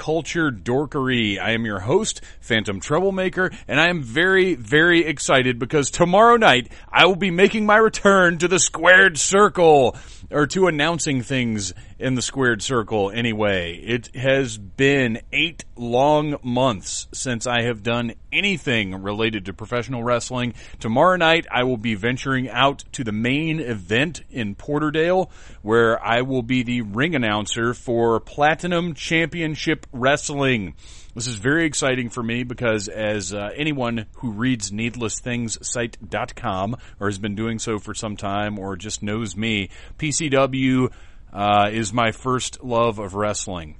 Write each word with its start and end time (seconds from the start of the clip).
culture 0.00 0.50
dorkery. 0.50 1.38
I 1.38 1.50
am 1.50 1.66
your 1.66 1.80
host, 1.80 2.22
Phantom 2.40 2.80
Troublemaker, 2.80 3.50
and 3.68 3.78
I 3.78 3.90
am 3.90 4.02
very, 4.02 4.54
very 4.54 5.04
excited 5.04 5.58
because 5.58 5.90
tomorrow 5.90 6.36
night 6.36 6.72
I 6.90 7.04
will 7.04 7.16
be 7.16 7.30
making 7.30 7.66
my 7.66 7.76
return 7.76 8.38
to 8.38 8.48
the 8.48 8.58
Squared 8.58 9.18
Circle, 9.18 9.94
or 10.30 10.46
to 10.46 10.68
announcing 10.68 11.22
things 11.22 11.74
in 11.98 12.14
the 12.14 12.22
Squared 12.22 12.62
Circle 12.62 13.10
anyway. 13.10 13.74
It 13.74 14.14
has 14.16 14.56
been 14.56 15.20
eight 15.32 15.66
long 15.76 16.36
months 16.42 17.08
since 17.12 17.46
I 17.46 17.62
have 17.62 17.82
done 17.82 18.14
anything 18.32 19.02
related 19.02 19.46
to 19.46 19.52
professional 19.52 20.02
wrestling. 20.02 20.54
Tomorrow 20.78 21.16
night 21.16 21.46
I 21.50 21.64
will 21.64 21.76
be 21.76 21.94
venturing 21.94 22.48
out 22.48 22.84
to 22.92 23.04
the 23.04 23.12
main 23.12 23.60
event 23.60 24.22
in 24.30 24.54
Porterdale 24.54 25.30
where 25.62 26.02
I 26.02 26.22
will 26.22 26.42
be 26.42 26.62
the 26.62 26.82
ring 26.82 27.14
announcer 27.14 27.74
for 27.74 28.20
Platinum 28.20 28.94
Championship 28.94 29.86
Wrestling. 29.92 30.74
This 31.14 31.26
is 31.26 31.34
very 31.34 31.66
exciting 31.66 32.10
for 32.10 32.22
me 32.22 32.44
because 32.44 32.88
as 32.88 33.34
uh, 33.34 33.50
anyone 33.54 34.06
who 34.14 34.30
reads 34.30 34.70
needlessthingssite.com 34.70 36.76
or 37.00 37.08
has 37.08 37.18
been 37.18 37.34
doing 37.34 37.58
so 37.58 37.78
for 37.78 37.94
some 37.94 38.16
time 38.16 38.58
or 38.58 38.76
just 38.76 39.02
knows 39.02 39.36
me, 39.36 39.70
PCW 39.98 40.92
uh, 41.32 41.70
is 41.72 41.92
my 41.92 42.12
first 42.12 42.62
love 42.62 42.98
of 42.98 43.14
wrestling. 43.14 43.76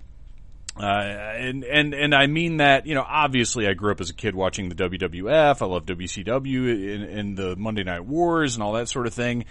Uh, 0.77 0.85
and, 0.85 1.65
and, 1.65 1.95
and 1.95 2.15
I 2.15 2.27
mean 2.27 2.59
that, 2.59 2.87
you 2.87 2.95
know, 2.95 3.05
obviously 3.07 3.69
I 3.69 3.75
grew 3.75 3.93
up 3.93 4.01
as 4.01 4.11
a 4.11 4.15
kid 4.15 4.35
watching 4.35 4.69
the 4.69 4.75
WWF. 4.75 5.63
I 5.63 5.67
love 5.67 5.87
WCW 5.87 7.19
and 7.19 7.37
the 7.37 7.57
Monday 7.57 7.85
Night 7.85 8.05
Wars 8.05 8.55
and 8.55 8.63
all 8.63 8.73
that 8.73 8.89
sort 8.89 9.07
of 9.07 9.15
thing. 9.15 9.45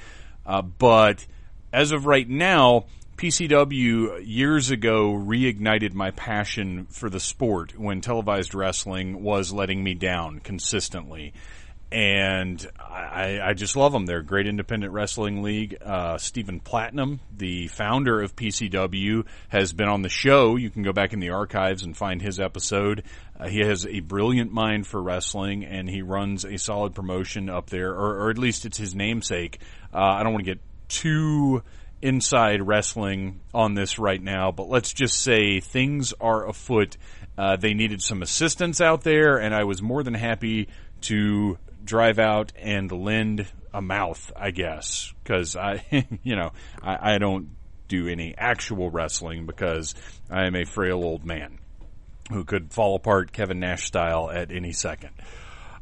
Uh, 0.45 0.61
but 0.61 1.25
as 1.71 1.91
of 1.91 2.05
right 2.05 2.27
now, 2.27 2.85
PCW 3.19 4.23
years 4.25 4.71
ago 4.71 5.11
reignited 5.11 5.93
my 5.93 6.11
passion 6.11 6.85
for 6.85 7.09
the 7.09 7.19
sport 7.19 7.77
when 7.77 7.99
televised 7.99 8.55
wrestling 8.55 9.21
was 9.21 9.51
letting 9.51 9.83
me 9.83 9.93
down 9.93 10.39
consistently. 10.39 11.33
And 11.91 12.65
I, 12.79 13.41
I 13.43 13.53
just 13.55 13.75
love 13.75 13.91
them. 13.91 14.05
They're 14.05 14.19
a 14.19 14.25
great 14.25 14.47
independent 14.47 14.93
wrestling 14.93 15.43
league. 15.43 15.75
Uh, 15.81 16.17
Stephen 16.17 16.61
Platinum, 16.61 17.19
the 17.35 17.67
founder 17.67 18.21
of 18.21 18.37
PCW, 18.37 19.25
has 19.49 19.73
been 19.73 19.89
on 19.89 20.01
the 20.01 20.07
show. 20.07 20.55
You 20.55 20.69
can 20.69 20.83
go 20.83 20.93
back 20.93 21.11
in 21.11 21.19
the 21.19 21.31
archives 21.31 21.83
and 21.83 21.97
find 21.97 22.21
his 22.21 22.39
episode. 22.39 23.03
Uh, 23.37 23.49
he 23.49 23.59
has 23.59 23.85
a 23.85 23.99
brilliant 23.99 24.53
mind 24.53 24.87
for 24.87 25.03
wrestling, 25.03 25.65
and 25.65 25.89
he 25.89 26.01
runs 26.03 26.45
a 26.45 26.57
solid 26.57 26.95
promotion 26.95 27.49
up 27.49 27.69
there, 27.69 27.91
or, 27.91 28.27
or 28.27 28.29
at 28.29 28.37
least 28.37 28.63
it's 28.63 28.77
his 28.77 28.95
namesake. 28.95 29.59
Uh, 29.93 29.97
I 29.97 30.23
don't 30.23 30.31
want 30.31 30.45
to 30.45 30.51
get 30.53 30.61
too 30.87 31.63
inside 32.01 32.65
wrestling 32.65 33.41
on 33.53 33.73
this 33.73 33.99
right 33.99 34.21
now, 34.21 34.51
but 34.51 34.69
let's 34.69 34.93
just 34.93 35.21
say 35.21 35.59
things 35.59 36.13
are 36.19 36.47
afoot. 36.47 36.97
Uh, 37.37 37.55
they 37.55 37.73
needed 37.73 38.01
some 38.01 38.21
assistance 38.21 38.81
out 38.81 39.03
there, 39.03 39.37
and 39.37 39.53
I 39.53 39.63
was 39.63 39.81
more 39.81 40.03
than 40.03 40.13
happy 40.13 40.69
to 41.01 41.57
drive 41.83 42.19
out 42.19 42.53
and 42.57 42.91
lend 42.91 43.47
a 43.73 43.81
mouth, 43.81 44.31
I 44.35 44.51
guess, 44.51 45.13
because 45.23 45.55
I, 45.55 45.83
you 46.23 46.35
know, 46.35 46.51
I, 46.81 47.15
I 47.15 47.17
don't 47.17 47.49
do 47.87 48.07
any 48.07 48.35
actual 48.37 48.89
wrestling 48.89 49.45
because 49.45 49.95
I 50.29 50.45
am 50.45 50.55
a 50.55 50.65
frail 50.65 51.03
old 51.03 51.25
man 51.25 51.59
who 52.31 52.43
could 52.43 52.71
fall 52.71 52.95
apart 52.95 53.31
Kevin 53.31 53.59
Nash 53.59 53.85
style 53.85 54.29
at 54.29 54.51
any 54.51 54.71
second. 54.71 55.11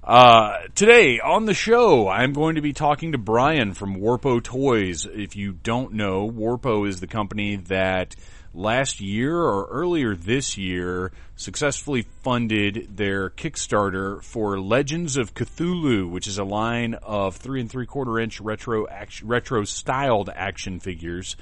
Uh, 0.08 0.60
today 0.74 1.20
on 1.20 1.44
the 1.44 1.54
show, 1.54 2.08
I'm 2.08 2.32
going 2.32 2.56
to 2.56 2.62
be 2.62 2.72
talking 2.72 3.12
to 3.12 3.18
Brian 3.18 3.74
from 3.74 3.98
Warpo 3.98 4.42
Toys. 4.42 5.06
If 5.06 5.36
you 5.36 5.52
don't 5.52 5.96
know, 5.96 6.32
Warpo 6.32 6.88
is 6.88 7.02
the 7.02 7.08
company 7.08 7.58
that 7.58 8.16
last 8.54 9.02
year 9.02 9.38
or 9.38 9.66
earlier 9.66 10.16
this 10.16 10.58
year 10.58 11.12
successfully 11.36 12.04
funded 12.24 12.96
their 12.96 13.32
Kickstarter 13.32 14.24
for 14.24 14.58
Legends 14.62 15.18
of 15.18 15.34
Cthulhu, 15.34 16.10
which 16.10 16.28
is 16.28 16.38
a 16.38 16.46
line 16.46 16.94
of 16.94 17.36
three 17.36 17.60
and 17.60 17.70
three 17.70 17.86
quarter 17.86 18.18
inch 18.18 18.40
retro 18.40 18.88
action, 18.88 19.28
retro 19.28 19.66
styled 19.66 20.30
action 20.34 20.80
figures. 20.80 21.36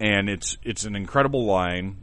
And 0.00 0.30
it's, 0.30 0.56
it's 0.62 0.84
an 0.84 0.96
incredible 0.96 1.44
line 1.44 1.98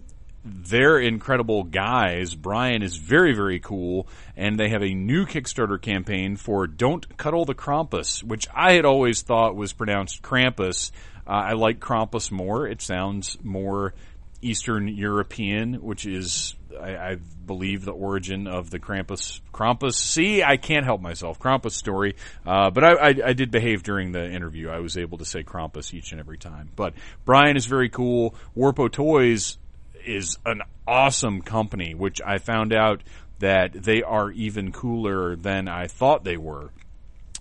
they're 0.45 0.99
incredible 0.99 1.63
guys. 1.63 2.35
Brian 2.35 2.81
is 2.81 2.97
very, 2.97 3.33
very 3.33 3.59
cool, 3.59 4.07
and 4.35 4.59
they 4.59 4.69
have 4.69 4.83
a 4.83 4.93
new 4.93 5.25
Kickstarter 5.25 5.81
campaign 5.81 6.35
for 6.35 6.67
Don't 6.67 7.17
Cuddle 7.17 7.45
the 7.45 7.55
Krampus, 7.55 8.23
which 8.23 8.47
I 8.53 8.73
had 8.73 8.85
always 8.85 9.21
thought 9.21 9.55
was 9.55 9.73
pronounced 9.73 10.21
Krampus. 10.21 10.91
Uh, 11.25 11.31
I 11.31 11.53
like 11.53 11.79
Krampus 11.79 12.31
more. 12.31 12.67
It 12.67 12.81
sounds 12.81 13.37
more 13.41 13.93
Eastern 14.41 14.89
European, 14.89 15.75
which 15.75 16.05
is, 16.05 16.55
I, 16.77 16.97
I, 16.97 17.17
believe, 17.45 17.85
the 17.85 17.93
origin 17.93 18.47
of 18.47 18.69
the 18.69 18.79
Krampus. 18.79 19.39
Krampus. 19.53 19.93
See, 19.93 20.43
I 20.43 20.57
can't 20.57 20.85
help 20.85 20.99
myself. 20.99 21.39
Krampus 21.39 21.71
story. 21.71 22.17
Uh, 22.45 22.69
but 22.69 22.83
I, 22.83 22.91
I, 22.91 23.15
I, 23.27 23.33
did 23.33 23.51
behave 23.51 23.83
during 23.83 24.11
the 24.11 24.29
interview. 24.29 24.69
I 24.69 24.79
was 24.79 24.97
able 24.97 25.19
to 25.19 25.25
say 25.25 25.43
Krampus 25.43 25.93
each 25.93 26.11
and 26.11 26.19
every 26.19 26.37
time. 26.37 26.69
But 26.75 26.93
Brian 27.23 27.55
is 27.55 27.65
very 27.65 27.87
cool. 27.87 28.35
Warpo 28.57 28.91
Toys 28.91 29.57
is 30.05 30.37
an 30.45 30.61
awesome 30.87 31.41
company, 31.41 31.93
which 31.93 32.21
I 32.21 32.37
found 32.37 32.73
out 32.73 33.03
that 33.39 33.73
they 33.73 34.03
are 34.03 34.31
even 34.31 34.71
cooler 34.71 35.35
than 35.35 35.67
I 35.67 35.87
thought 35.87 36.23
they 36.23 36.37
were. 36.37 36.71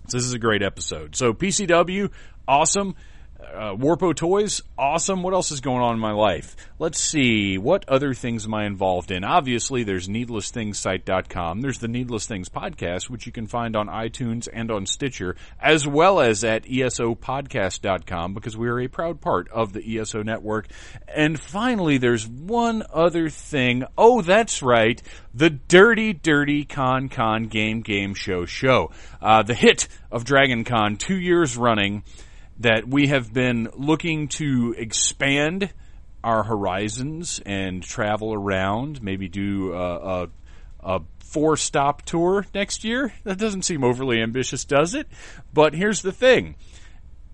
So 0.07 0.17
this 0.17 0.25
is 0.25 0.33
a 0.33 0.39
great 0.39 0.61
episode. 0.61 1.15
So 1.15 1.33
PCW, 1.33 2.09
awesome. 2.47 2.95
Uh, 3.43 3.75
Warpo 3.75 4.15
Toys, 4.15 4.61
awesome. 4.77 5.21
What 5.21 5.33
else 5.33 5.51
is 5.51 5.61
going 5.61 5.81
on 5.81 5.93
in 5.93 5.99
my 5.99 6.11
life? 6.11 6.55
Let's 6.79 6.99
see. 6.99 7.57
What 7.57 7.87
other 7.87 8.13
things 8.13 8.45
am 8.45 8.53
I 8.53 8.65
involved 8.65 9.11
in? 9.11 9.23
Obviously, 9.23 9.83
there's 9.83 10.07
needlessthingssite.com. 10.07 11.61
There's 11.61 11.79
the 11.79 11.87
Needless 11.87 12.25
Things 12.25 12.49
podcast, 12.49 13.09
which 13.09 13.25
you 13.25 13.31
can 13.31 13.47
find 13.47 13.75
on 13.75 13.87
iTunes 13.87 14.47
and 14.51 14.71
on 14.71 14.85
Stitcher, 14.85 15.35
as 15.59 15.85
well 15.85 16.19
as 16.19 16.43
at 16.43 16.63
esopodcast.com, 16.63 18.33
because 18.33 18.57
we 18.57 18.67
are 18.69 18.79
a 18.79 18.87
proud 18.87 19.21
part 19.21 19.49
of 19.49 19.73
the 19.73 19.99
ESO 19.99 20.23
network. 20.23 20.67
And 21.07 21.39
finally, 21.39 21.97
there's 21.97 22.27
one 22.27 22.83
other 22.93 23.29
thing. 23.29 23.83
Oh, 23.97 24.21
that's 24.21 24.63
right. 24.63 25.01
The 25.33 25.49
Dirty, 25.49 26.13
Dirty 26.13 26.65
Con 26.65 27.09
Con 27.09 27.47
Game 27.47 27.81
Game 27.81 28.13
Show 28.13 28.45
Show. 28.45 28.91
Uh, 29.21 29.43
the 29.43 29.53
hit 29.53 29.87
of 30.11 30.23
Dragon 30.23 30.63
Con, 30.63 30.97
two 30.97 31.17
years 31.17 31.57
running 31.57 32.03
that 32.63 32.87
we 32.87 33.07
have 33.07 33.31
been 33.31 33.69
looking 33.75 34.27
to 34.29 34.73
expand 34.77 35.71
our 36.23 36.43
horizons 36.43 37.41
and 37.45 37.83
travel 37.83 38.33
around, 38.33 39.03
maybe 39.03 39.27
do 39.27 39.73
a, 39.73 40.23
a, 40.23 40.29
a 40.81 41.01
four 41.19 41.57
stop 41.57 42.03
tour 42.03 42.45
next 42.53 42.83
year. 42.83 43.13
That 43.25 43.37
doesn't 43.37 43.63
seem 43.63 43.83
overly 43.83 44.21
ambitious, 44.21 44.63
does 44.63 44.95
it? 44.95 45.07
But 45.53 45.73
here's 45.73 46.01
the 46.01 46.13
thing. 46.13 46.55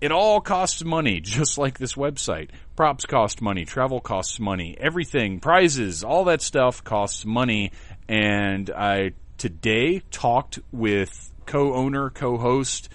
It 0.00 0.10
all 0.10 0.40
costs 0.40 0.82
money, 0.82 1.20
just 1.22 1.58
like 1.58 1.78
this 1.78 1.94
website. 1.94 2.50
Props 2.74 3.06
cost 3.06 3.40
money, 3.40 3.64
travel 3.64 4.00
costs 4.00 4.40
money, 4.40 4.76
everything, 4.80 5.38
prizes, 5.38 6.02
all 6.02 6.24
that 6.24 6.42
stuff 6.42 6.82
costs 6.82 7.24
money. 7.24 7.70
And 8.08 8.68
I 8.70 9.12
today 9.38 10.00
talked 10.10 10.58
with 10.72 11.30
co-owner, 11.46 12.10
co-host, 12.10 12.88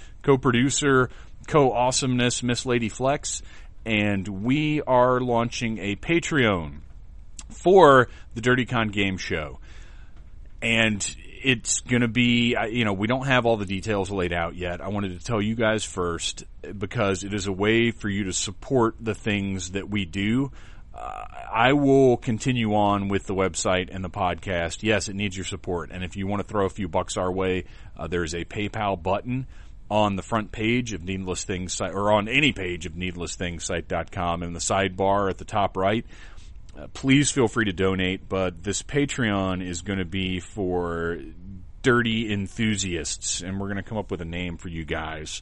co-producer, 1.45 1.73
co-awesomeness 1.75 2.43
Miss 2.43 2.65
Lady 2.65 2.89
Flex, 2.89 3.41
and 3.85 4.27
we 4.27 4.81
are 4.81 5.19
launching 5.19 5.77
a 5.77 5.95
Patreon 5.95 6.79
for 7.49 8.09
the 8.33 8.41
Dirty 8.41 8.65
Con 8.65 8.89
Game 8.89 9.17
Show. 9.17 9.59
And 10.61 11.15
it's 11.43 11.81
going 11.81 12.01
to 12.01 12.07
be, 12.07 12.55
you 12.69 12.85
know, 12.85 12.93
we 12.93 13.07
don't 13.07 13.27
have 13.27 13.45
all 13.45 13.57
the 13.57 13.65
details 13.65 14.09
laid 14.09 14.33
out 14.33 14.55
yet. 14.55 14.81
I 14.81 14.87
wanted 14.87 15.19
to 15.19 15.23
tell 15.23 15.41
you 15.41 15.55
guys 15.55 15.83
first 15.83 16.43
because 16.77 17.23
it 17.23 17.33
is 17.33 17.45
a 17.45 17.51
way 17.51 17.91
for 17.91 18.09
you 18.09 18.25
to 18.25 18.33
support 18.33 18.95
the 18.99 19.13
things 19.13 19.71
that 19.71 19.89
we 19.89 20.05
do. 20.05 20.51
Uh, 20.93 21.25
I 21.51 21.73
will 21.73 22.17
continue 22.17 22.73
on 22.73 23.09
with 23.09 23.25
the 23.25 23.35
website 23.35 23.89
and 23.93 24.03
the 24.03 24.09
podcast. 24.09 24.81
Yes, 24.81 25.09
it 25.09 25.15
needs 25.15 25.37
your 25.37 25.45
support. 25.45 25.91
And 25.91 26.03
if 26.03 26.15
you 26.15 26.25
want 26.25 26.41
to 26.41 26.47
throw 26.47 26.65
a 26.65 26.69
few 26.69 26.87
bucks 26.87 27.17
our 27.17 27.31
way, 27.31 27.65
uh, 27.97 28.07
there's 28.07 28.33
a 28.33 28.45
PayPal 28.45 29.01
button 29.01 29.45
on 29.89 30.15
the 30.15 30.23
front 30.23 30.51
page 30.51 30.93
of 30.93 31.03
Needless 31.03 31.43
Things 31.43 31.73
site, 31.73 31.93
or 31.93 32.11
on 32.11 32.27
any 32.27 32.51
page 32.51 32.85
of 32.85 32.93
needlessthingssite.com 32.93 34.43
in 34.43 34.53
the 34.53 34.59
sidebar 34.59 35.29
at 35.29 35.37
the 35.37 35.45
top 35.45 35.77
right. 35.77 36.05
Uh, 36.77 36.87
please 36.93 37.31
feel 37.31 37.47
free 37.47 37.65
to 37.65 37.73
donate, 37.73 38.27
but 38.27 38.63
this 38.63 38.83
Patreon 38.83 39.65
is 39.65 39.81
going 39.81 39.99
to 39.99 40.05
be 40.05 40.39
for 40.39 41.19
dirty 41.83 42.33
enthusiasts, 42.33 43.41
and 43.41 43.59
we're 43.59 43.67
going 43.67 43.77
to 43.77 43.83
come 43.83 43.97
up 43.97 44.11
with 44.11 44.21
a 44.21 44.25
name 44.25 44.57
for 44.57 44.69
you 44.69 44.83
guys. 44.83 45.41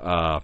Uh, 0.00 0.40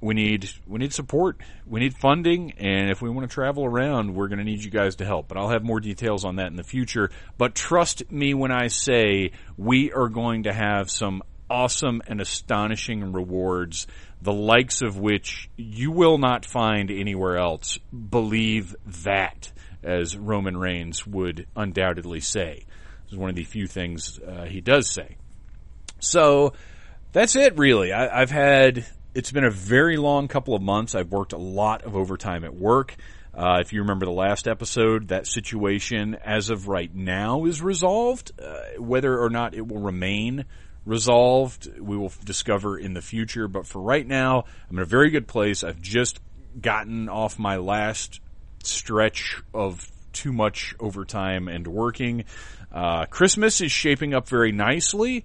we 0.00 0.14
need 0.14 0.50
we 0.66 0.78
need 0.78 0.92
support, 0.92 1.40
we 1.66 1.80
need 1.80 1.94
funding, 1.96 2.52
and 2.52 2.90
if 2.90 3.00
we 3.00 3.08
want 3.08 3.28
to 3.28 3.32
travel 3.34 3.64
around, 3.64 4.14
we're 4.14 4.28
going 4.28 4.38
to 4.38 4.44
need 4.44 4.62
you 4.62 4.70
guys 4.70 4.96
to 4.96 5.06
help. 5.06 5.28
But 5.28 5.38
I'll 5.38 5.48
have 5.48 5.64
more 5.64 5.80
details 5.80 6.24
on 6.24 6.36
that 6.36 6.48
in 6.48 6.56
the 6.56 6.62
future. 6.62 7.10
But 7.38 7.54
trust 7.54 8.12
me 8.12 8.34
when 8.34 8.52
I 8.52 8.68
say 8.68 9.32
we 9.56 9.92
are 9.92 10.08
going 10.08 10.42
to 10.42 10.52
have 10.52 10.90
some 10.90 11.22
awesome 11.54 12.02
and 12.08 12.20
astonishing 12.20 13.12
rewards, 13.12 13.86
the 14.20 14.32
likes 14.32 14.82
of 14.82 14.98
which 14.98 15.48
you 15.56 15.92
will 15.92 16.18
not 16.18 16.44
find 16.44 16.90
anywhere 16.90 17.36
else. 17.36 17.78
Believe 18.10 18.74
that 19.04 19.52
as 19.84 20.16
Roman 20.16 20.56
Reigns 20.56 21.06
would 21.06 21.46
undoubtedly 21.54 22.18
say. 22.18 22.64
This 23.04 23.12
is 23.12 23.18
one 23.18 23.30
of 23.30 23.36
the 23.36 23.44
few 23.44 23.68
things 23.68 24.18
uh, 24.18 24.44
he 24.44 24.60
does 24.60 24.90
say. 24.90 25.16
So 26.00 26.54
that's 27.12 27.36
it, 27.36 27.56
really. 27.56 27.92
I, 27.92 28.20
I've 28.20 28.30
had, 28.32 28.84
it's 29.14 29.30
been 29.30 29.44
a 29.44 29.50
very 29.50 29.96
long 29.96 30.26
couple 30.26 30.56
of 30.56 30.62
months. 30.62 30.96
I've 30.96 31.12
worked 31.12 31.34
a 31.34 31.38
lot 31.38 31.84
of 31.84 31.94
overtime 31.94 32.44
at 32.44 32.54
work. 32.54 32.96
Uh, 33.32 33.58
if 33.60 33.72
you 33.72 33.82
remember 33.82 34.06
the 34.06 34.12
last 34.12 34.48
episode, 34.48 35.08
that 35.08 35.26
situation 35.26 36.16
as 36.24 36.50
of 36.50 36.66
right 36.66 36.92
now 36.94 37.44
is 37.44 37.62
resolved. 37.62 38.32
Uh, 38.40 38.80
whether 38.80 39.20
or 39.20 39.30
not 39.30 39.54
it 39.54 39.66
will 39.66 39.80
remain 39.80 40.44
resolved, 40.84 41.70
we 41.78 41.96
will 41.96 42.12
discover 42.24 42.78
in 42.78 42.94
the 42.94 43.02
future. 43.02 43.48
But 43.48 43.66
for 43.66 43.80
right 43.80 44.06
now, 44.06 44.44
I'm 44.68 44.76
in 44.76 44.82
a 44.82 44.86
very 44.86 45.10
good 45.10 45.26
place. 45.26 45.64
I've 45.64 45.80
just 45.80 46.20
gotten 46.60 47.08
off 47.08 47.38
my 47.38 47.56
last 47.56 48.20
stretch 48.62 49.42
of 49.52 49.90
too 50.12 50.32
much 50.32 50.74
overtime 50.78 51.48
and 51.48 51.66
working. 51.66 52.24
Uh, 52.72 53.06
Christmas 53.06 53.60
is 53.60 53.72
shaping 53.72 54.14
up 54.14 54.28
very 54.28 54.52
nicely. 54.52 55.24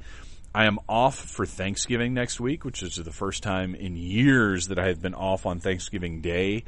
I 0.54 0.66
am 0.66 0.80
off 0.90 1.16
for 1.16 1.46
Thanksgiving 1.46 2.14
next 2.14 2.40
week, 2.40 2.66
which 2.66 2.82
is 2.82 2.96
the 2.96 3.12
first 3.12 3.44
time 3.44 3.76
in 3.76 3.96
years 3.96 4.68
that 4.68 4.80
I 4.80 4.88
have 4.88 5.02
been 5.02 5.14
off 5.14 5.46
on 5.46 5.60
Thanksgiving 5.60 6.22
Day. 6.22 6.64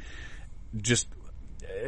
Just, 0.76 1.08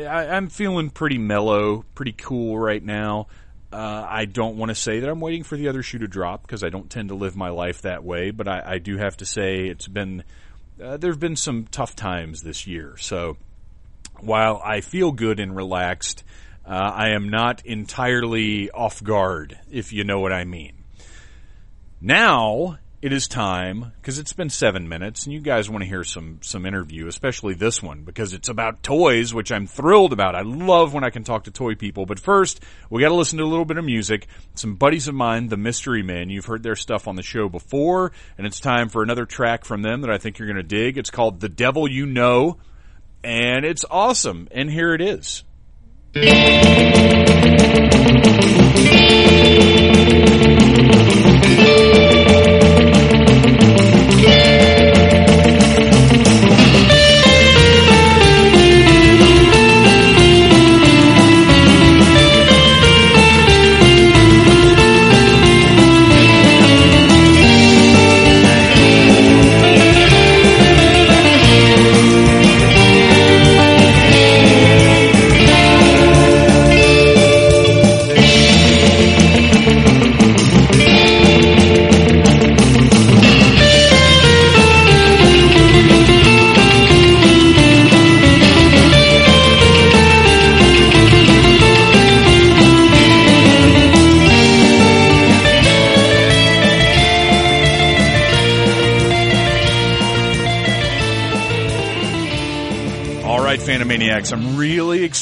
I, 0.00 0.36
am 0.36 0.48
feeling 0.48 0.90
pretty 0.90 1.18
mellow, 1.18 1.84
pretty 1.94 2.12
cool 2.12 2.58
right 2.58 2.82
now. 2.82 3.28
Uh, 3.74 4.06
I 4.08 4.26
don't 4.26 4.56
want 4.56 4.68
to 4.68 4.74
say 4.76 5.00
that 5.00 5.10
I'm 5.10 5.18
waiting 5.18 5.42
for 5.42 5.56
the 5.56 5.66
other 5.66 5.82
shoe 5.82 5.98
to 5.98 6.06
drop 6.06 6.42
because 6.42 6.62
I 6.62 6.68
don't 6.68 6.88
tend 6.88 7.08
to 7.08 7.16
live 7.16 7.34
my 7.34 7.48
life 7.48 7.82
that 7.82 8.04
way, 8.04 8.30
but 8.30 8.46
I, 8.46 8.62
I 8.64 8.78
do 8.78 8.98
have 8.98 9.16
to 9.16 9.26
say 9.26 9.66
it's 9.66 9.88
been, 9.88 10.22
uh, 10.80 10.96
there 10.96 11.10
have 11.10 11.18
been 11.18 11.34
some 11.34 11.64
tough 11.64 11.96
times 11.96 12.42
this 12.42 12.68
year. 12.68 12.96
So, 12.98 13.36
while 14.20 14.62
I 14.64 14.80
feel 14.80 15.10
good 15.10 15.40
and 15.40 15.56
relaxed, 15.56 16.22
uh, 16.64 16.70
I 16.70 17.14
am 17.14 17.30
not 17.30 17.66
entirely 17.66 18.70
off 18.70 19.02
guard, 19.02 19.58
if 19.72 19.92
you 19.92 20.04
know 20.04 20.20
what 20.20 20.32
I 20.32 20.44
mean. 20.44 20.84
Now 22.00 22.78
it 23.04 23.12
is 23.12 23.28
time 23.28 23.92
because 24.00 24.18
it's 24.18 24.32
been 24.32 24.48
seven 24.48 24.88
minutes, 24.88 25.24
and 25.24 25.34
you 25.34 25.40
guys 25.40 25.68
want 25.68 25.82
to 25.82 25.86
hear 25.86 26.04
some 26.04 26.38
some 26.40 26.64
interview, 26.64 27.06
especially 27.06 27.52
this 27.52 27.82
one 27.82 28.02
because 28.02 28.32
it's 28.32 28.48
about 28.48 28.82
toys, 28.82 29.34
which 29.34 29.52
I'm 29.52 29.66
thrilled 29.66 30.14
about. 30.14 30.34
I 30.34 30.40
love 30.40 30.94
when 30.94 31.04
I 31.04 31.10
can 31.10 31.22
talk 31.22 31.44
to 31.44 31.50
toy 31.50 31.74
people. 31.74 32.06
But 32.06 32.18
first, 32.18 32.60
we 32.88 33.02
got 33.02 33.10
to 33.10 33.14
listen 33.14 33.36
to 33.40 33.44
a 33.44 33.46
little 33.46 33.66
bit 33.66 33.76
of 33.76 33.84
music. 33.84 34.26
Some 34.54 34.76
buddies 34.76 35.06
of 35.06 35.14
mine, 35.14 35.48
the 35.48 35.58
Mystery 35.58 36.02
Men. 36.02 36.30
You've 36.30 36.46
heard 36.46 36.62
their 36.62 36.76
stuff 36.76 37.06
on 37.06 37.16
the 37.16 37.22
show 37.22 37.50
before, 37.50 38.12
and 38.38 38.46
it's 38.46 38.58
time 38.58 38.88
for 38.88 39.02
another 39.02 39.26
track 39.26 39.66
from 39.66 39.82
them 39.82 40.00
that 40.00 40.10
I 40.10 40.16
think 40.16 40.38
you're 40.38 40.48
going 40.48 40.56
to 40.56 40.62
dig. 40.62 40.96
It's 40.96 41.10
called 41.10 41.40
"The 41.40 41.50
Devil 41.50 41.86
You 41.86 42.06
Know." 42.06 42.58
and 43.22 43.66
it's 43.66 43.84
awesome. 43.90 44.48
And 44.50 44.70
here 44.70 44.94
it 44.94 45.02
is. 45.02 45.44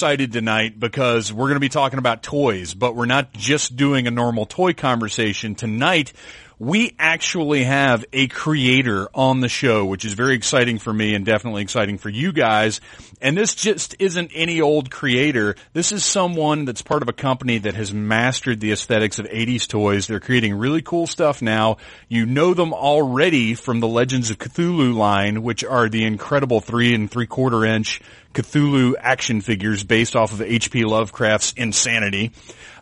Excited 0.03 0.33
tonight 0.33 0.81
because 0.81 1.33
we're 1.33 1.45
going 1.45 1.55
to 1.55 1.61
be 1.61 1.69
talking 1.69 2.01
about 2.01 2.25
toys, 2.25 2.75
but 2.75 2.97
we're 2.97 3.07
not 3.07 3.33
just 3.35 3.77
doing 3.77 4.09
a 4.09 4.11
normal 4.11 4.45
toy 4.45 4.73
conversation. 4.73 5.55
Tonight, 5.55 6.13
we 6.63 6.95
actually 6.97 7.65
have 7.65 8.05
a 8.13 8.29
creator 8.29 9.09
on 9.13 9.41
the 9.41 9.49
show, 9.49 9.85
which 9.85 10.05
is 10.05 10.13
very 10.13 10.37
exciting 10.37 10.79
for 10.79 10.93
me 10.93 11.17
and 11.17 11.27
definitely 11.27 11.61
exciting 11.61 11.99
for 11.99 12.09
you 12.09 12.31
guys. 12.31 12.81
And 13.21 13.37
this 13.37 13.57
just 13.57 13.97
isn't 13.99 14.31
any 14.33 14.61
old 14.61 14.89
creator. 14.89 15.57
This 15.73 15.91
is 15.91 16.05
someone 16.05 16.65
that's 16.65 16.81
part 16.81 17.03
of 17.03 17.09
a 17.09 17.13
company 17.13 17.59
that 17.59 17.75
has 17.75 17.93
mastered 17.93 18.61
the 18.61 18.71
aesthetics 18.71 19.19
of 19.19 19.27
80s 19.27 19.67
toys. 19.67 20.07
They're 20.07 20.21
creating 20.21 20.55
really 20.55 20.83
cool 20.83 21.09
stuff 21.09 21.43
now. 21.43 21.79
You 22.09 22.27
know 22.27 22.55
them 22.55 22.73
already 22.73 23.55
from 23.55 23.81
the 23.81 23.89
Legends 23.89 24.31
of 24.31 24.39
Cthulhu 24.39 24.95
line, 24.95 25.43
which 25.43 25.65
are 25.65 25.89
the 25.89 26.05
incredible 26.05 26.61
three 26.61 26.95
and 26.95 27.11
three 27.11 27.27
quarter 27.27 27.65
inch 27.65 28.01
Cthulhu 28.35 28.95
action 29.01 29.41
figures 29.41 29.83
based 29.83 30.15
off 30.15 30.33
of 30.33 30.41
H.P. 30.41 30.85
Lovecraft's 30.85 31.55
Insanity. 31.57 32.31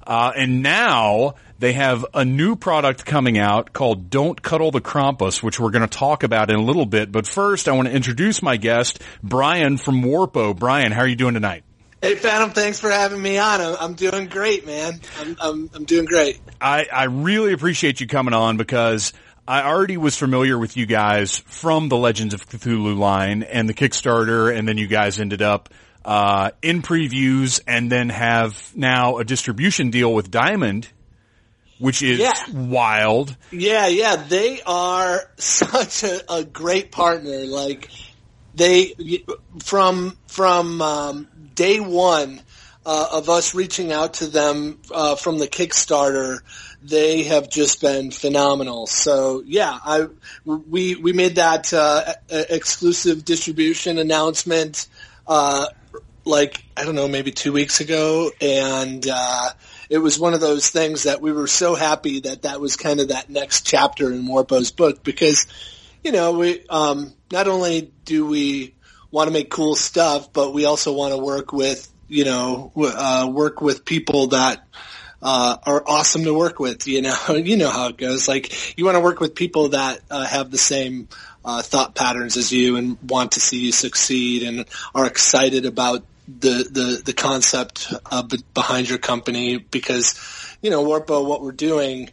Uh, 0.06 0.32
and 0.36 0.62
now 0.62 1.34
they 1.60 1.74
have 1.74 2.06
a 2.14 2.24
new 2.24 2.56
product 2.56 3.04
coming 3.04 3.36
out 3.38 3.74
called 3.74 4.08
Don't 4.08 4.40
Cuddle 4.40 4.70
the 4.70 4.80
Krampus, 4.80 5.42
which 5.42 5.60
we're 5.60 5.70
going 5.70 5.86
to 5.86 5.98
talk 5.98 6.22
about 6.22 6.50
in 6.50 6.56
a 6.56 6.62
little 6.62 6.86
bit. 6.86 7.12
But 7.12 7.26
first, 7.26 7.68
I 7.68 7.72
want 7.72 7.86
to 7.86 7.94
introduce 7.94 8.42
my 8.42 8.56
guest, 8.56 9.00
Brian 9.22 9.76
from 9.76 10.02
Warpo. 10.02 10.58
Brian, 10.58 10.90
how 10.90 11.02
are 11.02 11.06
you 11.06 11.16
doing 11.16 11.34
tonight? 11.34 11.62
Hey, 12.00 12.14
Phantom, 12.14 12.50
thanks 12.50 12.80
for 12.80 12.88
having 12.88 13.20
me 13.20 13.36
on. 13.36 13.60
I'm, 13.60 13.92
doing 13.92 14.26
great, 14.28 14.64
man. 14.64 15.00
I'm, 15.18 15.36
I'm, 15.38 15.70
I'm 15.74 15.84
doing 15.84 16.06
great. 16.06 16.40
I, 16.58 16.86
I 16.90 17.04
really 17.04 17.52
appreciate 17.52 18.00
you 18.00 18.06
coming 18.06 18.32
on 18.32 18.56
because 18.56 19.12
I 19.46 19.64
already 19.64 19.98
was 19.98 20.16
familiar 20.16 20.58
with 20.58 20.78
you 20.78 20.86
guys 20.86 21.40
from 21.40 21.90
the 21.90 21.98
Legends 21.98 22.32
of 22.32 22.48
Cthulhu 22.48 22.96
line 22.96 23.42
and 23.42 23.68
the 23.68 23.74
Kickstarter, 23.74 24.56
and 24.56 24.66
then 24.66 24.78
you 24.78 24.86
guys 24.86 25.20
ended 25.20 25.42
up 25.42 25.68
uh, 26.06 26.52
in 26.62 26.80
previews 26.80 27.60
and 27.66 27.92
then 27.92 28.08
have 28.08 28.72
now 28.74 29.18
a 29.18 29.24
distribution 29.24 29.90
deal 29.90 30.14
with 30.14 30.30
Diamond 30.30 30.88
which 31.80 32.02
is 32.02 32.18
yeah. 32.18 32.34
wild. 32.52 33.34
Yeah, 33.50 33.88
yeah, 33.88 34.16
they 34.16 34.60
are 34.62 35.22
such 35.36 36.04
a, 36.04 36.32
a 36.32 36.44
great 36.44 36.92
partner. 36.92 37.44
Like 37.46 37.88
they 38.54 38.94
from 39.62 40.16
from 40.28 40.80
um, 40.80 41.28
day 41.54 41.80
one 41.80 42.40
uh, 42.86 43.08
of 43.12 43.28
us 43.28 43.54
reaching 43.54 43.92
out 43.92 44.14
to 44.14 44.26
them 44.26 44.78
uh, 44.92 45.16
from 45.16 45.38
the 45.38 45.48
Kickstarter, 45.48 46.40
they 46.82 47.24
have 47.24 47.50
just 47.50 47.80
been 47.80 48.10
phenomenal. 48.10 48.86
So 48.86 49.42
yeah, 49.44 49.76
I 49.84 50.06
we 50.44 50.94
we 50.94 51.12
made 51.12 51.36
that 51.36 51.72
uh, 51.72 52.12
exclusive 52.28 53.24
distribution 53.24 53.98
announcement 53.98 54.86
uh, 55.26 55.66
like 56.24 56.64
I 56.76 56.84
don't 56.84 56.94
know 56.94 57.08
maybe 57.08 57.32
two 57.32 57.52
weeks 57.52 57.80
ago, 57.80 58.30
and 58.40 59.06
uh, 59.08 59.50
it 59.90 59.98
was 59.98 60.18
one 60.18 60.34
of 60.34 60.40
those 60.40 60.70
things 60.70 61.02
that 61.02 61.20
we 61.20 61.32
were 61.32 61.48
so 61.48 61.74
happy 61.74 62.20
that 62.20 62.42
that 62.42 62.60
was 62.60 62.76
kind 62.76 63.00
of 63.00 63.08
that 63.08 63.28
next 63.28 63.66
chapter 63.66 64.12
in 64.12 64.24
Warpo's 64.24 64.70
book 64.70 65.02
because, 65.02 65.48
you 66.04 66.12
know, 66.12 66.38
we, 66.38 66.64
um, 66.68 67.12
not 67.32 67.48
only 67.48 67.92
do 68.04 68.24
we 68.24 68.74
want 69.10 69.26
to 69.26 69.32
make 69.32 69.50
cool 69.50 69.74
stuff, 69.74 70.32
but 70.32 70.54
we 70.54 70.64
also 70.64 70.92
want 70.92 71.12
to 71.12 71.18
work 71.18 71.52
with, 71.52 71.92
you 72.06 72.24
know, 72.24 72.72
uh, 72.76 73.28
work 73.30 73.60
with 73.60 73.84
people 73.84 74.28
that, 74.28 74.64
uh, 75.22 75.56
are 75.64 75.82
awesome 75.86 76.22
to 76.24 76.32
work 76.32 76.60
with. 76.60 76.86
You 76.86 77.02
know, 77.02 77.16
you 77.34 77.56
know 77.56 77.68
how 77.68 77.88
it 77.88 77.98
goes. 77.98 78.28
Like 78.28 78.78
you 78.78 78.84
want 78.84 78.96
to 78.96 79.00
work 79.00 79.20
with 79.20 79.34
people 79.34 79.70
that 79.70 80.00
uh, 80.08 80.24
have 80.24 80.50
the 80.50 80.56
same 80.56 81.08
uh, 81.44 81.62
thought 81.62 81.94
patterns 81.94 82.36
as 82.36 82.52
you 82.52 82.76
and 82.76 82.96
want 83.02 83.32
to 83.32 83.40
see 83.40 83.58
you 83.58 83.72
succeed 83.72 84.44
and 84.44 84.64
are 84.94 85.06
excited 85.06 85.66
about 85.66 86.04
the 86.38 86.68
the 86.70 87.02
the 87.04 87.12
concept 87.12 87.92
uh, 88.10 88.22
behind 88.54 88.88
your 88.88 88.98
company 88.98 89.58
because 89.58 90.18
you 90.62 90.70
know 90.70 90.84
Warpo, 90.84 91.26
what 91.26 91.42
we're 91.42 91.52
doing 91.52 92.10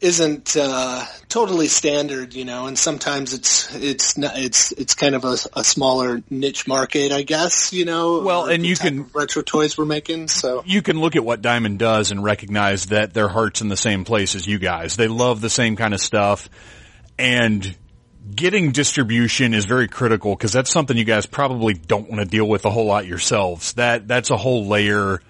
isn't 0.00 0.56
uh, 0.58 1.04
totally 1.28 1.68
standard, 1.68 2.34
you 2.34 2.44
know, 2.44 2.66
and 2.66 2.78
sometimes 2.78 3.32
it's 3.32 3.74
it's 3.74 4.18
not, 4.18 4.38
it's 4.38 4.72
it's 4.72 4.94
kind 4.94 5.14
of 5.14 5.24
a, 5.24 5.36
a, 5.54 5.64
smaller 5.64 6.22
niche 6.28 6.68
market, 6.68 7.12
I 7.12 7.22
guess, 7.22 7.72
you 7.72 7.86
know. 7.86 8.20
Well, 8.20 8.46
and 8.46 8.64
you 8.64 8.76
can 8.76 9.06
retro 9.14 9.42
toys 9.42 9.78
we're 9.78 9.86
making, 9.86 10.28
so 10.28 10.62
you 10.66 10.82
can 10.82 11.00
look 11.00 11.16
at 11.16 11.24
what 11.24 11.40
Diamond 11.40 11.78
does 11.78 12.10
and 12.10 12.22
recognize 12.22 12.86
that 12.86 13.14
their 13.14 13.28
heart's 13.28 13.62
in 13.62 13.68
the 13.68 13.76
same 13.76 14.04
place 14.04 14.34
as 14.34 14.46
you 14.46 14.58
guys. 14.58 14.96
They 14.96 15.08
love 15.08 15.40
the 15.40 15.50
same 15.50 15.76
kind 15.76 15.94
of 15.94 16.00
stuff, 16.00 16.50
and 17.18 17.74
getting 18.34 18.72
distribution 18.72 19.54
is 19.54 19.64
very 19.64 19.88
critical 19.88 20.34
because 20.34 20.52
that's 20.52 20.70
something 20.70 20.96
you 20.96 21.04
guys 21.04 21.26
probably 21.26 21.74
don't 21.74 22.08
want 22.08 22.20
to 22.20 22.26
deal 22.26 22.46
with 22.46 22.64
a 22.64 22.70
whole 22.70 22.86
lot 22.86 23.06
yourselves. 23.06 23.74
That 23.74 24.08
that's 24.08 24.30
a 24.30 24.36
whole 24.36 24.66
layer 24.66 25.20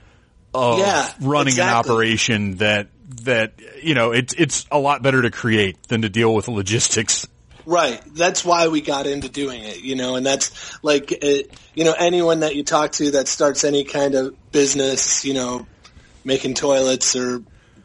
of 0.55 0.79
yeah, 0.79 1.13
running 1.21 1.53
exactly. 1.53 1.73
an 1.73 1.95
operation 1.95 2.57
that 2.57 2.89
that 3.23 3.55
you 3.83 3.95
know 3.95 4.13
it's 4.13 4.35
it's 4.35 4.67
a 4.71 4.79
lot 4.79 5.03
better 5.03 5.23
to 5.23 5.31
create 5.31 5.83
than 5.89 6.03
to 6.03 6.09
deal 6.09 6.35
with 6.35 6.49
logistics. 6.49 7.27
Right. 7.67 8.01
That's 8.15 8.45
why 8.45 8.69
we 8.69 8.81
got 8.81 9.09
into 9.09 9.29
doing 9.29 9.65
it, 9.65 9.81
you 9.81 9.97
know, 9.97 10.15
and 10.15 10.25
that's 10.25 10.79
like, 10.85 11.11
it, 11.11 11.51
you 11.75 11.83
know, 11.83 11.95
anyone 11.99 12.41
that 12.41 12.55
you 12.55 12.63
talk 12.63 12.93
to 12.93 13.11
that 13.13 13.27
starts 13.27 13.65
any 13.65 13.83
kind 13.83 14.15
of 14.15 14.53
business, 14.53 15.25
you 15.25 15.35
know, 15.35 15.67
making 16.25 16.55
toilets 16.55 17.17
or 17.17 17.43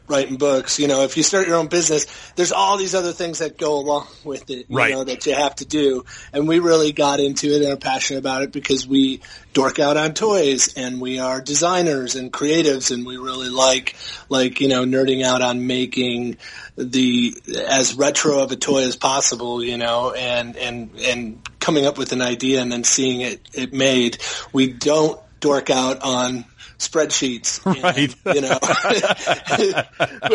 writing 0.08 0.36
books. 0.36 0.78
You 0.78 0.88
know, 0.88 1.02
if 1.02 1.16
you 1.16 1.22
start 1.22 1.46
your 1.46 1.56
own 1.56 1.68
business, 1.68 2.06
there's 2.36 2.52
all 2.52 2.76
these 2.76 2.94
other 2.94 3.12
things 3.12 3.38
that 3.38 3.58
go 3.58 3.78
along 3.78 4.06
with 4.24 4.50
it, 4.50 4.66
you 4.68 4.76
right. 4.76 4.92
know, 4.92 5.04
that 5.04 5.26
you 5.26 5.34
have 5.34 5.54
to 5.56 5.64
do. 5.64 6.04
And 6.32 6.46
we 6.48 6.58
really 6.58 6.92
got 6.92 7.20
into 7.20 7.48
it 7.48 7.62
and 7.62 7.72
are 7.72 7.76
passionate 7.76 8.18
about 8.18 8.42
it 8.42 8.52
because 8.52 8.86
we 8.86 9.20
dork 9.52 9.78
out 9.78 9.96
on 9.96 10.14
toys 10.14 10.74
and 10.74 11.00
we 11.00 11.18
are 11.18 11.40
designers 11.40 12.14
and 12.16 12.32
creatives 12.32 12.90
and 12.90 13.06
we 13.06 13.16
really 13.16 13.48
like, 13.48 13.96
like, 14.28 14.60
you 14.60 14.68
know, 14.68 14.84
nerding 14.84 15.22
out 15.22 15.42
on 15.42 15.66
making 15.66 16.38
the, 16.76 17.34
as 17.68 17.94
retro 17.94 18.40
of 18.40 18.52
a 18.52 18.56
toy 18.56 18.82
as 18.82 18.96
possible, 18.96 19.62
you 19.62 19.76
know, 19.76 20.12
and, 20.12 20.56
and, 20.56 20.90
and 21.00 21.48
coming 21.60 21.86
up 21.86 21.98
with 21.98 22.12
an 22.12 22.22
idea 22.22 22.60
and 22.60 22.72
then 22.72 22.84
seeing 22.84 23.20
it, 23.20 23.40
it 23.52 23.72
made. 23.72 24.18
We 24.52 24.72
don't 24.72 25.20
dork 25.40 25.70
out 25.70 26.02
on 26.02 26.44
spreadsheets, 26.88 27.64
and, 27.64 27.82
right? 27.82 28.14
You 28.34 28.40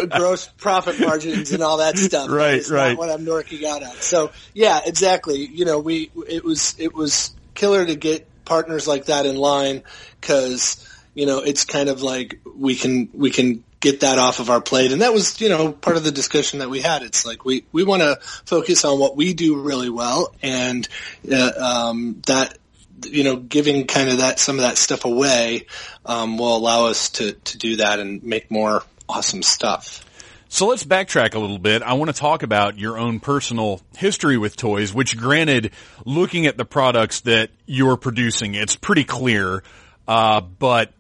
know, 0.06 0.08
gross 0.18 0.48
profit 0.48 1.00
margins 1.00 1.52
and 1.52 1.64
all 1.64 1.78
that 1.78 1.98
stuff. 1.98 2.30
Right, 2.30 2.68
right. 2.70 2.90
Not 2.90 2.98
what 2.98 3.10
I'm 3.10 3.26
dorking 3.26 3.66
out 3.66 3.84
on. 3.84 3.96
So 3.96 4.32
yeah, 4.54 4.82
exactly. 4.86 5.46
You 5.46 5.66
know, 5.66 5.80
we 5.80 6.12
it 6.28 6.44
was 6.44 6.76
it 6.78 6.94
was 6.94 7.36
killer 7.54 7.86
to 7.86 7.96
get 7.96 8.28
partners 8.46 8.88
like 8.88 9.06
that 9.06 9.26
in 9.26 9.36
line 9.36 9.84
because 10.20 10.88
you 11.14 11.26
know 11.26 11.40
it's 11.40 11.66
kind 11.66 11.90
of 11.90 12.02
like 12.02 12.40
we 12.56 12.76
can 12.76 13.10
we 13.14 13.30
can 13.32 13.64
get 13.80 14.02
that 14.02 14.18
off 14.18 14.40
of 14.40 14.50
our 14.50 14.62
plate. 14.62 14.92
And 14.92 15.02
that 15.02 15.14
was, 15.14 15.40
you 15.40 15.50
know, 15.50 15.72
part 15.72 15.98
of 15.98 16.04
the 16.04 16.12
discussion 16.12 16.60
that 16.60 16.70
we 16.70 16.82
had. 16.82 17.04
It's 17.04 17.26
like 17.26 17.46
we, 17.46 17.64
we 17.72 17.84
want 17.84 18.02
to 18.02 18.18
focus 18.46 18.84
on 18.86 19.00
what 19.00 19.16
we 19.16 19.34
do 19.34 19.62
really 19.62 19.90
well 19.90 20.34
and, 20.42 20.88
uh, 21.32 21.52
um, 21.58 22.22
that, 22.26 22.58
you 23.06 23.24
know, 23.24 23.36
giving 23.36 23.88
kind 23.88 24.10
of 24.10 24.20
that, 24.20 24.40
some 24.40 24.56
of 24.56 24.62
that 24.62 24.78
stuff 24.78 25.06
away, 25.06 25.68
um, 26.06 26.38
will 26.38 26.56
allow 26.56 26.88
us 26.88 27.10
to, 27.12 27.34
to 27.34 27.58
do 27.58 27.78
that 27.78 28.00
and 28.00 28.24
make 28.24 28.50
more 28.50 28.84
awesome 29.08 29.44
stuff. 29.44 30.04
So 30.50 30.68
let's 30.68 30.86
backtrack 30.86 31.34
a 31.34 31.40
little 31.40 31.60
bit. 31.60 31.84
I 31.84 31.94
want 31.94 32.10
to 32.10 32.18
talk 32.18 32.42
about 32.42 32.78
your 32.78 32.98
own 32.98 33.20
personal 33.20 33.82
history 33.98 34.38
with 34.38 34.56
toys, 34.56 34.94
which 34.94 35.18
granted, 35.18 35.72
looking 36.06 36.46
at 36.46 36.56
the 36.56 36.64
products 36.64 37.22
that 37.22 37.50
you're 37.66 37.98
producing, 37.98 38.56
it's 38.56 38.76
pretty 38.76 39.04
clear. 39.04 39.62
Uh, 40.08 40.40
but 40.40 40.94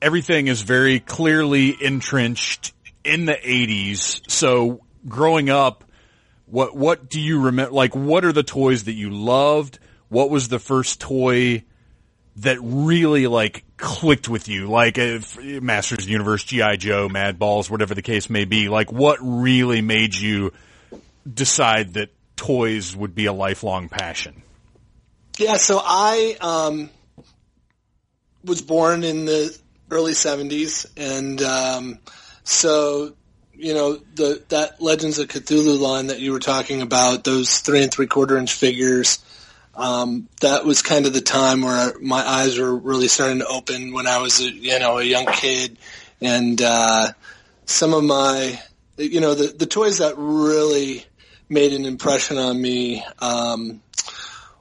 everything 0.00 0.48
is 0.48 0.62
very 0.62 1.00
clearly 1.00 1.76
entrenched 1.82 2.72
in 3.04 3.26
the 3.26 3.34
80s. 3.34 4.22
So 4.30 4.80
growing 5.06 5.50
up, 5.50 5.84
what, 6.46 6.74
what 6.74 7.10
do 7.10 7.20
you 7.20 7.42
remember? 7.42 7.72
Like, 7.72 7.94
what 7.94 8.24
are 8.24 8.32
the 8.32 8.42
toys 8.42 8.84
that 8.84 8.94
you 8.94 9.10
loved? 9.10 9.78
What 10.14 10.30
was 10.30 10.46
the 10.46 10.60
first 10.60 11.00
toy 11.00 11.64
that 12.36 12.58
really 12.60 13.26
like 13.26 13.64
clicked 13.76 14.28
with 14.28 14.46
you? 14.46 14.68
Like 14.68 14.96
if 14.96 15.36
Masters 15.42 15.98
of 15.98 16.04
the 16.04 16.12
Universe, 16.12 16.44
G.I. 16.44 16.76
Joe, 16.76 17.08
Madballs, 17.08 17.68
whatever 17.68 17.96
the 17.96 18.02
case 18.02 18.30
may 18.30 18.44
be. 18.44 18.68
Like 18.68 18.92
what 18.92 19.18
really 19.20 19.80
made 19.80 20.14
you 20.14 20.52
decide 21.28 21.94
that 21.94 22.10
toys 22.36 22.94
would 22.94 23.16
be 23.16 23.26
a 23.26 23.32
lifelong 23.32 23.88
passion? 23.88 24.42
Yeah, 25.36 25.56
so 25.56 25.80
I, 25.84 26.36
um, 26.40 26.90
was 28.44 28.62
born 28.62 29.02
in 29.02 29.24
the 29.24 29.58
early 29.90 30.12
70s 30.12 30.86
and 30.96 31.42
um, 31.42 31.98
so 32.44 33.14
you 33.52 33.74
know 33.74 33.96
the 34.14 34.42
that 34.48 34.80
Legends 34.80 35.18
of 35.18 35.28
Cthulhu 35.28 35.78
line 35.78 36.08
that 36.08 36.20
you 36.20 36.32
were 36.32 36.40
talking 36.40 36.82
about 36.82 37.24
those 37.24 37.58
three 37.58 37.82
and 37.82 37.90
three 37.90 38.06
quarter 38.06 38.36
inch 38.36 38.52
figures 38.52 39.23
um, 39.76 40.28
that 40.40 40.64
was 40.64 40.82
kind 40.82 41.06
of 41.06 41.12
the 41.12 41.20
time 41.20 41.62
where 41.62 41.98
my 42.00 42.26
eyes 42.26 42.58
were 42.58 42.74
really 42.74 43.08
starting 43.08 43.38
to 43.40 43.46
open 43.46 43.92
when 43.92 44.06
I 44.06 44.18
was 44.18 44.40
a, 44.40 44.50
you 44.50 44.78
know 44.78 44.98
a 44.98 45.04
young 45.04 45.26
kid 45.26 45.76
and 46.20 46.60
uh, 46.62 47.08
some 47.66 47.94
of 47.94 48.04
my 48.04 48.60
you 48.96 49.20
know 49.20 49.34
the 49.34 49.48
the 49.48 49.66
toys 49.66 49.98
that 49.98 50.14
really 50.16 51.04
made 51.48 51.72
an 51.72 51.84
impression 51.84 52.38
on 52.38 52.60
me 52.60 53.04
um, 53.18 53.82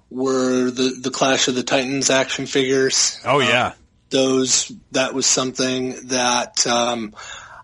were 0.10 0.72
the 0.72 0.98
the 1.00 1.12
Clash 1.12 1.48
of 1.48 1.56
the 1.56 1.64
Titans 1.64 2.10
action 2.10 2.46
figures 2.46 3.20
Oh 3.26 3.40
yeah. 3.40 3.68
um, 3.68 3.74
those 4.10 4.72
that 4.92 5.14
was 5.14 5.26
something 5.26 5.96
that 6.08 6.66
um, 6.68 7.16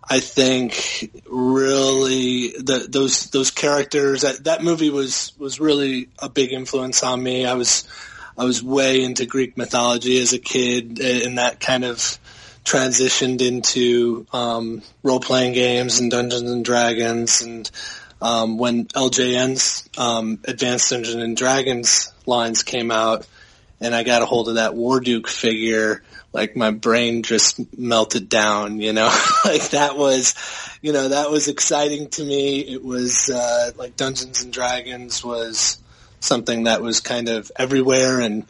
I 0.09 0.21
think 0.21 1.11
really 1.29 2.49
the, 2.57 2.87
those 2.89 3.29
those 3.29 3.51
characters 3.51 4.21
that 4.23 4.45
that 4.45 4.63
movie 4.63 4.89
was 4.89 5.33
was 5.37 5.59
really 5.59 6.09
a 6.17 6.27
big 6.27 6.51
influence 6.51 7.03
on 7.03 7.21
me. 7.21 7.45
I 7.45 7.53
was 7.53 7.87
I 8.35 8.45
was 8.45 8.63
way 8.63 9.03
into 9.03 9.27
Greek 9.27 9.55
mythology 9.55 10.19
as 10.19 10.33
a 10.33 10.39
kid, 10.39 10.99
and 10.99 11.37
that 11.37 11.59
kind 11.59 11.85
of 11.85 12.17
transitioned 12.65 13.41
into 13.41 14.25
um, 14.33 14.81
role 15.03 15.19
playing 15.19 15.53
games 15.53 15.99
and 15.99 16.09
Dungeons 16.09 16.49
and 16.49 16.65
Dragons. 16.65 17.41
And 17.41 17.69
um, 18.21 18.57
when 18.57 18.85
LJN's 18.85 19.89
um, 19.97 20.39
Advanced 20.45 20.89
Dungeons 20.89 21.21
and 21.21 21.37
Dragons 21.37 22.11
lines 22.25 22.63
came 22.63 22.91
out, 22.91 23.27
and 23.81 23.93
I 23.93 24.03
got 24.03 24.21
a 24.21 24.25
hold 24.25 24.49
of 24.49 24.55
that 24.55 24.73
Warduke 24.73 25.27
figure 25.27 26.01
like 26.31 26.55
my 26.55 26.71
brain 26.71 27.23
just 27.23 27.77
melted 27.77 28.29
down, 28.29 28.79
you 28.79 28.93
know, 28.93 29.09
like 29.45 29.69
that 29.69 29.97
was, 29.97 30.35
you 30.81 30.93
know, 30.93 31.09
that 31.09 31.31
was 31.31 31.47
exciting 31.47 32.09
to 32.09 32.23
me. 32.23 32.59
It 32.59 32.83
was, 32.83 33.29
uh, 33.29 33.71
like 33.77 33.95
Dungeons 33.95 34.43
and 34.43 34.53
Dragons 34.53 35.23
was 35.23 35.81
something 36.19 36.63
that 36.63 36.81
was 36.81 36.99
kind 36.99 37.29
of 37.29 37.51
everywhere 37.55 38.19
and 38.19 38.45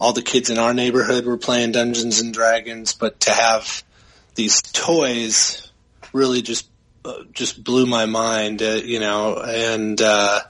all 0.00 0.12
the 0.12 0.22
kids 0.22 0.50
in 0.50 0.58
our 0.58 0.72
neighborhood 0.74 1.26
were 1.26 1.38
playing 1.38 1.72
Dungeons 1.72 2.20
and 2.20 2.32
Dragons, 2.32 2.94
but 2.94 3.20
to 3.20 3.32
have 3.32 3.82
these 4.36 4.62
toys 4.62 5.72
really 6.12 6.42
just, 6.42 6.68
uh, 7.04 7.24
just 7.32 7.64
blew 7.64 7.86
my 7.86 8.06
mind, 8.06 8.62
uh, 8.62 8.80
you 8.84 9.00
know, 9.00 9.38
and, 9.38 10.00
uh, 10.00 10.40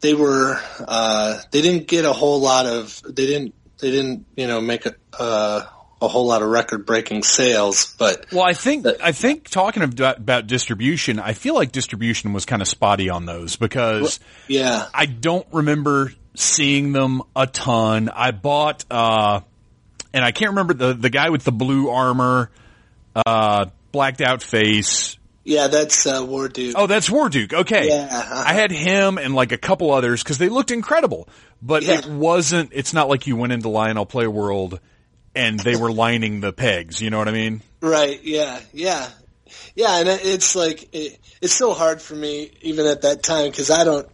they 0.00 0.12
were, 0.12 0.60
uh, 0.86 1.40
they 1.50 1.62
didn't 1.62 1.86
get 1.86 2.04
a 2.04 2.12
whole 2.12 2.40
lot 2.40 2.66
of, 2.66 3.02
they 3.06 3.26
didn't, 3.26 3.54
they 3.80 3.90
didn't, 3.90 4.26
you 4.36 4.46
know, 4.46 4.60
make 4.60 4.86
a, 4.86 4.94
uh, 5.18 5.66
a 6.02 6.08
whole 6.08 6.26
lot 6.26 6.42
of 6.42 6.48
record 6.48 6.86
breaking 6.86 7.22
sales, 7.22 7.94
but 7.98 8.26
Well, 8.32 8.42
I 8.42 8.54
think 8.54 8.86
I 9.02 9.12
think 9.12 9.48
talking 9.48 9.82
about, 9.82 10.18
about 10.18 10.46
distribution, 10.46 11.18
I 11.18 11.34
feel 11.34 11.54
like 11.54 11.72
distribution 11.72 12.32
was 12.32 12.46
kind 12.46 12.62
of 12.62 12.68
spotty 12.68 13.10
on 13.10 13.26
those 13.26 13.56
because 13.56 14.18
yeah, 14.48 14.86
I 14.94 15.06
don't 15.06 15.46
remember 15.52 16.12
seeing 16.34 16.92
them 16.92 17.22
a 17.36 17.46
ton. 17.46 18.08
I 18.08 18.30
bought, 18.30 18.84
uh, 18.90 19.40
and 20.12 20.24
I 20.24 20.32
can't 20.32 20.50
remember 20.50 20.74
the 20.74 20.94
the 20.94 21.10
guy 21.10 21.28
with 21.28 21.44
the 21.44 21.52
blue 21.52 21.90
armor, 21.90 22.50
uh, 23.14 23.66
blacked 23.92 24.22
out 24.22 24.42
face. 24.42 25.18
Yeah, 25.44 25.68
that's 25.68 26.06
uh, 26.06 26.20
Warduke. 26.22 26.74
Oh, 26.76 26.86
that's 26.86 27.08
Warduke. 27.08 27.52
Okay, 27.52 27.88
Yeah, 27.88 28.08
uh-huh. 28.10 28.44
I 28.46 28.52
had 28.54 28.70
him 28.70 29.18
and 29.18 29.34
like 29.34 29.52
a 29.52 29.58
couple 29.58 29.90
others 29.90 30.22
because 30.22 30.38
they 30.38 30.48
looked 30.48 30.70
incredible, 30.70 31.28
but 31.62 31.82
Yeah. 31.82 31.98
it 31.98 32.06
wasn't. 32.06 32.70
It's 32.72 32.92
not 32.92 33.08
like 33.08 33.26
you 33.26 33.36
went 33.36 33.52
into 33.52 33.68
Lionel 33.68 34.06
Play 34.06 34.26
World 34.26 34.80
and 35.34 35.58
they 35.60 35.76
were 35.76 35.92
lining 35.92 36.40
the 36.40 36.52
pegs. 36.52 37.00
You 37.00 37.10
know 37.10 37.18
what 37.18 37.28
I 37.28 37.32
mean? 37.32 37.62
Right. 37.80 38.20
Yeah. 38.22 38.60
Yeah. 38.72 39.08
Yeah. 39.74 39.98
And 40.00 40.08
it's 40.08 40.54
like 40.54 40.88
it, 40.94 41.18
it's 41.40 41.54
so 41.54 41.72
hard 41.72 42.02
for 42.02 42.14
me 42.14 42.50
even 42.62 42.86
at 42.86 43.02
that 43.02 43.22
time 43.22 43.50
because 43.50 43.70
I 43.70 43.84
don't. 43.84 44.06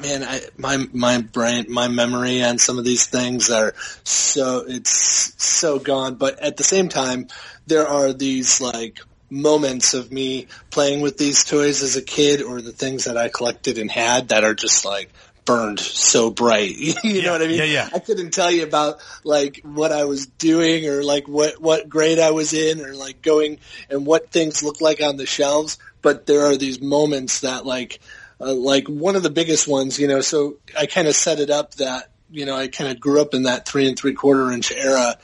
Man, 0.00 0.22
I, 0.22 0.40
my 0.56 0.86
my 0.92 1.22
brain, 1.22 1.66
my 1.68 1.88
memory 1.88 2.40
on 2.44 2.58
some 2.58 2.78
of 2.78 2.84
these 2.84 3.06
things 3.06 3.50
are 3.50 3.74
so 4.04 4.64
it's 4.66 5.34
so 5.42 5.80
gone. 5.80 6.14
But 6.14 6.38
at 6.38 6.56
the 6.56 6.62
same 6.62 6.88
time, 6.88 7.26
there 7.66 7.88
are 7.88 8.12
these 8.12 8.60
like 8.60 9.00
moments 9.32 9.94
of 9.94 10.12
me 10.12 10.46
playing 10.70 11.00
with 11.00 11.16
these 11.16 11.42
toys 11.44 11.82
as 11.82 11.96
a 11.96 12.02
kid 12.02 12.42
or 12.42 12.60
the 12.60 12.70
things 12.72 13.04
that 13.04 13.16
I 13.16 13.30
collected 13.30 13.78
and 13.78 13.90
had 13.90 14.28
that 14.28 14.44
are 14.44 14.54
just 14.54 14.84
like 14.84 15.10
burned 15.46 15.80
so 15.80 16.30
bright. 16.30 16.76
you 16.76 16.94
Yeah, 17.02 17.22
know 17.22 17.32
what 17.32 17.42
I 17.42 17.46
mean? 17.46 17.58
yeah, 17.58 17.64
yeah. 17.64 17.88
I 17.94 17.98
couldn't 17.98 18.32
tell 18.32 18.50
you 18.50 18.62
about 18.64 19.00
like 19.24 19.60
what 19.64 19.90
I 19.90 20.04
was 20.04 20.26
doing 20.26 20.86
or 20.86 21.02
like 21.02 21.26
what 21.26 21.60
what 21.60 21.88
grade 21.88 22.18
I 22.18 22.32
was 22.32 22.52
in 22.52 22.80
or 22.84 22.94
like 22.94 23.22
going 23.22 23.58
and 23.88 24.04
what 24.04 24.30
things 24.30 24.62
look 24.62 24.80
like 24.82 25.02
on 25.02 25.16
the 25.16 25.26
shelves, 25.26 25.78
but 26.02 26.26
there 26.26 26.44
are 26.46 26.56
these 26.56 26.80
moments 26.80 27.40
that 27.40 27.64
like 27.64 28.00
uh, 28.38 28.52
like 28.52 28.86
one 28.86 29.16
of 29.16 29.22
the 29.22 29.30
biggest 29.30 29.66
ones, 29.66 29.98
you 29.98 30.08
know, 30.08 30.20
so 30.20 30.58
I 30.78 30.86
kind 30.86 31.08
of 31.08 31.14
set 31.14 31.40
it 31.40 31.48
up 31.50 31.74
that 31.76 32.10
you 32.30 32.46
know, 32.46 32.56
I 32.56 32.68
kind 32.68 32.90
of 32.90 32.98
grew 33.00 33.20
up 33.20 33.34
in 33.34 33.42
that 33.44 33.66
three 33.68 33.88
and 33.88 33.98
three 33.98 34.14
quarter 34.14 34.50
inch 34.52 34.72
era 34.72 35.16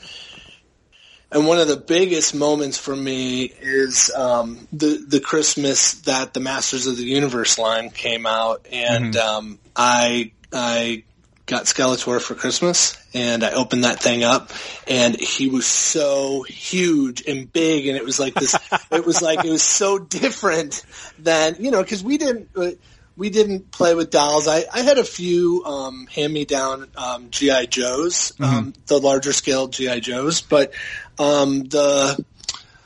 and 1.31 1.45
one 1.45 1.59
of 1.59 1.67
the 1.67 1.77
biggest 1.77 2.33
moments 2.33 2.77
for 2.77 2.95
me 2.95 3.43
is 3.43 4.11
um, 4.15 4.67
the 4.73 5.03
the 5.07 5.19
Christmas 5.19 5.93
that 6.01 6.33
the 6.33 6.39
Masters 6.39 6.87
of 6.87 6.97
the 6.97 7.03
Universe 7.03 7.59
line 7.59 7.91
came 7.91 8.25
out, 8.25 8.65
and 8.71 9.15
um, 9.15 9.59
I 9.75 10.31
I 10.51 11.03
got 11.45 11.65
Skeletor 11.65 12.21
for 12.21 12.35
Christmas, 12.35 12.97
and 13.13 13.43
I 13.43 13.51
opened 13.51 13.83
that 13.83 13.99
thing 13.99 14.23
up, 14.23 14.51
and 14.87 15.19
he 15.19 15.49
was 15.49 15.65
so 15.65 16.43
huge 16.43 17.23
and 17.27 17.51
big, 17.51 17.87
and 17.87 17.95
it 17.95 18.05
was 18.05 18.19
like 18.19 18.33
this. 18.33 18.55
it 18.91 19.05
was 19.05 19.21
like 19.21 19.45
it 19.45 19.51
was 19.51 19.63
so 19.63 19.99
different 19.99 20.83
than 21.19 21.57
you 21.59 21.69
know 21.69 21.83
because 21.83 22.03
we 22.03 22.17
didn't. 22.17 22.49
Uh, 22.55 22.71
we 23.17 23.29
didn't 23.29 23.69
play 23.71 23.95
with 23.95 24.11
dolls. 24.11 24.47
I, 24.47 24.63
I 24.73 24.79
had 24.81 24.97
a 24.97 25.03
few 25.03 25.65
um, 25.65 26.07
hand-me-down 26.07 26.87
um, 26.95 27.29
GI 27.31 27.67
Joes, 27.67 28.31
um, 28.39 28.73
the 28.85 28.97
larger 28.97 29.33
scale 29.33 29.67
GI 29.67 29.99
Joes, 29.99 30.39
but 30.39 30.71
um, 31.19 31.63
the 31.65 32.25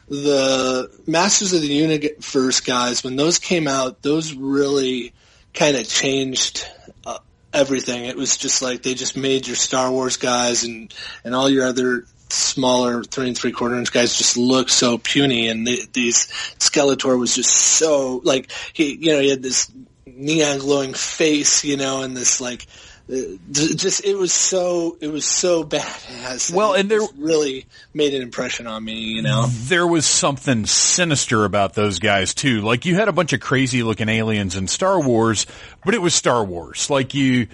the 0.09 0.91
Masters 1.07 1.53
of 1.53 1.61
the 1.61 1.67
Universe 1.67 2.59
guys, 2.59 3.03
when 3.03 3.15
those 3.15 3.39
came 3.39 3.67
out, 3.67 4.01
those 4.01 4.33
really 4.33 5.13
kind 5.53 5.77
of 5.77 5.87
changed 5.87 6.67
uh, 7.05 7.19
everything. 7.53 8.05
It 8.05 8.17
was 8.17 8.35
just 8.35 8.61
like 8.61 8.83
they 8.83 8.95
just 8.95 9.15
made 9.15 9.47
your 9.47 9.55
Star 9.55 9.91
Wars 9.91 10.17
guys 10.17 10.63
and 10.63 10.93
and 11.23 11.33
all 11.33 11.49
your 11.49 11.65
other 11.65 12.05
smaller 12.29 13.03
three 13.03 13.27
and 13.27 13.37
three 13.37 13.51
quarter 13.51 13.75
inch 13.75 13.91
guys 13.91 14.17
just 14.17 14.37
look 14.37 14.67
so 14.67 14.97
puny 14.97 15.49
and 15.49 15.67
the, 15.67 15.79
these 15.93 16.27
Skeletor 16.57 17.17
was 17.19 17.35
just 17.35 17.51
so 17.51 18.21
like 18.23 18.51
he 18.73 18.95
you 18.95 19.11
know 19.11 19.19
he 19.19 19.29
had 19.29 19.43
this 19.43 19.71
neon 20.07 20.57
glowing 20.57 20.95
face 20.95 21.63
you 21.63 21.77
know 21.77 22.01
and 22.01 22.17
this 22.17 22.41
like 22.41 22.65
just 23.09 24.05
it 24.05 24.17
was 24.17 24.31
so 24.31 24.97
it 25.01 25.07
was 25.09 25.25
so 25.25 25.63
badass 25.63 26.53
Well, 26.53 26.73
and 26.73 26.89
it 26.91 26.97
there- 26.99 27.07
really 27.17 27.65
made 27.93 28.13
an 28.13 28.21
impression 28.21 28.65
on 28.65 28.83
me 28.83 28.93
you 28.93 29.21
know 29.21 29.45
there 29.47 29.85
was 29.85 30.05
something 30.05 30.65
sinister 30.65 31.43
about 31.45 31.73
those 31.73 31.99
guys 31.99 32.33
too. 32.33 32.61
Like 32.61 32.85
you 32.85 32.95
had 32.95 33.09
a 33.09 33.11
bunch 33.11 33.33
of 33.33 33.41
crazy 33.41 33.83
looking 33.83 34.07
aliens 34.09 34.55
in 34.55 34.67
Star 34.67 35.01
Wars, 35.01 35.45
but 35.83 35.93
it 35.93 36.01
was 36.01 36.13
Star 36.15 36.45
Wars. 36.45 36.89
Like 36.89 37.13
you, 37.13 37.47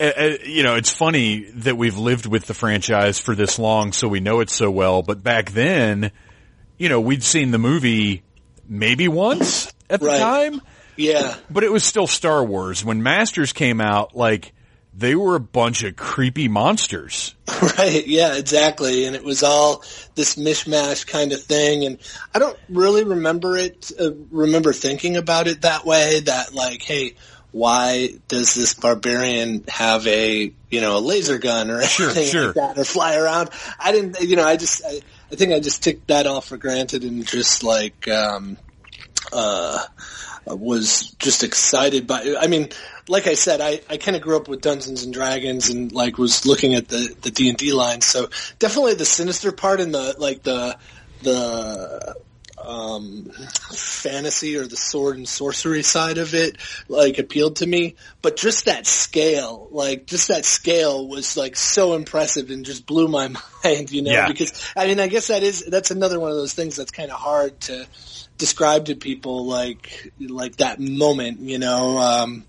uh, 0.00 0.04
uh, 0.16 0.30
you 0.44 0.62
know, 0.62 0.74
it's 0.76 0.90
funny 0.90 1.50
that 1.56 1.76
we've 1.76 1.98
lived 1.98 2.24
with 2.24 2.46
the 2.46 2.54
franchise 2.54 3.18
for 3.18 3.34
this 3.34 3.58
long, 3.58 3.92
so 3.92 4.08
we 4.08 4.20
know 4.20 4.40
it 4.40 4.48
so 4.48 4.70
well. 4.70 5.02
But 5.02 5.22
back 5.22 5.50
then, 5.50 6.12
you 6.78 6.88
know, 6.88 7.00
we'd 7.00 7.22
seen 7.22 7.50
the 7.50 7.58
movie 7.58 8.22
maybe 8.66 9.06
once 9.08 9.70
at 9.90 10.00
the 10.00 10.06
Right. 10.06 10.18
time, 10.18 10.62
yeah 10.96 11.34
but 11.50 11.62
it 11.62 11.70
was 11.70 11.84
still 11.84 12.06
Star 12.06 12.42
Wars. 12.42 12.82
When 12.82 13.02
Masters 13.02 13.52
came 13.52 13.82
out, 13.82 14.16
like 14.16 14.53
they 14.96 15.14
were 15.14 15.34
a 15.34 15.40
bunch 15.40 15.82
of 15.82 15.96
creepy 15.96 16.48
monsters. 16.48 17.34
Right, 17.78 18.06
yeah, 18.06 18.36
exactly. 18.36 19.06
And 19.06 19.16
it 19.16 19.24
was 19.24 19.42
all 19.42 19.82
this 20.14 20.36
mishmash 20.36 21.06
kind 21.06 21.32
of 21.32 21.42
thing. 21.42 21.84
And 21.84 21.98
I 22.34 22.38
don't 22.38 22.58
really 22.68 23.04
remember 23.04 23.56
it, 23.56 23.90
uh, 23.98 24.10
remember 24.30 24.72
thinking 24.72 25.16
about 25.16 25.46
it 25.46 25.62
that 25.62 25.84
way, 25.84 26.20
that 26.20 26.54
like, 26.54 26.82
hey, 26.82 27.14
why 27.52 28.10
does 28.28 28.54
this 28.54 28.74
barbarian 28.74 29.64
have 29.68 30.06
a, 30.06 30.52
you 30.70 30.80
know, 30.80 30.98
a 30.98 31.00
laser 31.00 31.38
gun 31.38 31.70
or 31.70 31.78
anything 31.80 32.28
sure. 32.28 32.46
like 32.46 32.54
that 32.54 32.78
or 32.78 32.84
fly 32.84 33.16
around? 33.16 33.50
I 33.78 33.92
didn't, 33.92 34.20
you 34.20 34.36
know, 34.36 34.44
I 34.44 34.56
just, 34.56 34.84
I, 34.84 35.00
I 35.32 35.36
think 35.36 35.52
I 35.52 35.60
just 35.60 35.82
took 35.82 36.06
that 36.06 36.26
all 36.26 36.40
for 36.40 36.56
granted 36.56 37.02
and 37.02 37.26
just 37.26 37.62
like, 37.62 38.06
um, 38.08 38.56
uh, 39.32 39.84
was 40.46 41.10
just 41.18 41.42
excited 41.42 42.06
by. 42.06 42.36
I 42.38 42.46
mean, 42.46 42.68
like 43.08 43.26
I 43.26 43.34
said, 43.34 43.60
I, 43.60 43.80
I 43.90 43.96
kind 43.98 44.16
of 44.16 44.22
grew 44.22 44.36
up 44.36 44.48
with 44.48 44.60
Dungeons 44.60 45.02
and 45.04 45.12
Dragons 45.12 45.68
and 45.70 45.92
like 45.92 46.16
was 46.18 46.46
looking 46.46 46.74
at 46.74 46.88
the 46.88 47.14
the 47.22 47.30
D 47.30 47.48
and 47.48 47.58
D 47.58 47.72
line. 47.72 48.00
So 48.00 48.28
definitely 48.58 48.94
the 48.94 49.04
sinister 49.04 49.52
part 49.52 49.80
and 49.80 49.94
the 49.94 50.14
like 50.18 50.42
the 50.42 50.78
the 51.22 52.16
um, 52.64 53.30
fantasy 53.72 54.56
or 54.56 54.66
the 54.66 54.76
sword 54.76 55.16
and 55.18 55.28
sorcery 55.28 55.82
side 55.82 56.16
of 56.18 56.34
it 56.34 56.56
like 56.88 57.18
appealed 57.18 57.56
to 57.56 57.66
me. 57.66 57.96
But 58.22 58.36
just 58.36 58.64
that 58.64 58.86
scale, 58.86 59.68
like 59.70 60.06
just 60.06 60.28
that 60.28 60.44
scale 60.46 61.06
was 61.06 61.36
like 61.36 61.56
so 61.56 61.94
impressive 61.94 62.50
and 62.50 62.64
just 62.64 62.86
blew 62.86 63.08
my 63.08 63.28
mind. 63.64 63.92
You 63.92 64.02
know, 64.02 64.12
Yeah. 64.12 64.28
because 64.28 64.72
I 64.76 64.86
mean, 64.86 64.98
I 65.00 65.08
guess 65.08 65.28
that 65.28 65.42
is 65.42 65.64
that's 65.66 65.90
another 65.90 66.18
one 66.18 66.30
of 66.30 66.36
those 66.36 66.54
things 66.54 66.76
that's 66.76 66.90
kind 66.90 67.10
of 67.10 67.18
hard 67.18 67.60
to 67.62 67.86
describe 68.36 68.86
to 68.86 68.96
people 68.96 69.46
like 69.46 70.12
like 70.18 70.56
that 70.56 70.80
moment 70.80 71.38
you 71.38 71.56
know 71.56 71.98
um 71.98 72.44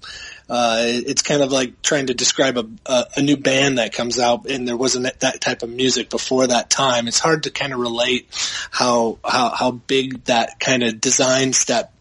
uh 0.49 0.77
it's 0.81 1.21
kind 1.21 1.41
of 1.41 1.51
like 1.51 1.81
trying 1.81 2.07
to 2.07 2.13
describe 2.13 2.57
a, 2.57 2.67
a 2.85 3.05
a 3.17 3.21
new 3.21 3.37
band 3.37 3.77
that 3.77 3.93
comes 3.93 4.19
out 4.19 4.49
and 4.49 4.67
there 4.67 4.77
wasn't 4.77 5.03
that, 5.03 5.19
that 5.21 5.41
type 5.41 5.63
of 5.63 5.69
music 5.69 6.09
before 6.09 6.47
that 6.47 6.69
time 6.69 7.07
it's 7.07 7.19
hard 7.19 7.43
to 7.43 7.51
kind 7.51 7.73
of 7.73 7.79
relate 7.79 8.27
how 8.71 9.17
how 9.25 9.49
how 9.49 9.71
big 9.71 10.23
that 10.25 10.59
kind 10.59 10.83
of 10.83 11.01
design 11.01 11.53
step 11.53 11.93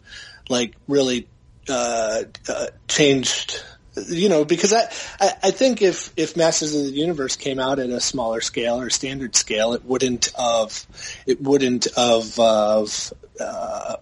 like 0.48 0.74
really 0.88 1.26
uh, 1.68 2.22
uh 2.48 2.66
changed 2.88 3.62
you 4.09 4.28
know 4.28 4.44
because 4.44 4.72
I, 4.72 4.83
I 5.20 5.50
think 5.50 5.83
if 5.83 6.12
if 6.16 6.37
Masters 6.37 6.74
of 6.74 6.85
the 6.85 6.90
Universe 6.90 7.37
came 7.37 7.59
out 7.59 7.78
at 7.78 7.90
a 7.90 8.00
smaller 8.00 8.40
scale 8.40 8.80
or 8.80 8.90
standard 8.90 9.37
scale 9.37 9.72
it 9.74 9.85
wouldn't 9.85 10.30
have 10.37 10.87
it 11.26 11.40
wouldn't 11.40 11.87
have 11.96 12.38
uh, 12.38 12.87
uh, 13.40 13.96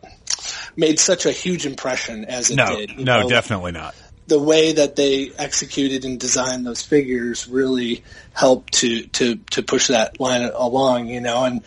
made 0.77 0.99
such 0.99 1.27
a 1.27 1.33
huge 1.33 1.67
impression 1.67 2.25
as 2.25 2.51
it 2.51 2.57
No, 2.57 2.77
did. 2.77 2.99
no, 2.99 3.23
know? 3.23 3.29
definitely 3.29 3.73
not. 3.73 3.95
The 4.33 4.39
way 4.39 4.73
that 4.73 4.97
they 4.97 5.31
executed 5.39 6.07
and 6.07 6.19
designed 6.19 6.65
those 6.65 6.81
figures 6.81 7.47
really 7.47 8.03
helped 8.33 8.73
to 8.73 9.07
to 9.09 9.37
to 9.51 9.63
push 9.63 9.89
that 9.89 10.19
line 10.19 10.51
along, 10.55 11.07
you 11.09 11.21
know. 11.21 11.45
And 11.45 11.63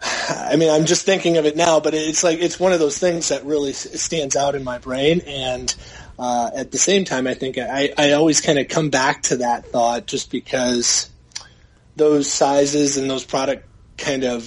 I 0.00 0.56
mean, 0.56 0.70
I'm 0.70 0.86
just 0.86 1.04
thinking 1.04 1.36
of 1.36 1.44
it 1.44 1.56
now, 1.56 1.80
but 1.80 1.92
it's 1.92 2.24
like 2.24 2.38
it's 2.38 2.58
one 2.58 2.72
of 2.72 2.78
those 2.78 2.98
things 2.98 3.28
that 3.28 3.44
really 3.44 3.74
stands 3.74 4.34
out 4.34 4.54
in 4.54 4.64
my 4.64 4.78
brain. 4.78 5.20
And 5.26 5.74
uh, 6.18 6.52
at 6.54 6.70
the 6.70 6.78
same 6.78 7.04
time, 7.04 7.26
I 7.26 7.34
think 7.34 7.58
I 7.58 7.92
I 7.98 8.12
always 8.12 8.40
kind 8.40 8.58
of 8.58 8.68
come 8.68 8.88
back 8.88 9.24
to 9.24 9.36
that 9.38 9.66
thought 9.66 10.06
just 10.06 10.30
because 10.30 11.10
those 11.96 12.32
sizes 12.32 12.96
and 12.96 13.10
those 13.10 13.24
product 13.26 13.68
kind 13.98 14.24
of 14.24 14.42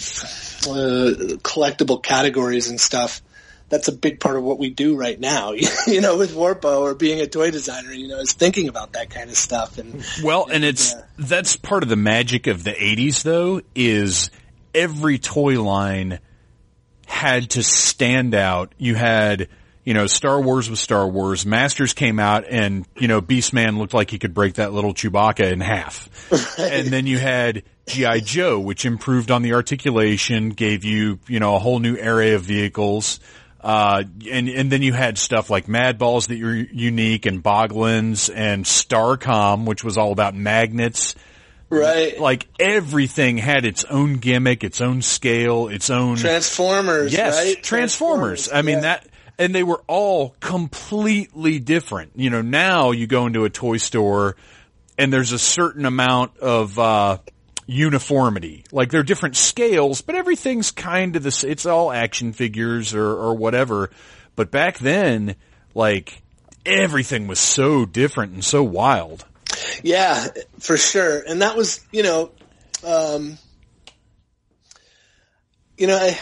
uh, 0.66 1.38
collectible 1.46 2.02
categories 2.02 2.68
and 2.68 2.82
stuff 2.82 3.22
that's 3.70 3.88
a 3.88 3.92
big 3.92 4.20
part 4.20 4.38
of 4.38 4.44
what 4.44 4.60
we 4.60 4.70
do 4.70 4.96
right 4.96 5.20
now, 5.20 5.52
you 5.88 6.00
know, 6.02 6.18
with 6.18 6.34
Warpo 6.34 6.80
or 6.82 6.96
being 6.96 7.20
a 7.22 7.28
toy 7.28 7.52
designer, 7.52 7.92
you 7.92 8.08
know, 8.08 8.20
is 8.20 8.34
thinking 8.34 8.68
about 8.70 8.94
that 8.94 9.10
kind 9.10 9.30
of 9.30 9.36
stuff. 9.36 9.78
And 9.78 10.04
Well, 10.24 10.48
and 10.52 10.64
it's 10.64 10.94
Yeah. 10.94 11.02
that's 11.18 11.58
part 11.58 11.84
of 11.84 11.90
the 11.90 11.96
magic 11.98 12.48
of 12.48 12.64
the 12.64 12.72
80s 12.72 13.24
though 13.24 13.62
is 13.76 14.30
every 14.74 15.18
toy 15.20 15.62
line 15.62 16.20
had 17.06 17.50
to 17.52 17.64
stand 17.64 18.34
out. 18.36 18.74
You 18.78 18.96
had, 18.96 19.48
you 19.84 19.94
know, 19.94 20.08
Star 20.08 20.40
Wars 20.42 20.70
was 20.70 20.80
Star 20.80 21.08
Wars, 21.08 21.46
Masters 21.46 21.94
came 21.94 22.20
out 22.20 22.46
and, 22.50 22.86
you 22.98 23.08
know, 23.08 23.22
Beastman 23.22 23.78
looked 23.78 23.94
like 23.94 24.12
he 24.12 24.20
could 24.20 24.34
break 24.34 24.56
that 24.56 24.74
little 24.74 24.94
Chewbacca 24.94 25.52
in 25.52 25.62
half. 25.62 26.10
And 26.60 26.88
then 26.88 27.08
you 27.08 27.18
had 27.18 27.64
G.I. 27.88 28.20
Joe, 28.20 28.60
which 28.60 28.84
improved 28.86 29.32
on 29.32 29.42
the 29.44 29.54
articulation, 29.54 30.50
gave 30.50 30.84
you, 30.84 31.20
you 31.28 31.40
know, 31.40 31.56
a 31.56 31.60
whole 31.60 31.80
new 31.80 31.96
array 31.96 32.34
of 32.34 32.42
vehicles. 32.44 33.20
Uh, 33.62 34.04
and, 34.30 34.48
and 34.50 34.72
then 34.72 34.82
you 34.82 34.94
had 34.94 35.18
stuff 35.18 35.50
like 35.50 35.66
Madballs 35.66 36.28
that 36.28 36.42
were 36.42 36.54
unique 36.54 37.26
and 37.26 37.44
Boglins 37.44 38.30
and 38.34 38.66
Starcom, 38.66 39.66
which 39.66 39.84
was 39.84 39.98
all 39.98 40.12
about 40.12 40.36
magnets. 40.36 41.16
right, 41.70 42.20
Like 42.20 42.48
everything 42.60 43.38
had 43.38 43.66
its 43.66 43.84
own 43.86 44.18
gimmick, 44.18 44.64
its 44.64 44.80
own 44.80 45.02
scale, 45.02 45.68
its 45.70 45.90
own. 45.90 46.18
Transformers, 46.18 47.12
yes, 47.12 47.36
right? 47.36 47.64
Transformers. 47.64 48.50
I 48.52 48.62
mean 48.62 48.76
yeah. 48.76 48.82
that, 48.82 49.08
and 49.40 49.54
they 49.54 49.64
were 49.64 49.82
all 49.88 50.36
completely 50.40 51.60
different. 51.60 52.12
You 52.16 52.30
know, 52.30 52.42
now 52.42 52.92
you 52.92 53.08
go 53.08 53.26
into 53.26 53.44
a 53.46 53.50
toy 53.50 53.78
store 53.78 54.36
and 54.98 55.12
there's 55.12 55.32
a 55.32 55.40
certain 55.40 55.86
amount 55.86 56.38
of, 56.38 56.78
uh, 56.80 57.18
uniformity. 57.68 58.64
Like 58.72 58.90
they're 58.90 59.04
different 59.04 59.36
scales, 59.36 60.02
but 60.02 60.16
everything's 60.16 60.72
kind 60.72 61.16
of 61.16 61.24
this. 61.24 61.44
It's 61.44 61.66
all 61.66 61.92
action 61.92 62.34
figures 62.34 62.96
or 62.96 63.08
or 63.08 63.36
whatever. 63.36 63.92
But 64.36 64.50
back 64.50 64.80
then, 64.80 65.36
like 65.76 66.24
everything 66.66 67.28
was 67.28 67.40
so 67.40 67.86
different 67.86 68.34
and 68.34 68.44
so 68.44 68.64
wild. 68.64 69.26
Yeah, 69.84 70.28
for 70.60 70.78
sure. 70.78 71.24
And 71.28 71.42
that 71.42 71.56
was, 71.56 71.86
you 71.92 72.04
know, 72.04 72.32
um, 72.86 73.38
you 75.78 75.88
know, 75.88 75.98
I, 75.98 76.20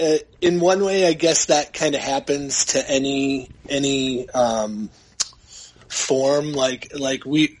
uh, 0.00 0.18
in 0.40 0.60
one 0.60 0.84
way, 0.84 1.06
I 1.06 1.12
guess 1.12 1.46
that 1.46 1.72
kind 1.72 1.94
of 1.94 2.00
happens 2.00 2.66
to 2.66 2.90
any 2.90 3.48
any 3.68 4.28
um, 4.30 4.90
form. 5.88 6.52
Like 6.52 6.92
like 6.98 7.24
we, 7.24 7.58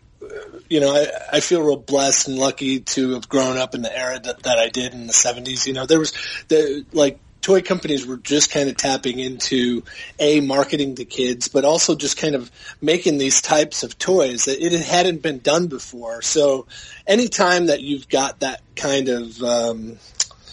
you 0.68 0.80
know, 0.80 0.94
I, 0.94 1.36
I 1.36 1.40
feel 1.40 1.62
real 1.62 1.76
blessed 1.76 2.28
and 2.28 2.38
lucky 2.38 2.80
to 2.80 3.14
have 3.14 3.28
grown 3.28 3.56
up 3.56 3.74
in 3.74 3.82
the 3.82 3.96
era 3.96 4.18
that, 4.18 4.42
that 4.44 4.58
I 4.58 4.68
did 4.68 4.94
in 4.94 5.06
the 5.06 5.12
'70s. 5.12 5.66
You 5.66 5.72
know, 5.72 5.86
there 5.86 5.98
was 5.98 6.12
the 6.48 6.84
like 6.92 7.18
toy 7.42 7.60
companies 7.60 8.06
were 8.06 8.16
just 8.16 8.50
kind 8.50 8.68
of 8.68 8.76
tapping 8.76 9.18
into 9.18 9.82
a 10.18 10.40
marketing 10.40 10.94
to 10.94 11.04
kids, 11.04 11.48
but 11.48 11.64
also 11.64 11.94
just 11.94 12.16
kind 12.16 12.34
of 12.34 12.50
making 12.80 13.18
these 13.18 13.42
types 13.42 13.82
of 13.82 13.98
toys 13.98 14.44
that 14.46 14.64
it 14.64 14.72
hadn't 14.80 15.20
been 15.22 15.40
done 15.40 15.66
before. 15.66 16.22
So 16.22 16.66
anytime 17.06 17.66
that 17.66 17.82
you've 17.82 18.08
got 18.08 18.40
that 18.40 18.62
kind 18.76 19.08
of 19.08 19.42
um, 19.42 19.98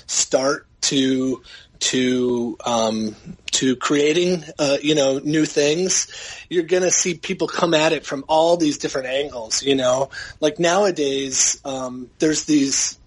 start 0.08 0.66
to 0.82 1.44
to 1.80 2.58
um, 2.66 3.16
to 3.52 3.76
creating 3.76 4.44
uh, 4.58 4.78
you 4.82 4.96
know 4.96 5.20
new 5.20 5.46
things, 5.46 6.08
you're 6.50 6.64
going 6.64 6.84
to 6.84 6.92
see 6.92 7.16
people 7.16 7.48
come 7.48 7.74
at 7.74 7.94
it 7.94 8.06
from 8.06 8.26
all 8.28 8.58
these 8.58 8.78
different 8.78 9.08
angles. 9.08 9.64
You 9.64 9.76
know, 9.76 10.10
like 10.40 10.60
nowadays, 10.60 11.60
um, 11.66 12.10
there's 12.20 12.46
these 12.46 12.98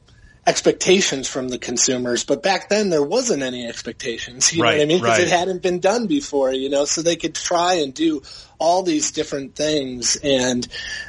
expectations 0.45 1.29
from 1.29 1.49
the 1.49 1.59
consumers, 1.59 2.25
but 2.25 2.43
back 2.43 2.69
then 2.69 2.91
there 2.91 3.03
wasn't 3.03 3.43
any 3.43 3.67
expectations. 3.67 4.53
You 4.53 4.63
right, 4.63 4.73
know 4.73 4.77
what 4.79 4.83
I 4.83 4.87
mean? 4.87 4.99
Because 4.99 5.19
right. 5.19 5.27
it 5.27 5.31
hadn't 5.31 5.63
been 5.63 5.79
done 5.79 6.07
before. 6.07 6.53
You 6.53 6.71
know, 6.71 6.85
so 6.85 7.03
they 7.03 7.17
could 7.17 7.35
try 7.35 7.75
and 7.75 7.93
do 7.93 8.23
all 8.59 8.83
these 8.83 9.13
different 9.13 9.55
things, 9.55 10.17
and 10.17 10.67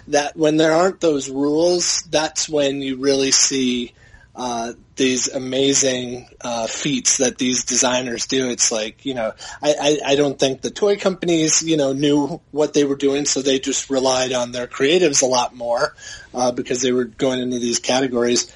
that 0.07 0.35
when 0.35 0.57
there 0.57 0.73
aren't 0.73 0.99
those 0.99 1.29
rules, 1.29 2.01
that's 2.03 2.49
when 2.49 2.81
you 2.81 2.97
really 2.97 3.31
see 3.31 3.93
uh, 4.35 4.73
these 4.95 5.27
amazing 5.27 6.27
uh, 6.41 6.65
feats 6.67 7.17
that 7.17 7.37
these 7.37 7.65
designers 7.65 8.25
do. 8.25 8.49
It's 8.49 8.71
like 8.71 9.05
you 9.05 9.13
know, 9.13 9.33
I, 9.61 9.75
I, 9.79 10.11
I 10.11 10.15
don't 10.15 10.39
think 10.39 10.61
the 10.61 10.71
toy 10.71 10.97
companies 10.97 11.61
you 11.61 11.77
know 11.77 11.93
knew 11.93 12.41
what 12.51 12.73
they 12.73 12.83
were 12.83 12.95
doing, 12.95 13.25
so 13.25 13.41
they 13.41 13.59
just 13.59 13.89
relied 13.89 14.33
on 14.33 14.51
their 14.51 14.67
creatives 14.67 15.21
a 15.21 15.27
lot 15.27 15.55
more 15.55 15.95
uh, 16.33 16.51
because 16.51 16.81
they 16.81 16.91
were 16.91 17.05
going 17.05 17.39
into 17.39 17.59
these 17.59 17.79
categories. 17.79 18.51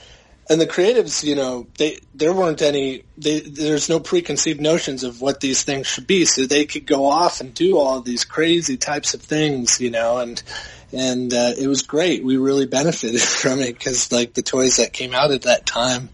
And 0.50 0.62
the 0.62 0.68
creatives, 0.68 1.26
you 1.26 1.36
know, 1.36 1.68
they 1.78 2.00
there 2.16 2.34
weren't 2.34 2.62
any. 2.62 3.04
They, 3.18 3.42
there's 3.42 3.90
no 3.90 4.00
preconceived 4.00 4.62
notions 4.62 5.04
of 5.04 5.22
what 5.22 5.42
these 5.42 5.64
things 5.64 5.88
should 5.88 6.08
be, 6.08 6.26
so 6.26 6.46
they 6.46 6.66
could 6.66 6.86
go 6.86 7.06
off 7.06 7.42
and 7.42 7.54
do 7.54 7.78
all 7.78 8.02
these 8.02 8.24
crazy 8.24 8.78
types 8.78 9.14
of 9.14 9.22
things, 9.22 9.82
you 9.82 9.92
know, 9.92 10.20
and 10.20 10.42
and 10.94 11.34
uh, 11.34 11.54
it 11.58 11.68
was 11.68 11.84
great. 11.84 12.24
We 12.24 12.38
really 12.38 12.66
benefited 12.66 13.22
from 13.22 13.60
it 13.60 13.78
because 13.78 14.12
like 14.12 14.34
the 14.34 14.42
toys 14.42 14.78
that 14.78 14.94
came 14.94 15.14
out 15.14 15.32
at 15.32 15.44
that 15.44 15.66
time 15.66 16.10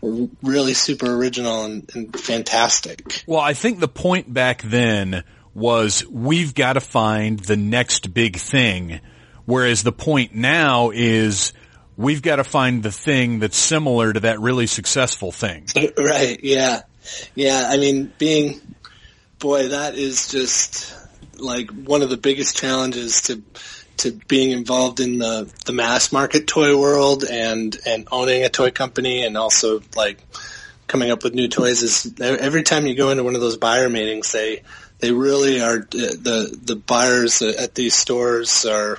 were 0.00 0.28
really 0.42 0.74
super 0.74 1.14
original 1.14 1.64
and, 1.64 1.90
and 1.94 2.18
fantastic. 2.18 3.24
Well, 3.26 3.40
I 3.40 3.54
think 3.54 3.80
the 3.80 3.88
point 3.88 4.32
back 4.32 4.62
then 4.62 5.24
was 5.54 6.06
we've 6.06 6.54
got 6.54 6.74
to 6.74 6.80
find 6.80 7.38
the 7.38 7.56
next 7.56 8.12
big 8.12 8.36
thing, 8.36 9.00
whereas 9.46 9.82
the 9.82 9.92
point 9.92 10.34
now 10.34 10.90
is 10.90 11.52
we've 11.96 12.20
got 12.22 12.36
to 12.36 12.44
find 12.44 12.82
the 12.82 12.92
thing 12.92 13.38
that's 13.38 13.56
similar 13.56 14.12
to 14.12 14.20
that 14.20 14.40
really 14.40 14.66
successful 14.66 15.32
thing. 15.32 15.66
Right. 15.98 16.38
Yeah. 16.42 16.82
Yeah. 17.34 17.68
I 17.70 17.78
mean, 17.78 18.12
being, 18.18 18.60
boy, 19.38 19.68
that 19.68 19.94
is 19.94 20.28
just 20.28 20.94
like 21.38 21.70
one 21.70 22.02
of 22.02 22.10
the 22.10 22.16
biggest 22.16 22.56
challenges 22.56 23.22
to, 23.22 23.42
to 23.98 24.12
being 24.28 24.50
involved 24.50 25.00
in 25.00 25.18
the, 25.18 25.50
the 25.64 25.72
mass 25.72 26.12
market 26.12 26.46
toy 26.46 26.78
world 26.78 27.24
and, 27.24 27.76
and 27.86 28.08
owning 28.10 28.44
a 28.44 28.48
toy 28.48 28.70
company 28.70 29.24
and 29.24 29.36
also 29.36 29.80
like 29.94 30.22
coming 30.86 31.10
up 31.10 31.24
with 31.24 31.34
new 31.34 31.48
toys 31.48 31.82
is 31.82 32.14
every 32.20 32.62
time 32.62 32.86
you 32.86 32.94
go 32.94 33.10
into 33.10 33.24
one 33.24 33.34
of 33.34 33.40
those 33.40 33.56
buyer 33.56 33.88
meetings, 33.88 34.32
they, 34.32 34.62
they 35.00 35.12
really 35.12 35.60
are 35.60 35.78
uh, 35.78 35.82
the, 35.90 36.58
the 36.62 36.76
buyers 36.76 37.42
at 37.42 37.74
these 37.74 37.94
stores 37.94 38.64
are, 38.66 38.98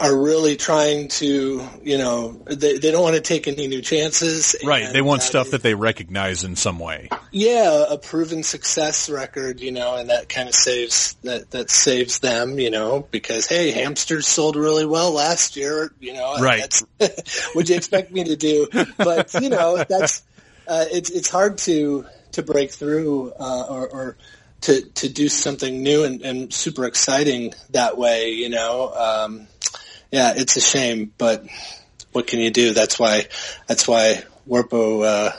are 0.00 0.16
really 0.16 0.56
trying 0.56 1.08
to, 1.08 1.66
you 1.82 1.98
know, 1.98 2.32
they, 2.46 2.78
they 2.78 2.90
don't 2.90 3.02
want 3.02 3.16
to 3.16 3.20
take 3.20 3.48
any 3.48 3.66
new 3.66 3.82
chances. 3.82 4.56
Right. 4.64 4.92
They 4.92 5.02
want 5.02 5.22
stuff 5.22 5.50
that 5.50 5.62
they 5.62 5.74
recognize 5.74 6.44
in 6.44 6.56
some 6.56 6.78
way. 6.78 7.08
Yeah, 7.30 7.84
a 7.88 7.98
proven 7.98 8.42
success 8.42 9.08
record, 9.08 9.60
you 9.60 9.72
know, 9.72 9.96
and 9.96 10.10
that 10.10 10.28
kind 10.28 10.48
of 10.48 10.54
saves 10.54 11.14
that 11.22 11.50
that 11.52 11.70
saves 11.70 12.18
them, 12.20 12.58
you 12.58 12.70
know, 12.70 13.06
because 13.10 13.46
hey, 13.46 13.70
hamsters 13.70 14.26
sold 14.26 14.56
really 14.56 14.86
well 14.86 15.12
last 15.12 15.56
year, 15.56 15.92
you 16.00 16.12
know. 16.12 16.38
Right. 16.40 16.82
would 17.54 17.68
you 17.68 17.76
expect 17.76 18.10
me 18.12 18.24
to 18.24 18.36
do? 18.36 18.68
But 18.96 19.34
you 19.34 19.48
know, 19.48 19.84
that's 19.88 20.22
uh, 20.66 20.84
it's 20.90 21.10
it's 21.10 21.28
hard 21.28 21.58
to 21.58 22.06
to 22.32 22.42
break 22.42 22.70
through 22.70 23.32
uh, 23.32 23.66
or, 23.68 23.88
or 23.88 24.16
to 24.62 24.82
to 24.82 25.08
do 25.08 25.28
something 25.28 25.82
new 25.82 26.04
and, 26.04 26.22
and 26.22 26.52
super 26.52 26.84
exciting 26.84 27.54
that 27.70 27.96
way, 27.96 28.30
you 28.30 28.48
know. 28.48 28.92
Um, 28.92 29.46
yeah, 30.10 30.34
it's 30.36 30.56
a 30.56 30.60
shame, 30.60 31.12
but 31.16 31.46
what 32.12 32.26
can 32.26 32.40
you 32.40 32.50
do? 32.50 32.72
That's 32.72 32.98
why 32.98 33.26
that's 33.66 33.86
why 33.86 34.22
Warpo 34.48 35.04
uh, 35.04 35.32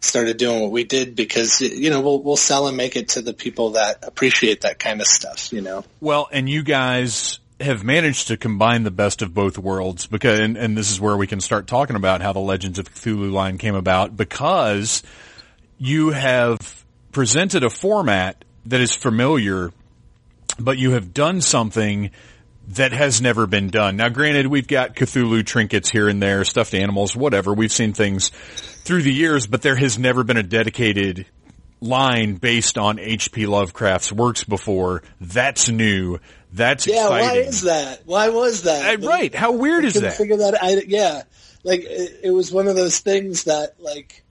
started 0.00 0.36
doing 0.36 0.62
what 0.62 0.70
we 0.70 0.84
did 0.84 1.16
because 1.16 1.60
you 1.60 1.90
know 1.90 2.00
we'll 2.00 2.22
we'll 2.22 2.36
sell 2.36 2.68
and 2.68 2.76
make 2.76 2.96
it 2.96 3.10
to 3.10 3.22
the 3.22 3.32
people 3.32 3.70
that 3.70 3.98
appreciate 4.02 4.62
that 4.62 4.78
kind 4.78 5.00
of 5.00 5.06
stuff. 5.06 5.52
You 5.52 5.62
know. 5.62 5.84
Well, 6.00 6.28
and 6.30 6.48
you 6.48 6.62
guys 6.62 7.38
have 7.60 7.84
managed 7.84 8.28
to 8.28 8.36
combine 8.36 8.82
the 8.82 8.90
best 8.90 9.22
of 9.22 9.32
both 9.32 9.56
worlds 9.56 10.06
because, 10.06 10.40
and, 10.40 10.56
and 10.56 10.76
this 10.76 10.90
is 10.90 11.00
where 11.00 11.16
we 11.16 11.26
can 11.26 11.40
start 11.40 11.66
talking 11.66 11.96
about 11.96 12.20
how 12.20 12.32
the 12.32 12.40
Legends 12.40 12.78
of 12.78 12.92
Cthulhu 12.92 13.30
line 13.30 13.56
came 13.56 13.76
about 13.76 14.16
because 14.16 15.02
you 15.78 16.10
have 16.10 16.84
presented 17.12 17.62
a 17.62 17.70
format 17.70 18.44
that 18.66 18.80
is 18.80 18.94
familiar, 18.94 19.72
but 20.58 20.78
you 20.78 20.92
have 20.92 21.12
done 21.12 21.40
something 21.40 22.10
that 22.68 22.92
has 22.92 23.20
never 23.20 23.46
been 23.46 23.68
done. 23.68 23.96
Now, 23.96 24.08
granted, 24.08 24.46
we've 24.46 24.68
got 24.68 24.94
Cthulhu 24.94 25.44
trinkets 25.44 25.90
here 25.90 26.08
and 26.08 26.22
there, 26.22 26.44
stuffed 26.44 26.74
animals, 26.74 27.16
whatever. 27.16 27.52
We've 27.52 27.72
seen 27.72 27.92
things 27.92 28.28
through 28.28 29.02
the 29.02 29.12
years, 29.12 29.46
but 29.46 29.62
there 29.62 29.76
has 29.76 29.98
never 29.98 30.22
been 30.24 30.36
a 30.36 30.42
dedicated 30.42 31.26
line 31.80 32.36
based 32.36 32.78
on 32.78 32.98
H.P. 32.98 33.46
Lovecraft's 33.46 34.12
works 34.12 34.44
before. 34.44 35.02
That's 35.20 35.68
new. 35.68 36.20
That's 36.52 36.86
yeah. 36.86 37.04
exciting. 37.04 37.28
Why 37.28 37.36
is 37.36 37.60
that? 37.62 38.02
Why 38.06 38.28
was 38.28 38.62
that? 38.62 39.02
Uh, 39.02 39.06
right. 39.08 39.34
How 39.34 39.52
weird 39.52 39.84
I 39.84 39.88
is 39.88 39.94
that? 39.94 40.14
Figure 40.14 40.36
that. 40.38 40.62
I, 40.62 40.82
yeah. 40.86 41.22
Like 41.64 41.80
it, 41.80 42.20
it 42.24 42.30
was 42.30 42.52
one 42.52 42.68
of 42.68 42.76
those 42.76 43.00
things 43.00 43.44
that 43.44 43.80
like 43.80 44.22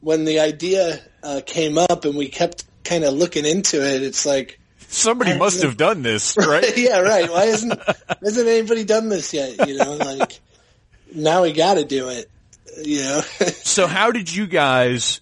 when 0.00 0.24
the 0.24 0.40
idea 0.40 1.00
uh, 1.22 1.40
came 1.44 1.78
up 1.78 2.04
and 2.04 2.16
we 2.16 2.28
kept 2.28 2.64
kind 2.84 3.04
of 3.04 3.14
looking 3.14 3.46
into 3.46 3.84
it, 3.84 4.02
it's 4.02 4.24
like 4.26 4.60
Somebody 4.92 5.38
must 5.38 5.62
have 5.62 5.76
done 5.76 6.02
this, 6.02 6.36
right? 6.36 6.64
yeah, 6.76 6.98
right. 6.98 7.30
Why 7.30 7.44
isn't 7.44 7.72
hasn't 8.20 8.48
anybody 8.48 8.82
done 8.82 9.08
this 9.08 9.32
yet? 9.32 9.68
You 9.68 9.76
know, 9.76 9.94
like 9.96 10.40
now 11.14 11.42
we 11.42 11.52
got 11.52 11.74
to 11.74 11.84
do 11.84 12.08
it. 12.08 12.28
You 12.82 12.98
know. 13.02 13.20
so 13.20 13.86
how 13.86 14.10
did 14.10 14.32
you 14.32 14.48
guys 14.48 15.20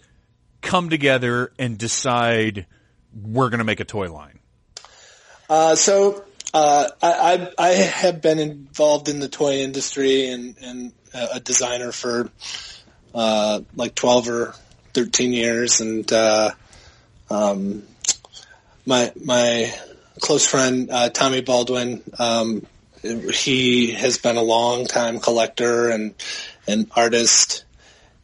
come 0.62 0.88
together 0.88 1.52
and 1.58 1.76
decide 1.76 2.66
we're 3.14 3.50
going 3.50 3.58
to 3.58 3.64
make 3.64 3.80
a 3.80 3.84
toy 3.84 4.10
line? 4.10 4.38
Uh, 5.50 5.74
so 5.74 6.24
uh, 6.54 6.88
I, 7.02 7.12
I 7.12 7.52
I 7.58 7.68
have 7.72 8.22
been 8.22 8.38
involved 8.38 9.10
in 9.10 9.20
the 9.20 9.28
toy 9.28 9.58
industry 9.58 10.28
and 10.28 10.56
and 10.62 10.92
a 11.12 11.40
designer 11.40 11.92
for 11.92 12.30
uh, 13.14 13.60
like 13.76 13.94
twelve 13.94 14.30
or 14.30 14.54
thirteen 14.94 15.34
years, 15.34 15.82
and 15.82 16.10
uh, 16.10 16.52
um, 17.30 17.82
my 18.86 19.12
my 19.24 19.72
close 20.20 20.46
friend 20.46 20.90
uh, 20.90 21.08
Tommy 21.10 21.40
Baldwin. 21.40 22.02
Um, 22.18 22.66
he 23.02 23.92
has 23.92 24.18
been 24.18 24.36
a 24.36 24.42
long 24.42 24.86
time 24.86 25.20
collector 25.20 25.88
and 25.88 26.14
and 26.66 26.90
artist, 26.96 27.64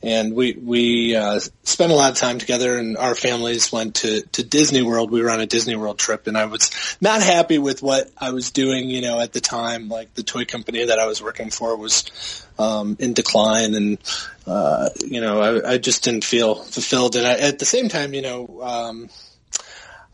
and 0.04 0.34
we 0.34 0.52
we 0.52 1.16
uh, 1.16 1.40
spent 1.62 1.92
a 1.92 1.94
lot 1.94 2.12
of 2.12 2.18
time 2.18 2.38
together. 2.38 2.78
And 2.78 2.96
our 2.96 3.14
families 3.14 3.72
went 3.72 3.96
to 3.96 4.22
to 4.32 4.42
Disney 4.42 4.82
World. 4.82 5.10
We 5.10 5.22
were 5.22 5.30
on 5.30 5.40
a 5.40 5.46
Disney 5.46 5.76
World 5.76 5.98
trip, 5.98 6.26
and 6.26 6.36
I 6.36 6.46
was 6.46 6.70
not 7.00 7.22
happy 7.22 7.58
with 7.58 7.82
what 7.82 8.10
I 8.18 8.30
was 8.32 8.50
doing. 8.50 8.88
You 8.88 9.00
know, 9.00 9.20
at 9.20 9.32
the 9.32 9.40
time, 9.40 9.88
like 9.88 10.14
the 10.14 10.22
toy 10.22 10.44
company 10.44 10.84
that 10.84 10.98
I 10.98 11.06
was 11.06 11.22
working 11.22 11.50
for 11.50 11.76
was 11.76 12.46
um, 12.58 12.96
in 13.00 13.14
decline, 13.14 13.74
and 13.74 13.98
uh, 14.46 14.90
you 15.04 15.20
know, 15.20 15.40
I, 15.40 15.72
I 15.72 15.78
just 15.78 16.04
didn't 16.04 16.24
feel 16.24 16.54
fulfilled. 16.54 17.16
And 17.16 17.26
I, 17.26 17.38
at 17.38 17.58
the 17.58 17.66
same 17.66 17.88
time, 17.88 18.14
you 18.14 18.22
know. 18.22 18.60
Um, 18.62 19.10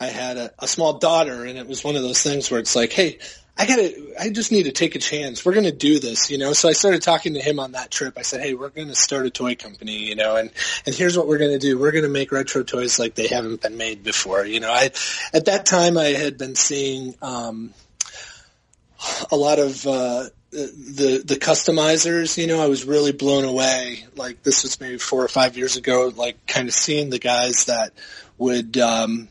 I 0.02 0.06
had 0.06 0.38
a, 0.38 0.50
a 0.58 0.66
small 0.66 0.94
daughter 0.94 1.44
and 1.44 1.58
it 1.58 1.68
was 1.68 1.84
one 1.84 1.94
of 1.94 2.00
those 2.00 2.22
things 2.22 2.50
where 2.50 2.58
it's 2.58 2.74
like, 2.74 2.90
hey, 2.90 3.18
I 3.60 3.66
gotta, 3.66 4.14
I 4.18 4.30
just 4.30 4.52
need 4.52 4.62
to 4.62 4.72
take 4.72 4.94
a 4.94 4.98
chance. 4.98 5.44
We're 5.44 5.52
gonna 5.52 5.70
do 5.70 5.98
this, 5.98 6.30
you 6.30 6.38
know. 6.38 6.54
So 6.54 6.66
I 6.70 6.72
started 6.72 7.02
talking 7.02 7.34
to 7.34 7.40
him 7.40 7.60
on 7.60 7.72
that 7.72 7.90
trip. 7.90 8.16
I 8.16 8.22
said, 8.22 8.40
"Hey, 8.40 8.54
we're 8.54 8.70
gonna 8.70 8.94
start 8.94 9.26
a 9.26 9.30
toy 9.30 9.54
company, 9.54 9.98
you 9.98 10.14
know, 10.14 10.36
and 10.36 10.50
and 10.86 10.94
here's 10.94 11.14
what 11.14 11.28
we're 11.28 11.36
gonna 11.36 11.58
do. 11.58 11.78
We're 11.78 11.92
gonna 11.92 12.08
make 12.08 12.32
retro 12.32 12.62
toys 12.62 12.98
like 12.98 13.16
they 13.16 13.26
haven't 13.26 13.60
been 13.60 13.76
made 13.76 14.02
before, 14.02 14.46
you 14.46 14.60
know." 14.60 14.72
I 14.72 14.92
at 15.34 15.44
that 15.44 15.66
time 15.66 15.98
I 15.98 16.06
had 16.06 16.38
been 16.38 16.54
seeing 16.54 17.14
um, 17.20 17.74
a 19.30 19.36
lot 19.36 19.58
of 19.58 19.86
uh, 19.86 20.24
the 20.52 21.22
the 21.22 21.36
customizers. 21.36 22.38
You 22.38 22.46
know, 22.46 22.62
I 22.62 22.66
was 22.66 22.86
really 22.86 23.12
blown 23.12 23.44
away. 23.44 24.06
Like 24.16 24.42
this 24.42 24.62
was 24.62 24.80
maybe 24.80 24.96
four 24.96 25.22
or 25.22 25.28
five 25.28 25.58
years 25.58 25.76
ago. 25.76 26.10
Like 26.16 26.46
kind 26.46 26.66
of 26.66 26.72
seeing 26.72 27.10
the 27.10 27.18
guys 27.18 27.66
that 27.66 27.92
would. 28.38 28.78
Um, 28.78 29.28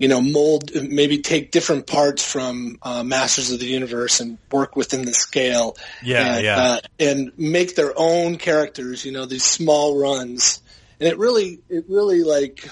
you 0.00 0.08
know, 0.08 0.22
mold, 0.22 0.70
maybe 0.74 1.18
take 1.18 1.50
different 1.50 1.86
parts 1.86 2.24
from 2.24 2.78
uh, 2.82 3.04
Masters 3.04 3.52
of 3.52 3.60
the 3.60 3.66
Universe 3.66 4.20
and 4.20 4.38
work 4.50 4.74
within 4.74 5.04
the 5.04 5.12
scale. 5.12 5.76
Yeah, 6.02 6.36
and, 6.36 6.44
yeah. 6.44 6.56
Uh, 6.56 6.80
and 6.98 7.32
make 7.36 7.76
their 7.76 7.92
own 7.94 8.38
characters. 8.38 9.04
You 9.04 9.12
know, 9.12 9.26
these 9.26 9.44
small 9.44 9.98
runs, 9.98 10.62
and 10.98 11.06
it 11.06 11.18
really, 11.18 11.60
it 11.68 11.84
really 11.86 12.22
like, 12.22 12.66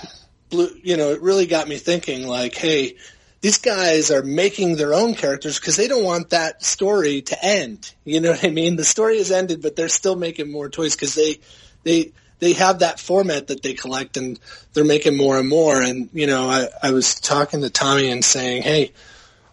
blew, 0.49 0.71
you 0.83 0.97
know, 0.97 1.11
it 1.11 1.21
really 1.21 1.47
got 1.47 1.69
me 1.69 1.77
thinking. 1.77 2.27
Like, 2.27 2.55
hey, 2.55 2.97
these 3.43 3.59
guys 3.59 4.11
are 4.11 4.23
making 4.23 4.77
their 4.77 4.95
own 4.95 5.15
characters 5.15 5.61
because 5.61 5.77
they 5.77 5.87
don't 5.87 6.05
want 6.05 6.31
that 6.31 6.65
story 6.65 7.21
to 7.21 7.45
end. 7.45 7.95
You 8.07 8.23
know 8.23 8.31
what 8.31 8.45
I 8.45 8.49
mean? 8.49 8.77
The 8.77 8.85
story 8.85 9.19
has 9.19 9.31
ended, 9.31 9.61
but 9.61 9.77
they're 9.77 9.91
still 9.91 10.17
making 10.17 10.51
more 10.51 10.71
toys 10.71 10.97
because 10.97 11.15
they, 11.15 11.41
they 11.83 12.13
they 12.39 12.53
have 12.55 12.81
that 12.81 13.01
format 13.01 13.49
that 13.49 13.63
they 13.63 13.75
collect 13.75 14.17
and 14.17 14.39
they're 14.73 14.85
making 14.85 15.17
more 15.17 15.39
and 15.39 15.49
more. 15.49 15.81
And, 15.81 16.09
you 16.13 16.27
know, 16.27 16.49
I, 16.49 16.69
I 16.83 16.93
was 16.93 17.19
talking 17.21 17.63
to 17.63 17.71
Tommy 17.71 18.11
and 18.11 18.25
saying, 18.25 18.63
Hey, 18.63 18.93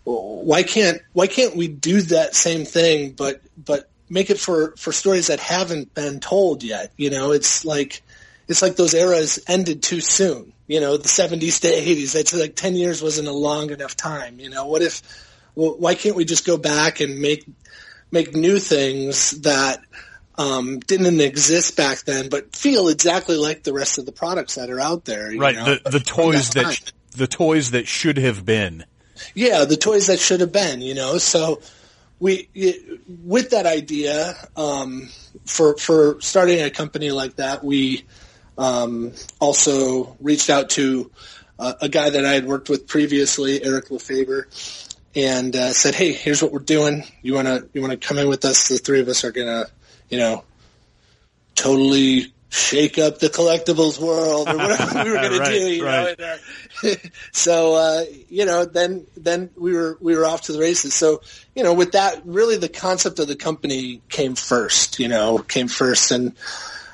why 0.04 0.64
can't, 0.64 1.02
why 1.14 1.28
can't 1.28 1.56
we 1.56 1.68
do 1.68 2.02
that 2.04 2.36
same 2.36 2.66
thing, 2.66 3.12
but, 3.12 3.42
but 3.58 3.90
make 4.08 4.30
it 4.30 4.40
for, 4.40 4.76
for 4.78 4.92
stories 4.92 5.28
that 5.28 5.40
haven't 5.40 5.94
been 5.96 6.20
told 6.20 6.64
yet? 6.64 6.92
You 6.96 7.10
know, 7.10 7.32
it's 7.32 7.66
like, 7.66 8.04
it's 8.48 8.62
like 8.62 8.76
those 8.76 8.94
eras 8.94 9.44
ended 9.48 9.82
too 9.82 10.02
soon. 10.02 10.54
You 10.68 10.80
know, 10.80 10.98
the 10.98 11.08
70s 11.08 11.62
to 11.62 11.68
80s. 11.68 12.16
It's 12.16 12.34
like 12.34 12.56
10 12.56 12.76
years 12.76 13.02
wasn't 13.02 13.28
a 13.28 13.34
long 13.34 13.72
enough 13.72 13.96
time. 13.96 14.40
You 14.40 14.50
know, 14.50 14.68
what 14.68 14.82
if, 14.84 15.02
why 15.56 15.96
can't 15.96 16.16
we 16.16 16.26
just 16.26 16.46
go 16.46 16.58
back 16.58 17.00
and 17.00 17.20
make, 17.20 17.46
make 18.12 18.36
new 18.36 18.60
things 18.60 19.32
that, 19.42 19.82
um, 20.38 20.80
didn't 20.80 21.22
exist 21.22 21.78
back 21.78 22.00
then, 22.04 22.30
but 22.30 22.56
feel 22.56 22.88
exactly 22.88 23.38
like 23.38 23.64
the 23.64 23.74
rest 23.74 23.98
of 23.98 24.06
the 24.06 24.12
products 24.12 24.56
that 24.56 24.70
are 24.70 24.80
out 24.80 25.06
there. 25.06 25.32
right. 25.38 25.56
Know, 25.56 25.76
the 25.76 25.90
the 25.92 26.00
toys 26.00 26.52
that, 26.52 26.66
that 26.66 26.92
the 27.12 27.28
toys 27.28 27.72
that 27.72 27.88
should 27.88 28.18
have 28.18 28.46
been. 28.46 28.86
Yeah, 29.34 29.66
the 29.66 29.78
toys 29.78 30.08
that 30.08 30.20
should 30.20 30.42
have 30.42 30.52
been. 30.52 30.82
You 30.82 30.94
know, 30.94 31.18
so 31.18 31.62
we 32.20 32.50
with 33.24 33.52
that 33.52 33.66
idea 33.66 34.36
um, 34.56 35.10
for 35.46 35.78
for 35.78 36.20
starting 36.22 36.62
a 36.62 36.70
company 36.70 37.12
like 37.12 37.38
that, 37.38 37.64
we 37.64 38.06
um, 38.58 39.14
also 39.40 40.16
reached 40.20 40.50
out 40.50 40.72
to 40.72 41.12
uh, 41.60 41.74
a 41.82 41.90
guy 41.90 42.10
that 42.10 42.26
I 42.26 42.34
had 42.34 42.46
worked 42.46 42.70
with 42.70 42.88
previously, 42.88 43.64
Eric 43.64 43.92
Lefebvre, 43.92 44.48
and 45.16 45.56
uh, 45.56 45.74
said, 45.74 45.96
"Hey, 45.96 46.12
here's 46.12 46.42
what 46.42 46.52
we're 46.52 46.60
doing. 46.60 47.04
You 47.22 47.34
wanna 47.34 47.64
you 47.74 47.82
wanna 47.82 47.98
come 47.98 48.18
in 48.18 48.28
with 48.28 48.46
us? 48.46 48.68
The 48.68 48.78
three 48.78 49.00
of 49.00 49.08
us 49.08 49.24
are 49.24 49.32
gonna." 49.32 49.66
You 50.10 50.18
know, 50.18 50.44
totally 51.56 52.34
shake 52.50 52.98
up 52.98 53.20
the 53.20 53.28
collectibles 53.28 54.00
world 54.00 54.48
or 54.48 54.56
whatever 54.56 55.04
we 55.04 55.12
were 55.12 55.18
going 55.18 55.40
right, 55.40 55.52
to 55.52 55.60
do, 55.60 55.70
you 55.74 55.86
right. 55.86 56.18
know. 56.18 56.38
And, 56.84 56.98
uh, 56.98 57.10
so, 57.34 57.76
uh, 57.76 58.06
you 58.30 58.46
know, 58.46 58.64
then, 58.64 59.06
then 59.18 59.50
we 59.58 59.74
were, 59.74 59.98
we 60.00 60.16
were 60.16 60.26
off 60.26 60.44
to 60.44 60.54
the 60.54 60.60
races. 60.60 60.94
So, 60.94 61.22
you 61.54 61.64
know, 61.64 61.74
with 61.74 61.92
that, 61.94 62.22
really 62.26 62.58
the 62.58 62.70
concept 62.70 63.20
of 63.20 63.28
the 63.28 63.36
company 63.36 64.02
came 64.08 64.36
first, 64.36 65.00
you 65.00 65.10
know, 65.10 65.40
came 65.40 65.68
first. 65.68 66.12
And 66.12 66.34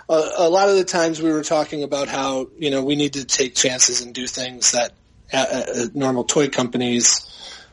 uh, 0.10 0.32
a 0.38 0.50
lot 0.50 0.70
of 0.70 0.76
the 0.76 0.84
times 0.84 1.22
we 1.22 1.32
were 1.32 1.44
talking 1.44 1.84
about 1.84 2.08
how, 2.08 2.48
you 2.58 2.72
know, 2.72 2.84
we 2.84 2.96
need 2.96 3.14
to 3.14 3.26
take 3.26 3.54
chances 3.54 4.02
and 4.02 4.16
do 4.16 4.26
things 4.26 4.72
that 4.72 4.94
uh, 5.32 5.38
uh, 5.38 5.86
normal 5.94 6.24
toy 6.24 6.50
companies 6.50 7.28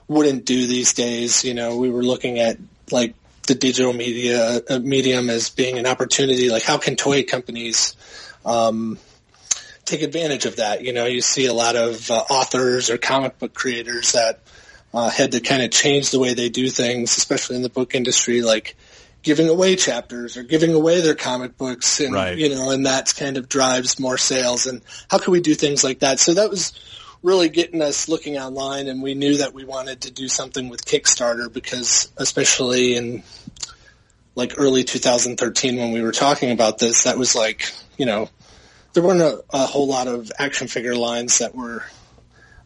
wouldn't 0.09 0.45
do 0.45 0.67
these 0.67 0.93
days. 0.93 1.43
You 1.43 1.55
know, 1.55 1.79
we 1.79 1.91
were 1.91 2.03
looking 2.03 2.39
at 2.39 2.59
like 2.91 3.15
the 3.49 3.55
digital 3.55 3.93
media 3.93 4.61
uh, 4.71 4.79
medium 4.79 5.29
as 5.31 5.51
being 5.51 5.79
an 5.79 5.87
opportunity. 5.87 6.51
Like, 6.51 6.63
how 6.63 6.79
can 6.79 6.97
toy 6.97 7.25
companies 7.25 7.97
um, 8.45 8.99
take 9.85 10.03
advantage 10.03 10.47
of 10.47 10.57
that? 10.57 10.83
You 10.83 10.93
know, 10.93 11.07
you 11.07 11.21
see 11.21 11.47
a 11.47 11.55
lot 11.55 11.77
of 11.77 12.11
uh, 12.11 12.15
authors 12.31 12.91
or 12.91 12.99
comic 12.99 13.39
book 13.39 13.55
creators 13.55 14.13
that 14.13 14.41
uh, 14.95 15.11
had 15.11 15.33
to 15.33 15.41
kind 15.41 15.63
of 15.63 15.71
change 15.71 16.11
the 16.11 16.19
way 16.19 16.35
they 16.35 16.49
do 16.49 16.71
things, 16.71 17.17
especially 17.17 17.57
in 17.57 17.63
the 17.63 17.69
book 17.69 17.95
industry, 17.95 18.43
like 18.43 18.77
giving 19.23 19.49
away 19.49 19.77
chapters 19.77 20.37
or 20.37 20.43
giving 20.43 20.75
away 20.75 21.01
their 21.01 21.15
comic 21.15 21.59
books, 21.59 22.01
and 22.01 22.15
Right. 22.15 22.39
you 22.39 22.55
know, 22.55 22.71
and 22.71 22.87
that's 22.87 23.13
kind 23.13 23.37
of 23.37 23.49
drives 23.49 23.99
more 23.99 24.17
sales. 24.17 24.67
And 24.67 24.81
how 25.11 25.19
can 25.19 25.33
we 25.33 25.41
do 25.41 25.55
things 25.55 25.83
like 25.83 26.01
that? 26.01 26.21
So 26.21 26.35
that 26.35 26.51
was 26.51 26.73
really 27.23 27.49
getting 27.49 27.83
us 27.83 28.09
looking 28.09 28.39
online 28.39 28.89
and 28.89 29.03
we 29.03 29.15
knew 29.15 29.39
that 29.39 29.53
we 29.53 29.65
wanted 29.65 30.03
to 30.03 30.11
do 30.11 30.29
something 30.29 30.69
with 30.69 30.85
Kickstarter 30.85 31.53
because 31.53 32.13
especially 32.17 32.97
in 32.97 33.23
like 34.35 34.55
early 34.57 34.85
2013 34.85 35.77
when 35.77 35.93
we 35.93 36.01
were 36.01 36.13
talking 36.13 36.53
about 36.53 36.79
this, 36.79 37.05
that 37.05 37.19
was 37.19 37.35
like, 37.35 37.73
you 37.97 38.07
know, 38.07 38.31
there 38.93 39.03
weren't 39.03 39.21
a, 39.21 39.43
a 39.51 39.67
whole 39.67 39.89
lot 39.89 40.07
of 40.07 40.31
action 40.39 40.69
figure 40.69 40.95
lines 40.95 41.39
that 41.39 41.55
were 41.55 41.85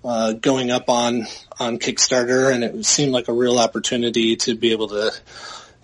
uh, 0.05 0.33
going 0.33 0.71
up 0.71 0.89
on 0.89 1.27
on 1.59 1.79
Kickstarter, 1.79 2.53
and 2.53 2.65
it 2.65 2.85
seemed 2.85 3.13
like 3.13 3.29
a 3.29 3.33
real 3.33 3.59
opportunity 3.59 4.37
to 4.37 4.55
be 4.55 4.73
able 4.73 4.89
to 4.89 5.13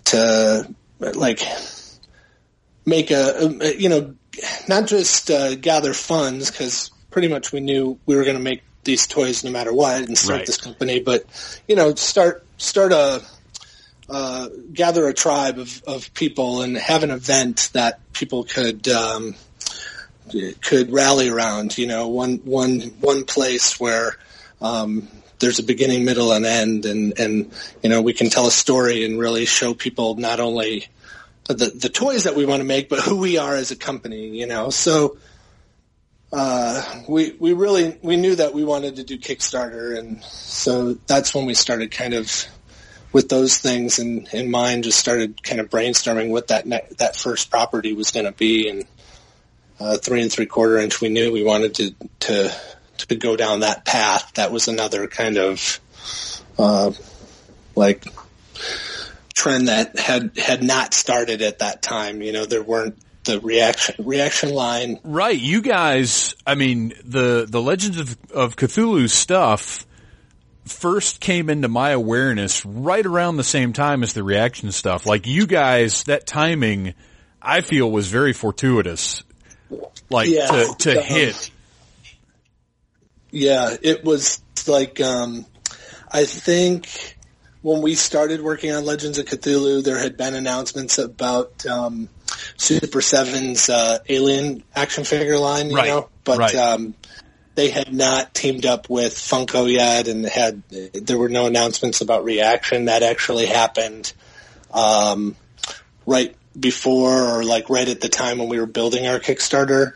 to 0.05 0.75
like 0.99 1.41
make 2.85 3.11
a, 3.11 3.75
you 3.77 3.89
know 3.89 4.15
not 4.67 4.87
just 4.87 5.31
uh, 5.31 5.55
gather 5.55 5.93
funds 5.93 6.51
because 6.51 6.91
pretty 7.11 7.27
much 7.27 7.51
we 7.51 7.59
knew 7.59 7.99
we 8.05 8.15
were 8.15 8.23
going 8.23 8.37
to 8.37 8.43
make 8.43 8.63
these 8.83 9.07
toys 9.07 9.43
no 9.43 9.51
matter 9.51 9.73
what 9.73 10.01
and 10.01 10.17
start 10.17 10.39
Right. 10.39 10.45
this 10.45 10.57
company, 10.57 10.99
but 10.99 11.25
you 11.67 11.75
know 11.75 11.93
start 11.95 12.45
start 12.57 12.91
a 12.91 13.21
uh, 14.09 14.49
gather 14.73 15.07
a 15.07 15.13
tribe 15.13 15.59
of, 15.59 15.83
of 15.85 16.13
people 16.13 16.61
and 16.61 16.75
have 16.77 17.03
an 17.03 17.11
event 17.11 17.69
that 17.73 17.99
people 18.13 18.43
could 18.43 18.87
um, 18.87 19.35
could 20.61 20.91
rally 20.91 21.29
around. 21.29 21.77
You 21.77 21.87
know, 21.87 22.07
one 22.07 22.37
one 22.37 22.79
one 22.99 23.25
place 23.25 23.79
where 23.79 24.15
um, 24.61 25.07
there's 25.39 25.59
a 25.59 25.63
beginning, 25.63 26.05
middle, 26.05 26.31
and 26.31 26.45
end, 26.45 26.85
and 26.85 27.19
and 27.19 27.51
you 27.83 27.89
know 27.89 28.01
we 28.01 28.13
can 28.13 28.29
tell 28.29 28.47
a 28.47 28.51
story 28.51 29.05
and 29.05 29.19
really 29.19 29.45
show 29.45 29.73
people 29.73 30.15
not 30.15 30.39
only 30.39 30.87
the 31.47 31.71
the 31.75 31.89
toys 31.89 32.23
that 32.23 32.35
we 32.35 32.45
want 32.45 32.61
to 32.61 32.67
make, 32.67 32.89
but 32.89 32.99
who 32.99 33.17
we 33.17 33.37
are 33.37 33.55
as 33.55 33.71
a 33.71 33.75
company. 33.75 34.29
You 34.29 34.47
know, 34.47 34.69
so. 34.69 35.17
Uh, 36.31 37.01
we 37.07 37.35
we 37.39 37.53
really 37.53 37.97
we 38.03 38.15
knew 38.15 38.35
that 38.35 38.53
we 38.53 38.63
wanted 38.63 38.97
to 38.97 39.03
do 39.03 39.17
Kickstarter, 39.17 39.97
and 39.97 40.23
so 40.23 40.93
that's 41.07 41.33
when 41.33 41.45
we 41.45 41.55
started 41.55 41.91
kind 41.91 42.13
of 42.13 42.45
with 43.11 43.29
those 43.29 43.57
things 43.57 43.97
in, 43.97 44.27
in 44.31 44.51
mind, 44.51 44.83
just 44.83 44.99
started 44.99 45.41
kind 45.41 45.59
of 45.59 45.69
brainstorming 45.69 46.29
what 46.29 46.49
that 46.49 46.67
ne- 46.67 46.87
that 46.97 47.15
first 47.15 47.49
property 47.49 47.93
was 47.93 48.11
going 48.11 48.25
to 48.25 48.31
be, 48.31 48.69
and 48.69 48.85
uh, 49.79 49.97
three 49.97 50.21
and 50.21 50.31
three 50.31 50.45
quarter 50.45 50.77
inch. 50.77 51.01
We 51.01 51.09
knew 51.09 51.31
we 51.31 51.43
wanted 51.43 51.73
to 51.75 51.95
to 52.21 52.55
to 52.99 53.15
go 53.15 53.35
down 53.35 53.61
that 53.61 53.85
path. 53.85 54.33
That 54.35 54.51
was 54.51 54.67
another 54.67 55.07
kind 55.07 55.37
of 55.37 55.79
uh, 56.59 56.91
like 57.75 58.05
trend 59.33 59.67
that 59.67 59.97
had 59.97 60.37
had 60.37 60.61
not 60.61 60.93
started 60.93 61.41
at 61.41 61.59
that 61.59 61.81
time. 61.81 62.21
You 62.21 62.33
know, 62.33 62.45
there 62.45 62.63
weren't 62.63 62.97
the 63.29 63.39
reaction 63.39 63.95
reaction 64.05 64.49
line. 64.53 64.99
Right, 65.03 65.39
you 65.39 65.61
guys. 65.61 66.35
I 66.45 66.55
mean, 66.55 66.93
the 67.05 67.45
the 67.49 67.61
Legends 67.61 67.97
of, 67.97 68.17
of 68.33 68.55
Cthulhu 68.57 69.09
stuff 69.09 69.85
first 70.65 71.19
came 71.19 71.49
into 71.49 71.67
my 71.67 71.91
awareness 71.91 72.63
right 72.65 73.05
around 73.05 73.37
the 73.37 73.43
same 73.43 73.73
time 73.73 74.03
as 74.03 74.13
the 74.13 74.23
reaction 74.23 74.71
stuff. 74.71 75.05
Like 75.05 75.25
you 75.25 75.47
guys, 75.47 76.03
that 76.03 76.27
timing, 76.27 76.93
I 77.41 77.61
feel 77.61 77.89
was 77.89 78.07
very 78.09 78.33
fortuitous. 78.33 79.23
Like 80.09 80.29
Yeah. 80.29 80.47
to 80.47 80.75
to 80.79 80.97
Um, 80.99 81.03
hit. 81.03 81.51
Yeah, 83.31 83.75
it 83.81 84.03
was 84.03 84.41
like 84.67 84.99
um, 85.01 85.45
I 86.11 86.25
think 86.25 87.17
when 87.61 87.81
we 87.81 87.93
started 87.95 88.41
working 88.41 88.71
on 88.71 88.85
Legends 88.85 89.17
of 89.17 89.25
Cthulhu, 89.25 89.83
there 89.83 89.99
had 89.99 90.17
been 90.17 90.33
announcements 90.33 90.97
about 90.97 91.65
um, 91.65 92.09
Super 92.57 93.01
Seven's 93.01 93.69
uh, 93.69 93.99
Alien 94.07 94.63
action 94.75 95.03
figure 95.03 95.37
line, 95.37 95.69
you 95.69 95.75
Right, 95.75 95.87
know, 95.87 96.09
but 96.23 96.39
right. 96.39 96.55
um, 96.55 96.93
they 97.55 97.69
had 97.69 97.93
not 97.93 98.33
teamed 98.33 98.65
up 98.65 98.89
with 98.89 99.13
Funko 99.15 99.71
yet, 99.71 100.07
and 100.07 100.25
had 100.25 100.63
there 100.69 101.17
were 101.17 101.29
no 101.29 101.45
announcements 101.45 102.01
about 102.01 102.23
Reaction. 102.23 102.85
That 102.85 103.03
actually 103.03 103.47
happened 103.47 104.13
um, 104.73 105.35
right 106.05 106.35
before, 106.57 107.39
or 107.39 107.43
like 107.43 107.69
right 107.69 107.87
at 107.87 108.01
the 108.01 108.09
time 108.09 108.37
when 108.37 108.47
we 108.49 108.59
were 108.59 108.65
building 108.65 109.07
our 109.07 109.19
Kickstarter. 109.19 109.93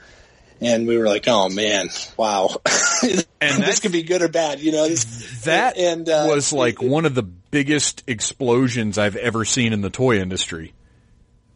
And 0.61 0.87
we 0.87 0.97
were 0.97 1.07
like, 1.07 1.25
"Oh 1.27 1.49
man, 1.49 1.89
wow! 2.15 2.49
And 3.41 3.61
this 3.61 3.79
could 3.81 3.91
be 3.91 4.03
good 4.03 4.21
or 4.21 4.29
bad." 4.29 4.61
You 4.61 4.71
know, 4.71 4.87
That 5.43 5.77
and 5.77 6.07
uh, 6.07 6.27
was 6.29 6.53
like 6.53 6.81
one 6.81 7.05
of 7.05 7.15
the 7.15 7.23
biggest 7.23 8.03
explosions 8.07 8.97
I've 8.97 9.17
ever 9.17 9.43
seen 9.43 9.73
in 9.73 9.81
the 9.81 9.89
toy 9.89 10.19
industry. 10.19 10.73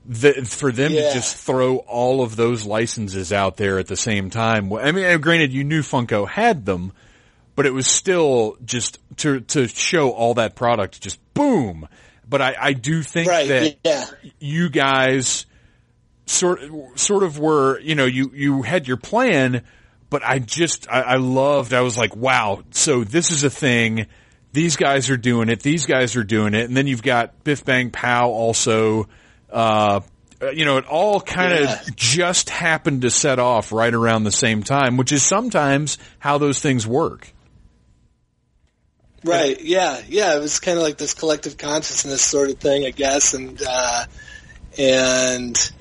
The, 0.10 0.46
for 0.46 0.72
them 0.72 0.94
Yeah. 0.94 1.10
to 1.10 1.14
just 1.16 1.36
throw 1.36 1.78
all 1.78 2.22
of 2.22 2.36
those 2.38 2.66
licenses 2.66 3.34
out 3.34 3.58
there 3.58 3.78
at 3.78 3.88
the 3.88 3.98
same 3.98 4.30
time. 4.30 4.72
I 4.72 4.92
mean, 4.94 5.20
granted, 5.20 5.52
you 5.52 5.66
knew 5.66 5.82
Funko 5.82 6.26
had 6.28 6.66
them, 6.66 6.94
but 7.56 7.66
it 7.66 7.74
was 7.74 7.88
still 7.88 8.56
just 8.64 9.00
to 9.18 9.42
to 9.42 9.68
show 9.68 10.12
all 10.12 10.36
that 10.36 10.56
product, 10.56 11.02
just 11.02 11.20
boom. 11.34 11.88
But 12.30 12.42
I, 12.42 12.56
I 12.60 12.74
do 12.74 13.04
think 13.04 13.28
Right. 13.30 13.48
that 13.50 13.76
yeah. 13.84 14.06
you 14.40 14.70
guys 14.70 15.46
sort 16.26 16.62
sort 16.96 17.24
of 17.24 17.40
were, 17.40 17.80
you 17.80 17.96
know, 17.96 18.06
you 18.06 18.32
you 18.34 18.62
had 18.62 18.88
your 18.88 18.98
plan, 18.98 19.64
but 20.10 20.24
I 20.24 20.40
just 20.40 20.90
I, 20.90 21.02
I 21.02 21.16
loved. 21.18 21.74
I 21.74 21.82
was 21.82 21.98
like, 21.98 22.16
wow. 22.16 22.64
So 22.72 23.04
this 23.04 23.32
is 23.32 23.44
a 23.44 23.50
thing. 23.50 24.08
These 24.54 24.76
guys 24.78 25.10
are 25.10 25.18
doing 25.18 25.50
it. 25.50 25.62
These 25.62 25.86
guys 25.86 26.16
are 26.16 26.24
doing 26.24 26.54
it, 26.54 26.66
and 26.66 26.76
then 26.78 26.88
you've 26.88 27.04
got 27.04 27.44
Bif 27.44 27.66
Bang 27.66 27.92
Pow 27.92 28.30
also. 28.30 29.08
Uh, 29.52 30.02
you 30.54 30.66
know, 30.66 30.78
it 30.78 30.86
all 30.86 31.20
kind 31.20 31.54
of 31.54 31.62
Yeah. 31.62 31.82
just 31.96 32.50
happened 32.50 33.02
to 33.02 33.10
set 33.10 33.40
off 33.40 33.72
right 33.72 33.94
around 33.94 34.24
the 34.24 34.32
same 34.32 34.62
time, 34.62 34.98
which 34.98 35.12
is 35.12 35.24
sometimes 35.24 35.98
how 36.20 36.38
those 36.38 36.60
things 36.60 36.86
work. 36.86 37.34
Right. 39.24 39.60
Yeah. 39.60 40.00
Yeah. 40.08 40.36
It 40.36 40.40
was 40.40 40.60
kind 40.60 40.78
of 40.78 40.84
like 40.84 40.98
this 40.98 41.14
collective 41.14 41.58
consciousness 41.58 42.22
sort 42.22 42.50
of 42.50 42.60
thing, 42.60 42.86
I 42.86 42.92
guess. 42.92 43.34
And, 43.34 43.60
uh, 43.68 44.06
and, 44.78 45.72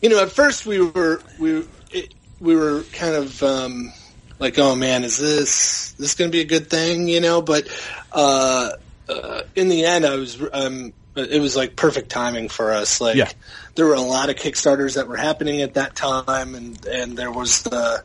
you 0.00 0.08
know, 0.10 0.22
at 0.22 0.30
first 0.30 0.64
we 0.64 0.80
were, 0.80 1.20
we, 1.38 1.66
it, 1.90 2.14
we 2.40 2.54
were 2.54 2.84
kind 2.92 3.16
of, 3.16 3.42
um, 3.42 3.92
like, 4.38 4.58
oh 4.58 4.76
man, 4.76 5.02
is 5.02 5.18
this, 5.18 5.92
this 5.92 6.14
going 6.14 6.30
to 6.30 6.32
be 6.32 6.40
a 6.40 6.46
good 6.46 6.70
thing? 6.70 7.08
You 7.08 7.20
know, 7.20 7.42
but, 7.42 7.66
uh, 8.12 8.70
uh, 9.08 9.42
in 9.56 9.68
the 9.68 9.84
end, 9.84 10.06
I 10.06 10.14
was, 10.14 10.40
um, 10.52 10.92
it 11.16 11.40
was 11.40 11.54
like 11.56 11.76
perfect 11.76 12.10
timing 12.10 12.48
for 12.48 12.72
us. 12.72 13.00
Like, 13.00 13.16
Yeah. 13.16 13.30
there 13.74 13.86
were 13.86 13.94
a 13.94 14.00
lot 14.00 14.30
of 14.30 14.36
Kickstarters 14.36 14.94
that 14.94 15.08
were 15.08 15.16
happening 15.16 15.62
at 15.62 15.74
that 15.74 15.94
time, 15.94 16.54
and 16.54 16.84
and 16.86 17.16
there 17.16 17.30
was 17.30 17.62
the 17.62 18.02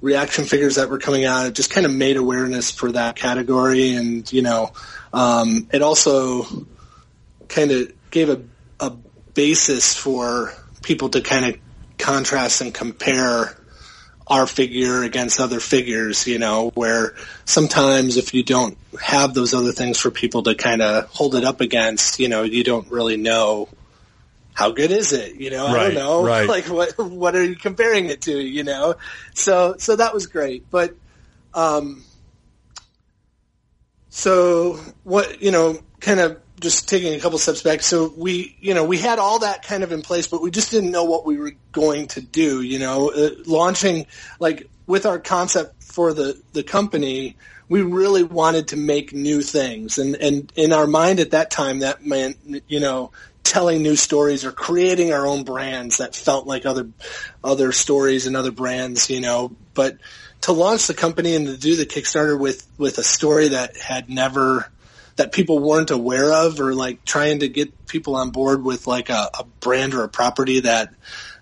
reaction 0.00 0.44
figures 0.44 0.76
that 0.76 0.88
were 0.90 0.98
coming 0.98 1.24
out. 1.24 1.46
It 1.46 1.54
just 1.54 1.70
kind 1.70 1.84
of 1.86 1.92
made 1.92 2.16
awareness 2.16 2.70
for 2.70 2.92
that 2.92 3.16
category, 3.16 3.94
and 3.94 4.30
you 4.32 4.42
know, 4.42 4.72
um, 5.12 5.68
it 5.72 5.82
also 5.82 6.46
kind 7.48 7.70
of 7.70 7.92
gave 8.10 8.28
a 8.28 8.42
a 8.80 8.90
basis 9.34 9.94
for 9.94 10.52
people 10.82 11.08
to 11.10 11.20
kind 11.20 11.44
of 11.44 11.56
contrast 11.98 12.60
and 12.60 12.72
compare 12.72 13.56
our 14.28 14.46
figure 14.46 15.02
against 15.02 15.40
other 15.40 15.58
figures, 15.58 16.26
you 16.26 16.38
know, 16.38 16.70
where 16.74 17.14
sometimes 17.44 18.16
if 18.16 18.34
you 18.34 18.42
don't 18.42 18.76
have 19.00 19.34
those 19.34 19.54
other 19.54 19.72
things 19.72 19.98
for 19.98 20.10
people 20.10 20.42
to 20.42 20.54
kind 20.54 20.82
of 20.82 21.06
hold 21.06 21.34
it 21.34 21.44
up 21.44 21.60
against, 21.60 22.20
you 22.20 22.28
know, 22.28 22.42
you 22.42 22.62
don't 22.62 22.90
really 22.90 23.16
know 23.16 23.68
how 24.52 24.70
good 24.70 24.90
is 24.90 25.12
it, 25.12 25.36
you 25.36 25.50
know, 25.50 25.66
I 25.66 25.84
don't 25.84 25.94
know, 25.94 26.24
right. 26.26 26.48
like 26.48 26.66
what, 26.66 26.98
what 26.98 27.34
are 27.34 27.44
you 27.44 27.56
comparing 27.56 28.06
it 28.06 28.22
to, 28.22 28.38
you 28.38 28.64
know? 28.64 28.96
So, 29.34 29.76
so 29.78 29.96
that 29.96 30.12
was 30.12 30.26
great. 30.26 30.68
But, 30.70 30.94
um, 31.54 32.04
so 34.10 34.74
what, 35.04 35.40
you 35.40 35.52
know, 35.52 35.78
kind 36.00 36.20
of 36.20 36.40
just 36.60 36.88
taking 36.88 37.14
a 37.14 37.20
couple 37.20 37.38
steps 37.38 37.62
back. 37.62 37.82
So 37.82 38.12
we, 38.16 38.56
you 38.60 38.74
know, 38.74 38.84
we 38.84 38.98
had 38.98 39.18
all 39.18 39.40
that 39.40 39.62
kind 39.62 39.82
of 39.82 39.92
in 39.92 40.02
place, 40.02 40.26
but 40.26 40.42
we 40.42 40.50
just 40.50 40.70
didn't 40.70 40.90
know 40.90 41.04
what 41.04 41.24
we 41.24 41.38
were 41.38 41.52
going 41.72 42.08
to 42.08 42.20
do, 42.20 42.62
you 42.62 42.78
know, 42.78 43.10
uh, 43.10 43.30
launching 43.46 44.06
like 44.40 44.68
with 44.86 45.06
our 45.06 45.18
concept 45.18 45.82
for 45.82 46.12
the, 46.12 46.40
the 46.52 46.62
company, 46.62 47.36
we 47.68 47.82
really 47.82 48.22
wanted 48.22 48.68
to 48.68 48.76
make 48.76 49.12
new 49.12 49.42
things. 49.42 49.98
And, 49.98 50.16
and 50.16 50.52
in 50.56 50.72
our 50.72 50.86
mind 50.86 51.20
at 51.20 51.32
that 51.32 51.50
time, 51.50 51.80
that 51.80 52.04
meant, 52.04 52.38
you 52.66 52.80
know, 52.80 53.12
telling 53.44 53.82
new 53.82 53.96
stories 53.96 54.44
or 54.44 54.52
creating 54.52 55.12
our 55.12 55.26
own 55.26 55.44
brands 55.44 55.98
that 55.98 56.14
felt 56.14 56.46
like 56.46 56.66
other, 56.66 56.88
other 57.44 57.72
stories 57.72 58.26
and 58.26 58.36
other 58.36 58.52
brands, 58.52 59.10
you 59.10 59.20
know, 59.20 59.54
but 59.74 59.98
to 60.42 60.52
launch 60.52 60.86
the 60.86 60.94
company 60.94 61.34
and 61.34 61.46
to 61.46 61.56
do 61.56 61.76
the 61.76 61.86
Kickstarter 61.86 62.38
with, 62.38 62.66
with 62.78 62.98
a 62.98 63.02
story 63.02 63.48
that 63.48 63.76
had 63.76 64.08
never, 64.08 64.70
that 65.18 65.32
people 65.32 65.58
weren't 65.58 65.90
aware 65.90 66.32
of 66.32 66.60
or 66.60 66.74
like 66.74 67.04
trying 67.04 67.40
to 67.40 67.48
get 67.48 67.86
people 67.86 68.14
on 68.14 68.30
board 68.30 68.62
with 68.62 68.86
like 68.86 69.10
a, 69.10 69.28
a 69.38 69.44
brand 69.60 69.92
or 69.92 70.04
a 70.04 70.08
property 70.08 70.60
that, 70.60 70.94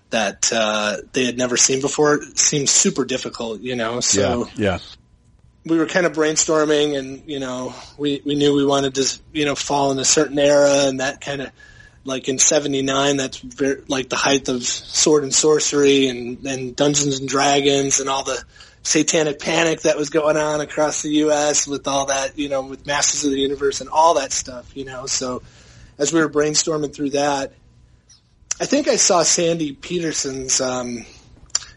that, 0.09 0.51
uh, 0.51 0.97
they 1.13 1.25
had 1.25 1.37
never 1.37 1.57
seen 1.57 1.79
before 1.79 2.21
seems 2.35 2.71
super 2.71 3.05
difficult, 3.05 3.61
you 3.61 3.75
know, 3.75 3.99
so 3.99 4.49
yeah. 4.55 4.79
we 5.63 5.77
were 5.77 5.85
kind 5.85 6.07
of 6.07 6.13
brainstorming 6.13 6.97
and, 6.97 7.29
you 7.29 7.39
know, 7.39 7.75
we, 7.99 8.19
we 8.25 8.33
knew 8.33 8.55
we 8.55 8.65
wanted 8.65 8.95
to, 8.95 9.19
you 9.31 9.45
know, 9.45 9.53
fall 9.53 9.91
in 9.91 9.99
a 9.99 10.05
certain 10.05 10.39
era 10.39 10.87
and 10.87 10.99
that 10.99 11.21
kind 11.21 11.41
of, 11.41 11.51
like 12.03 12.29
in 12.29 12.39
79, 12.39 13.17
that's 13.17 13.37
very, 13.37 13.83
like 13.87 14.09
the 14.09 14.15
height 14.15 14.49
of 14.49 14.63
sword 14.63 15.23
and 15.23 15.35
sorcery 15.35 16.07
and, 16.07 16.43
and 16.47 16.75
Dungeons 16.75 17.19
and 17.19 17.29
Dragons 17.29 17.99
and 17.99 18.09
all 18.09 18.23
the 18.23 18.43
satanic 18.87 19.39
panic 19.39 19.81
that 19.81 19.97
was 19.97 20.09
going 20.09 20.37
on 20.37 20.61
across 20.61 21.01
the 21.01 21.09
U.S. 21.09 21.67
with 21.67 21.89
all 21.89 22.05
that, 22.05 22.37
you 22.37 22.47
know, 22.47 22.61
with 22.61 22.85
Masters 22.87 23.25
of 23.25 23.31
the 23.31 23.39
Universe 23.39 23.81
and 23.81 23.89
all 23.89 24.13
that 24.13 24.31
stuff, 24.31 24.77
you 24.77 24.85
know. 24.85 25.05
So 25.07 25.41
as 25.97 26.13
we 26.13 26.21
were 26.21 26.29
brainstorming 26.29 26.95
through 26.95 27.09
that, 27.09 27.51
I 28.61 28.65
think 28.65 28.87
I 28.87 28.95
saw 28.95 29.23
Sandy 29.23 29.73
Petersen's 29.73 30.61
um, 30.61 31.05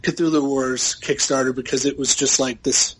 Cthulhu 0.03 0.47
Wars 0.47 0.97
Kickstarter 1.01 1.53
because 1.53 1.85
it 1.85 1.99
was 1.99 2.15
just 2.15 2.39
like 2.39 2.63
this 2.63 2.95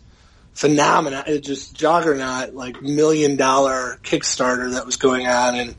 phenomenon, 0.53 1.23
it 1.27 1.39
just 1.39 1.73
juggernaut, 1.73 2.53
like 2.53 2.81
million 2.81 3.37
dollar 3.37 3.97
Kickstarter 4.03 4.73
that 4.73 4.85
was 4.85 4.97
going 4.97 5.25
on, 5.25 5.55
and 5.55 5.75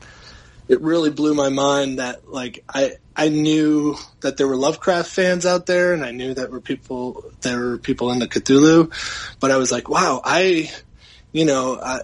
it 0.67 0.81
really 0.81 1.11
blew 1.11 1.35
my 1.35 1.49
mind 1.49 1.99
that 1.99 2.27
like 2.27 2.63
I 2.67 2.93
I 3.15 3.29
knew 3.29 3.95
that 4.21 4.37
there 4.37 4.47
were 4.47 4.55
Lovecraft 4.55 5.09
fans 5.09 5.45
out 5.45 5.65
there, 5.65 5.93
and 5.93 6.03
I 6.03 6.11
knew 6.11 6.33
that 6.33 6.51
were 6.51 6.61
people 6.61 7.23
there 7.41 7.59
were 7.59 7.77
people 7.77 8.11
into 8.11 8.27
Cthulhu, 8.27 8.91
but 9.39 9.51
I 9.51 9.57
was 9.57 9.71
like, 9.71 9.87
wow, 9.89 10.21
I, 10.23 10.71
you 11.31 11.45
know, 11.45 11.79
I 11.79 12.01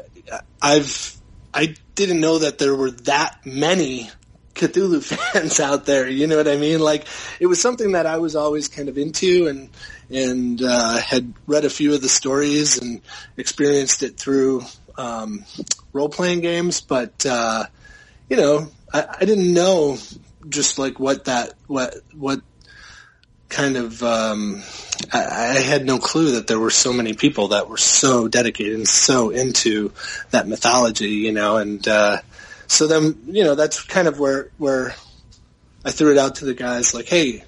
I've 0.61 1.17
I 1.53 1.75
didn't 1.95 2.19
know 2.19 2.39
that 2.39 2.59
there 2.59 2.75
were 2.75 2.91
that 2.91 3.37
many 3.45 4.09
Cthulhu 4.53 5.03
fans 5.33 5.59
out 5.59 5.85
there. 5.85 6.07
You 6.07 6.27
know 6.27 6.37
what 6.37 6.47
I 6.47 6.57
mean? 6.57 6.79
Like 6.79 7.07
it 7.39 7.47
was 7.47 7.61
something 7.61 7.93
that 7.93 8.05
I 8.05 8.17
was 8.17 8.35
always 8.35 8.67
kind 8.67 8.89
of 8.89 8.97
into 8.97 9.47
and 9.47 9.69
and 10.11 10.61
uh, 10.61 10.97
had 10.97 11.33
read 11.47 11.65
a 11.65 11.69
few 11.69 11.93
of 11.93 12.01
the 12.01 12.09
stories 12.09 12.79
and 12.79 13.01
experienced 13.37 14.03
it 14.03 14.17
through 14.17 14.63
um, 14.97 15.45
role 15.93 16.09
playing 16.09 16.41
games, 16.41 16.81
but 16.81 17.25
uh, 17.25 17.65
you 18.29 18.37
know, 18.37 18.69
I, 18.93 19.17
I 19.21 19.25
didn't 19.25 19.53
know 19.53 19.97
just 20.47 20.79
like 20.79 20.99
what 20.99 21.25
that 21.25 21.53
what 21.67 21.95
what 22.13 22.41
kind 23.49 23.77
of 23.77 24.01
um, 24.03 24.63
I, 25.11 25.55
I 25.57 25.59
had 25.59 25.85
no 25.85 25.97
clue 25.97 26.31
that 26.33 26.47
there 26.47 26.59
were 26.59 26.69
so 26.69 26.93
many 26.93 27.13
people 27.13 27.49
that 27.49 27.67
were 27.67 27.77
so 27.77 28.27
dedicated 28.27 28.75
and 28.75 28.87
so 28.87 29.31
into 29.31 29.91
that 30.29 30.47
mythology, 30.47 31.09
you 31.09 31.31
know, 31.31 31.57
and 31.57 31.85
uh, 31.87 32.19
so 32.67 32.87
then 32.87 33.17
you 33.25 33.43
know 33.43 33.55
that's 33.55 33.83
kind 33.83 34.07
of 34.07 34.19
where 34.19 34.49
where 34.57 34.95
I 35.83 35.91
threw 35.91 36.11
it 36.11 36.17
out 36.17 36.35
to 36.35 36.45
the 36.45 36.53
guys 36.53 36.93
like, 36.93 37.07
hey, 37.07 37.43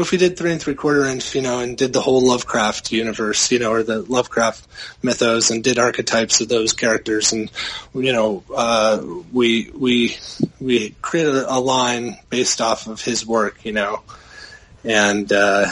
what 0.00 0.06
if 0.06 0.12
we 0.12 0.18
did 0.18 0.38
three 0.38 0.50
and 0.52 0.60
three 0.62 0.74
quarter 0.74 1.04
inch, 1.04 1.34
you 1.34 1.42
know, 1.42 1.60
and 1.60 1.76
did 1.76 1.92
the 1.92 2.00
whole 2.00 2.26
Lovecraft 2.26 2.90
universe, 2.90 3.52
you 3.52 3.58
know, 3.58 3.70
or 3.70 3.82
the 3.82 4.00
Lovecraft 4.00 4.66
mythos, 5.02 5.50
and 5.50 5.62
did 5.62 5.78
archetypes 5.78 6.40
of 6.40 6.48
those 6.48 6.72
characters, 6.72 7.34
and 7.34 7.50
you 7.92 8.14
know, 8.14 8.42
uh, 8.56 9.04
we 9.30 9.70
we 9.74 10.16
we 10.58 10.94
created 11.02 11.34
a 11.34 11.58
line 11.60 12.16
based 12.30 12.62
off 12.62 12.86
of 12.86 13.02
his 13.02 13.26
work, 13.26 13.62
you 13.62 13.72
know, 13.72 14.00
and 14.84 15.30
uh, 15.34 15.66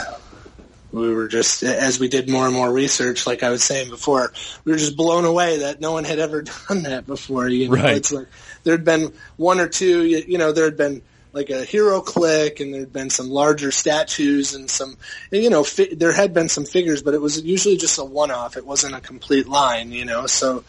we 0.91 1.11
were 1.11 1.27
just 1.27 1.63
as 1.63 1.99
we 1.99 2.07
did 2.07 2.29
more 2.29 2.45
and 2.45 2.53
more 2.53 2.71
research, 2.71 3.25
like 3.25 3.41
I 3.41 3.49
was 3.49 3.63
saying 3.63 3.89
before, 3.89 4.31
we 4.63 4.73
were 4.73 4.77
just 4.77 4.95
blown 4.95 5.25
away 5.25 5.57
that 5.61 5.81
no 5.81 5.91
one 5.93 6.03
had 6.03 6.19
ever 6.19 6.43
done 6.67 6.83
that 6.83 7.07
before. 7.07 7.47
You 7.47 7.69
know, 7.69 7.73
Right. 7.81 7.97
it's 7.97 8.11
like 8.11 8.27
there'd 8.63 8.85
been 8.85 9.11
one 9.37 9.59
or 9.59 9.67
two, 9.67 10.05
you, 10.05 10.23
you 10.27 10.37
know, 10.37 10.51
there 10.51 10.65
had 10.65 10.77
been 10.77 11.01
like 11.31 11.49
a 11.49 11.63
hero 11.63 12.01
click 12.01 12.59
and 12.59 12.73
there'd 12.73 12.91
been 12.91 13.09
some 13.09 13.29
larger 13.29 13.71
statues 13.71 14.55
and 14.55 14.69
some, 14.69 14.97
you 15.31 15.49
know, 15.49 15.63
fi- 15.63 15.93
there 15.93 16.11
had 16.11 16.33
been 16.33 16.49
some 16.49 16.65
figures, 16.65 17.03
but 17.03 17.13
it 17.13 17.21
was 17.21 17.41
usually 17.41 17.77
just 17.77 17.99
a 17.99 18.03
one-off. 18.03 18.57
It 18.57 18.65
wasn't 18.65 18.95
a 18.95 19.01
complete 19.01 19.47
line, 19.47 19.91
you 19.91 20.05
know, 20.05 20.25
so, 20.25 20.63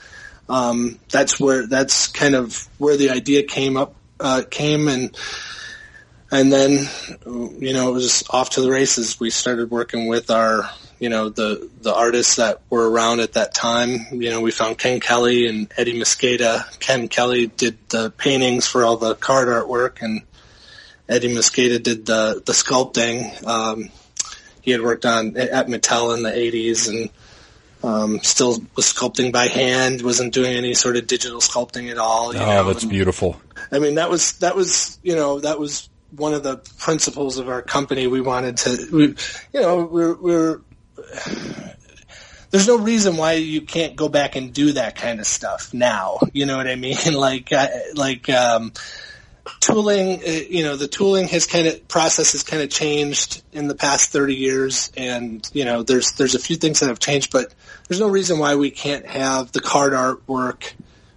um, 0.48 0.98
that's 1.10 1.40
where, 1.40 1.66
that's 1.66 2.08
kind 2.08 2.34
of 2.34 2.68
where 2.78 2.96
the 2.96 3.10
idea 3.10 3.42
came 3.44 3.76
up, 3.76 3.94
uh, 4.18 4.42
came 4.50 4.88
and, 4.88 5.16
and 6.30 6.52
then, 6.52 6.86
you 7.58 7.72
know, 7.72 7.88
it 7.88 7.92
was 7.92 8.22
off 8.30 8.50
to 8.50 8.60
the 8.60 8.70
races. 8.70 9.18
We 9.18 9.30
started 9.30 9.70
working 9.70 10.06
with 10.06 10.30
our, 10.30 10.70
you 11.00 11.08
know, 11.08 11.28
the, 11.28 11.68
the 11.80 11.92
artists 11.92 12.36
that 12.36 12.60
were 12.70 12.88
around 12.88 13.18
at 13.20 13.32
that 13.32 13.52
time. 13.52 14.06
You 14.12 14.30
know, 14.30 14.40
we 14.40 14.52
found 14.52 14.78
Ken 14.78 15.00
Kelly 15.00 15.48
and 15.48 15.72
Eddie 15.76 15.98
Mosqueda. 15.98 16.78
Ken 16.78 17.08
Kelly 17.08 17.48
did 17.48 17.78
the 17.88 18.10
paintings 18.10 18.66
for 18.66 18.84
all 18.84 18.96
the 18.96 19.14
card 19.16 19.48
artwork 19.48 20.02
and 20.02 20.22
Eddie 21.10 21.34
Mosqueda 21.34 21.82
did 21.82 22.06
the, 22.06 22.40
the 22.46 22.52
sculpting. 22.52 23.44
Um, 23.44 23.90
he 24.62 24.70
had 24.70 24.80
worked 24.80 25.04
on 25.04 25.36
at 25.36 25.66
Mattel 25.66 26.16
in 26.16 26.22
the 26.22 26.30
80s 26.30 26.88
and 26.88 27.10
um, 27.82 28.20
still 28.20 28.62
was 28.76 28.86
sculpting 28.86 29.32
by 29.32 29.48
hand, 29.48 30.02
wasn't 30.02 30.32
doing 30.32 30.54
any 30.54 30.74
sort 30.74 30.96
of 30.96 31.06
digital 31.06 31.40
sculpting 31.40 31.90
at 31.90 31.98
all. 31.98 32.32
You 32.32 32.40
oh, 32.40 32.46
know? 32.46 32.64
that's 32.64 32.82
And, 32.84 32.92
beautiful. 32.92 33.40
I 33.72 33.78
mean, 33.78 33.96
that 33.96 34.10
was 34.10 34.34
that 34.38 34.54
was 34.54 34.98
you 35.02 35.16
know 35.16 35.40
that 35.40 35.58
was 35.58 35.88
one 36.14 36.34
of 36.34 36.42
the 36.42 36.58
principles 36.78 37.38
of 37.38 37.48
our 37.48 37.62
company. 37.62 38.06
We 38.06 38.20
wanted 38.20 38.56
to, 38.58 38.88
we, 38.92 39.02
you 39.52 39.60
know, 39.60 39.84
we're 39.84 40.14
we're. 40.14 40.60
There's 42.50 42.66
no 42.66 42.78
reason 42.78 43.16
why 43.16 43.34
you 43.34 43.62
can't 43.62 43.94
go 43.94 44.08
back 44.08 44.34
and 44.34 44.52
do 44.52 44.72
that 44.72 44.96
kind 44.96 45.20
of 45.20 45.26
stuff 45.26 45.72
now. 45.72 46.18
You 46.32 46.46
know 46.46 46.56
what 46.56 46.66
I 46.66 46.74
mean? 46.74 46.96
Like, 47.12 47.50
like 47.94 48.28
um, 48.28 48.72
tooling. 49.60 50.20
uh, 50.26 50.30
You 50.48 50.62
know, 50.64 50.76
the 50.76 50.88
tooling 50.88 51.28
has 51.28 51.46
kind 51.46 51.66
of 51.66 51.86
process 51.88 52.32
has 52.32 52.42
kind 52.42 52.62
of 52.62 52.70
changed 52.70 53.42
in 53.52 53.68
the 53.68 53.74
past 53.74 54.10
30 54.10 54.34
years, 54.34 54.92
and 54.96 55.48
you 55.52 55.64
know, 55.64 55.82
there's 55.82 56.12
there's 56.12 56.34
a 56.34 56.38
few 56.38 56.56
things 56.56 56.80
that 56.80 56.88
have 56.88 56.98
changed, 57.00 57.32
but 57.32 57.52
there's 57.88 58.00
no 58.00 58.08
reason 58.08 58.38
why 58.38 58.54
we 58.54 58.70
can't 58.70 59.06
have 59.06 59.52
the 59.52 59.60
card 59.60 59.92
artwork 59.92 60.72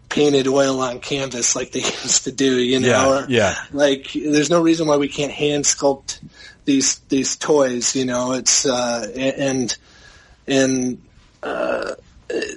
painted 0.10 0.48
oil 0.48 0.80
on 0.82 1.00
canvas 1.00 1.56
like 1.56 1.72
they 1.72 1.80
used 2.04 2.24
to 2.26 2.32
do. 2.32 2.60
You 2.60 2.80
know, 2.80 2.88
Yeah, 2.88 3.26
yeah. 3.30 3.56
like 3.72 4.12
there's 4.14 4.50
no 4.50 4.62
reason 4.62 4.88
why 4.88 4.98
we 4.98 5.08
can't 5.10 5.32
hand 5.32 5.66
sculpt 5.66 6.20
these 6.66 7.00
these 7.10 7.36
toys. 7.36 7.96
You 7.96 8.06
know, 8.06 8.34
it's 8.34 8.66
uh, 8.66 9.12
and 9.16 9.76
and 10.48 11.02
uh, 11.42 11.96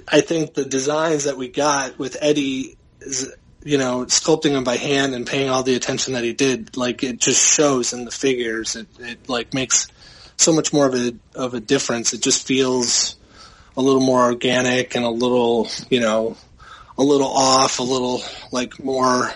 I 0.07 0.21
think 0.21 0.53
the 0.53 0.65
designs 0.65 1.25
that 1.25 1.37
we 1.37 1.49
got 1.49 1.99
with 1.99 2.17
Eddie, 2.21 2.77
is, 3.01 3.33
you 3.67 3.77
know, 3.77 4.05
sculpting 4.05 4.53
them 4.53 4.63
by 4.63 4.77
hand 4.77 5.13
and 5.13 5.27
paying 5.27 5.49
all 5.49 5.61
the 5.61 5.75
attention 5.75 6.13
that 6.13 6.23
he 6.23 6.31
did, 6.31 6.77
like 6.77 7.03
it 7.03 7.19
just 7.19 7.45
shows 7.53 7.91
in 7.91 8.05
the 8.05 8.11
figures. 8.11 8.75
It, 8.75 8.87
it 8.99 9.27
like 9.27 9.53
makes 9.53 9.87
so 10.37 10.53
much 10.53 10.71
more 10.71 10.87
of 10.87 10.95
a 10.95 11.13
of 11.35 11.53
a 11.53 11.59
difference. 11.59 12.13
It 12.13 12.21
just 12.21 12.47
feels 12.47 13.17
a 13.75 13.81
little 13.81 14.01
more 14.01 14.23
organic 14.23 14.95
and 14.95 15.03
a 15.03 15.09
little, 15.09 15.67
you 15.89 15.99
know, 15.99 16.37
a 16.97 17.03
little 17.03 17.27
off, 17.27 17.79
a 17.79 17.83
little 17.83 18.21
like 18.51 18.81
more 18.81 19.33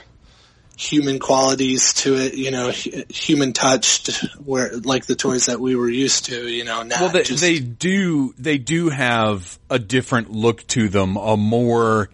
human 0.77 1.19
qualities 1.19 1.93
to 1.93 2.15
it, 2.15 2.33
you 2.33 2.49
know, 2.49 2.71
human 3.09 3.53
touched, 3.53 4.11
where 4.43 4.71
like 4.77 5.05
the 5.05 5.15
toys 5.15 5.45
that 5.47 5.59
we 5.59 5.75
were 5.75 5.89
used 5.89 6.25
to, 6.25 6.47
you 6.47 6.63
know. 6.63 6.83
Well, 6.89 7.09
they, 7.09 7.23
just, 7.23 7.41
they 7.41 7.59
do. 7.59 8.33
They 8.37 8.57
do 8.57 8.89
have 8.89 9.59
a 9.69 9.77
different 9.77 10.31
look 10.31 10.65
to 10.67 10.89
them. 10.89 11.17
A 11.17 11.35
more, 11.37 12.09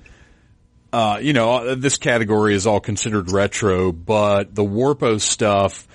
uh, 0.98 1.20
you 1.20 1.32
know, 1.34 1.76
this 1.76 1.98
category 1.98 2.56
is 2.56 2.66
all 2.66 2.80
considered 2.80 3.32
retro, 3.32 3.92
but 3.92 4.56
the 4.56 4.64
Warpo 4.64 5.22
stuff 5.22 5.88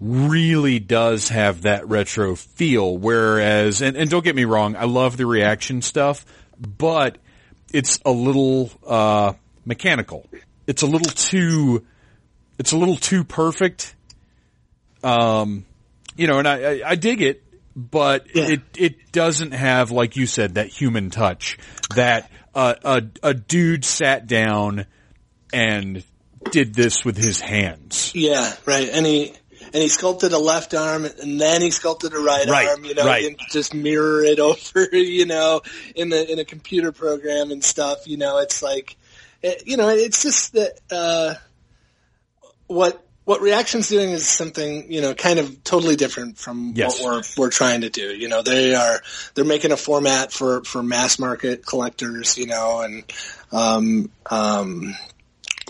really 0.00 0.80
does 0.80 1.28
have 1.28 1.62
that 1.62 1.88
retro 1.88 2.34
feel. 2.34 2.98
Whereas, 2.98 3.82
and, 3.82 3.96
and 3.96 4.10
don't 4.10 4.24
get 4.24 4.34
me 4.34 4.44
wrong, 4.44 4.74
I 4.74 4.86
love 4.86 5.16
the 5.16 5.26
reaction 5.26 5.80
stuff, 5.80 6.26
but 6.58 7.18
it's 7.72 8.00
a 8.04 8.10
little 8.10 8.72
uh, 8.84 9.34
mechanical. 9.64 10.26
It's 10.66 10.82
a 10.82 10.86
little 10.86 11.12
too. 11.12 11.86
It's 12.58 12.72
a 12.72 12.76
little 12.76 12.96
too 12.96 13.22
perfect. 13.22 13.94
Um, 15.04 15.66
you 16.16 16.26
know, 16.26 16.40
and 16.40 16.48
I, 16.48 16.56
I, 16.58 16.82
I 16.84 16.94
dig 16.96 17.22
it, 17.22 17.44
but 17.76 18.26
Yeah. 18.34 18.48
it 18.48 18.60
it 18.76 19.12
doesn't 19.12 19.52
have, 19.52 19.92
like 19.92 20.16
you 20.16 20.26
said, 20.26 20.54
that 20.54 20.66
human 20.66 21.10
touch. 21.10 21.58
That 21.94 22.28
a 22.58 23.02
a 23.22 23.34
dude 23.34 23.84
sat 23.84 24.26
down 24.26 24.86
and 25.52 26.04
did 26.50 26.74
this 26.74 27.04
with 27.04 27.16
his 27.16 27.40
hands. 27.40 28.12
Yeah, 28.14 28.54
right. 28.66 28.88
And 28.90 29.06
he 29.06 29.34
and 29.72 29.82
he 29.82 29.88
sculpted 29.88 30.32
a 30.32 30.38
left 30.38 30.74
arm, 30.74 31.04
and 31.04 31.40
then 31.40 31.60
he 31.60 31.70
sculpted 31.70 32.12
a 32.14 32.18
right, 32.18 32.46
Right, 32.46 32.68
arm. 32.68 32.84
You 32.84 32.94
know, 32.94 33.04
right. 33.04 33.26
and 33.26 33.36
just 33.50 33.74
mirror 33.74 34.22
it 34.22 34.40
over. 34.40 34.86
You 34.92 35.26
know, 35.26 35.62
in 35.94 36.08
the 36.08 36.30
in 36.30 36.38
a 36.38 36.44
computer 36.44 36.92
program 36.92 37.50
and 37.50 37.62
stuff. 37.62 38.06
You 38.06 38.16
know, 38.16 38.38
it's 38.38 38.62
like, 38.62 38.96
it, 39.42 39.64
you 39.66 39.76
know, 39.76 39.88
it's 39.88 40.22
just 40.22 40.54
that 40.54 40.78
uh, 40.90 41.34
what 42.66 43.04
what 43.28 43.42
reaction's 43.42 43.90
doing 43.90 44.08
is 44.08 44.26
something 44.26 44.90
you 44.90 45.02
know 45.02 45.12
kind 45.12 45.38
of 45.38 45.62
totally 45.62 45.96
different 45.96 46.38
from 46.38 46.72
Yes. 46.74 46.98
what 46.98 47.26
we're 47.36 47.44
we're 47.44 47.50
trying 47.50 47.82
to 47.82 47.90
do. 47.90 48.16
You 48.16 48.26
know, 48.26 48.40
they 48.40 48.74
are 48.74 49.02
they're 49.34 49.44
making 49.44 49.70
a 49.70 49.76
format 49.76 50.32
for 50.32 50.64
for 50.64 50.82
mass 50.82 51.18
market 51.18 51.66
collectors. 51.66 52.38
You 52.38 52.46
know, 52.46 52.80
and 52.80 53.04
um 53.52 54.10
um 54.30 54.94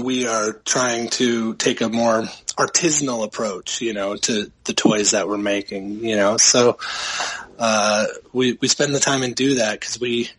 we 0.01 0.29
are 0.29 0.53
trying 0.53 1.09
to 1.09 1.55
take 1.55 1.81
a 1.81 1.89
more 1.89 2.23
artisanal 2.57 3.25
approach, 3.25 3.81
you 3.81 3.93
know, 3.93 4.15
to 4.15 4.53
the 4.63 4.73
toys 4.73 5.11
that 5.11 5.27
we're 5.27 5.37
making, 5.37 6.05
you 6.05 6.15
know. 6.15 6.37
So 6.37 6.79
uh, 7.59 8.07
we 8.33 8.57
we 8.61 8.69
spend 8.69 8.95
the 8.95 9.01
time 9.01 9.25
and 9.25 9.35
do 9.35 9.57
that 9.57 9.81
because 9.81 9.99
we 9.99 10.31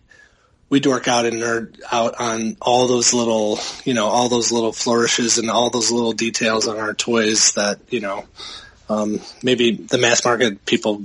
we 0.69 0.79
dork 0.79 1.07
out 1.07 1.25
and 1.25 1.37
nerd 1.37 1.79
out 1.91 2.15
on 2.19 2.57
all 2.61 2.87
those 2.87 3.13
little, 3.13 3.59
you 3.85 3.93
know, 3.93 4.07
all 4.07 4.29
those 4.29 4.51
little 4.51 4.71
flourishes 4.71 5.37
and 5.37 5.49
all 5.49 5.69
those 5.69 5.91
little 5.91 6.13
details 6.13 6.67
on 6.67 6.77
our 6.77 6.93
toys 6.93 7.53
that 7.53 7.79
you 7.89 7.99
know 7.99 8.25
um, 8.89 9.19
maybe 9.43 9.71
the 9.71 9.97
mass 9.97 10.25
market 10.25 10.65
people 10.65 11.03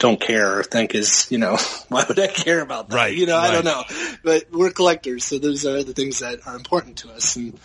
don't 0.00 0.18
care 0.18 0.58
or 0.58 0.62
think 0.64 0.94
is, 0.94 1.30
you 1.30 1.38
know, 1.38 1.58
why 1.88 2.04
would 2.08 2.18
I 2.18 2.26
care 2.26 2.60
about 2.60 2.88
that? 2.88 2.96
Right, 2.96 3.14
You 3.14 3.26
know, 3.26 3.36
I 3.36 3.52
don't 3.52 3.64
know. 3.64 3.84
But 4.24 4.50
we're 4.50 4.70
collectors, 4.70 5.24
so 5.24 5.38
those 5.38 5.64
are 5.66 5.84
the 5.84 5.92
things 5.92 6.18
that 6.20 6.46
are 6.46 6.56
important 6.56 6.96
to 6.98 7.12
us. 7.12 7.36
And 7.36 7.58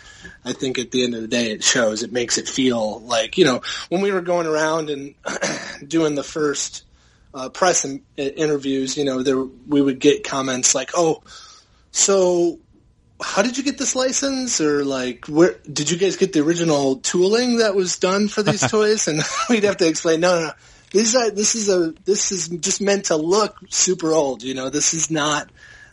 I 0.44 0.52
think 0.52 0.78
at 0.78 0.90
the 0.90 1.02
end 1.02 1.14
of 1.14 1.22
the 1.22 1.28
day, 1.28 1.50
it 1.50 1.64
shows. 1.64 2.02
It 2.02 2.12
makes 2.12 2.38
it 2.38 2.48
feel 2.48 3.00
like, 3.00 3.38
you 3.38 3.46
know, 3.46 3.62
when 3.88 4.02
we 4.02 4.12
were 4.12 4.20
going 4.20 4.46
around 4.46 4.90
and 4.90 5.14
doing 5.88 6.14
the 6.14 6.22
first 6.22 6.84
uh, 7.36 7.48
press 7.50 7.84
in, 7.84 8.02
interviews, 8.16 8.96
you 8.96 9.04
know, 9.04 9.22
there 9.22 9.38
we 9.38 9.80
would 9.80 10.00
get 10.00 10.24
comments 10.24 10.74
like, 10.74 10.90
"Oh, 10.94 11.22
so 11.92 12.58
how 13.20 13.42
did 13.42 13.56
you 13.56 13.64
get 13.64 13.78
this 13.78 13.96
license? 13.96 14.60
Or 14.60 14.84
like 14.84 15.26
where 15.26 15.56
did 15.70 15.90
you 15.90 15.98
guys 15.98 16.16
get 16.16 16.32
the 16.32 16.40
original 16.40 16.96
tooling 16.96 17.58
that 17.58 17.74
was 17.74 17.98
done 17.98 18.28
for 18.28 18.42
these 18.42 18.60
toys? 18.70 19.08
And 19.08 19.22
we'd 19.50 19.64
have 19.64 19.78
to 19.78 19.88
explain 19.88 20.20
no 20.20 20.34
no 20.34 20.46
no. 20.46 20.52
These 20.90 21.16
are 21.16 21.30
this 21.30 21.54
is 21.54 21.68
a 21.68 21.94
this 22.04 22.32
is 22.32 22.48
just 22.48 22.80
meant 22.80 23.06
to 23.06 23.16
look 23.16 23.56
super 23.70 24.12
old 24.12 24.42
you 24.42 24.54
know. 24.54 24.70
This 24.70 24.94
is 24.94 25.10
not 25.10 25.50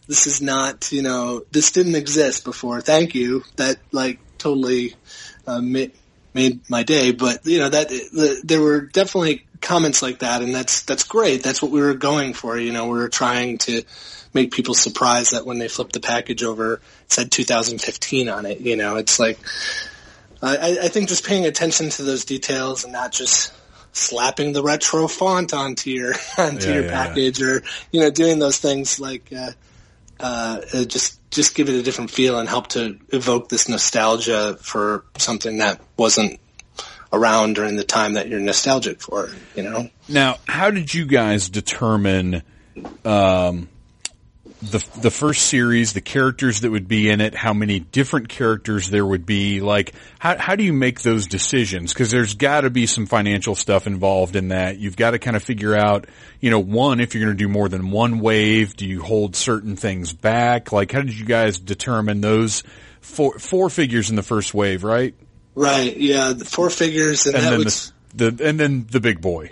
this 0.08 0.28
is 0.28 0.42
not 0.42 0.92
you 0.92 1.02
know 1.02 1.44
this 1.52 1.72
didn't 1.72 1.96
exist 1.96 2.44
before. 2.44 2.82
Thank 2.82 3.16
you. 3.16 3.44
That 3.56 3.78
like 3.92 4.20
totally 4.38 4.96
uh, 5.48 5.62
made, 5.62 5.94
made 6.34 6.70
my 6.70 6.84
day. 6.84 7.12
But 7.12 7.46
you 7.46 7.60
know 7.60 7.70
that 7.70 7.90
the, 7.90 8.42
there 8.44 8.62
were 8.62 8.82
definitely 8.82 9.46
comments 9.64 10.02
like 10.02 10.20
that 10.20 10.42
and 10.44 10.54
that's 10.54 10.84
that's 10.84 11.04
great 11.04 11.42
that's 11.42 11.62
what 11.62 11.72
we 11.72 11.82
were 11.82 11.96
going 11.96 12.34
for 12.34 12.58
you 12.60 12.72
know 12.72 12.86
we 12.86 12.98
were 13.00 13.10
trying 13.10 13.58
to 13.58 13.82
make 14.34 14.52
people 14.52 14.74
surprised 14.74 15.34
that 15.34 15.46
when 15.46 15.60
they 15.60 15.68
flipped 15.68 15.94
the 15.94 16.00
package 16.00 16.44
over, 16.44 16.76
it 16.76 16.82
said 17.08 17.32
2015 17.32 18.30
on 18.30 18.46
it. 18.46 18.60
You 18.62 18.76
know, 18.76 18.96
it's 18.96 19.20
like 19.20 19.40
I, 20.42 20.78
I 20.84 20.88
think 20.90 21.10
just 21.10 21.26
paying 21.26 21.46
attention 21.46 21.90
to 21.92 22.04
those 22.04 22.26
details 22.26 22.84
and 22.84 22.92
not 22.94 23.12
just 23.12 23.54
slapping 23.94 24.54
the 24.54 24.64
retro 24.64 25.08
font 25.08 25.54
onto 25.54 25.92
your 25.92 26.14
onto 26.38 26.70
Yeah, 26.70 26.74
your 26.74 26.84
yeah, 26.84 26.90
package 26.92 27.42
or 27.42 27.64
you 27.92 28.02
know 28.02 28.10
doing 28.10 28.40
those 28.40 28.58
things 28.58 29.00
like 29.00 29.32
uh, 29.32 29.52
uh, 30.20 30.86
just 30.86 31.20
just 31.32 31.56
give 31.56 31.70
it 31.70 31.76
a 31.76 31.84
different 31.84 32.12
feel 32.12 32.40
and 32.40 32.50
help 32.50 32.68
to 32.68 33.00
evoke 33.10 33.50
this 33.50 33.70
nostalgia 33.70 34.58
for 34.62 35.06
something 35.18 35.58
that 35.58 35.80
wasn't 35.98 36.40
around 37.14 37.54
during 37.54 37.78
the 37.78 37.84
time 37.84 38.14
that 38.14 38.28
you're 38.28 38.40
nostalgic 38.40 39.00
for. 39.00 39.30
You 39.56 39.64
know. 39.64 39.90
Now, 40.10 40.40
how 40.48 40.72
did 40.72 40.94
you 40.94 41.06
guys 41.06 41.48
determine 41.48 42.44
um, 43.06 43.70
the 44.64 44.86
the 45.02 45.12
first 45.12 45.48
series, 45.48 45.94
the 45.94 46.02
characters 46.02 46.62
that 46.62 46.72
would 46.72 46.88
be 46.88 47.10
in 47.10 47.22
it, 47.22 47.36
how 47.36 47.54
many 47.54 47.80
different 47.80 48.30
characters 48.30 48.90
there 48.90 49.06
would 49.06 49.26
be? 49.26 49.62
Like, 49.62 49.94
how 50.20 50.38
how 50.38 50.56
do 50.56 50.64
you 50.64 50.74
make 50.74 51.02
those 51.02 51.28
decisions? 51.28 51.94
Because 51.94 52.12
there's 52.12 52.34
got 52.34 52.62
to 52.62 52.70
be 52.70 52.86
some 52.86 53.06
financial 53.06 53.56
stuff 53.56 53.88
involved 53.88 54.36
in 54.36 54.50
that. 54.50 54.78
You've 54.80 54.96
got 54.96 55.12
to 55.12 55.20
kind 55.20 55.36
of 55.36 55.44
figure 55.44 55.76
out, 55.76 56.08
you 56.40 56.50
know, 56.50 56.60
one 56.60 57.00
if 57.00 57.14
you're 57.14 57.28
to 57.28 57.34
do 57.34 57.50
more 57.50 57.70
than 57.70 57.92
one 57.92 58.20
wave. 58.20 58.76
Do 58.76 58.88
you 58.88 59.04
hold 59.04 59.36
certain 59.36 59.76
things 59.76 60.14
back? 60.14 60.72
Like, 60.72 60.92
how 60.92 61.02
did 61.02 61.18
you 61.18 61.26
guys 61.26 61.60
determine 61.60 62.22
those 62.22 62.64
four 63.02 63.38
four 63.40 63.70
figures 63.70 64.10
in 64.10 64.16
the 64.16 64.24
first 64.24 64.54
wave? 64.54 64.84
Right, 64.84 65.14
Right. 65.56 65.96
Yeah. 65.96 66.34
The 66.34 66.46
four 66.46 66.70
figures, 66.70 67.26
and, 67.26 67.36
and 67.36 67.44
that 67.44 67.50
then 67.52 67.64
was. 67.64 67.94
the, 68.16 68.32
the 68.32 68.48
and 68.48 68.60
then 68.60 68.88
the 68.90 69.00
big 69.00 69.22
boy. 69.22 69.52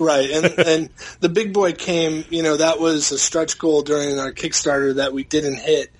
Right, 0.00 0.30
and 0.30 0.46
and 0.66 0.90
the 1.20 1.28
big 1.28 1.52
boy 1.52 1.72
came. 1.72 2.24
You 2.30 2.42
know, 2.42 2.56
that 2.56 2.80
was 2.80 3.12
a 3.12 3.18
stretch 3.18 3.58
goal 3.58 3.82
during 3.82 4.18
our 4.18 4.32
Kickstarter 4.32 4.96
that 4.96 5.12
we 5.12 5.24
didn't 5.24 5.58
hit, 5.58 5.90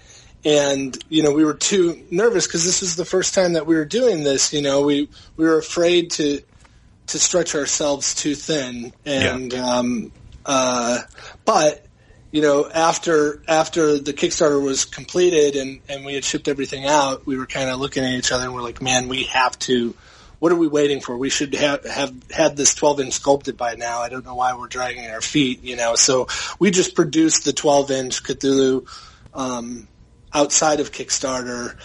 and 0.44 0.96
you 1.10 1.22
know 1.22 1.32
we 1.32 1.44
were 1.44 1.54
too 1.54 2.02
nervous 2.10 2.46
because 2.46 2.64
this 2.64 2.80
was 2.80 2.96
the 2.96 3.04
first 3.04 3.34
time 3.34 3.52
that 3.52 3.66
we 3.66 3.74
were 3.74 3.84
doing 3.84 4.24
this. 4.24 4.54
You 4.54 4.62
know, 4.62 4.80
we 4.80 5.10
we 5.36 5.44
were 5.44 5.58
afraid 5.58 6.12
to 6.12 6.40
to 7.08 7.18
stretch 7.18 7.54
ourselves 7.54 8.14
too 8.14 8.34
thin, 8.34 8.94
and 9.04 9.52
um, 9.52 10.12
uh, 10.46 11.00
but 11.44 11.84
you 12.30 12.42
know 12.42 12.68
after 12.68 13.42
after 13.48 13.98
the 13.98 14.12
Kickstarter 14.12 14.62
was 14.62 14.84
completed 14.84 15.56
and 15.56 15.80
and 15.88 16.04
we 16.04 16.14
had 16.14 16.24
shipped 16.24 16.48
everything 16.48 16.86
out, 16.86 17.26
we 17.26 17.36
were 17.36 17.46
kind 17.46 17.70
of 17.70 17.80
looking 17.80 18.04
at 18.04 18.12
each 18.12 18.32
other 18.32 18.44
and 18.44 18.54
we're 18.54 18.62
like, 18.62 18.82
man, 18.82 19.08
we 19.08 19.24
have 19.24 19.58
to 19.60 19.94
what 20.40 20.52
are 20.52 20.56
we 20.56 20.66
waiting 20.66 21.00
for? 21.00 21.16
We 21.16 21.30
should 21.30 21.54
have 21.54 21.84
have 21.84 22.14
had 22.30 22.56
this 22.56 22.74
12 22.74 23.00
inch 23.00 23.12
sculpted 23.12 23.56
by 23.56 23.74
now. 23.74 24.00
I 24.00 24.08
don't 24.08 24.24
know 24.24 24.34
why 24.34 24.56
we're 24.56 24.68
dragging 24.68 25.08
our 25.08 25.20
feet, 25.20 25.62
you 25.62 25.76
know. 25.76 25.94
So 25.94 26.28
we 26.58 26.70
just 26.70 26.96
produced 26.96 27.44
the 27.44 27.52
12 27.52 27.90
inch 27.90 28.22
Cthulhu 28.24 28.88
um, 29.34 29.86
outside 30.32 30.80
of 30.80 30.92
Kickstarter. 30.92 31.76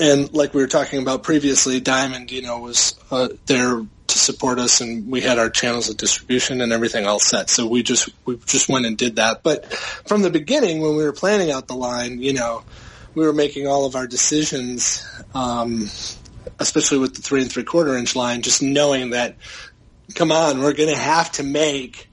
And 0.00 0.32
like 0.32 0.54
we 0.54 0.62
were 0.62 0.68
talking 0.68 1.02
about 1.02 1.22
previously, 1.22 1.78
Diamond, 1.78 2.32
you 2.32 2.40
know, 2.40 2.58
was 2.58 2.98
uh, 3.10 3.28
there 3.44 3.84
to 4.08 4.18
support 4.18 4.58
us, 4.58 4.80
and 4.80 5.10
we 5.10 5.20
had 5.20 5.38
our 5.38 5.50
channels 5.50 5.88
of 5.88 5.96
distribution 5.96 6.60
and 6.60 6.72
everything 6.72 7.06
all 7.06 7.18
set. 7.18 7.50
So 7.50 7.66
we 7.66 7.82
just 7.82 8.08
we 8.24 8.36
just 8.46 8.68
went 8.68 8.86
and 8.86 8.96
did 8.96 9.16
that. 9.16 9.42
But 9.42 9.72
from 9.72 10.22
the 10.22 10.30
beginning, 10.30 10.80
when 10.80 10.96
we 10.96 11.04
were 11.04 11.12
planning 11.12 11.50
out 11.50 11.68
the 11.68 11.74
line, 11.74 12.20
you 12.20 12.32
know, 12.32 12.64
we 13.14 13.24
were 13.24 13.32
making 13.32 13.66
all 13.66 13.84
of 13.84 13.94
our 13.94 14.06
decisions, 14.06 15.06
um, 15.34 15.88
especially 16.58 16.98
with 16.98 17.14
the 17.14 17.22
three 17.22 17.42
and 17.42 17.50
three 17.50 17.64
quarter 17.64 17.96
inch 17.96 18.16
line, 18.16 18.42
just 18.42 18.62
knowing 18.62 19.10
that, 19.10 19.36
come 20.14 20.32
on, 20.32 20.60
we're 20.60 20.74
going 20.74 20.94
to 20.94 21.00
have 21.00 21.32
to 21.32 21.42
make 21.42 22.08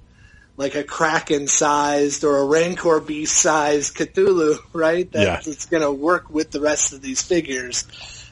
like 0.60 0.76
a 0.76 0.84
Kraken 0.84 1.48
sized 1.48 2.26
or 2.26 2.40
a 2.40 2.46
Rancor 2.46 3.00
beast 3.00 3.38
sized 3.38 3.96
Cthulhu, 3.96 4.58
right? 4.74 5.10
That, 5.14 5.24
Yeah. 5.24 5.52
It's 5.52 5.66
going 5.66 5.84
to 5.84 5.92
work 5.92 6.30
with 6.30 6.52
the 6.52 6.60
rest 6.60 6.92
of 6.94 7.02
these 7.02 7.22
figures. 7.22 7.86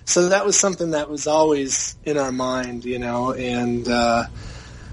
So 0.07 0.29
that 0.29 0.45
was 0.45 0.57
something 0.57 0.91
that 0.91 1.09
was 1.09 1.27
always 1.27 1.97
in 2.05 2.17
our 2.17 2.31
mind, 2.31 2.85
you 2.85 2.97
know, 2.97 3.33
and, 3.33 3.85
uh, 3.87 4.23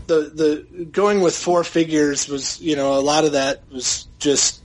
the, 0.09 0.67
the 0.75 0.85
going 0.87 1.21
with 1.21 1.37
four 1.37 1.63
figures 1.63 2.29
was, 2.29 2.61
you 2.61 2.75
know, 2.75 2.99
a 2.99 3.01
lot 3.01 3.25
of 3.25 3.33
that 3.33 3.63
was 3.71 4.09
just 4.19 4.61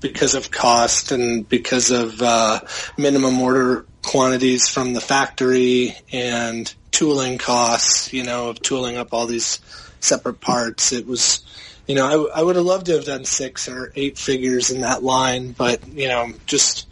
because 0.00 0.34
of 0.34 0.50
cost 0.50 1.12
and 1.12 1.48
because 1.48 1.92
of, 1.92 2.20
uh, 2.20 2.60
minimum 2.98 3.40
order 3.40 3.86
quantities 4.02 4.68
from 4.68 4.94
the 4.94 5.00
factory 5.00 5.96
and 6.12 6.74
tooling 6.90 7.38
costs, 7.38 8.12
you 8.12 8.24
know, 8.24 8.48
of 8.48 8.60
tooling 8.60 8.96
up 8.96 9.14
all 9.14 9.26
these 9.26 9.60
separate 10.00 10.40
parts. 10.40 10.92
It 10.92 11.06
was, 11.06 11.44
you 11.86 11.94
know, 11.94 12.28
I, 12.34 12.40
I 12.40 12.42
would 12.42 12.56
have 12.56 12.64
loved 12.64 12.86
to 12.86 12.94
have 12.94 13.04
done 13.04 13.24
six 13.24 13.68
or 13.68 13.92
eight 13.94 14.18
figures 14.18 14.72
in 14.72 14.80
that 14.80 15.04
line, 15.04 15.52
but, 15.52 15.86
you 15.86 16.08
know, 16.08 16.32
just 16.46 16.88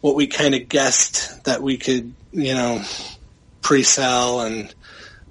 what 0.00 0.14
we 0.14 0.26
kind 0.26 0.54
of 0.54 0.68
guessed 0.68 1.44
that 1.44 1.62
we 1.62 1.76
could, 1.76 2.14
you 2.32 2.54
know, 2.54 2.82
pre-sell 3.62 4.40
and 4.40 4.74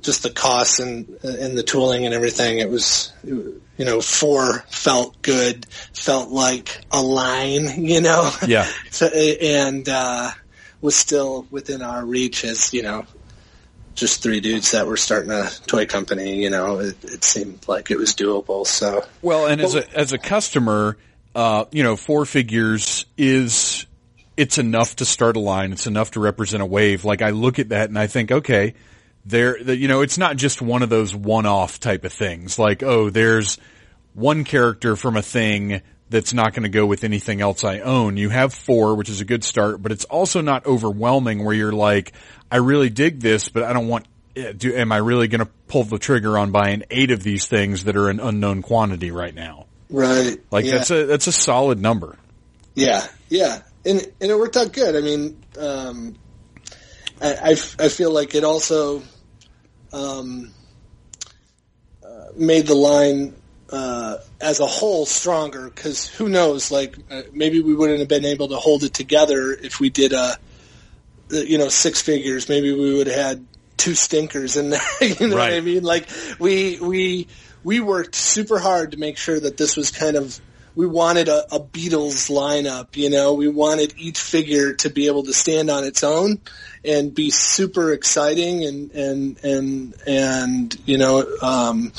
just 0.02 0.24
the 0.24 0.30
costs 0.30 0.80
and, 0.80 1.08
and 1.24 1.58
the 1.58 1.64
tooling 1.64 2.06
and 2.06 2.14
everything. 2.14 2.60
It 2.60 2.70
was, 2.70 3.12
you 3.24 3.62
know, 3.80 4.02
four 4.02 4.60
felt 4.70 5.22
good, 5.22 5.66
felt 5.94 6.30
like 6.30 6.82
a 6.92 7.02
line, 7.02 7.86
you 7.86 8.02
know? 8.02 8.32
Yeah. 8.46 8.68
So, 8.92 9.08
and, 9.08 9.88
uh, 9.88 10.32
was 10.82 10.96
still 10.96 11.48
within 11.52 11.82
our 11.82 12.06
reach 12.06 12.44
as, 12.44 12.74
you 12.74 12.84
know, 12.84 13.06
just 13.98 14.22
three 14.22 14.40
dudes 14.40 14.72
that 14.72 14.86
were 14.86 14.96
starting 14.96 15.32
a 15.32 15.50
toy 15.66 15.88
company, 15.88 16.42
you 16.44 16.50
know, 16.52 16.80
it, 16.80 17.04
it 17.04 17.24
seemed 17.24 17.68
like 17.68 17.90
it 17.90 17.98
was 17.98 18.14
doable. 18.14 18.66
So, 18.66 19.04
Well, 19.24 19.48
and 19.48 19.60
as 19.60 19.74
a 19.74 19.98
as 19.98 20.14
a 20.14 20.20
customer, 20.20 20.98
uh, 21.34 21.66
you 21.72 21.82
know, 21.82 21.96
four 21.96 22.26
figures 22.26 23.08
is 23.18 23.87
it's 24.38 24.60
enough 24.60 24.96
to 24.98 25.06
start 25.06 25.36
a 25.36 25.40
line. 25.40 25.74
It's 25.74 25.88
enough 25.88 26.12
to 26.12 26.20
represent 26.20 26.62
a 26.62 26.66
wave. 26.66 27.04
Like 27.04 27.22
I 27.24 27.32
look 27.32 27.58
at 27.60 27.70
that 27.70 27.90
and 27.90 27.98
I 27.98 28.06
think, 28.08 28.32
okay, 28.32 28.76
there, 29.26 29.60
you 29.60 29.88
know, 29.88 30.02
it's 30.02 30.18
not 30.18 30.38
just 30.38 30.62
one 30.62 30.84
of 30.84 30.90
those 30.90 31.14
one-off 31.14 31.80
type 31.80 32.06
of 32.06 32.14
things. 32.14 32.58
Like, 32.58 32.84
oh, 32.84 33.10
there's 33.10 33.58
one 34.14 34.44
character 34.44 34.96
from 34.96 35.18
a 35.18 35.22
thing 35.22 35.82
that's 36.10 36.34
not 36.34 36.54
going 36.54 36.64
to 36.64 36.70
go 36.70 36.86
with 36.86 37.04
anything 37.04 37.42
else 37.42 37.64
I 37.64 37.80
own. 37.80 38.16
You 38.16 38.30
have 38.30 38.54
four, 38.54 38.96
which 38.96 39.10
is 39.10 39.20
a 39.20 39.26
good 39.26 39.44
start, 39.44 39.82
but 39.82 39.92
it's 39.92 40.06
also 40.06 40.40
not 40.40 40.66
overwhelming 40.66 41.44
where 41.44 41.54
you're 41.54 41.74
like, 41.74 42.14
I 42.50 42.58
really 42.58 42.90
dig 42.90 43.20
this, 43.20 43.50
but 43.50 43.64
I 43.64 43.74
don't 43.74 43.90
want, 43.90 44.06
eh, 44.36 44.54
do, 44.56 44.74
am 44.74 44.92
I 44.92 44.98
really 44.98 45.28
going 45.28 45.44
to 45.44 45.52
pull 45.68 45.84
the 45.84 46.00
trigger 46.00 46.38
on 46.38 46.52
buying 46.52 46.84
eight 46.90 47.12
of 47.12 47.24
these 47.24 47.48
things 47.48 47.84
that 47.84 47.98
are 47.98 48.10
an 48.10 48.20
unknown 48.20 48.62
quantity 48.62 49.12
right 49.12 49.36
now? 49.36 49.66
right. 49.90 50.38
Like 50.52 50.66
yeah. 50.66 50.72
that's 50.72 50.92
a, 50.92 51.06
that's 51.06 51.28
a 51.28 51.32
solid 51.32 51.82
number. 51.82 52.18
Yeah, 52.76 53.06
yeah, 53.28 53.62
and 53.88 54.02
and 54.22 54.32
it 54.32 54.38
worked 54.38 54.58
out 54.58 54.74
good. 54.74 54.96
I 54.96 55.02
mean, 55.02 55.42
um, 55.60 56.16
I, 57.22 57.34
I 57.34 57.52
f- 57.52 57.76
I 57.80 57.90
feel 57.90 58.12
like 58.12 58.36
it 58.36 58.44
also 58.44 59.02
um, 59.94 60.52
uh, 62.06 62.26
made 62.36 62.68
the 62.68 62.76
line 62.76 63.36
uh, 63.72 64.18
as 64.40 64.60
a 64.60 64.66
whole 64.66 65.06
stronger 65.06 65.70
because 65.70 66.08
who 66.08 66.30
knows? 66.30 66.72
Like 66.72 66.98
uh, 67.10 67.24
maybe 67.34 67.62
we 67.62 67.76
wouldn't 67.76 68.00
have 68.00 68.08
been 68.08 68.26
able 68.26 68.50
to 68.50 68.58
hold 68.58 68.84
it 68.84 68.94
together 68.94 69.52
if 69.52 69.80
we 69.80 69.90
did 69.90 70.14
a 70.14 70.18
uh, 70.18 70.36
you 71.30 71.58
know 71.58 71.70
six 71.70 72.02
figures. 72.02 72.50
Maybe 72.50 72.74
we 72.74 72.96
would 72.96 73.08
have 73.08 73.16
had 73.16 73.46
two 73.78 73.96
stinkers 73.96 74.58
in 74.58 74.70
there. 74.70 74.82
you 75.02 75.28
know 75.28 75.36
what 75.36 75.54
I 75.54 75.62
mean? 75.62 75.84
Like 75.84 76.10
we 76.40 76.80
we 76.80 77.28
we 77.64 77.80
worked 77.80 78.16
super 78.16 78.60
hard 78.60 78.92
to 78.92 78.98
make 78.98 79.18
sure 79.18 79.40
that 79.40 79.58
this 79.58 79.76
was 79.76 79.92
kind 79.92 80.16
of 80.16 80.40
we 80.78 80.86
wanted 80.86 81.28
a, 81.28 81.56
a 81.56 81.60
Beatles 81.60 82.30
lineup, 82.30 82.96
you 82.96 83.10
know, 83.10 83.34
we 83.34 83.48
wanted 83.48 83.96
each 83.98 84.20
figure 84.20 84.74
to 84.76 84.92
be 84.92 85.08
able 85.08 85.24
to 85.24 85.34
stand 85.34 85.72
on 85.72 85.84
its 85.84 86.04
own 86.04 86.40
and 86.86 87.16
be 87.16 87.32
super 87.32 87.92
exciting 87.92 88.64
and, 88.64 88.92
and, 88.92 89.44
and, 89.44 89.96
and, 90.06 90.80
you 90.86 91.00
know, 91.00 91.26
um, 91.42 91.92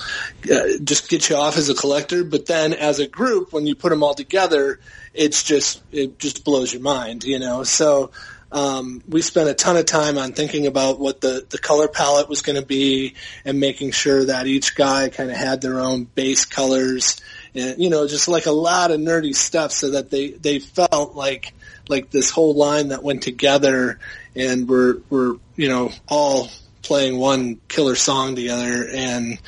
uh, 0.45 0.79
just 0.85 1.09
get 1.09 1.29
you 1.29 1.35
off 1.35 1.57
as 1.57 1.69
a 1.69 1.75
collector. 1.75 2.23
But 2.23 2.47
then 2.47 2.73
as 2.73 3.01
a 3.01 3.09
group, 3.09 3.53
when 3.53 3.67
you 3.67 3.75
put 3.75 3.89
them 3.89 4.05
all 4.05 4.15
together, 4.15 4.79
it's 5.13 5.43
just, 5.43 5.83
it 5.91 6.21
just 6.21 6.45
blows 6.45 6.73
your 6.73 6.83
mind, 6.83 7.25
you 7.25 7.41
know, 7.41 7.65
so, 7.65 8.13
um, 8.51 9.03
we 9.09 9.21
spent 9.21 9.51
a 9.51 9.55
ton 9.55 9.77
of 9.77 9.87
time 9.87 10.17
on 10.17 10.33
thinking 10.33 10.67
about 10.67 10.99
what 10.99 11.21
the, 11.21 11.45
the 11.51 11.59
color 11.59 11.87
palette 11.87 12.29
was 12.29 12.41
going 12.41 12.59
to 12.59 12.65
be 12.65 13.15
and 13.45 13.61
making 13.61 13.91
sure 13.91 14.25
that 14.25 14.47
each 14.47 14.75
guy 14.75 15.11
kind 15.11 15.31
of 15.31 15.37
had 15.37 15.61
their 15.61 15.81
own 15.81 16.05
base 16.05 16.47
colors 16.47 17.21
and, 17.55 17.83
you 17.83 17.91
know, 17.91 18.07
just 18.07 18.29
like 18.29 18.47
a 18.47 18.53
lot 18.53 18.91
of 18.91 19.01
nerdy 19.01 19.35
stuff 19.35 19.73
so 19.73 19.93
that 19.93 20.11
they, 20.11 20.31
they 20.31 20.59
felt 20.59 21.15
like, 21.15 21.53
like 21.89 22.11
this 22.11 22.31
whole 22.31 22.55
line 22.55 22.89
that 22.89 23.03
went 23.03 23.23
together 23.23 23.99
and 24.37 24.69
we're, 24.69 24.99
we're, 25.11 25.37
you 25.57 25.69
know, 25.69 25.91
all 26.09 26.49
playing 26.83 27.19
one 27.19 27.61
killer 27.69 27.95
song 27.95 28.37
together 28.37 28.89
and, 28.93 29.39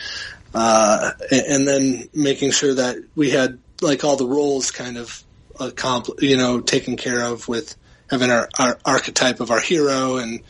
uh, 0.54 1.12
and 1.30 1.66
then 1.66 2.08
making 2.14 2.50
sure 2.50 2.74
that 2.74 2.96
we 3.14 3.30
had 3.30 3.58
like 3.80 4.04
all 4.04 4.16
the 4.16 4.26
roles 4.26 4.70
kind 4.70 4.98
of 4.98 5.22
accompli 5.58 6.28
you 6.28 6.36
know, 6.36 6.60
taken 6.60 6.96
care 6.96 7.22
of 7.22 7.48
with 7.48 7.76
having 8.10 8.30
our, 8.30 8.48
our 8.58 8.78
archetype 8.84 9.40
of 9.40 9.50
our 9.50 9.60
hero 9.60 10.16
and, 10.16 10.40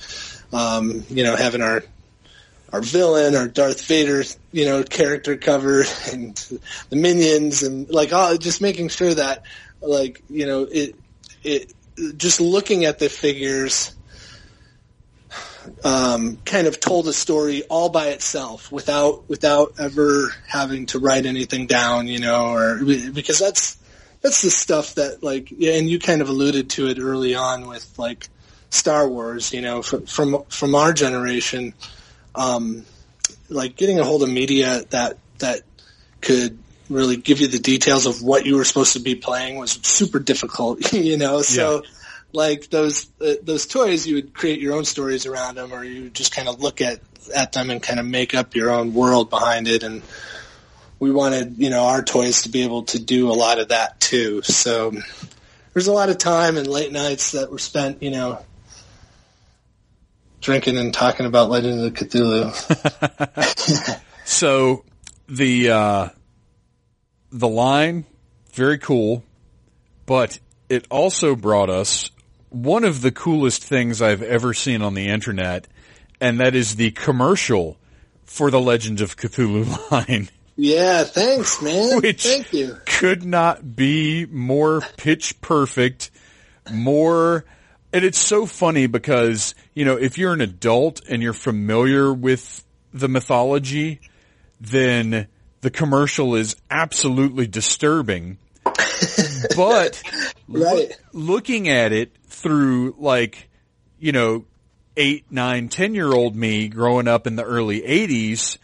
um, 0.53 1.05
you 1.11 1.25
know, 1.25 1.37
having 1.37 1.63
our, 1.63 1.83
our 2.73 2.81
villain, 2.81 3.35
our 3.35 3.49
Darth 3.49 3.85
Vader, 3.85 4.23
you 4.53 4.64
know, 4.64 4.83
character 4.83 5.37
cover 5.37 5.85
and 6.12 6.37
the 6.89 6.97
minions 6.97 7.62
and 7.62 7.89
like 7.91 8.12
all, 8.12 8.37
just 8.37 8.61
making 8.61 8.89
sure 8.89 9.12
that 9.14 9.45
like, 9.81 10.23
you 10.29 10.47
know, 10.47 10.62
it, 10.71 10.95
it, 11.43 11.73
just 12.16 12.41
looking 12.41 12.85
at 12.85 12.99
the 12.99 13.09
figures, 13.09 13.95
um, 15.85 16.39
kind 16.45 16.66
of 16.66 16.81
told 16.81 17.07
a 17.09 17.12
story 17.12 17.62
all 17.64 17.91
by 17.91 18.09
itself 18.09 18.73
without, 18.73 19.29
without 19.29 19.75
ever 19.79 20.33
having 20.47 20.87
to 20.87 20.99
write 20.99 21.27
anything 21.27 21.66
down, 21.66 22.07
you 22.07 22.18
know, 22.18 22.55
or 22.55 22.83
because 22.85 23.39
that's, 23.39 23.77
that's 24.23 24.43
the 24.43 24.51
stuff 24.51 24.95
that 24.95 25.23
like, 25.23 25.51
and 25.51 25.89
you 25.89 25.99
kind 25.99 26.23
of 26.23 26.29
alluded 26.29 26.71
to 26.71 26.89
it 26.89 26.99
early 26.99 27.35
on 27.35 27.66
with 27.66 27.99
like 27.99 28.29
Star 28.71 29.09
Wars, 29.09 29.53
you 29.53 29.61
know, 29.61 29.83
from, 29.83 30.07
from, 30.07 30.45
from 30.49 30.75
our 30.75 30.93
generation, 30.93 31.75
um, 32.35 32.85
like 33.49 33.76
getting 33.76 33.99
a 33.99 34.05
hold 34.05 34.22
of 34.22 34.28
media 34.28 34.83
that 34.91 35.18
that 35.39 35.62
could 36.20 36.59
really 36.89 37.16
give 37.16 37.41
you 37.41 37.49
the 37.49 37.59
details 37.59 38.07
of 38.07 38.22
what 38.22 38.45
you 38.45 38.57
were 38.57 38.64
supposed 38.64 38.95
to 38.95 39.01
be 39.01 39.14
playing 39.14 39.59
was 39.59 39.72
super 39.72 40.18
difficult, 40.18 40.93
you 40.93 41.16
know. 41.16 41.43
So, 41.43 41.83
like 42.33 42.70
those 42.70 43.09
uh, 43.20 43.35
those 43.43 43.66
toys, 43.66 44.07
you 44.07 44.16
would 44.16 44.35
create 44.35 44.61
your 44.61 44.74
own 44.74 44.85
stories 44.85 45.26
around 45.26 45.57
them, 45.57 45.72
or 45.72 45.85
you 45.85 46.05
would 46.05 46.14
just 46.14 46.35
kind 46.35 46.49
of 46.49 46.61
look 46.61 46.81
at 46.81 47.01
at 47.35 47.53
them 47.53 47.70
and 47.70 47.83
kind 47.83 48.01
of 48.01 48.07
make 48.07 48.35
up 48.35 48.55
your 48.55 48.70
own 48.70 48.95
world 48.95 49.31
behind 49.31 49.68
it. 49.68 49.83
And 49.83 50.03
we 50.99 51.11
wanted, 51.11 51.59
you 51.59 51.70
know, 51.70 51.85
our 51.85 52.03
toys 52.03 52.43
to 52.43 52.49
be 52.49 52.62
able 52.62 52.85
to 52.85 52.99
do 52.99 53.31
a 53.31 53.35
lot 53.35 53.59
of 53.59 53.68
that 53.68 54.01
too. 54.01 54.43
So 54.43 54.93
there's 55.72 55.87
a 55.87 55.93
lot 55.93 56.11
of 56.11 56.18
time 56.18 56.57
and 56.57 56.66
late 56.66 56.93
nights 56.93 57.33
that 57.33 57.51
were 57.51 57.59
spent, 57.59 58.03
you 58.03 58.11
know, 58.11 58.45
drinking 60.41 60.78
and 60.78 60.93
talking 60.93 61.26
about 61.26 61.51
Legend 61.51 61.84
of 61.84 61.93
Cthulhu. 61.95 62.51
So 64.30 64.84
the 65.28 65.70
uh, 65.70 66.09
the 67.32 67.49
line 67.49 68.07
very 68.53 68.78
cool, 68.78 69.24
but 70.07 70.38
it 70.68 70.86
also 70.88 71.34
brought 71.34 71.68
us 71.68 72.12
one 72.49 72.84
of 72.84 73.03
the 73.03 73.11
coolest 73.11 73.64
things 73.64 74.01
I've 74.01 74.22
ever 74.22 74.55
seen 74.55 74.82
on 74.82 74.95
the 74.95 75.09
internet, 75.09 75.66
and 76.20 76.38
that 76.38 76.55
is 76.55 76.76
the 76.76 76.93
commercial 76.93 77.76
for 78.24 78.53
the 78.53 78.61
Legend 78.61 79.01
of 79.01 79.16
Cthulhu 79.16 79.91
line. 79.91 80.28
Yeah, 80.55 81.03
thanks, 81.03 81.61
man. 81.61 81.97
Which 82.01 82.22
Thank 82.22 82.53
you. 82.53 82.76
could 82.86 83.24
not 83.24 83.74
be 83.74 84.26
more 84.26 84.80
pitch 84.97 85.41
perfect, 85.41 86.12
more 86.70 87.45
And 87.93 88.05
it's 88.05 88.18
so 88.18 88.47
funny 88.47 88.86
because, 88.86 89.55
you 89.74 89.84
know, 89.84 89.97
if 89.97 90.16
you're 90.16 90.32
an 90.32 90.41
adult 90.41 91.01
and 91.09 91.22
you're 91.22 91.32
familiar 91.32 92.12
with 92.12 92.64
the 92.95 93.09
mythology, 93.09 94.01
then 94.61 95.26
the 95.61 95.70
commercial 95.70 96.34
is 96.36 96.57
absolutely 96.70 97.47
disturbing. 97.47 98.38
but 99.57 100.03
Right. 100.49 100.97
looking 101.12 101.68
at 101.68 101.93
it 101.93 102.12
through 102.26 102.95
like, 102.99 103.49
you 103.99 104.12
know, 104.12 104.45
eight, 104.97 105.24
nine, 105.30 105.68
ten 105.68 105.95
year 105.95 106.12
old 106.12 106.36
me 106.36 106.68
growing 106.68 107.09
up 107.09 107.26
in 107.26 107.36
the 107.36 107.45
early 107.45 107.84
eighties, 107.84 108.59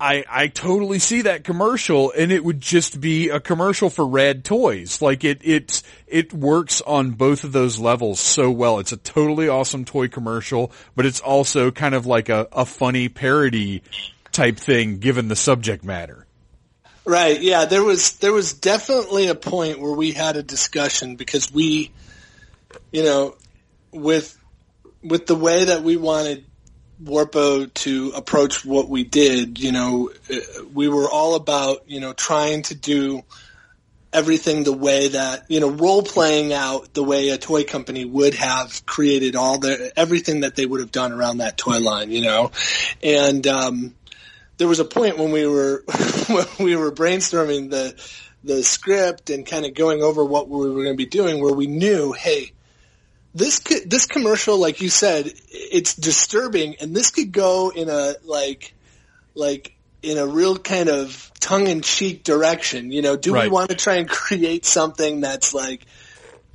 I, 0.00 0.24
I 0.30 0.46
totally 0.48 0.98
see 0.98 1.22
that 1.22 1.44
commercial 1.44 2.10
and 2.10 2.32
it 2.32 2.42
would 2.42 2.62
just 2.62 3.02
be 3.02 3.28
a 3.28 3.38
commercial 3.38 3.90
for 3.90 4.06
rad 4.06 4.46
toys. 4.46 5.02
Like 5.02 5.24
it, 5.24 5.42
it, 5.42 5.82
it 6.06 6.32
works 6.32 6.80
on 6.80 7.10
both 7.10 7.44
of 7.44 7.52
those 7.52 7.78
levels 7.78 8.18
so 8.18 8.50
well. 8.50 8.78
It's 8.78 8.92
a 8.92 8.96
totally 8.96 9.48
awesome 9.48 9.84
toy 9.84 10.08
commercial, 10.08 10.72
but 10.96 11.04
it's 11.04 11.20
also 11.20 11.70
kind 11.70 11.94
of 11.94 12.06
like 12.06 12.30
a, 12.30 12.48
a 12.50 12.64
funny 12.64 13.10
parody 13.10 13.82
type 14.32 14.56
thing 14.56 15.00
given 15.00 15.28
the 15.28 15.36
subject 15.36 15.84
matter. 15.84 16.26
Right. 17.04 17.38
Yeah. 17.40 17.66
There 17.66 17.84
was 17.84 18.16
there 18.18 18.32
was 18.32 18.54
definitely 18.54 19.28
a 19.28 19.34
point 19.34 19.80
where 19.80 19.92
we 19.92 20.12
had 20.12 20.36
a 20.36 20.42
discussion 20.42 21.16
because 21.16 21.52
we, 21.52 21.90
you 22.90 23.02
know, 23.02 23.36
with 23.90 24.38
with 25.02 25.26
the 25.26 25.34
way 25.34 25.64
that 25.64 25.82
we 25.82 25.98
wanted 25.98 26.44
Warpo 27.02 27.72
to 27.72 28.12
approach 28.14 28.64
what 28.64 28.88
we 28.88 29.04
did, 29.04 29.58
you 29.58 29.72
know, 29.72 30.10
uh, 30.32 30.36
we 30.72 30.88
were 30.88 31.08
all 31.08 31.34
about 31.34 31.88
you 31.88 32.00
know 32.00 32.12
trying 32.12 32.62
to 32.64 32.74
do 32.74 33.22
everything 34.12 34.64
the 34.64 34.72
way 34.72 35.08
that 35.08 35.44
you 35.48 35.60
know 35.60 35.70
role 35.70 36.02
playing 36.02 36.52
out 36.52 36.92
the 36.94 37.04
way 37.04 37.28
a 37.28 37.38
toy 37.38 37.64
company 37.64 38.04
would 38.04 38.34
have 38.34 38.84
created 38.86 39.36
all 39.36 39.58
the 39.58 39.92
everything 39.96 40.40
that 40.40 40.56
they 40.56 40.66
would 40.66 40.80
have 40.80 40.92
done 40.92 41.12
around 41.12 41.38
that 41.38 41.56
toy 41.56 41.78
line, 41.78 42.10
you 42.10 42.22
know, 42.22 42.50
and. 43.02 43.46
um 43.46 43.94
there 44.60 44.68
was 44.68 44.78
a 44.78 44.84
point 44.84 45.16
when 45.16 45.32
we 45.32 45.46
were 45.46 45.82
when 46.28 46.46
we 46.60 46.76
were 46.76 46.92
brainstorming 46.92 47.70
the 47.70 47.94
the 48.44 48.62
script 48.62 49.30
and 49.30 49.46
kind 49.46 49.64
of 49.64 49.72
going 49.72 50.02
over 50.02 50.22
what 50.22 50.48
we 50.50 50.68
were 50.68 50.84
going 50.84 50.92
to 50.92 50.96
be 50.96 51.06
doing 51.06 51.42
where 51.42 51.54
we 51.54 51.66
knew 51.66 52.12
hey 52.12 52.52
this 53.34 53.60
could, 53.60 53.88
this 53.88 54.06
commercial 54.06 54.58
like 54.58 54.80
you 54.80 54.88
said 54.88 55.32
it's 55.50 55.94
disturbing 55.94 56.76
and 56.80 56.94
this 56.94 57.10
could 57.10 57.32
go 57.32 57.70
in 57.70 57.88
a 57.88 58.14
like 58.24 58.74
like 59.34 59.74
in 60.02 60.18
a 60.18 60.26
real 60.26 60.56
kind 60.58 60.88
of 60.88 61.30
tongue 61.40 61.66
in 61.66 61.80
cheek 61.80 62.24
direction 62.24 62.90
you 62.90 63.02
know 63.02 63.16
do 63.16 63.34
Right. 63.34 63.44
we 63.44 63.50
want 63.50 63.70
to 63.70 63.76
try 63.76 63.96
and 63.96 64.08
create 64.08 64.64
something 64.64 65.20
that's 65.20 65.54
like 65.54 65.84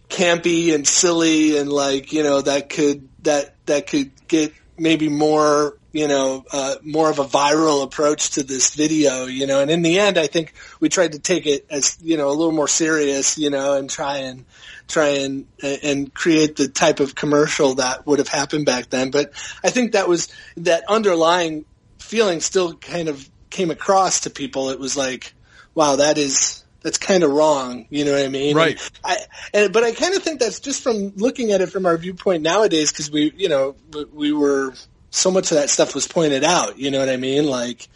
campy 0.10 0.74
and 0.74 0.88
silly 0.88 1.58
and 1.58 1.72
like 1.72 2.14
you 2.14 2.24
know 2.24 2.42
that 2.42 2.70
could 2.70 3.08
that 3.24 3.56
that 3.66 3.88
could 3.88 4.12
get 4.28 4.54
maybe 4.78 5.10
more 5.10 5.78
you 5.94 6.08
know 6.08 6.44
uh, 6.52 6.76
more 6.84 7.10
of 7.10 7.20
a 7.20 7.24
viral 7.24 7.84
approach 7.84 8.32
to 8.32 8.44
this 8.44 8.76
video 8.76 9.26
you 9.26 9.48
know 9.48 9.62
and 9.62 9.72
in 9.72 9.82
the 9.82 10.00
end 10.00 10.18
I 10.18 10.28
think 10.28 10.54
we 10.80 10.90
tried 10.90 11.14
to 11.14 11.20
take 11.20 11.46
it 11.48 11.66
as 11.70 11.98
you 12.02 12.18
know 12.18 12.28
a 12.28 12.36
little 12.36 12.52
more 12.52 12.68
serious 12.68 13.38
you 13.38 13.50
know 13.50 13.74
and 13.74 13.90
try 13.90 14.18
and 14.18 14.46
try 14.88 15.10
and 15.10 15.46
and 15.64 16.14
create 16.14 16.56
the 16.56 16.68
type 16.68 17.00
of 17.00 17.16
commercial 17.16 17.76
that 17.76 18.06
would 18.06 18.20
have 18.20 18.28
happened 18.28 18.66
back 18.66 18.90
then 18.90 19.12
but 19.12 19.34
I 19.64 19.70
think 19.70 19.94
that 19.94 20.08
was 20.08 20.30
that 20.58 20.84
underlying 20.88 21.66
feeling 22.00 22.40
still 22.40 22.76
kind 22.76 23.08
of 23.08 23.30
came 23.50 23.72
across 23.72 24.22
to 24.22 24.30
people 24.30 24.70
it 24.70 24.80
was 24.80 24.96
like 24.96 25.34
wow 25.74 25.96
that 25.98 26.18
is 26.18 26.64
that's 26.82 26.98
kind 26.98 27.24
of 27.24 27.32
wrong 27.32 27.88
you 27.90 28.06
know 28.06 28.12
what 28.12 28.24
I 28.24 28.30
mean 28.30 28.56
Right. 28.56 28.92
I, 29.04 29.18
and, 29.54 29.74
but 29.74 29.84
I 29.84 29.92
kind 29.92 30.16
of 30.16 30.24
think 30.24 30.40
that's 30.40 30.60
just 30.60 30.84
from 30.84 31.14
looking 31.16 31.52
at 31.52 31.62
it 31.62 31.68
from 31.68 31.86
our 31.86 31.98
viewpoint 31.98 32.44
nowadays 32.44 32.92
because 32.92 33.10
we, 33.10 33.32
you 33.36 33.50
know, 33.50 33.76
we 34.14 34.32
were 34.32 34.74
so 35.10 35.32
much 35.32 35.52
of 35.52 35.58
that 35.58 35.70
stuff 35.70 35.96
was 35.96 36.08
pointed 36.08 36.44
out. 36.44 36.78
You 36.78 36.92
know 36.92 37.00
what 37.00 37.10
I 37.10 37.18
mean? 37.18 37.46
Like, 37.46 37.88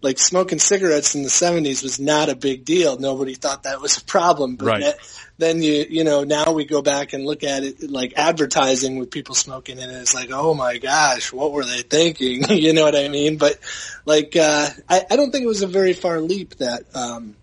like 0.00 0.18
smoking 0.18 0.58
cigarettes 0.58 1.14
in 1.14 1.22
the 1.22 1.30
seventies 1.30 1.82
was 1.82 1.98
not 1.98 2.28
a 2.28 2.36
big 2.36 2.64
deal. 2.64 2.98
Nobody 2.98 3.34
thought 3.34 3.64
that 3.64 3.80
was 3.80 3.98
a 3.98 4.04
problem. 4.04 4.56
But 4.56 4.66
Right. 4.66 4.80
that- 4.82 4.98
then 5.38 5.62
you, 5.62 5.86
you 5.88 6.02
know, 6.02 6.24
now 6.24 6.50
we 6.50 6.64
go 6.64 6.82
back 6.82 7.12
and 7.12 7.24
look 7.24 7.44
at 7.44 7.62
it 7.62 7.88
like 7.88 8.14
advertising 8.16 8.98
with 8.98 9.10
people 9.12 9.36
smoking 9.36 9.78
and 9.78 9.92
it's 9.92 10.12
like, 10.12 10.30
oh 10.32 10.52
my 10.52 10.78
gosh, 10.78 11.32
what 11.32 11.52
were 11.52 11.64
they 11.64 11.82
thinking? 11.82 12.42
you 12.50 12.72
know 12.72 12.82
what 12.84 12.96
I 12.96 13.06
mean? 13.08 13.36
But 13.36 13.56
like, 14.04 14.34
uh, 14.34 14.68
I, 14.88 15.04
I 15.08 15.14
don't 15.16 15.30
think 15.30 15.44
it 15.44 15.48
was 15.48 15.62
a 15.62 15.68
very 15.68 15.92
far 15.92 16.20
leap 16.20 16.56
that, 16.56 16.82
um, 16.94 17.36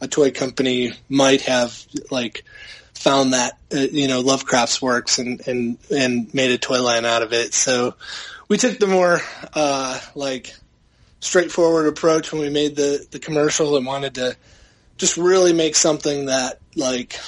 a 0.00 0.08
toy 0.08 0.30
company 0.30 0.92
might 1.08 1.42
have 1.42 1.86
like 2.10 2.44
found 2.94 3.32
that 3.32 3.58
uh, 3.74 3.78
you 3.78 4.08
know 4.08 4.20
Lovecraft's 4.20 4.82
works 4.82 5.18
and 5.18 5.46
and 5.46 5.78
and 5.90 6.34
made 6.34 6.50
a 6.50 6.58
toy 6.58 6.82
line 6.82 7.04
out 7.04 7.22
of 7.22 7.32
it. 7.32 7.54
So 7.54 7.94
we 8.48 8.58
took 8.58 8.78
the 8.78 8.86
more 8.86 9.20
uh, 9.54 9.98
like 10.14 10.54
straightforward 11.26 11.86
approach 11.86 12.32
when 12.32 12.40
we 12.40 12.50
made 12.50 12.76
the 12.76 13.06
the 13.10 13.18
commercial 13.18 13.76
and 13.76 13.84
wanted 13.84 14.14
to 14.14 14.36
just 14.96 15.16
really 15.16 15.52
make 15.52 15.74
something 15.74 16.26
that 16.26 16.60
like 16.76 17.18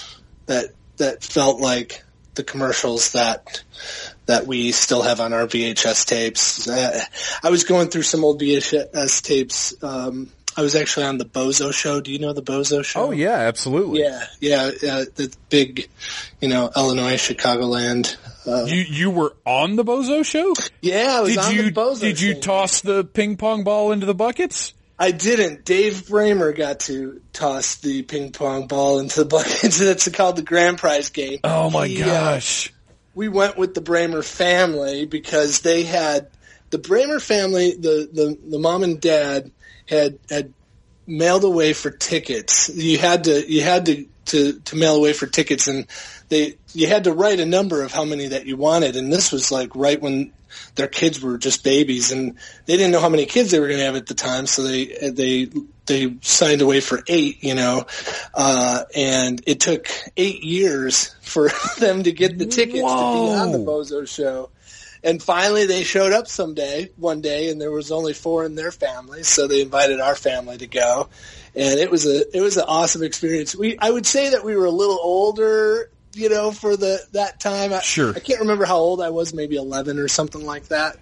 that 0.47 0.67
that 0.99 1.23
felt 1.23 1.61
like 1.61 2.05
the 2.35 2.45
commercials 2.45 3.13
that 3.13 3.63
that 4.27 4.47
we 4.47 4.71
still 4.71 5.03
have 5.03 5.21
on 5.21 5.33
our 5.33 5.47
VHS 5.47 6.07
tapes. 6.07 6.69
I 6.69 7.51
was 7.51 7.65
going 7.65 7.89
through 7.89 8.03
some 8.03 8.25
old 8.25 8.41
VHS 8.41 9.23
tapes. 9.23 9.83
Um, 9.83 10.31
I 10.59 10.63
was 10.63 10.75
actually 10.75 11.07
on 11.07 11.19
the 11.19 11.25
Bozo 11.25 11.73
show. 11.73 12.01
Do 12.01 12.11
you 12.11 12.19
know 12.19 12.33
the 12.33 12.43
Bozo 12.43 12.85
show? 12.85 13.01
Oh 13.05 13.11
yeah, 13.13 13.35
absolutely. 13.37 14.01
Yeah, 14.01 14.25
yeah, 14.41 14.63
uh, 14.65 15.05
the 15.15 15.33
big, 15.51 15.89
you 16.41 16.49
know, 16.49 16.69
Illinois, 16.75 17.15
Chicagoland. 17.15 18.17
Uh, 18.45 18.65
You 18.65 18.81
you 18.83 19.11
were 19.11 19.37
on 19.47 19.77
the 19.77 19.85
Bozo 19.85 20.25
show? 20.25 20.55
yeah, 20.81 21.15
I 21.19 21.21
was 21.21 21.31
Did 21.31 21.39
on 21.39 21.55
you 21.55 21.63
the 21.63 21.71
Bozo 21.71 22.01
show. 22.01 22.07
did 22.07 22.21
you 22.21 22.33
thing. 22.33 22.43
toss 22.43 22.81
the 22.81 23.05
ping 23.05 23.37
pong 23.37 23.63
ball 23.63 23.93
into 23.93 24.05
the 24.07 24.15
buckets? 24.15 24.75
I 24.99 25.13
didn't. 25.13 25.65
Dave 25.65 26.07
Bramer 26.09 26.57
got 26.57 26.81
to 26.81 27.21
toss 27.33 27.77
the 27.77 28.03
ping 28.03 28.33
pong 28.33 28.67
ball 28.67 28.99
into 28.99 29.21
the 29.21 29.27
bucket. 29.27 29.71
That's 29.79 30.09
called 30.09 30.35
the 30.35 30.43
grand 30.43 30.79
prize 30.79 31.11
game. 31.11 31.39
Oh 31.45 31.71
my 31.71 31.87
He, 31.87 32.03
uh, 32.03 32.07
gosh. 32.07 32.73
we 33.15 33.29
went 33.29 33.57
with 33.57 33.75
the 33.75 33.81
Bramer 33.81 34.25
family 34.25 35.07
because 35.07 35.61
they 35.61 35.85
had 35.85 36.31
the 36.71 36.79
Bramer 36.79 37.23
family, 37.23 37.75
the, 37.79 38.09
the, 38.13 38.39
the 38.51 38.59
mom 38.59 38.83
and 38.83 39.01
dad 39.01 39.53
had, 39.89 40.19
had 40.31 40.53
mailed 41.07 41.45
away 41.45 41.73
for 41.73 41.91
tickets. 41.91 42.69
You 42.69 42.99
had 42.99 43.25
to, 43.25 43.51
you 43.51 43.63
had 43.63 43.87
to, 43.87 44.07
to, 44.27 44.61
to 44.61 44.77
mail 44.77 44.97
away 44.97 45.13
for 45.13 45.27
tickets 45.27 45.69
and 45.69 45.87
they, 46.29 46.57
you 46.75 46.87
had 46.87 47.05
to 47.05 47.13
write 47.13 47.41
a 47.41 47.47
number 47.47 47.83
of 47.83 47.93
how 47.93 48.05
many 48.05 48.29
that 48.29 48.47
you 48.47 48.57
wanted. 48.57 48.97
And 48.97 49.13
this 49.13 49.33
was 49.33 49.51
like 49.51 49.75
right 49.75 50.01
when 50.01 50.33
their 50.75 50.89
kids 50.89 51.21
were 51.21 51.39
just 51.39 51.65
babies 51.65 52.13
and 52.13 52.37
they 52.67 52.77
didn't 52.77 52.93
know 52.93 53.01
how 53.01 53.09
many 53.09 53.27
kids 53.27 53.51
they 53.51 53.61
were 53.61 53.69
going 53.69 53.79
to 53.79 53.85
have 53.85 53.97
at 53.97 54.07
the 54.07 54.15
time. 54.15 54.47
So 54.47 54.63
they, 54.63 54.87
they, 55.11 55.51
they 55.87 56.17
signed 56.21 56.61
away 56.61 56.81
for 56.81 57.03
eight, 57.07 57.43
you 57.43 57.55
know, 57.55 57.87
uh, 58.35 58.85
and 58.95 59.43
it 59.47 59.61
took 59.61 59.89
eight 60.17 60.45
years 60.45 61.15
for 61.23 61.51
them 61.79 62.05
to 62.05 62.13
get 62.13 62.39
the 62.39 62.47
tickets 62.47 62.81
to 62.81 62.81
be 62.81 62.85
on 62.85 63.53
the 63.53 63.59
Bozo 63.59 64.07
show. 64.07 64.51
And 65.05 65.23
finally 65.23 65.67
they 65.67 65.85
showed 65.85 66.13
up 66.13 66.27
someday, 66.29 66.91
one 66.97 67.21
day, 67.21 67.51
and 67.51 67.61
there 67.61 67.71
was 67.71 67.93
only 67.93 68.13
four 68.15 68.45
in 68.45 68.55
their 68.55 68.73
family, 68.73 69.23
so 69.23 69.47
they 69.47 69.63
invited 69.63 70.01
our 70.01 70.15
family 70.17 70.59
to 70.59 70.67
go. 70.67 71.09
And 71.55 71.79
it 71.79 71.91
was 71.91 72.07
a, 72.07 72.37
it 72.37 72.41
was 72.41 72.57
an 72.57 72.65
awesome 72.67 73.03
experience. 73.03 73.55
We, 73.55 73.79
I 73.79 73.91
would 73.91 74.07
say 74.07 74.31
that 74.31 74.45
we 74.45 74.57
were 74.57 74.67
a 74.67 74.71
little 74.71 74.99
older, 75.01 75.91
you 76.15 76.29
know, 76.29 76.51
for 76.51 76.77
the, 76.77 77.01
that 77.13 77.41
time. 77.41 77.73
I, 77.73 77.81
Sure. 77.81 78.13
I 78.15 78.21
can't 78.21 78.41
remember 78.41 78.65
how 78.65 78.77
old 78.77 79.01
I 79.01 79.11
was, 79.11 79.33
maybe 79.33 79.57
11 79.57 79.99
or 79.99 80.09
something 80.09 80.45
like 80.45 80.69
that. 80.69 80.97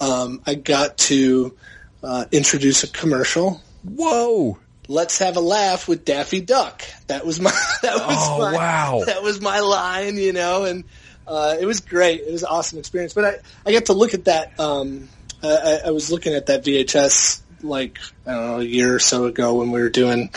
Um, 0.00 0.42
I 0.46 0.54
got 0.54 0.98
to, 0.98 1.56
uh, 2.02 2.26
introduce 2.30 2.84
a 2.84 2.88
commercial 2.88 3.60
Whoa. 3.82 4.58
let's 4.88 5.18
have 5.18 5.36
a 5.36 5.40
laugh 5.40 5.88
with 5.88 6.04
Daffy 6.04 6.40
Duck. 6.40 6.82
That 7.06 7.24
was 7.24 7.40
my 7.40 7.50
that 7.82 7.94
was 7.96 8.16
Oh, 8.18 8.38
my 8.38 8.52
wow. 8.54 9.02
that 9.06 9.22
was 9.22 9.40
my 9.40 9.60
line, 9.60 10.16
you 10.16 10.32
know, 10.32 10.64
and 10.64 10.84
uh, 11.26 11.56
it 11.60 11.66
was 11.66 11.80
great. 11.80 12.20
It 12.20 12.32
was 12.32 12.42
an 12.42 12.48
awesome 12.50 12.78
experience. 12.78 13.14
But 13.14 13.24
I 13.24 13.68
I 13.68 13.72
got 13.72 13.86
to 13.86 13.92
look 13.92 14.14
at 14.14 14.24
that. 14.26 14.58
Um, 14.58 15.08
I, 15.42 15.80
I 15.86 15.90
was 15.90 16.10
looking 16.10 16.34
at 16.34 16.46
that 16.46 16.64
VHS 16.64 17.42
like 17.62 17.98
I 18.26 18.32
don't 18.32 18.46
know 18.46 18.60
a 18.60 18.64
year 18.64 18.94
or 18.94 18.98
so 18.98 19.24
ago 19.24 19.54
when 19.54 19.70
we 19.70 19.80
were 19.80 19.90
doing 19.90 20.30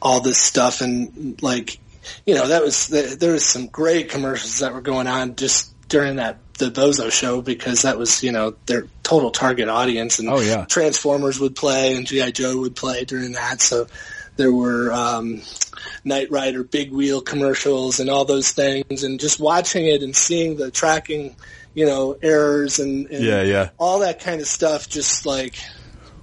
all 0.00 0.20
this 0.20 0.38
stuff 0.38 0.80
and 0.80 1.40
like 1.42 1.78
you 2.26 2.34
know 2.34 2.48
that 2.48 2.62
was 2.62 2.88
there 2.88 3.32
was 3.32 3.44
some 3.44 3.66
great 3.66 4.10
commercials 4.10 4.58
that 4.58 4.74
were 4.74 4.80
going 4.80 5.06
on 5.06 5.36
just 5.36 5.72
during 5.88 6.16
that 6.16 6.38
the 6.58 6.70
Bozo 6.70 7.10
show 7.10 7.42
because 7.42 7.82
that 7.82 7.98
was 7.98 8.22
you 8.22 8.32
know 8.32 8.54
their 8.66 8.86
total 9.02 9.30
target 9.30 9.68
audience 9.68 10.18
and 10.18 10.28
Oh, 10.28 10.40
yeah. 10.40 10.66
Transformers 10.66 11.40
would 11.40 11.56
play 11.56 11.96
and 11.96 12.06
GI 12.06 12.32
Joe 12.32 12.60
would 12.60 12.76
play 12.76 13.04
during 13.04 13.32
that 13.32 13.60
so 13.60 13.86
there 14.36 14.52
were 14.52 14.92
um, 14.92 15.42
Knight 16.04 16.30
Rider 16.30 16.64
big 16.64 16.92
wheel 16.92 17.20
commercials 17.20 18.00
and 18.00 18.10
all 18.10 18.24
those 18.24 18.50
things 18.52 19.04
and 19.04 19.20
just 19.20 19.40
watching 19.40 19.86
it 19.86 20.02
and 20.02 20.14
seeing 20.14 20.56
the 20.56 20.70
tracking 20.70 21.36
you 21.74 21.86
know 21.86 22.16
errors 22.22 22.78
and, 22.78 23.08
and 23.10 23.24
Yeah, 23.24 23.42
yeah. 23.42 23.70
all 23.78 24.00
that 24.00 24.20
kind 24.20 24.40
of 24.40 24.46
stuff 24.46 24.88
just 24.88 25.26
like 25.26 25.56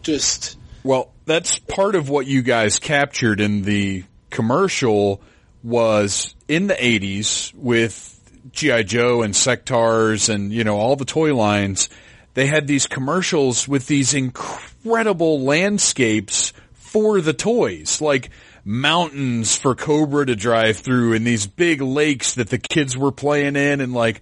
just 0.01 0.57
Well, 0.84 1.12
that's 1.26 1.59
part 1.59 1.95
of 1.95 2.09
what 2.09 2.26
you 2.26 2.41
guys 2.41 2.80
captured 2.80 3.39
in 3.39 3.62
the 3.64 4.03
commercial 4.30 5.22
was 5.64 6.36
in 6.47 6.68
the 6.68 6.74
80s 6.74 7.53
with 7.53 8.18
GI 8.51 8.86
Joe 8.86 9.22
and 9.22 9.34
Sectaurs 9.34 10.34
and 10.34 10.51
you 10.51 10.64
know 10.64 10.78
all 10.78 10.95
the 10.95 11.05
toy 11.05 11.36
lines, 11.36 11.89
they 12.34 12.47
had 12.47 12.66
these 12.68 12.88
commercials 12.88 13.68
with 13.68 13.88
these 13.88 14.14
incredible 14.14 15.41
landscapes 15.41 16.53
for 16.91 17.21
the 17.21 17.33
toys, 17.33 18.01
like 18.01 18.31
mountains 18.65 19.55
for 19.55 19.75
Cobra 19.75 20.25
to 20.25 20.35
drive 20.35 20.77
through 20.77 21.13
and 21.13 21.25
these 21.25 21.47
big 21.47 21.81
lakes 21.81 22.35
that 22.35 22.49
the 22.49 22.57
kids 22.57 22.97
were 22.97 23.13
playing 23.13 23.55
in 23.55 23.79
and 23.79 23.93
like 23.93 24.21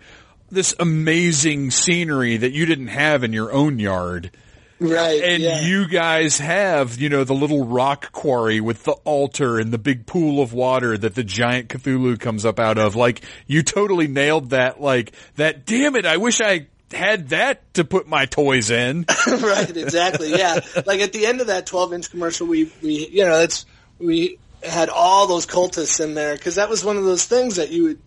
this 0.52 0.76
amazing 0.80 1.72
scenery 1.72 2.38
that 2.38 2.52
you 2.52 2.68
didn't 2.68 2.90
have 2.90 3.24
in 3.24 3.34
your 3.34 3.52
own 3.52 3.80
yard. 3.80 4.30
Right. 4.80 5.22
And 5.22 5.42
yeah. 5.42 5.62
you 5.62 5.88
guys 5.88 6.38
have, 6.38 7.00
you 7.00 7.10
know, 7.10 7.24
the 7.24 7.34
little 7.34 7.66
rock 7.66 8.12
quarry 8.12 8.62
with 8.62 8.84
the 8.84 8.94
altar 9.04 9.58
and 9.58 9.74
the 9.74 9.78
big 9.80 10.06
pool 10.06 10.42
of 10.42 10.54
water 10.54 10.96
that 10.96 11.16
the 11.16 11.24
giant 11.24 11.70
Cthulhu 11.70 12.20
comes 12.20 12.46
up 12.46 12.60
out 12.60 12.78
of. 12.78 12.96
Like, 12.96 13.22
you 13.48 13.62
totally 13.64 14.08
nailed 14.08 14.52
that, 14.52 14.80
like, 14.80 15.12
that, 15.36 15.66
damn 15.66 15.96
it, 15.96 16.06
I 16.06 16.18
wish 16.18 16.40
I 16.40 16.68
had 16.92 17.30
that 17.30 17.74
to 17.76 17.84
put 17.84 18.08
my 18.08 18.26
toys 18.26 18.70
in. 18.72 19.06
right, 19.28 19.76
exactly. 19.76 20.32
Yeah. 20.32 20.60
like 20.86 21.02
at 21.02 21.14
the 21.14 21.26
end 21.26 21.42
of 21.42 21.48
that 21.48 21.66
12 21.66 21.94
inch 21.94 22.10
commercial, 22.12 22.48
we, 22.48 22.72
we, 22.82 23.08
you 23.08 23.26
know, 23.26 23.38
that's, 23.40 23.66
we 24.00 24.38
had 24.64 24.90
all 24.90 25.28
those 25.28 25.46
cultists 25.46 26.04
in 26.04 26.14
there 26.16 26.36
because 26.36 26.56
that 26.56 26.70
was 26.70 26.84
one 26.84 26.98
of 26.98 27.04
those 27.04 27.26
things 27.26 27.58
that 27.58 27.70
you 27.70 27.84
would, 27.84 28.00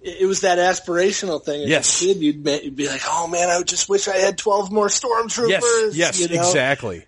it 0.00 0.26
was 0.26 0.42
that 0.42 0.58
aspirational 0.58 1.44
thing. 1.44 1.62
As 1.62 1.68
Yes. 1.68 2.00
kid, 2.00 2.18
you'd, 2.18 2.44
be- 2.44 2.60
you'd 2.62 2.76
be 2.76 2.88
like, 2.88 3.02
oh 3.06 3.26
man, 3.26 3.50
I 3.50 3.60
just 3.62 3.88
wish 3.88 4.06
I 4.06 4.16
had 4.16 4.38
12 4.38 4.70
more 4.70 4.86
stormtroopers. 4.86 5.90
Yes, 5.92 6.18
yes, 6.18 6.20
you 6.20 6.36
know? 6.36 6.40
exactly. 6.42 7.04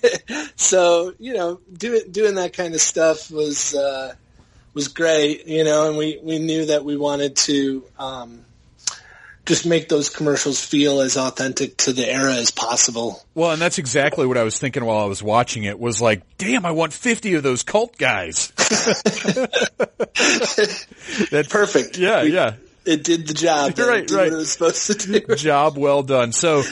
so 0.56 1.12
you 1.18 1.34
know, 1.34 1.60
doing 1.72 2.10
doing 2.10 2.36
that 2.36 2.54
kind 2.54 2.74
of 2.74 2.80
stuff 2.80 3.30
was 3.30 3.74
uh, 3.74 4.14
was 4.72 4.88
great, 4.88 5.46
you 5.46 5.64
know, 5.64 5.88
and 5.88 5.98
we 5.98 6.18
we 6.22 6.38
knew 6.38 6.64
that 6.66 6.82
we 6.84 6.96
wanted 6.96 7.36
to 7.36 7.84
um, 7.98 8.44
just 9.50 9.66
make 9.66 9.88
those 9.88 10.10
commercials 10.10 10.64
feel 10.64 11.00
as 11.00 11.16
authentic 11.16 11.76
to 11.76 11.92
the 11.92 12.08
era 12.08 12.34
as 12.36 12.52
possible. 12.52 13.20
Well, 13.34 13.50
and 13.50 13.60
that's 13.60 13.78
exactly 13.78 14.24
what 14.24 14.36
I 14.38 14.44
was 14.44 14.56
thinking 14.56 14.84
while 14.84 14.98
I 14.98 15.06
was 15.06 15.24
watching 15.24 15.64
it 15.64 15.76
was 15.80 16.00
like, 16.00 16.22
damn, 16.38 16.64
I 16.64 16.70
want 16.70 16.92
50 16.92 17.34
of 17.34 17.42
those 17.42 17.64
cult 17.64 17.98
guys. 17.98 18.52
That's 21.30 21.48
Perfect. 21.48 21.98
Yeah, 21.98 22.22
We- 22.22 22.32
yeah. 22.32 22.54
It 22.86 23.04
did 23.04 23.26
the 23.26 23.34
job. 23.34 23.72
It 23.78 23.82
Right, 23.82 24.06
did 24.06 24.14
right. 24.16 24.24
What 24.30 24.32
it 24.32 24.36
was 24.36 24.52
supposed 24.52 25.00
to 25.00 25.20
do. 25.20 25.36
Job 25.36 25.76
well 25.76 26.02
done. 26.02 26.32
So 26.32 26.62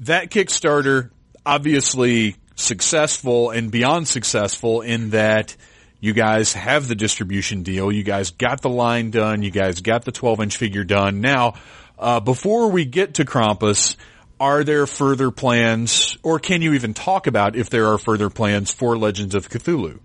that 0.00 0.30
Kickstarter 0.30 1.10
obviously 1.44 2.36
successful 2.54 3.50
and 3.50 3.70
beyond 3.70 4.08
successful 4.08 4.80
in 4.80 5.10
that 5.10 5.54
you 6.00 6.12
guys 6.12 6.52
have 6.54 6.88
the 6.88 6.94
distribution 6.94 7.62
deal. 7.62 7.92
You 7.92 8.04
guys 8.04 8.30
got 8.30 8.62
the 8.62 8.70
line 8.70 9.10
done. 9.10 9.42
You 9.42 9.50
guys 9.50 9.80
got 9.80 10.04
the 10.04 10.12
12 10.12 10.40
inch 10.40 10.56
figure 10.56 10.84
done. 10.84 11.20
Now, 11.20 11.54
uh, 11.98 12.20
before 12.20 12.70
we 12.70 12.84
get 12.84 13.14
to 13.14 13.24
Krampus, 13.24 13.96
are 14.40 14.64
there 14.64 14.86
further 14.86 15.30
plans 15.30 16.16
or 16.22 16.38
can 16.38 16.62
you 16.62 16.74
even 16.74 16.94
talk 16.94 17.26
about 17.26 17.56
if 17.56 17.70
there 17.70 17.88
are 17.88 17.98
further 17.98 18.30
plans 18.30 18.72
for 18.72 18.96
Legends 18.96 19.34
of 19.34 19.48
Cthulhu? 19.48 19.98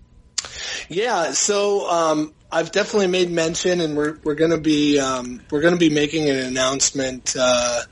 Yeah, 0.88 1.32
so 1.32 1.88
um, 1.88 2.34
I've 2.50 2.70
definitely 2.70 3.08
made 3.08 3.30
mention, 3.30 3.80
and 3.80 3.96
we're 3.96 4.18
we're 4.22 4.34
to 4.50 4.58
be 4.58 4.98
um, 4.98 5.40
we're 5.50 5.62
to 5.62 5.76
be 5.76 5.90
making 5.90 6.28
an 6.28 6.36
announcement. 6.36 7.34
Uh, 7.38 7.82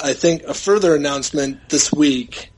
I 0.00 0.12
think 0.12 0.42
a 0.44 0.54
further 0.54 0.94
announcement 0.94 1.68
this 1.68 1.92
week. 1.92 2.50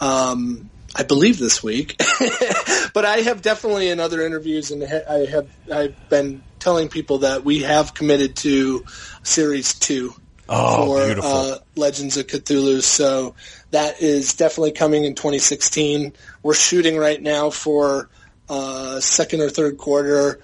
Um, 0.00 0.70
I 0.94 1.02
believe 1.02 1.38
this 1.38 1.62
week, 1.62 1.96
but 2.94 3.04
I 3.04 3.18
have 3.18 3.42
definitely 3.42 3.90
in 3.90 4.00
other 4.00 4.22
interviews, 4.22 4.70
and 4.70 4.84
I 4.84 5.26
have 5.26 5.48
I've 5.72 6.08
been 6.08 6.42
telling 6.58 6.88
people 6.88 7.18
that 7.18 7.44
we 7.44 7.62
have 7.62 7.94
committed 7.94 8.36
to 8.36 8.84
series 9.22 9.74
two 9.74 10.14
Oh, 10.48 10.86
for 10.86 11.20
uh, 11.22 11.58
Legends 11.76 12.16
of 12.16 12.26
Cthulhu. 12.26 12.82
So 12.82 13.34
that 13.70 14.00
is 14.00 14.34
definitely 14.34 14.72
coming 14.72 15.04
in 15.04 15.14
2016. 15.14 16.14
We're 16.42 16.54
shooting 16.54 16.96
right 16.96 17.20
now 17.20 17.50
for 17.50 18.08
uh, 18.48 19.00
second 19.00 19.42
or 19.42 19.50
third 19.50 19.76
quarter. 19.76 20.40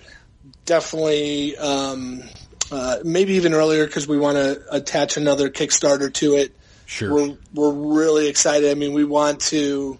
Definitely, 0.66 1.56
um, 1.56 2.22
uh, 2.70 2.98
maybe 3.02 3.34
even 3.34 3.54
earlier 3.54 3.86
because 3.86 4.06
we 4.06 4.18
want 4.18 4.36
to 4.36 4.62
attach 4.70 5.16
another 5.16 5.48
Kickstarter 5.48 6.12
to 6.14 6.34
it. 6.34 6.54
Sure. 6.84 7.14
We're 7.14 7.36
we're 7.54 7.72
really 7.72 8.28
excited. 8.28 8.70
I 8.70 8.74
mean, 8.74 8.92
we 8.92 9.04
want 9.04 9.40
to. 9.42 9.98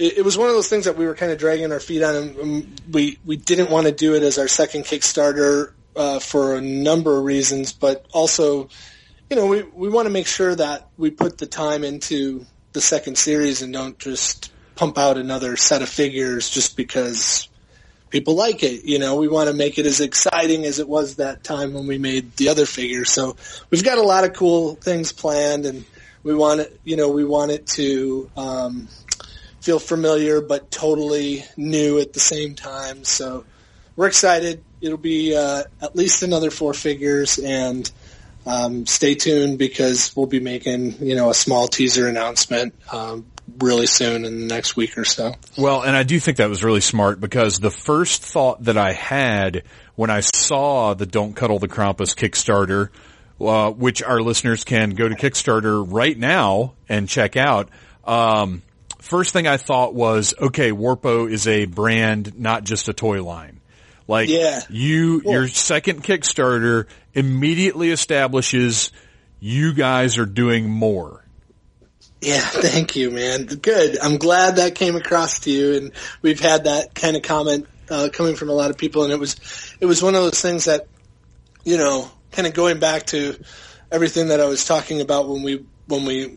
It, 0.00 0.18
it 0.18 0.24
was 0.24 0.36
one 0.36 0.48
of 0.48 0.54
those 0.54 0.68
things 0.68 0.86
that 0.86 0.96
we 0.96 1.06
were 1.06 1.14
kind 1.14 1.30
of 1.30 1.38
dragging 1.38 1.70
our 1.70 1.78
feet 1.78 2.02
on, 2.02 2.16
and 2.16 2.80
we 2.90 3.18
we 3.24 3.36
didn't 3.36 3.70
want 3.70 3.86
to 3.86 3.92
do 3.92 4.14
it 4.14 4.22
as 4.22 4.38
our 4.38 4.48
second 4.48 4.84
Kickstarter 4.84 5.72
uh, 5.94 6.18
for 6.18 6.56
a 6.56 6.60
number 6.60 7.18
of 7.18 7.24
reasons, 7.24 7.72
but 7.72 8.06
also, 8.12 8.68
you 9.28 9.36
know, 9.36 9.46
we 9.46 9.62
we 9.62 9.88
want 9.88 10.06
to 10.06 10.10
make 10.10 10.26
sure 10.26 10.54
that 10.54 10.88
we 10.96 11.10
put 11.10 11.38
the 11.38 11.46
time 11.46 11.84
into 11.84 12.46
the 12.72 12.80
second 12.80 13.18
series 13.18 13.62
and 13.62 13.72
don't 13.72 13.98
just 13.98 14.52
pump 14.76 14.96
out 14.96 15.18
another 15.18 15.56
set 15.56 15.82
of 15.82 15.88
figures 15.88 16.48
just 16.48 16.76
because 16.76 17.48
people 18.08 18.34
like 18.34 18.62
it. 18.62 18.84
You 18.84 18.98
know, 18.98 19.16
we 19.16 19.28
want 19.28 19.48
to 19.48 19.54
make 19.54 19.78
it 19.78 19.84
as 19.84 20.00
exciting 20.00 20.64
as 20.64 20.78
it 20.78 20.88
was 20.88 21.16
that 21.16 21.44
time 21.44 21.74
when 21.74 21.86
we 21.86 21.98
made 21.98 22.36
the 22.36 22.48
other 22.48 22.64
figure. 22.64 23.04
So 23.04 23.36
we've 23.68 23.84
got 23.84 23.98
a 23.98 24.02
lot 24.02 24.24
of 24.24 24.32
cool 24.32 24.76
things 24.76 25.12
planned, 25.12 25.66
and 25.66 25.84
we 26.22 26.34
want 26.34 26.60
it. 26.60 26.80
You 26.84 26.96
know, 26.96 27.10
we 27.10 27.24
want 27.24 27.50
it 27.50 27.66
to 27.68 28.30
um, 28.36 28.88
feel 29.60 29.78
familiar 29.78 30.40
but 30.40 30.70
totally 30.70 31.44
new 31.56 31.98
at 31.98 32.12
the 32.12 32.20
same 32.20 32.54
time. 32.54 33.04
So 33.04 33.44
we're 33.96 34.06
excited. 34.06 34.62
It'll 34.80 34.98
be 34.98 35.36
uh, 35.36 35.64
at 35.82 35.94
least 35.94 36.22
another 36.22 36.50
four 36.50 36.72
figures, 36.72 37.38
and 37.38 37.90
um, 38.46 38.86
stay 38.86 39.14
tuned 39.14 39.58
because 39.58 40.16
we'll 40.16 40.26
be 40.26 40.40
making 40.40 41.04
you 41.06 41.14
know 41.14 41.30
a 41.30 41.34
small 41.34 41.68
teaser 41.68 42.08
announcement 42.08 42.74
um, 42.90 43.26
really 43.58 43.86
soon 43.86 44.24
in 44.24 44.40
the 44.40 44.46
next 44.46 44.76
week 44.76 44.96
or 44.96 45.04
so. 45.04 45.34
Well, 45.58 45.82
and 45.82 45.94
I 45.94 46.02
do 46.02 46.18
think 46.18 46.38
that 46.38 46.48
was 46.48 46.64
really 46.64 46.80
smart 46.80 47.20
because 47.20 47.58
the 47.58 47.70
first 47.70 48.22
thought 48.22 48.64
that 48.64 48.78
I 48.78 48.92
had 48.92 49.64
when 49.96 50.10
I 50.10 50.20
saw 50.20 50.94
the 50.94 51.06
Don't 51.06 51.34
Cuddle 51.34 51.58
the 51.58 51.68
Krampus 51.68 52.16
Kickstarter, 52.16 52.88
uh, 53.40 53.70
which 53.70 54.02
our 54.02 54.22
listeners 54.22 54.64
can 54.64 54.90
go 54.90 55.08
to 55.08 55.14
Kickstarter 55.14 55.84
right 55.86 56.16
now 56.16 56.74
and 56.88 57.08
check 57.08 57.36
out, 57.36 57.68
um, 58.04 58.62
first 59.00 59.32
thing 59.32 59.46
I 59.46 59.56
thought 59.56 59.94
was, 59.94 60.34
okay, 60.40 60.70
Warpo 60.72 61.30
is 61.30 61.46
a 61.46 61.64
brand, 61.66 62.38
not 62.38 62.64
just 62.64 62.88
a 62.88 62.92
toy 62.92 63.22
line. 63.22 63.60
Like 64.08 64.28
Yeah. 64.28 64.60
you, 64.68 65.22
your 65.24 65.48
second 65.48 66.02
Kickstarter 66.02 66.86
immediately 67.14 67.90
establishes 67.90 68.90
you 69.38 69.72
guys 69.72 70.18
are 70.18 70.26
doing 70.26 70.68
more. 70.68 71.24
Yeah, 72.20 72.40
thank 72.42 72.96
you, 72.96 73.10
man. 73.10 73.46
Good. 73.46 73.98
I'm 74.00 74.18
glad 74.18 74.56
that 74.56 74.74
came 74.74 74.96
across 74.96 75.40
to 75.40 75.50
you, 75.50 75.74
and 75.74 75.92
we've 76.22 76.40
had 76.40 76.64
that 76.64 76.94
kind 76.94 77.16
of 77.16 77.22
comment 77.22 77.66
uh, 77.88 78.08
coming 78.12 78.36
from 78.36 78.50
a 78.50 78.52
lot 78.52 78.70
of 78.70 78.76
people, 78.76 79.04
and 79.04 79.12
it 79.12 79.18
was 79.18 79.36
it 79.80 79.86
was 79.86 80.02
one 80.02 80.14
of 80.14 80.22
those 80.22 80.40
things 80.40 80.66
that 80.66 80.86
you 81.64 81.76
know, 81.78 82.10
kind 82.32 82.46
of 82.46 82.54
going 82.54 82.78
back 82.78 83.06
to 83.06 83.36
everything 83.90 84.28
that 84.28 84.40
I 84.40 84.46
was 84.46 84.64
talking 84.64 85.00
about 85.00 85.28
when 85.28 85.42
we 85.42 85.64
when 85.86 86.04
we 86.04 86.36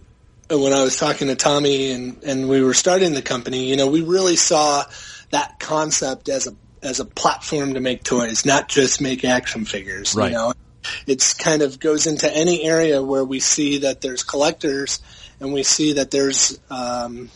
when 0.50 0.74
I 0.74 0.84
was 0.84 0.98
talking 0.98 1.28
to 1.28 1.36
Tommy 1.36 1.92
and 1.92 2.24
and 2.24 2.50
we 2.50 2.62
were 2.62 2.74
starting 2.74 3.14
the 3.14 3.22
company. 3.22 3.70
You 3.70 3.78
know, 3.78 3.88
we 3.88 4.02
really 4.02 4.36
saw 4.36 4.84
that 5.32 5.60
concept 5.60 6.30
as 6.30 6.48
a 6.48 6.56
as 6.82 7.00
a 7.00 7.06
platform 7.06 7.76
to 7.76 7.80
make 7.80 8.04
toys, 8.04 8.46
not 8.46 8.68
just 8.68 9.02
make 9.02 9.24
action 9.24 9.66
figures. 9.66 10.16
Right. 10.16 10.32
You 10.32 10.38
know, 10.38 10.54
it's 11.08 11.34
kind 11.34 11.62
of 11.62 11.80
goes 11.80 12.08
into 12.08 12.32
any 12.32 12.64
area 12.64 13.02
where 13.02 13.24
we 13.24 13.40
see 13.40 13.80
that 13.80 14.02
there's 14.02 14.24
collectors 14.24 15.00
and 15.40 15.54
we 15.54 15.64
see 15.64 15.94
that 15.94 16.12
there's 16.12 16.60
um, 16.70 17.30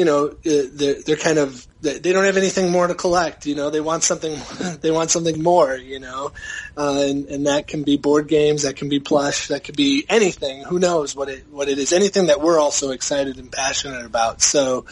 you 0.00 0.06
know 0.06 0.20
uh, 0.28 0.62
they're, 0.78 1.02
they're 1.02 1.24
kind 1.28 1.38
of 1.38 1.66
they 1.82 2.12
don't 2.14 2.24
have 2.24 2.36
anything 2.36 2.70
more 2.70 2.86
to 2.86 2.94
collect 2.94 3.46
you 3.46 3.54
know 3.54 3.68
they 3.70 3.80
want 3.80 4.02
something 4.02 4.34
they 4.80 4.90
want 4.90 5.10
something 5.10 5.42
more 5.42 5.76
you 5.76 6.00
know? 6.00 6.32
Uh, 6.76 7.04
and, 7.08 7.26
and 7.26 7.46
that 7.46 7.66
can 7.66 7.82
be 7.82 7.96
board 7.96 8.28
games 8.28 8.62
that 8.62 8.76
can 8.76 8.88
be 8.88 9.00
plush 9.00 9.48
that 9.48 9.64
could 9.64 9.76
be 9.76 10.04
anything. 10.08 10.62
Who 10.64 10.78
knows 10.78 11.14
what 11.14 11.28
it 11.28 11.46
what 11.50 11.68
it 11.68 11.78
is. 11.78 11.92
Anything 11.92 12.26
that 12.26 12.40
we're 12.40 12.58
also 12.58 12.90
excited 12.90 13.38
and 13.38 13.50
passionate 13.50 14.06
about. 14.06 14.40
So 14.40 14.86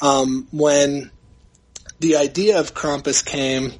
um, 0.00 0.48
when 0.52 1.10
the 2.00 2.16
idea 2.16 2.60
of 2.60 2.74
Krampus 2.74 3.24
came 3.24 3.72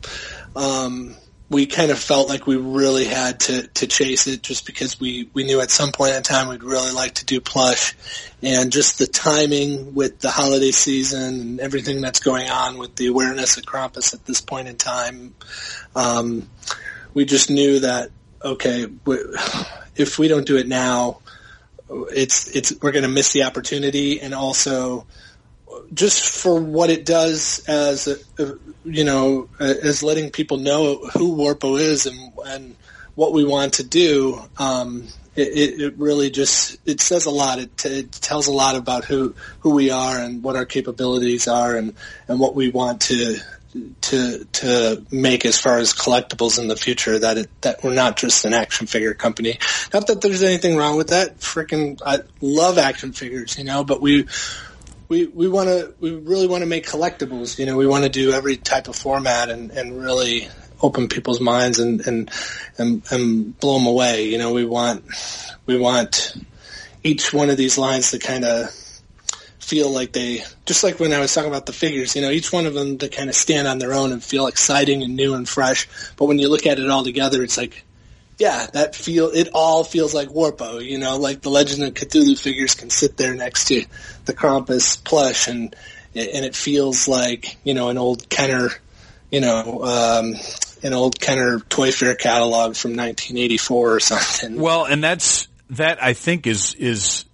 um, 0.57 1.17
we 1.51 1.65
kind 1.65 1.91
of 1.91 1.99
felt 1.99 2.29
like 2.29 2.47
we 2.47 2.57
really 2.57 3.07
had 3.07 3.41
to, 3.41 3.67
to 3.69 3.87
chase 3.87 4.27
it 4.27 4.43
just 4.43 4.67
because 4.67 5.01
we, 5.01 5.31
we 5.33 5.45
knew 5.45 5.61
at 5.61 5.71
some 5.71 5.93
point 5.93 6.15
in 6.15 6.23
time 6.23 6.49
we'd 6.49 6.63
really 6.63 6.93
like 6.93 7.15
to 7.15 7.25
do 7.25 7.41
plush 7.41 7.95
and 8.43 8.71
just 8.71 8.99
the 8.99 9.07
timing 9.07 9.95
with 9.95 10.19
the 10.21 10.31
holiday 10.31 10.71
season 10.71 11.41
and 11.41 11.61
everything 11.61 12.03
that's 12.03 12.21
going 12.21 12.51
on 12.51 12.77
with 12.77 12.95
the 12.97 13.07
awareness 13.07 13.57
of 13.57 13.65
Krampus 13.65 14.13
at 14.13 14.27
this 14.27 14.43
point 14.43 14.69
in 14.69 14.77
time. 14.77 15.35
Um, 15.97 16.51
we 17.15 17.25
just 17.25 17.49
knew 17.49 17.81
that, 17.81 18.11
okay, 18.45 18.87
we- 19.07 19.19
if 19.97 20.19
we 20.19 20.29
don't 20.29 20.47
do 20.47 20.59
it 20.59 20.69
now, 20.69 21.21
it's, 21.91 22.55
it's, 22.55 22.75
we're 22.83 22.93
going 22.93 23.05
to 23.05 23.09
miss 23.09 23.33
the 23.33 23.45
opportunity 23.45 24.21
and 24.21 24.35
also 24.35 25.07
just 25.93 26.25
for 26.25 26.61
what 26.61 26.91
it 26.91 27.05
does 27.05 27.65
as 27.69 28.07
a, 28.07 28.43
a, 28.43 28.55
you 28.85 29.05
know 29.05 29.49
as 29.61 30.03
letting 30.03 30.31
people 30.31 30.57
know 30.57 30.97
who 30.97 31.37
Warpo 31.37 31.81
is 31.81 32.07
and 32.07 32.33
and 32.47 32.77
what 33.15 33.33
we 33.33 33.45
want 33.45 33.75
to 33.75 33.83
do. 33.83 34.41
Um, 34.59 35.09
it, 35.35 35.81
it, 35.81 35.99
really 35.99 36.31
just 36.31 36.79
it 36.85 37.01
says 37.01 37.27
a 37.27 37.31
lot. 37.31 37.59
It, 37.59 37.85
it 37.85 38.13
tells 38.13 38.49
a 38.49 38.53
lot 38.53 38.75
about 38.75 39.05
who 39.05 39.35
who 39.61 39.71
we 39.71 39.91
are 39.91 40.19
and 40.19 40.43
what 40.43 40.57
our 40.57 40.65
capabilities 40.65 41.47
are 41.47 41.77
and 41.77 41.95
and 42.27 42.41
what 42.41 42.55
we 42.55 42.71
want 42.71 43.03
to 43.03 43.39
to 44.01 44.45
to 44.45 45.05
make 45.11 45.45
as 45.45 45.59
far 45.59 45.79
as 45.79 45.93
collectibles 45.93 46.59
in 46.59 46.69
the 46.69 46.77
future. 46.77 47.19
That 47.19 47.39
it 47.39 47.61
that 47.61 47.83
we're 47.83 47.95
not 47.95 48.17
just 48.17 48.45
an 48.45 48.55
action 48.55 48.87
figure 48.87 49.15
company. 49.15 49.59
Not 49.93 50.07
that 50.09 50.21
there's 50.21 50.43
anything 50.43 50.77
wrong 50.77 50.97
with 50.97 51.09
that. 51.09 51.39
Freaking, 51.39 52.01
I 52.05 52.21
love 52.41 52.79
action 52.79 53.13
figures, 53.13 53.59
you 53.59 53.65
know. 53.65 53.85
But 53.85 54.01
we 54.01 54.27
we 55.09 55.27
we 55.27 55.49
want 55.49 55.69
to 55.69 55.95
we 56.01 56.15
really 56.15 56.47
want 56.47 56.63
to 56.63 56.67
make 56.67 56.87
collectibles. 56.87 57.59
You 57.59 57.67
know, 57.67 57.77
we 57.77 57.87
want 57.87 58.05
to 58.05 58.11
do 58.11 58.33
every 58.33 58.57
type 58.57 58.89
of 58.89 58.97
format 58.97 59.49
and 59.51 59.71
and 59.71 60.01
really 60.01 60.49
open 60.83 61.09
people's 61.09 61.41
minds 61.41 61.79
and 61.79 62.07
and 62.07 62.31
and, 62.77 63.03
and 63.11 63.59
blow 63.59 63.79
them 63.79 63.87
away. 63.87 64.29
You 64.29 64.39
know, 64.39 64.53
we 64.53 64.65
want 64.65 65.05
we 65.67 65.79
want 65.79 66.37
each 67.03 67.33
one 67.33 67.51
of 67.51 67.57
these 67.57 67.79
lines 67.79 68.11
to 68.11 68.19
kind 68.19 68.45
of 68.45 68.71
feel 69.59 69.91
like 69.91 70.13
they 70.13 70.43
just 70.65 70.83
like 70.83 70.99
when 70.99 71.13
I 71.13 71.21
was 71.21 71.33
talking 71.35 71.51
about 71.51 71.67
the 71.67 71.73
figures, 71.73 72.17
you 72.17 72.23
know, 72.23 72.31
each 72.31 72.53
one 72.53 72.67
of 72.67 72.75
them 72.75 72.99
to 72.99 73.09
kind 73.09 73.29
of 73.29 73.37
stand 73.37 73.69
on 73.69 73.79
their 73.79 73.93
own 73.93 74.13
and 74.13 74.23
feel 74.23 74.47
exciting 74.47 75.03
and 75.03 75.15
new 75.15 75.35
and 75.35 75.49
fresh. 75.49 75.87
But 76.17 76.25
when 76.27 76.39
you 76.39 76.49
look 76.49 76.67
at 76.67 76.79
it 76.79 76.89
all 76.89 77.05
together, 77.05 77.43
it's 77.43 77.59
like, 77.59 77.85
yeah, 78.39 78.67
that 78.73 78.95
feel 78.95 79.31
it 79.31 79.49
all 79.53 79.83
feels 79.83 80.15
like 80.15 80.29
Warpo. 80.29 80.85
You 80.85 80.99
know, 80.99 81.17
like 81.19 81.43
the 81.43 81.51
Legend 81.51 81.83
of 81.83 81.95
Cthulhu 81.95 82.39
figures 82.39 82.75
can 82.75 82.89
sit 82.89 83.17
there 83.17 83.35
next 83.35 83.67
to 83.67 83.85
the 84.25 84.33
Krampus 84.33 85.03
plush, 85.03 85.49
and 85.49 85.75
and 86.15 86.45
it 86.45 86.55
feels 86.55 87.09
like 87.09 87.57
you 87.65 87.75
know 87.75 87.89
an 87.89 87.99
old 87.99 88.29
Kenner, 88.29 88.71
you 89.31 89.41
know, 89.41 89.83
um, 89.83 90.35
an 90.85 90.95
old 90.95 91.21
Kenner 91.21 91.59
Toy 91.59 91.91
Fair 91.91 92.15
catalog 92.15 92.77
from 92.77 92.93
1984 92.93 93.95
or 93.95 94.01
something. 94.01 94.61
Well, 94.61 94.85
and 94.85 95.03
that's 95.03 95.49
that 95.71 96.03
I 96.03 96.13
think 96.13 96.47
is 96.47 96.75
is 96.75 97.25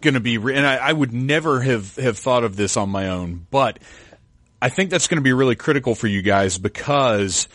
going 0.00 0.14
to 0.14 0.20
be, 0.20 0.36
and 0.36 0.66
I, 0.66 0.76
I 0.76 0.92
would 0.92 1.12
never 1.12 1.60
have 1.60 1.96
have 1.96 2.18
thought 2.18 2.44
of 2.44 2.54
this 2.54 2.76
on 2.76 2.88
my 2.88 3.08
own, 3.08 3.46
but 3.50 3.80
I 4.60 4.68
think 4.68 4.90
that's 4.90 5.08
going 5.08 5.18
to 5.18 5.22
be 5.22 5.32
really 5.32 5.56
critical 5.56 5.96
for 5.96 6.06
you 6.06 6.22
guys 6.22 6.56
because 6.56 7.48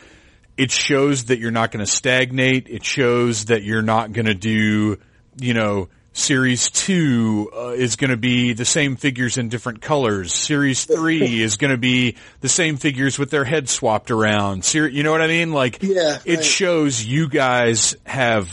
it 0.57 0.71
shows 0.71 1.25
that 1.25 1.39
you're 1.39 1.51
not 1.51 1.71
going 1.71 1.85
to 1.85 1.91
stagnate. 1.91 2.67
It 2.67 2.83
shows 2.83 3.45
that 3.45 3.63
you're 3.63 3.83
not 3.83 4.11
going 4.11 4.25
to 4.25 4.33
do, 4.33 4.99
you 5.39 5.53
know, 5.53 5.89
Series 6.17 6.71
2 6.71 7.51
uh, 7.55 7.67
is 7.69 7.95
going 7.95 8.09
to 8.09 8.17
be 8.17 8.53
the 8.53 8.65
same 8.65 8.95
figures 8.95 9.37
in 9.37 9.49
different 9.49 9.81
colors. 9.81 10.33
Series 10.33 10.83
3 10.85 11.41
is 11.43 11.57
going 11.57 11.69
to 11.69 11.77
be 11.77 12.15
the 12.41 12.49
same 12.49 12.77
figures 12.77 13.19
with 13.19 13.29
their 13.29 13.43
heads 13.43 13.71
swapped 13.71 14.09
around. 14.09 14.65
Ser- 14.65 14.87
you 14.87 15.03
know 15.03 15.11
what 15.11 15.21
I 15.21 15.27
mean? 15.27 15.53
Like, 15.53 15.83
yeah, 15.83 16.17
it 16.25 16.37
right. 16.37 16.43
shows 16.43 17.05
you 17.05 17.29
guys 17.29 17.95
have 18.03 18.47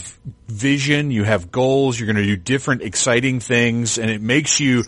vision, 0.47 1.09
you 1.09 1.23
have 1.23 1.51
goals, 1.51 1.99
you're 1.99 2.05
going 2.05 2.23
to 2.23 2.23
do 2.23 2.37
different 2.37 2.83
exciting 2.83 3.39
things, 3.39 3.97
and 3.97 4.11
it 4.11 4.21
makes 4.21 4.59
you, 4.59 4.83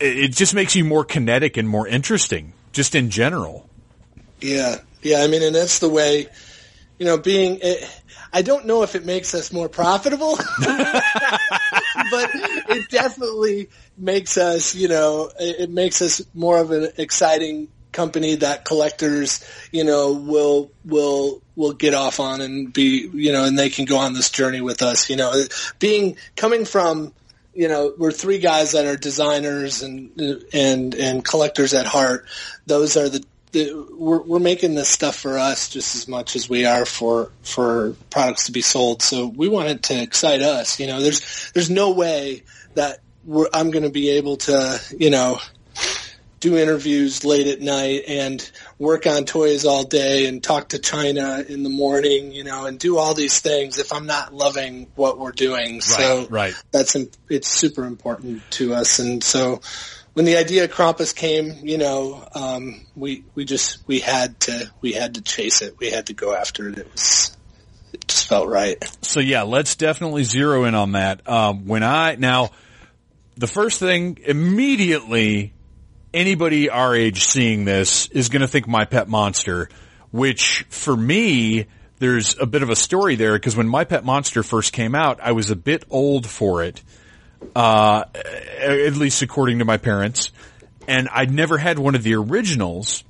it 0.00 0.28
just 0.28 0.54
makes 0.54 0.74
you 0.74 0.86
more 0.86 1.04
kinetic 1.04 1.58
and 1.58 1.68
more 1.68 1.86
interesting, 1.86 2.54
just 2.72 2.94
in 2.94 3.10
general. 3.10 3.68
Yeah, 4.40 4.78
yeah, 5.02 5.18
I 5.18 5.26
mean, 5.26 5.42
and 5.42 5.54
that's 5.54 5.80
the 5.80 5.88
way, 5.90 6.28
you 6.98 7.06
know, 7.06 7.18
being, 7.18 7.58
it, 7.62 8.02
I 8.32 8.42
don't 8.42 8.66
know 8.66 8.82
if 8.82 8.94
it 8.94 9.04
makes 9.04 9.34
us 9.34 9.52
more 9.52 9.68
profitable, 9.68 10.36
but 10.58 12.30
it 12.32 12.88
definitely 12.90 13.68
makes 13.96 14.38
us, 14.38 14.74
you 14.74 14.88
know, 14.88 15.30
it 15.38 15.70
makes 15.70 16.02
us 16.02 16.22
more 16.34 16.58
of 16.58 16.70
an 16.70 16.90
exciting 16.96 17.68
company 17.96 18.36
that 18.36 18.64
collectors, 18.64 19.42
you 19.72 19.82
know, 19.82 20.12
will 20.12 20.70
will 20.84 21.42
will 21.56 21.72
get 21.72 21.94
off 21.94 22.20
on 22.20 22.40
and 22.42 22.72
be, 22.72 23.08
you 23.12 23.32
know, 23.32 23.44
and 23.44 23.58
they 23.58 23.70
can 23.70 23.86
go 23.86 23.96
on 23.96 24.12
this 24.12 24.30
journey 24.30 24.60
with 24.60 24.82
us. 24.82 25.08
You 25.08 25.16
know, 25.16 25.44
being 25.78 26.16
coming 26.36 26.66
from, 26.66 27.14
you 27.54 27.68
know, 27.68 27.94
we're 27.96 28.12
three 28.12 28.38
guys 28.38 28.72
that 28.72 28.84
are 28.84 28.96
designers 28.96 29.82
and 29.82 30.10
and 30.52 30.94
and 30.94 31.24
collectors 31.24 31.72
at 31.72 31.86
heart. 31.86 32.26
Those 32.66 32.96
are 32.96 33.08
the 33.08 33.24
we're, 33.56 34.22
we're 34.22 34.38
making 34.38 34.74
this 34.74 34.88
stuff 34.88 35.16
for 35.16 35.38
us 35.38 35.68
just 35.68 35.94
as 35.96 36.08
much 36.08 36.36
as 36.36 36.48
we 36.48 36.64
are 36.66 36.84
for 36.84 37.30
for 37.42 37.94
products 38.10 38.46
to 38.46 38.52
be 38.52 38.62
sold. 38.62 39.02
So 39.02 39.26
we 39.26 39.48
want 39.48 39.68
it 39.68 39.82
to 39.84 40.02
excite 40.02 40.42
us. 40.42 40.78
You 40.80 40.86
know, 40.86 41.00
there's 41.00 41.50
there's 41.52 41.70
no 41.70 41.92
way 41.92 42.42
that 42.74 43.00
I'm 43.52 43.70
going 43.70 43.82
to 43.82 43.90
be 43.90 44.10
able 44.10 44.36
to, 44.36 44.80
you 44.96 45.10
know, 45.10 45.40
do 46.40 46.56
interviews 46.56 47.24
late 47.24 47.46
at 47.46 47.60
night 47.60 48.04
and 48.06 48.50
work 48.78 49.06
on 49.06 49.24
toys 49.24 49.64
all 49.64 49.84
day 49.84 50.26
and 50.26 50.42
talk 50.42 50.68
to 50.68 50.78
China 50.78 51.44
in 51.48 51.62
the 51.62 51.70
morning, 51.70 52.30
you 52.30 52.44
know, 52.44 52.66
and 52.66 52.78
do 52.78 52.98
all 52.98 53.14
these 53.14 53.40
things 53.40 53.78
if 53.78 53.92
I'm 53.92 54.06
not 54.06 54.34
loving 54.34 54.86
what 54.94 55.18
we're 55.18 55.32
doing. 55.32 55.76
Right, 55.76 55.82
so 55.82 56.26
right. 56.28 56.54
that's 56.70 56.94
it's 57.28 57.48
super 57.48 57.84
important 57.84 58.42
to 58.52 58.74
us, 58.74 58.98
and 58.98 59.24
so 59.24 59.60
when 60.16 60.24
the 60.24 60.38
idea 60.38 60.64
of 60.64 60.70
Krampus 60.70 61.14
came, 61.14 61.52
you 61.62 61.76
know, 61.76 62.26
um, 62.34 62.86
we 62.96 63.22
we 63.34 63.44
just 63.44 63.86
we 63.86 64.00
had 64.00 64.40
to 64.40 64.72
we 64.80 64.94
had 64.94 65.16
to 65.16 65.20
chase 65.20 65.60
it. 65.60 65.78
We 65.78 65.90
had 65.90 66.06
to 66.06 66.14
go 66.14 66.34
after 66.34 66.70
it. 66.70 66.78
It 66.78 66.90
was 66.90 67.36
it 67.92 68.08
just 68.08 68.26
felt 68.26 68.48
right. 68.48 68.82
So 69.02 69.20
yeah, 69.20 69.42
let's 69.42 69.76
definitely 69.76 70.24
zero 70.24 70.64
in 70.64 70.74
on 70.74 70.92
that. 70.92 71.28
Um, 71.28 71.66
when 71.66 71.82
I 71.82 72.14
now, 72.14 72.52
the 73.36 73.46
first 73.46 73.78
thing 73.78 74.16
immediately, 74.24 75.52
anybody 76.14 76.70
our 76.70 76.96
age 76.96 77.24
seeing 77.24 77.66
this 77.66 78.06
is 78.06 78.30
going 78.30 78.40
to 78.40 78.48
think 78.48 78.66
my 78.66 78.86
pet 78.86 79.08
monster, 79.08 79.68
which 80.10 80.64
for 80.70 80.96
me. 80.96 81.66
There's 81.98 82.38
a 82.38 82.44
bit 82.44 82.62
of 82.62 82.68
a 82.68 82.76
story 82.76 83.14
there 83.14 83.32
because 83.32 83.56
when 83.56 83.68
My 83.68 83.84
Pet 83.84 84.04
Monster 84.04 84.42
first 84.42 84.74
came 84.74 84.94
out, 84.94 85.18
I 85.22 85.32
was 85.32 85.50
a 85.50 85.56
bit 85.56 85.82
old 85.88 86.26
for 86.26 86.62
it 86.62 86.82
uh, 87.54 88.04
at 88.60 88.94
least 88.96 89.22
according 89.22 89.58
to 89.60 89.64
my 89.64 89.76
parents. 89.76 90.30
And 90.88 91.08
I'd 91.08 91.32
never 91.32 91.58
had 91.58 91.78
one 91.78 91.94
of 91.94 92.02
the 92.02 92.14
originals, 92.14 93.02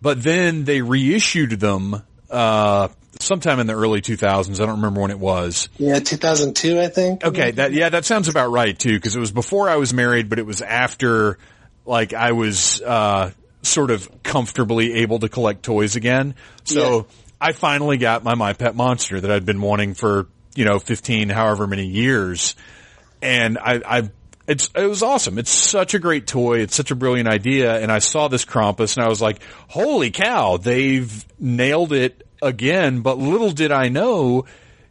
but 0.00 0.22
then 0.22 0.64
they 0.64 0.80
reissued 0.80 1.60
them, 1.60 2.02
uh, 2.30 2.88
sometime 3.20 3.60
in 3.60 3.66
the 3.66 3.74
early 3.74 4.00
2000s. 4.00 4.54
I 4.54 4.66
don't 4.66 4.76
remember 4.76 5.00
when 5.00 5.10
it 5.10 5.18
was. 5.18 5.68
Yeah, 5.76 5.98
2002, 5.98 6.80
I 6.80 6.88
think. 6.88 7.24
Okay, 7.24 7.50
that, 7.52 7.72
yeah, 7.72 7.88
that 7.88 8.04
sounds 8.04 8.28
about 8.28 8.50
right 8.50 8.78
too, 8.78 8.94
because 8.94 9.14
it 9.16 9.20
was 9.20 9.32
before 9.32 9.68
I 9.68 9.76
was 9.76 9.92
married, 9.92 10.28
but 10.28 10.38
it 10.38 10.46
was 10.46 10.62
after, 10.62 11.38
like, 11.84 12.14
I 12.14 12.32
was, 12.32 12.80
uh, 12.80 13.32
sort 13.62 13.90
of 13.90 14.22
comfortably 14.22 14.94
able 14.94 15.18
to 15.18 15.28
collect 15.28 15.64
toys 15.64 15.96
again. 15.96 16.34
So 16.64 16.96
yeah. 16.96 17.02
I 17.40 17.52
finally 17.52 17.98
got 17.98 18.24
my 18.24 18.34
My 18.34 18.52
Pet 18.52 18.74
Monster 18.74 19.20
that 19.20 19.30
I'd 19.30 19.44
been 19.44 19.60
wanting 19.60 19.94
for, 19.94 20.28
you 20.54 20.64
know, 20.64 20.78
15, 20.78 21.28
however 21.28 21.66
many 21.66 21.86
years 21.86 22.54
and 23.22 23.58
I, 23.58 23.80
I 23.84 24.10
it's 24.48 24.70
it 24.74 24.86
was 24.86 25.02
awesome. 25.02 25.38
It's 25.38 25.50
such 25.50 25.94
a 25.94 25.98
great 25.98 26.26
toy. 26.26 26.60
It's 26.60 26.74
such 26.74 26.90
a 26.90 26.94
brilliant 26.94 27.28
idea. 27.28 27.78
And 27.78 27.92
I 27.92 27.98
saw 27.98 28.28
this 28.28 28.46
Krampus 28.46 28.96
and 28.96 29.04
I 29.04 29.08
was 29.08 29.20
like, 29.20 29.42
holy 29.68 30.10
cow, 30.10 30.56
they've 30.56 31.24
nailed 31.38 31.92
it 31.92 32.26
again. 32.40 33.02
But 33.02 33.18
little 33.18 33.50
did 33.50 33.72
I 33.72 33.88
know, 33.88 34.46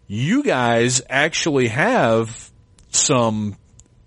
you 0.05 0.43
guys 0.43 1.01
actually 1.09 1.69
have 1.69 2.51
some 2.91 3.57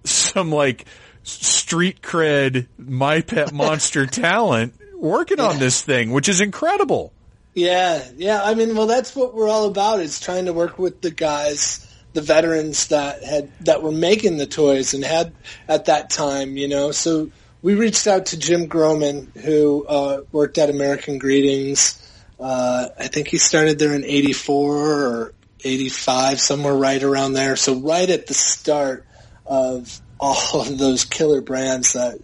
some 0.04 0.52
like 0.52 0.86
street 1.24 2.00
cred 2.00 2.68
my 2.78 3.20
pet 3.20 3.52
monster 3.52 4.06
talent 4.06 4.74
working 4.96 5.38
yeah. 5.38 5.46
on 5.46 5.58
this 5.58 5.82
thing, 5.82 6.12
which 6.12 6.28
is 6.28 6.40
incredible. 6.40 7.12
Yeah, 7.54 8.08
yeah. 8.16 8.40
I 8.42 8.54
mean, 8.54 8.76
well, 8.76 8.86
that's 8.86 9.16
what 9.16 9.34
we're 9.34 9.48
all 9.48 9.66
about. 9.66 9.98
Is 9.98 10.20
trying 10.20 10.44
to 10.44 10.52
work 10.52 10.78
with 10.78 11.00
the 11.00 11.10
guys 11.10 11.89
the 12.12 12.22
veterans 12.22 12.88
that 12.88 13.22
had 13.22 13.50
that 13.60 13.82
were 13.82 13.92
making 13.92 14.36
the 14.36 14.46
toys 14.46 14.94
and 14.94 15.04
had 15.04 15.32
at 15.68 15.86
that 15.86 16.10
time, 16.10 16.56
you 16.56 16.68
know. 16.68 16.90
So 16.90 17.30
we 17.62 17.74
reached 17.74 18.06
out 18.06 18.26
to 18.26 18.38
Jim 18.38 18.66
Groman, 18.66 19.30
who 19.42 19.86
uh, 19.86 20.22
worked 20.32 20.58
at 20.58 20.70
American 20.70 21.18
Greetings. 21.18 21.96
Uh, 22.38 22.88
I 22.98 23.08
think 23.08 23.28
he 23.28 23.38
started 23.38 23.78
there 23.78 23.94
in 23.94 24.04
'84 24.04 24.76
or 24.76 25.34
'85, 25.62 26.40
somewhere 26.40 26.74
right 26.74 27.02
around 27.02 27.34
there. 27.34 27.56
So 27.56 27.74
right 27.76 28.08
at 28.08 28.26
the 28.26 28.34
start 28.34 29.06
of 29.46 30.00
all 30.18 30.60
of 30.60 30.78
those 30.78 31.04
killer 31.04 31.40
brands 31.40 31.92
that 31.92 32.18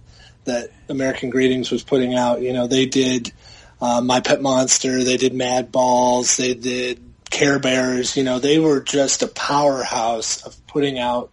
that 0.44 0.70
American 0.88 1.30
Greetings 1.30 1.70
was 1.70 1.82
putting 1.82 2.14
out, 2.14 2.40
you 2.40 2.52
know, 2.52 2.66
they 2.66 2.86
did 2.86 3.32
uh, 3.80 4.00
My 4.00 4.20
Pet 4.20 4.40
Monster, 4.40 5.02
they 5.04 5.16
did 5.16 5.32
Madballs, 5.32 6.36
they 6.36 6.54
did 6.54 7.00
Care 7.30 7.58
Bears, 7.58 8.16
you 8.16 8.24
know, 8.24 8.38
they 8.38 8.58
were 8.58 8.80
just 8.80 9.22
a 9.22 9.28
powerhouse 9.28 10.42
of 10.42 10.66
putting 10.66 10.98
out 10.98 11.30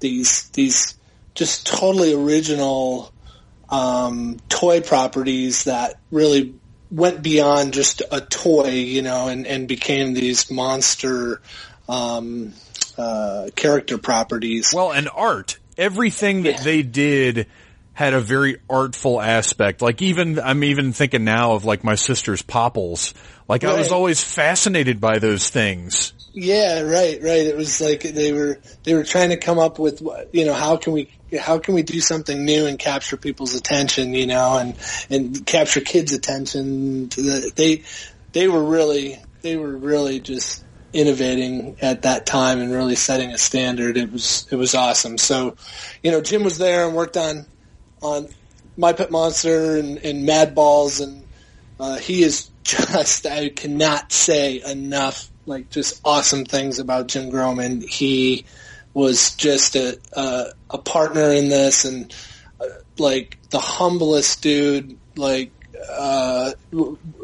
these 0.00 0.48
these 0.50 0.94
just 1.34 1.66
totally 1.66 2.14
original 2.14 3.12
um, 3.68 4.38
toy 4.48 4.80
properties 4.80 5.64
that 5.64 5.98
really 6.10 6.54
went 6.90 7.22
beyond 7.22 7.74
just 7.74 8.02
a 8.10 8.20
toy, 8.20 8.70
you 8.70 9.02
know, 9.02 9.28
and, 9.28 9.46
and 9.46 9.68
became 9.68 10.14
these 10.14 10.50
monster 10.50 11.40
um, 11.88 12.52
uh, 12.96 13.48
character 13.54 13.98
properties. 13.98 14.72
Well, 14.74 14.92
and 14.92 15.08
art. 15.08 15.58
Everything 15.76 16.44
that 16.44 16.54
yeah. 16.54 16.62
they 16.62 16.82
did 16.82 17.46
had 17.92 18.14
a 18.14 18.20
very 18.20 18.58
artful 18.68 19.20
aspect. 19.20 19.82
Like 19.82 20.00
even, 20.00 20.38
I'm 20.38 20.64
even 20.64 20.92
thinking 20.92 21.24
now 21.24 21.52
of 21.52 21.64
like 21.64 21.84
my 21.84 21.96
sister's 21.96 22.42
popples. 22.42 23.14
Like 23.48 23.64
I 23.64 23.74
was 23.74 23.92
always 23.92 24.22
fascinated 24.22 25.00
by 25.00 25.18
those 25.18 25.50
things. 25.50 26.12
Yeah, 26.32 26.82
right, 26.82 27.22
right. 27.22 27.46
It 27.46 27.56
was 27.56 27.80
like 27.80 28.02
they 28.02 28.32
were 28.32 28.60
they 28.84 28.94
were 28.94 29.04
trying 29.04 29.30
to 29.30 29.36
come 29.36 29.58
up 29.58 29.78
with 29.78 30.02
what- 30.02 30.34
you 30.34 30.44
know 30.44 30.52
how 30.52 30.76
can 30.76 30.92
we 30.92 31.08
how 31.40 31.58
can 31.58 31.74
we 31.74 31.82
do 31.82 32.00
something 32.00 32.44
new 32.44 32.66
and 32.66 32.78
capture 32.78 33.16
people's 33.16 33.54
attention, 33.54 34.14
you 34.14 34.26
know, 34.26 34.58
and 34.58 34.76
and 35.10 35.46
capture 35.46 35.80
kids' 35.80 36.12
attention. 36.12 37.08
To 37.10 37.22
the, 37.22 37.52
they 37.54 37.82
they 38.32 38.48
were 38.48 38.62
really 38.64 39.18
they 39.42 39.56
were 39.56 39.76
really 39.76 40.20
just 40.20 40.64
innovating 40.92 41.76
at 41.80 42.02
that 42.02 42.26
time 42.26 42.60
and 42.60 42.72
really 42.72 42.96
setting 42.96 43.30
a 43.30 43.38
standard. 43.38 43.96
It 43.96 44.12
was 44.12 44.46
it 44.50 44.56
was 44.56 44.74
awesome. 44.74 45.18
So, 45.18 45.56
you 46.02 46.10
know, 46.10 46.20
Jim 46.20 46.42
was 46.42 46.58
there 46.58 46.86
and 46.86 46.96
worked 46.96 47.16
on 47.16 47.46
on 48.02 48.28
My 48.76 48.92
Pet 48.92 49.10
Monster 49.10 49.76
and, 49.76 49.98
and 49.98 50.28
Madballs 50.28 51.02
and 51.02 51.25
uh, 51.78 51.96
he 51.96 52.22
is 52.22 52.50
just 52.64 53.26
I 53.26 53.48
cannot 53.50 54.12
say 54.12 54.62
enough 54.62 55.30
like 55.46 55.70
just 55.70 56.00
awesome 56.04 56.44
things 56.44 56.78
about 56.78 57.08
Jim 57.08 57.30
Groman. 57.30 57.80
He 57.80 58.44
was 58.94 59.34
just 59.34 59.76
a 59.76 59.98
a, 60.12 60.46
a 60.70 60.78
partner 60.78 61.32
in 61.32 61.48
this 61.48 61.84
and 61.84 62.14
uh, 62.60 62.64
like 62.98 63.38
the 63.50 63.60
humblest 63.60 64.42
dude, 64.42 64.98
like 65.16 65.52
uh, 65.90 66.52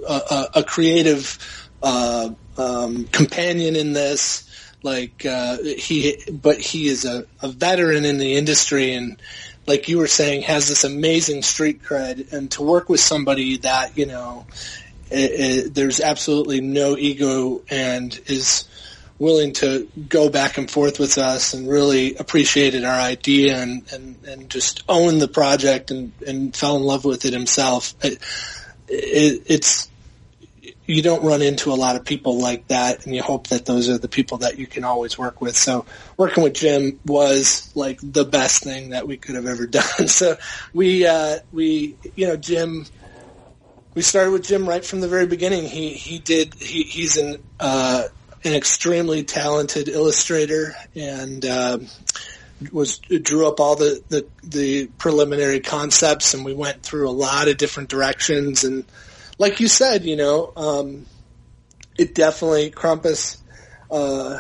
a, 0.09 0.47
a, 0.55 0.63
creative 0.63 1.39
uh, 1.83 2.31
um, 2.57 3.05
companion 3.07 3.77
in 3.77 3.93
this. 3.93 4.49
Like 4.85 5.25
uh, 5.25 5.59
he, 5.63 6.19
but 6.31 6.61
he 6.61 6.89
is 6.89 7.05
a, 7.05 7.25
a 7.41 7.49
veteran 7.49 8.05
in 8.05 8.19
the 8.19 8.35
industry 8.35 8.95
and 8.95 9.21
like 9.67 9.89
you 9.89 9.99
were 9.99 10.07
saying, 10.07 10.43
has 10.43 10.69
this 10.69 10.85
amazing 10.85 11.43
street 11.43 11.83
cred, 11.83 12.33
and 12.33 12.51
to 12.53 12.63
work 12.63 12.89
with 12.89 13.01
somebody 13.01 13.59
that 13.59 13.97
you 13.97 14.07
know, 14.07 14.47
i 15.11 15.15
i 15.17 15.63
there's 15.71 16.01
absolutely 16.01 16.61
no 16.61 16.97
ego 16.97 17.63
and 17.69 18.19
is 18.27 18.65
willing 19.23 19.53
to 19.53 19.89
go 20.09 20.29
back 20.29 20.59
and 20.59 20.69
forth 20.69 20.99
with 20.99 21.17
us 21.17 21.55
and 21.55 21.69
really 21.69 22.17
appreciated 22.17 22.85
our 22.85 22.99
idea 23.01 23.57
and, 23.57 23.85
and, 23.93 24.17
and 24.27 24.51
just 24.51 24.83
own 24.89 25.19
the 25.19 25.29
project 25.29 25.93
and, 25.93 26.11
and 26.27 26.57
fell 26.57 26.75
in 26.75 26.83
love 26.83 27.05
with 27.05 27.25
it 27.25 27.33
himself. 27.33 27.95
It, 28.03 28.19
it, 28.89 29.43
it's 29.47 29.89
you 30.87 31.03
don't 31.03 31.23
run 31.23 31.43
into 31.43 31.73
a 31.73 31.75
lot 31.75 31.97
of 31.97 32.05
people 32.05 32.39
like 32.39 32.67
that 32.69 33.07
and 33.07 33.15
you 33.15 33.23
hope 33.23 33.49
that 33.49 33.65
those 33.65 33.89
are 33.89 33.99
the 33.99 34.09
people 34.09 34.39
that 34.39 34.59
you 34.59 34.67
can 34.67 34.85
always 34.85 35.17
work 35.17 35.41
with. 35.41 35.57
So 35.57 35.87
working 36.17 36.43
with 36.43 36.55
Jim 36.55 36.99
was 37.07 37.71
like 37.75 38.01
the 38.03 38.25
best 38.25 38.65
thing 38.65 38.91
that 38.91 39.07
we 39.07 39.17
could 39.17 39.37
have 39.37 39.47
ever 39.47 39.67
done. 39.69 40.09
So 40.09 40.37
we, 40.73 41.07
uh, 41.07 41.39
we, 41.53 41.97
you 42.17 42.27
know, 42.27 42.37
Jim, 42.37 42.85
we 43.95 44.03
started 44.03 44.33
with 44.33 44.45
Jim 44.45 44.69
right 44.69 44.85
from 44.85 45.01
the 45.01 45.09
very 45.09 45.27
beginning. 45.27 45.65
He, 45.65 45.91
he 45.91 46.19
did, 46.19 46.55
he, 46.55 46.83
he's 46.83 47.17
an, 47.17 47.37
uh, 47.61 48.05
an 48.45 48.55
extremely 48.55 49.23
talented 49.23 49.89
illustrator 49.89 50.75
and, 50.97 51.45
uh, 51.45 51.79
was 52.71 52.99
drew 52.99 53.49
up 53.49 53.59
all 53.59 53.75
the, 53.75 54.01
the 54.09 54.25
the 54.45 54.87
preliminary 54.87 55.59
concepts 55.59 56.33
and 56.33 56.45
we 56.45 56.55
went 56.55 56.81
through 56.81 57.09
a 57.09 57.11
lot 57.11 57.49
of 57.49 57.57
different 57.57 57.89
directions 57.89 58.63
and 58.63 58.85
like 59.43 59.59
you 59.59 59.67
said, 59.67 60.05
you 60.05 60.15
know, 60.15 60.53
um, 60.57 61.05
it 61.99 62.15
definitely 62.15 62.71
Krampus 62.71 63.39
uh, 63.91 64.39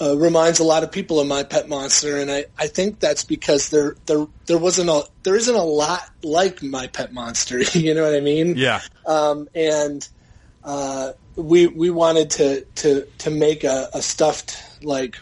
uh, 0.00 0.16
reminds 0.16 0.58
a 0.58 0.64
lot 0.64 0.84
of 0.84 0.90
people 0.90 1.20
of 1.20 1.26
my 1.26 1.42
pet 1.42 1.68
monster, 1.68 2.16
and 2.16 2.30
I, 2.30 2.46
I 2.58 2.66
think 2.66 2.98
that's 2.98 3.24
because 3.24 3.68
there 3.68 3.94
there 4.06 4.26
there 4.46 4.56
wasn't 4.56 4.88
a 4.88 5.02
there 5.22 5.36
isn't 5.36 5.54
a 5.54 5.62
lot 5.62 6.00
like 6.22 6.62
my 6.62 6.86
pet 6.86 7.12
monster. 7.12 7.58
you 7.78 7.92
know 7.92 8.04
what 8.04 8.14
I 8.14 8.20
mean? 8.20 8.56
Yeah. 8.56 8.80
Um, 9.04 9.50
and 9.54 10.08
uh, 10.64 11.12
we 11.36 11.66
we 11.66 11.90
wanted 11.90 12.30
to 12.30 12.62
to 12.76 13.06
to 13.18 13.30
make 13.30 13.64
a, 13.64 13.90
a 13.92 14.00
stuffed 14.00 14.64
like 14.82 15.18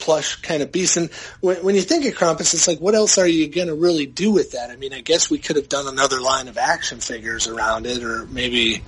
plush 0.00 0.36
kind 0.36 0.62
of 0.62 0.72
beast. 0.72 0.96
And 0.96 1.10
when, 1.40 1.62
when 1.64 1.74
you 1.74 1.82
think 1.82 2.04
of 2.06 2.14
Krampus, 2.14 2.54
it's 2.54 2.66
like, 2.66 2.80
what 2.80 2.94
else 2.94 3.18
are 3.18 3.26
you 3.26 3.48
going 3.48 3.68
to 3.68 3.74
really 3.74 4.06
do 4.06 4.32
with 4.32 4.52
that? 4.52 4.70
I 4.70 4.76
mean, 4.76 4.92
I 4.92 5.00
guess 5.00 5.30
we 5.30 5.38
could 5.38 5.56
have 5.56 5.68
done 5.68 5.86
another 5.86 6.20
line 6.20 6.48
of 6.48 6.58
action 6.58 7.00
figures 7.00 7.46
around 7.46 7.86
it, 7.86 8.02
or 8.02 8.26
maybe 8.26 8.82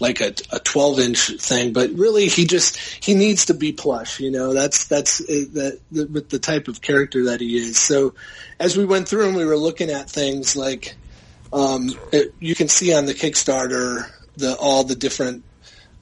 like 0.00 0.20
a, 0.20 0.34
a 0.52 0.58
12 0.58 0.98
inch 1.00 1.30
thing. 1.40 1.72
But 1.72 1.90
really, 1.92 2.28
he 2.28 2.46
just 2.46 2.76
he 2.76 3.14
needs 3.14 3.46
to 3.46 3.54
be 3.54 3.72
plush. 3.72 4.20
You 4.20 4.30
know, 4.30 4.52
that's 4.52 4.86
that's 4.86 5.20
uh, 5.20 5.24
the, 5.28 5.80
the 5.92 6.06
with 6.06 6.28
the 6.28 6.38
type 6.38 6.68
of 6.68 6.80
character 6.80 7.24
that 7.24 7.40
he 7.40 7.56
is. 7.56 7.78
So 7.78 8.14
as 8.58 8.76
we 8.76 8.84
went 8.84 9.08
through 9.08 9.28
and 9.28 9.36
we 9.36 9.44
were 9.44 9.56
looking 9.56 9.90
at 9.90 10.10
things 10.10 10.56
like, 10.56 10.96
um, 11.52 11.90
it, 12.12 12.34
you 12.40 12.54
can 12.54 12.68
see 12.68 12.94
on 12.94 13.06
the 13.06 13.14
Kickstarter 13.14 14.10
the 14.36 14.56
all 14.56 14.84
the 14.84 14.96
different 14.96 15.44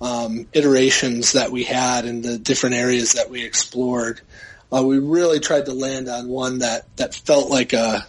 um, 0.01 0.47
iterations 0.53 1.33
that 1.33 1.51
we 1.51 1.65
had 1.65 2.05
and 2.05 2.23
the 2.23 2.39
different 2.39 2.77
areas 2.77 3.15
that 3.15 3.31
we 3.31 3.45
explored. 3.45 4.21
Uh, 4.75 4.83
we 4.83 4.99
really 4.99 5.39
tried 5.39 5.67
to 5.67 5.73
land 5.73 6.09
on 6.09 6.29
one 6.29 6.59
that, 6.59 6.85
that 6.97 7.15
felt 7.15 7.51
like 7.51 7.73
a 7.73 8.05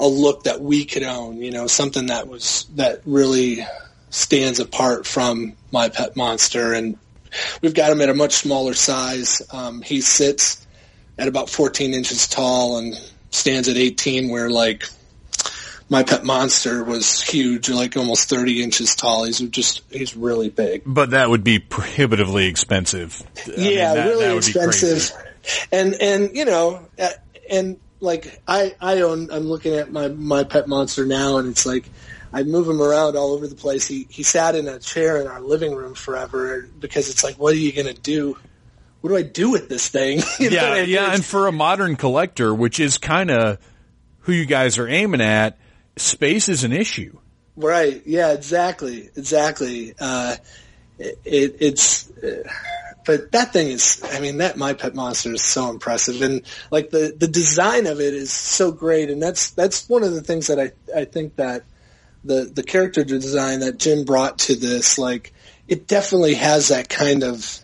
a 0.00 0.06
look 0.06 0.44
that 0.44 0.60
we 0.60 0.84
could 0.84 1.02
own, 1.02 1.38
you 1.38 1.50
know, 1.50 1.66
something 1.66 2.06
that 2.06 2.28
was 2.28 2.66
that 2.76 3.00
really 3.04 3.66
stands 4.10 4.60
apart 4.60 5.06
from 5.06 5.54
my 5.72 5.88
pet 5.88 6.16
monster 6.16 6.72
and 6.72 6.96
we've 7.60 7.74
got 7.74 7.90
him 7.90 8.00
at 8.00 8.08
a 8.08 8.14
much 8.14 8.32
smaller 8.32 8.74
size. 8.74 9.42
Um, 9.52 9.82
he 9.82 10.00
sits 10.00 10.66
at 11.18 11.28
about 11.28 11.50
14 11.50 11.94
inches 11.94 12.28
tall 12.28 12.78
and 12.78 12.94
stands 13.30 13.68
at 13.68 13.76
18 13.76 14.30
where 14.30 14.48
like 14.48 14.88
my 15.90 16.02
pet 16.02 16.22
monster 16.24 16.84
was 16.84 17.20
huge, 17.20 17.68
like 17.70 17.96
almost 17.96 18.28
30 18.28 18.62
inches 18.62 18.94
tall. 18.94 19.24
He's 19.24 19.40
just, 19.40 19.82
he's 19.90 20.14
really 20.14 20.50
big. 20.50 20.82
But 20.86 21.10
that 21.10 21.30
would 21.30 21.42
be 21.42 21.58
prohibitively 21.58 22.46
expensive. 22.46 23.22
I 23.46 23.50
mean, 23.50 23.72
yeah, 23.78 23.94
that- 23.94 24.06
really 24.06 24.26
that 24.26 24.36
expensive. 24.36 25.12
And 25.72 25.94
and 26.00 26.34
you 26.36 26.44
know, 26.44 26.86
uh, 26.98 27.08
and 27.50 27.78
like 28.00 28.40
I 28.46 28.74
I 28.80 29.00
own 29.02 29.30
I'm 29.30 29.44
looking 29.48 29.74
at 29.74 29.92
my 29.92 30.08
my 30.08 30.44
pet 30.44 30.68
monster 30.68 31.06
now, 31.06 31.38
and 31.38 31.48
it's 31.48 31.66
like 31.66 31.88
I 32.32 32.42
move 32.42 32.68
him 32.68 32.80
around 32.82 33.16
all 33.16 33.32
over 33.32 33.46
the 33.46 33.54
place. 33.54 33.86
He 33.86 34.06
he 34.10 34.22
sat 34.22 34.54
in 34.54 34.68
a 34.68 34.78
chair 34.78 35.20
in 35.20 35.26
our 35.26 35.40
living 35.40 35.74
room 35.74 35.94
forever 35.94 36.68
because 36.78 37.08
it's 37.10 37.24
like, 37.24 37.36
what 37.36 37.54
are 37.54 37.58
you 37.58 37.72
gonna 37.72 37.94
do? 37.94 38.36
What 39.00 39.10
do 39.10 39.16
I 39.16 39.22
do 39.22 39.50
with 39.50 39.68
this 39.68 39.88
thing? 39.88 40.20
You 40.38 40.50
know 40.50 40.56
Yeah, 40.56 40.68
what 40.70 40.78
I 40.78 40.80
mean? 40.82 40.90
yeah, 40.90 41.14
and 41.14 41.24
for 41.24 41.46
a 41.46 41.52
modern 41.52 41.96
collector, 41.96 42.54
which 42.54 42.80
is 42.80 42.98
kind 42.98 43.30
of 43.30 43.58
who 44.20 44.32
you 44.32 44.44
guys 44.44 44.76
are 44.78 44.88
aiming 44.88 45.20
at, 45.20 45.56
space 45.96 46.48
is 46.48 46.64
an 46.64 46.72
issue. 46.72 47.16
Right. 47.56 48.02
Yeah. 48.06 48.32
Exactly. 48.32 49.08
Exactly. 49.16 49.94
Uh, 49.98 50.36
it, 50.98 51.18
it, 51.24 51.56
it's, 51.60 52.10
uh, 52.10 52.42
but 53.08 53.32
that 53.32 53.54
thing 53.54 53.68
is, 53.68 54.02
I 54.12 54.20
mean, 54.20 54.36
that 54.36 54.58
My 54.58 54.74
Pet 54.74 54.94
Monster 54.94 55.32
is 55.32 55.42
so 55.42 55.70
impressive, 55.70 56.20
and 56.20 56.42
like 56.70 56.90
the 56.90 57.16
the 57.18 57.26
design 57.26 57.86
of 57.86 58.00
it 58.00 58.12
is 58.12 58.30
so 58.30 58.70
great, 58.70 59.08
and 59.08 59.20
that's 59.22 59.50
that's 59.52 59.88
one 59.88 60.02
of 60.02 60.12
the 60.12 60.20
things 60.20 60.48
that 60.48 60.60
I 60.60 60.72
I 60.94 61.06
think 61.06 61.36
that 61.36 61.64
the 62.22 62.44
the 62.54 62.62
character 62.62 63.04
design 63.04 63.60
that 63.60 63.78
Jim 63.78 64.04
brought 64.04 64.40
to 64.40 64.54
this, 64.56 64.98
like, 64.98 65.32
it 65.68 65.86
definitely 65.86 66.34
has 66.34 66.68
that 66.68 66.90
kind 66.90 67.22
of 67.24 67.60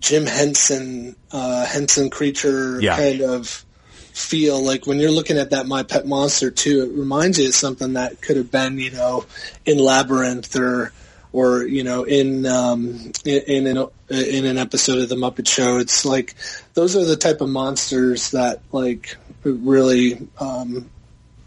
Jim 0.00 0.26
Henson 0.26 1.16
uh, 1.32 1.64
Henson 1.64 2.10
creature 2.10 2.78
Yeah. 2.78 2.94
kind 2.94 3.22
of 3.22 3.64
feel. 4.12 4.62
Like 4.62 4.86
when 4.86 4.98
you're 5.00 5.10
looking 5.10 5.38
at 5.38 5.50
that 5.50 5.66
My 5.66 5.82
Pet 5.82 6.06
Monster 6.06 6.50
too, 6.50 6.82
it 6.82 6.98
reminds 6.98 7.38
you 7.38 7.48
of 7.48 7.54
something 7.54 7.94
that 7.94 8.20
could 8.20 8.36
have 8.36 8.50
been, 8.50 8.78
you 8.78 8.90
know, 8.90 9.24
in 9.64 9.78
Labyrinth 9.78 10.54
or, 10.56 10.92
or, 11.34 11.66
you 11.66 11.82
know, 11.82 12.04
in, 12.04 12.46
um, 12.46 13.10
in, 13.24 13.42
in 13.42 13.66
an, 13.66 13.88
in 14.08 14.44
an 14.46 14.56
episode 14.56 14.98
of 15.00 15.08
The 15.08 15.16
Muppet 15.16 15.48
Show. 15.48 15.78
It's 15.78 16.04
like, 16.04 16.36
those 16.74 16.94
are 16.96 17.04
the 17.04 17.16
type 17.16 17.40
of 17.40 17.48
monsters 17.48 18.30
that 18.30 18.60
like 18.70 19.16
really, 19.42 20.28
um, 20.38 20.88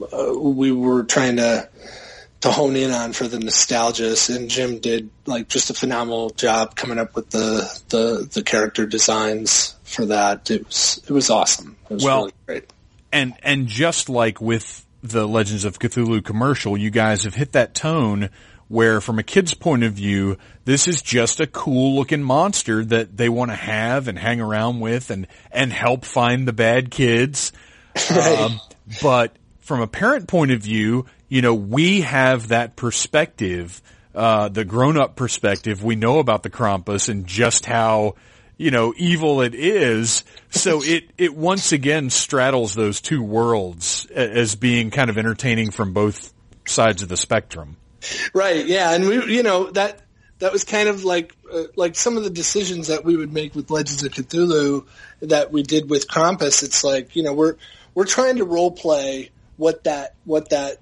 uh, 0.01 0.37
we 0.37 0.73
were 0.73 1.03
trying 1.05 1.37
to, 1.37 1.69
to 2.41 2.51
hone 2.51 2.75
in 2.75 2.91
on 2.91 3.13
for 3.13 3.27
the 3.27 3.39
nostalgia 3.39 4.15
and 4.29 4.49
Jim 4.49 4.79
did 4.79 5.09
like 5.25 5.47
just 5.47 5.69
a 5.69 5.73
phenomenal 5.73 6.29
job 6.31 6.75
coming 6.75 6.99
up 6.99 7.15
with 7.15 7.29
the, 7.29 7.81
the, 7.89 8.27
the 8.31 8.43
character 8.43 8.85
designs 8.85 9.73
for 9.83 10.05
that. 10.07 10.51
It 10.51 10.65
was, 10.67 11.01
it 11.07 11.11
was 11.13 11.29
awesome. 11.29 11.77
It 11.89 11.93
was 11.95 12.03
Well, 12.03 12.19
really 12.19 12.33
great. 12.45 12.73
and 13.13 13.33
and 13.41 13.67
just 13.67 14.09
like 14.09 14.41
with 14.41 14.85
the 15.01 15.25
Legends 15.27 15.63
of 15.63 15.79
Cthulhu 15.79 16.23
commercial, 16.23 16.77
you 16.77 16.89
guys 16.91 17.23
have 17.23 17.35
hit 17.35 17.53
that 17.53 17.73
tone 17.73 18.29
where, 18.67 18.99
from 19.01 19.19
a 19.19 19.23
kid's 19.23 19.53
point 19.53 19.83
of 19.83 19.93
view, 19.93 20.37
this 20.65 20.87
is 20.87 21.01
just 21.01 21.39
a 21.39 21.47
cool 21.47 21.95
looking 21.95 22.23
monster 22.23 22.83
that 22.85 23.15
they 23.15 23.29
want 23.29 23.51
to 23.51 23.55
have 23.55 24.07
and 24.07 24.17
hang 24.19 24.41
around 24.41 24.79
with 24.79 25.09
and 25.09 25.27
and 25.51 25.71
help 25.71 26.05
find 26.05 26.47
the 26.47 26.53
bad 26.53 26.91
kids. 26.91 27.51
Um, 28.11 28.61
but 29.01 29.35
from 29.61 29.81
a 29.81 29.87
parent 29.87 30.27
point 30.27 30.51
of 30.51 30.61
view, 30.61 31.07
you 31.29 31.41
know, 31.41 31.55
we 31.55 32.01
have 32.01 32.49
that 32.49 32.75
perspective, 32.75 33.81
uh, 34.13 34.49
the 34.49 34.63
grown 34.63 34.97
up 34.97 35.15
perspective. 35.15 35.83
We 35.83 35.95
know 35.95 36.19
about 36.19 36.43
the 36.43 36.51
Krampus 36.51 37.09
and 37.09 37.25
just 37.25 37.65
how 37.65 38.13
you 38.57 38.71
know, 38.71 38.93
evil 38.97 39.41
it 39.41 39.55
is. 39.55 40.23
So 40.49 40.81
it, 40.83 41.11
it 41.17 41.35
once 41.35 41.71
again 41.71 42.09
straddles 42.09 42.73
those 42.73 43.01
two 43.01 43.21
worlds 43.21 44.05
as 44.07 44.55
being 44.55 44.89
kind 44.91 45.09
of 45.09 45.17
entertaining 45.17 45.71
from 45.71 45.93
both 45.93 46.33
sides 46.65 47.03
of 47.03 47.09
the 47.09 47.17
spectrum. 47.17 47.77
Right. 48.33 48.65
Yeah. 48.65 48.93
And 48.93 49.07
we, 49.07 49.35
you 49.35 49.43
know, 49.43 49.71
that, 49.71 50.01
that 50.39 50.53
was 50.53 50.63
kind 50.63 50.87
of 50.89 51.03
like, 51.03 51.35
uh, 51.51 51.63
like 51.75 51.95
some 51.95 52.17
of 52.17 52.23
the 52.23 52.29
decisions 52.29 52.87
that 52.87 53.03
we 53.03 53.15
would 53.15 53.33
make 53.33 53.55
with 53.55 53.71
Legends 53.71 54.03
of 54.03 54.11
Cthulhu 54.11 54.85
that 55.21 55.51
we 55.51 55.63
did 55.63 55.89
with 55.89 56.07
Krampus. 56.07 56.63
It's 56.63 56.83
like, 56.83 57.15
you 57.15 57.23
know, 57.23 57.33
we're, 57.33 57.55
we're 57.95 58.05
trying 58.05 58.37
to 58.37 58.45
role 58.45 58.71
play 58.71 59.31
what 59.57 59.85
that, 59.85 60.15
what 60.25 60.49
that, 60.49 60.77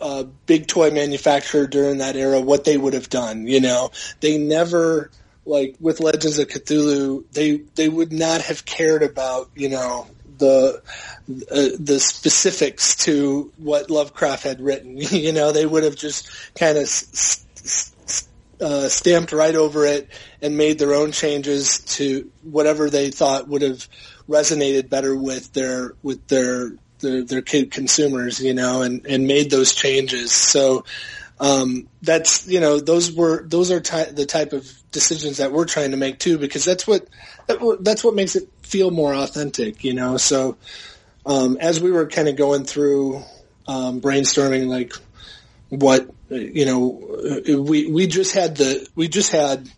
uh, 0.00 0.24
big 0.44 0.66
toy 0.66 0.90
manufacturer 0.90 1.66
during 1.66 1.98
that 1.98 2.16
era, 2.16 2.40
what 2.40 2.64
they 2.64 2.76
would 2.76 2.92
have 2.92 3.08
done, 3.08 3.46
you 3.46 3.60
know, 3.60 3.90
they 4.20 4.36
never, 4.36 5.10
like 5.46 5.76
with 5.80 6.00
Legends 6.00 6.38
of 6.38 6.48
Cthulhu, 6.48 7.24
they 7.32 7.58
they 7.76 7.88
would 7.88 8.12
not 8.12 8.42
have 8.42 8.64
cared 8.64 9.02
about 9.02 9.48
you 9.54 9.68
know 9.68 10.06
the 10.38 10.82
uh, 11.50 11.68
the 11.78 11.98
specifics 11.98 12.96
to 12.96 13.52
what 13.56 13.90
Lovecraft 13.90 14.44
had 14.44 14.60
written. 14.60 14.96
you 14.98 15.32
know, 15.32 15.52
they 15.52 15.66
would 15.66 15.84
have 15.84 15.96
just 15.96 16.28
kind 16.58 16.76
of 16.76 16.84
s- 16.84 17.44
s- 17.56 18.28
uh, 18.60 18.88
stamped 18.88 19.32
right 19.32 19.54
over 19.54 19.84
it 19.84 20.08
and 20.40 20.56
made 20.56 20.78
their 20.78 20.94
own 20.94 21.12
changes 21.12 21.80
to 21.80 22.30
whatever 22.42 22.88
they 22.88 23.10
thought 23.10 23.48
would 23.48 23.62
have 23.62 23.88
resonated 24.28 24.88
better 24.88 25.14
with 25.16 25.52
their 25.52 25.94
with 26.02 26.26
their 26.28 26.72
their, 27.00 27.22
their 27.22 27.42
kid 27.42 27.70
consumers. 27.70 28.40
You 28.40 28.54
know, 28.54 28.82
and 28.82 29.06
and 29.06 29.26
made 29.26 29.50
those 29.50 29.74
changes. 29.74 30.32
So 30.32 30.84
um, 31.38 31.88
that's 32.02 32.46
you 32.46 32.60
know 32.60 32.80
those 32.80 33.12
were 33.12 33.42
those 33.46 33.70
are 33.70 33.80
ty- 33.80 34.10
the 34.10 34.26
type 34.26 34.52
of 34.52 34.70
decisions 34.90 35.38
that 35.38 35.52
we're 35.52 35.66
trying 35.66 35.90
to 35.90 35.96
make 35.96 36.18
too 36.18 36.38
because 36.38 36.64
that's 36.64 36.86
what 36.86 37.06
that, 37.46 37.78
that's 37.80 38.02
what 38.02 38.14
makes 38.14 38.36
it 38.36 38.48
feel 38.62 38.90
more 38.90 39.14
authentic 39.14 39.84
you 39.84 39.92
know? 39.92 40.16
So 40.16 40.56
um, 41.26 41.58
as 41.60 41.80
we 41.80 41.90
were 41.90 42.06
kind 42.06 42.28
of 42.28 42.36
going 42.36 42.64
through 42.64 43.22
um, 43.68 44.00
brainstorming 44.00 44.68
like 44.68 44.94
what 45.68 46.08
you 46.30 46.64
know 46.64 47.60
we 47.62 47.90
we 47.90 48.06
just 48.06 48.34
had 48.34 48.56
the 48.56 48.88
we 48.94 49.08
just 49.08 49.30
had 49.30 49.68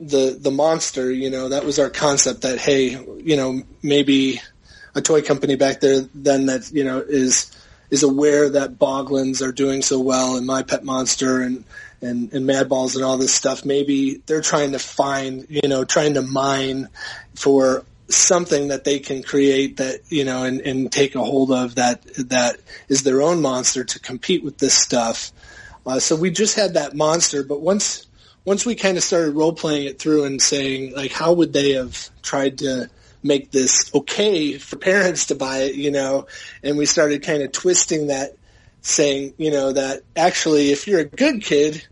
the 0.00 0.36
the 0.38 0.50
monster 0.50 1.10
you 1.10 1.30
know? 1.30 1.48
That 1.48 1.64
was 1.64 1.78
our 1.78 1.90
concept 1.90 2.42
that 2.42 2.58
hey 2.58 2.90
you 2.90 3.36
know 3.36 3.62
maybe 3.82 4.40
a 4.94 5.00
toy 5.00 5.22
company 5.22 5.56
back 5.56 5.80
there 5.80 6.02
then 6.14 6.46
that 6.46 6.70
you 6.72 6.84
know 6.84 6.98
is 6.98 7.50
is 7.90 8.02
aware 8.02 8.50
that 8.50 8.78
Boglins 8.78 9.46
are 9.46 9.52
doing 9.52 9.82
so 9.82 10.00
well 10.00 10.36
and 10.36 10.46
My 10.46 10.62
Pet 10.62 10.84
Monster 10.84 11.40
and 11.40 11.64
and, 12.04 12.32
and 12.32 12.48
Madballs 12.48 12.94
and 12.94 13.04
all 13.04 13.16
this 13.16 13.34
stuff, 13.34 13.64
maybe 13.64 14.22
they're 14.26 14.42
trying 14.42 14.72
to 14.72 14.78
find, 14.78 15.46
you 15.48 15.68
know, 15.68 15.84
trying 15.84 16.14
to 16.14 16.22
mine 16.22 16.88
for 17.34 17.84
something 18.08 18.68
that 18.68 18.84
they 18.84 18.98
can 18.98 19.22
create 19.22 19.78
that, 19.78 20.00
you 20.10 20.24
know, 20.24 20.44
and, 20.44 20.60
and 20.60 20.92
take 20.92 21.14
a 21.14 21.24
hold 21.24 21.50
of 21.50 21.76
that, 21.76 22.02
that 22.28 22.56
is 22.88 23.02
their 23.02 23.22
own 23.22 23.40
monster 23.40 23.84
to 23.84 23.98
compete 23.98 24.44
with 24.44 24.58
this 24.58 24.74
stuff. 24.74 25.32
Uh, 25.86 25.98
so 25.98 26.14
we 26.14 26.30
just 26.30 26.56
had 26.56 26.74
that 26.74 26.94
monster, 26.94 27.42
but 27.42 27.60
once, 27.60 28.06
once 28.44 28.66
we 28.66 28.74
kind 28.74 28.98
of 28.98 29.02
started 29.02 29.34
role 29.34 29.54
playing 29.54 29.86
it 29.86 29.98
through 29.98 30.24
and 30.24 30.40
saying 30.40 30.94
like, 30.94 31.12
how 31.12 31.32
would 31.32 31.52
they 31.52 31.72
have 31.72 32.10
tried 32.22 32.58
to, 32.58 32.90
make 33.24 33.50
this 33.50 33.92
okay 33.94 34.58
for 34.58 34.76
parents 34.76 35.26
to 35.26 35.34
buy 35.34 35.62
it, 35.62 35.74
you 35.74 35.90
know, 35.90 36.26
and 36.62 36.76
we 36.76 36.86
started 36.86 37.22
kind 37.22 37.42
of 37.42 37.50
twisting 37.50 38.08
that 38.08 38.36
saying, 38.82 39.32
you 39.38 39.50
know, 39.50 39.72
that 39.72 40.02
actually 40.14 40.70
if 40.70 40.86
you're 40.86 41.00
a 41.00 41.04
good 41.06 41.42
kid, 41.42 41.84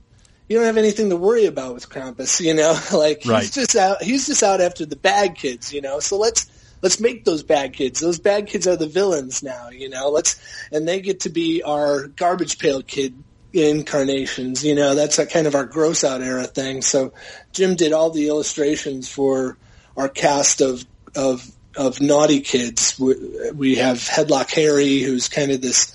you 0.48 0.58
don't 0.58 0.66
have 0.66 0.76
anything 0.76 1.08
to 1.08 1.16
worry 1.16 1.46
about 1.46 1.72
with 1.72 1.88
Krampus, 1.88 2.40
you 2.40 2.52
know, 2.52 2.78
like 2.96 3.22
right. 3.26 3.42
he's 3.42 3.54
just 3.54 3.74
out, 3.74 4.02
he's 4.02 4.26
just 4.26 4.42
out 4.42 4.60
after 4.60 4.84
the 4.84 4.96
bad 4.96 5.34
kids, 5.34 5.72
you 5.72 5.80
know, 5.80 6.00
so 6.00 6.18
let's, 6.18 6.50
let's 6.82 7.00
make 7.00 7.24
those 7.24 7.42
bad 7.42 7.72
kids. 7.72 8.00
Those 8.00 8.18
bad 8.18 8.46
kids 8.46 8.66
are 8.66 8.76
the 8.76 8.86
villains 8.86 9.42
now, 9.42 9.70
you 9.70 9.88
know, 9.88 10.10
let's, 10.10 10.38
and 10.70 10.86
they 10.86 11.00
get 11.00 11.20
to 11.20 11.30
be 11.30 11.62
our 11.62 12.08
garbage 12.08 12.58
pail 12.58 12.82
kid 12.82 13.14
incarnations, 13.54 14.64
you 14.64 14.74
know, 14.74 14.94
that's 14.94 15.18
a 15.18 15.26
kind 15.26 15.46
of 15.46 15.54
our 15.54 15.64
gross 15.64 16.04
out 16.04 16.20
era 16.20 16.44
thing. 16.44 16.82
So 16.82 17.14
Jim 17.52 17.74
did 17.74 17.92
all 17.92 18.10
the 18.10 18.28
illustrations 18.28 19.08
for 19.08 19.56
our 19.96 20.08
cast 20.08 20.60
of 20.60 20.84
of 21.14 21.50
of 21.76 22.00
naughty 22.00 22.40
kids. 22.40 22.98
We 22.98 23.76
have 23.76 23.98
Headlock 23.98 24.50
Harry, 24.52 25.00
who's 25.00 25.28
kind 25.28 25.50
of 25.52 25.60
this 25.60 25.92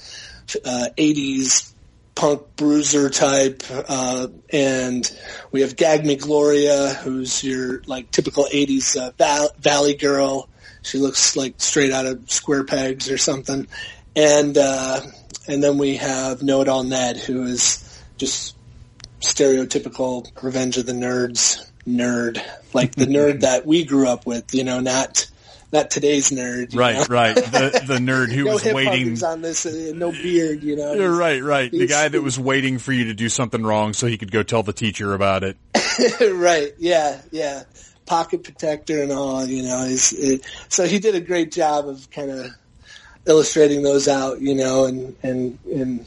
uh, 0.65 0.88
'80s 0.97 1.72
punk 2.15 2.55
bruiser 2.55 3.09
type, 3.09 3.63
uh, 3.70 4.28
and 4.51 5.09
we 5.51 5.61
have 5.61 5.76
Gag 5.76 6.05
Me 6.05 6.15
Gloria, 6.15 6.89
who's 6.89 7.43
your 7.43 7.82
like 7.86 8.11
typical 8.11 8.45
'80s 8.45 8.97
uh, 8.97 9.11
val- 9.18 9.51
Valley 9.59 9.95
girl. 9.95 10.49
She 10.82 10.97
looks 10.97 11.36
like 11.36 11.55
straight 11.57 11.91
out 11.91 12.05
of 12.05 12.32
Square 12.32 12.65
Pegs 12.65 13.11
or 13.11 13.18
something, 13.18 13.68
and 14.15 14.57
uh, 14.57 15.01
and 15.47 15.63
then 15.63 15.78
we 15.78 15.97
have 15.97 16.41
Know 16.41 16.61
It 16.61 16.68
All 16.68 16.84
Ned, 16.84 17.18
who 17.18 17.43
is 17.43 17.84
just 18.18 18.55
stereotypical 19.22 20.28
Revenge 20.41 20.78
of 20.78 20.86
the 20.86 20.93
Nerds 20.93 21.70
nerd, 21.88 22.41
like 22.73 22.93
the 22.95 23.05
nerd 23.05 23.41
that 23.41 23.65
we 23.65 23.85
grew 23.85 24.07
up 24.07 24.25
with, 24.25 24.53
you 24.53 24.63
know, 24.63 24.79
not 24.79 25.29
not 25.71 25.91
today's 25.91 26.29
nerd. 26.29 26.75
Right, 26.75 26.95
know? 26.95 27.05
right. 27.09 27.35
The 27.35 27.83
the 27.85 27.97
nerd 27.97 28.31
who 28.31 28.45
no 28.45 28.53
was 28.53 28.65
waiting 28.65 29.23
on 29.23 29.41
this, 29.41 29.65
uh, 29.65 29.93
no 29.95 30.11
beard, 30.11 30.63
you 30.63 30.75
know. 30.75 30.93
You're 30.93 31.15
right, 31.15 31.41
right. 31.41 31.71
The 31.71 31.88
guy 31.88 32.07
that 32.07 32.21
was 32.23 32.39
waiting 32.39 32.79
for 32.79 32.91
you 32.91 33.05
to 33.05 33.13
do 33.13 33.29
something 33.29 33.63
wrong 33.63 33.93
so 33.93 34.07
he 34.07 34.17
could 34.17 34.31
go 34.31 34.43
tell 34.43 34.63
the 34.63 34.73
teacher 34.73 35.13
about 35.13 35.43
it. 35.43 35.57
right. 36.21 36.73
Yeah. 36.77 37.21
Yeah. 37.31 37.63
Pocket 38.05 38.43
protector 38.43 39.03
and 39.03 39.11
all, 39.11 39.45
you 39.45 39.63
know. 39.63 39.85
It, 39.85 40.45
so 40.69 40.85
he 40.85 40.99
did 40.99 41.15
a 41.15 41.19
great 41.19 41.51
job 41.51 41.88
of 41.89 42.09
kind 42.11 42.31
of 42.31 42.51
illustrating 43.25 43.81
those 43.81 44.07
out, 44.07 44.39
you 44.41 44.55
know, 44.55 44.85
and 44.85 45.15
and 45.21 45.59
and 45.65 46.05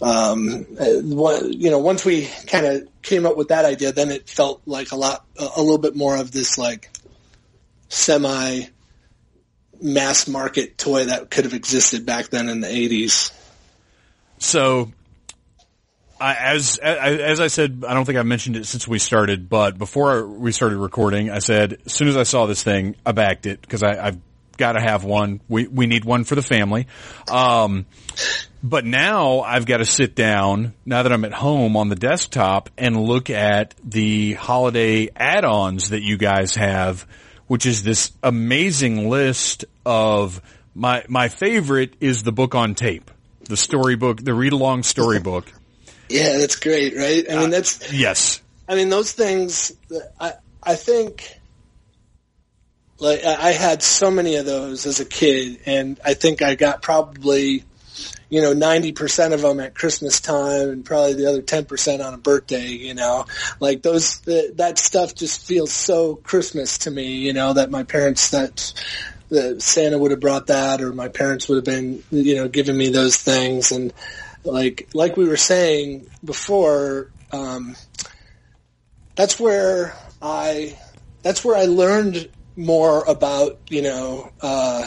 um, 0.00 0.66
you 0.78 1.70
know, 1.70 1.78
once 1.78 2.04
we 2.04 2.28
kind 2.46 2.66
of 2.66 2.88
came 3.02 3.24
up 3.24 3.36
with 3.36 3.48
that 3.48 3.64
idea, 3.64 3.92
then 3.92 4.10
it 4.10 4.28
felt 4.28 4.60
like 4.66 4.92
a 4.92 4.96
lot, 4.96 5.24
a 5.38 5.60
little 5.60 5.78
bit 5.78 5.96
more 5.96 6.16
of 6.16 6.32
this 6.32 6.58
like 6.58 6.90
semi 7.88 8.62
mass 9.80 10.28
market 10.28 10.78
toy 10.78 11.04
that 11.04 11.30
could 11.30 11.44
have 11.44 11.54
existed 11.54 12.04
back 12.06 12.28
then 12.28 12.48
in 12.48 12.60
the 12.60 12.68
80s. 12.68 13.32
So, 14.38 14.92
I, 16.20 16.34
as 16.34 16.78
as 16.78 17.40
I 17.40 17.46
said, 17.48 17.84
I 17.86 17.94
don't 17.94 18.04
think 18.04 18.18
I 18.18 18.22
mentioned 18.22 18.56
it 18.56 18.66
since 18.66 18.88
we 18.88 18.98
started, 18.98 19.48
but 19.48 19.78
before 19.78 20.26
we 20.26 20.52
started 20.52 20.78
recording, 20.78 21.30
I 21.30 21.40
said 21.40 21.78
as 21.86 21.92
soon 21.92 22.08
as 22.08 22.16
I 22.16 22.22
saw 22.22 22.46
this 22.46 22.62
thing, 22.62 22.96
I 23.04 23.12
backed 23.12 23.46
it 23.46 23.60
because 23.60 23.82
I've 23.82 24.18
got 24.56 24.72
to 24.72 24.80
have 24.80 25.04
one. 25.04 25.40
We 25.48 25.66
we 25.66 25.86
need 25.86 26.04
one 26.04 26.24
for 26.24 26.34
the 26.34 26.42
family. 26.42 26.86
Um, 27.30 27.86
but 28.62 28.84
now 28.84 29.40
I've 29.40 29.66
got 29.66 29.78
to 29.78 29.84
sit 29.84 30.14
down 30.14 30.74
now 30.84 31.02
that 31.02 31.12
I'm 31.12 31.24
at 31.24 31.32
home 31.32 31.76
on 31.76 31.88
the 31.88 31.96
desktop 31.96 32.70
and 32.76 33.00
look 33.00 33.30
at 33.30 33.74
the 33.84 34.34
holiday 34.34 35.08
add-ons 35.14 35.90
that 35.90 36.02
you 36.02 36.16
guys 36.16 36.56
have, 36.56 37.06
which 37.46 37.66
is 37.66 37.82
this 37.82 38.12
amazing 38.22 39.08
list 39.08 39.64
of 39.84 40.40
my 40.74 41.04
my 41.08 41.28
favorite 41.28 41.94
is 42.00 42.22
the 42.22 42.32
book 42.32 42.54
on 42.54 42.74
tape, 42.74 43.10
the 43.44 43.56
storybook, 43.56 44.22
the 44.22 44.34
read 44.34 44.52
along 44.52 44.82
storybook. 44.82 45.52
Yeah, 46.08 46.38
that's 46.38 46.54
great, 46.54 46.96
right? 46.96 47.24
I 47.28 47.40
mean, 47.40 47.50
that's 47.50 47.82
uh, 47.82 47.88
yes. 47.92 48.40
I 48.68 48.76
mean, 48.76 48.90
those 48.90 49.10
things. 49.10 49.72
I 50.20 50.34
I 50.62 50.76
think 50.76 51.35
like 52.98 53.24
I 53.24 53.52
had 53.52 53.82
so 53.82 54.10
many 54.10 54.36
of 54.36 54.46
those 54.46 54.86
as 54.86 55.00
a 55.00 55.04
kid, 55.04 55.60
and 55.66 56.00
I 56.04 56.14
think 56.14 56.42
I 56.42 56.54
got 56.54 56.82
probably 56.82 57.64
you 58.28 58.40
know, 58.40 58.54
90% 58.54 59.32
of 59.32 59.42
them 59.42 59.60
at 59.60 59.74
Christmas 59.74 60.20
time 60.20 60.68
and 60.68 60.84
probably 60.84 61.14
the 61.14 61.28
other 61.28 61.42
10% 61.42 62.04
on 62.04 62.14
a 62.14 62.18
birthday, 62.18 62.66
you 62.66 62.94
know, 62.94 63.24
like 63.60 63.82
those, 63.82 64.20
that 64.20 64.78
stuff 64.78 65.14
just 65.14 65.46
feels 65.46 65.72
so 65.72 66.16
Christmas 66.16 66.78
to 66.78 66.90
me, 66.90 67.16
you 67.18 67.32
know, 67.32 67.52
that 67.52 67.70
my 67.70 67.84
parents, 67.84 68.30
that, 68.30 68.72
that 69.28 69.62
Santa 69.62 69.98
would 69.98 70.10
have 70.10 70.20
brought 70.20 70.48
that 70.48 70.82
or 70.82 70.92
my 70.92 71.08
parents 71.08 71.48
would 71.48 71.56
have 71.56 71.64
been, 71.64 72.02
you 72.10 72.34
know, 72.34 72.48
giving 72.48 72.76
me 72.76 72.88
those 72.88 73.16
things. 73.16 73.70
And 73.70 73.92
like, 74.42 74.88
like 74.92 75.16
we 75.16 75.28
were 75.28 75.36
saying 75.36 76.08
before, 76.24 77.10
um, 77.30 77.76
that's 79.14 79.38
where 79.38 79.94
I, 80.20 80.76
that's 81.22 81.44
where 81.44 81.56
I 81.56 81.64
learned 81.64 82.28
more 82.56 83.04
about, 83.04 83.58
you 83.68 83.82
know, 83.82 84.30
uh, 84.40 84.86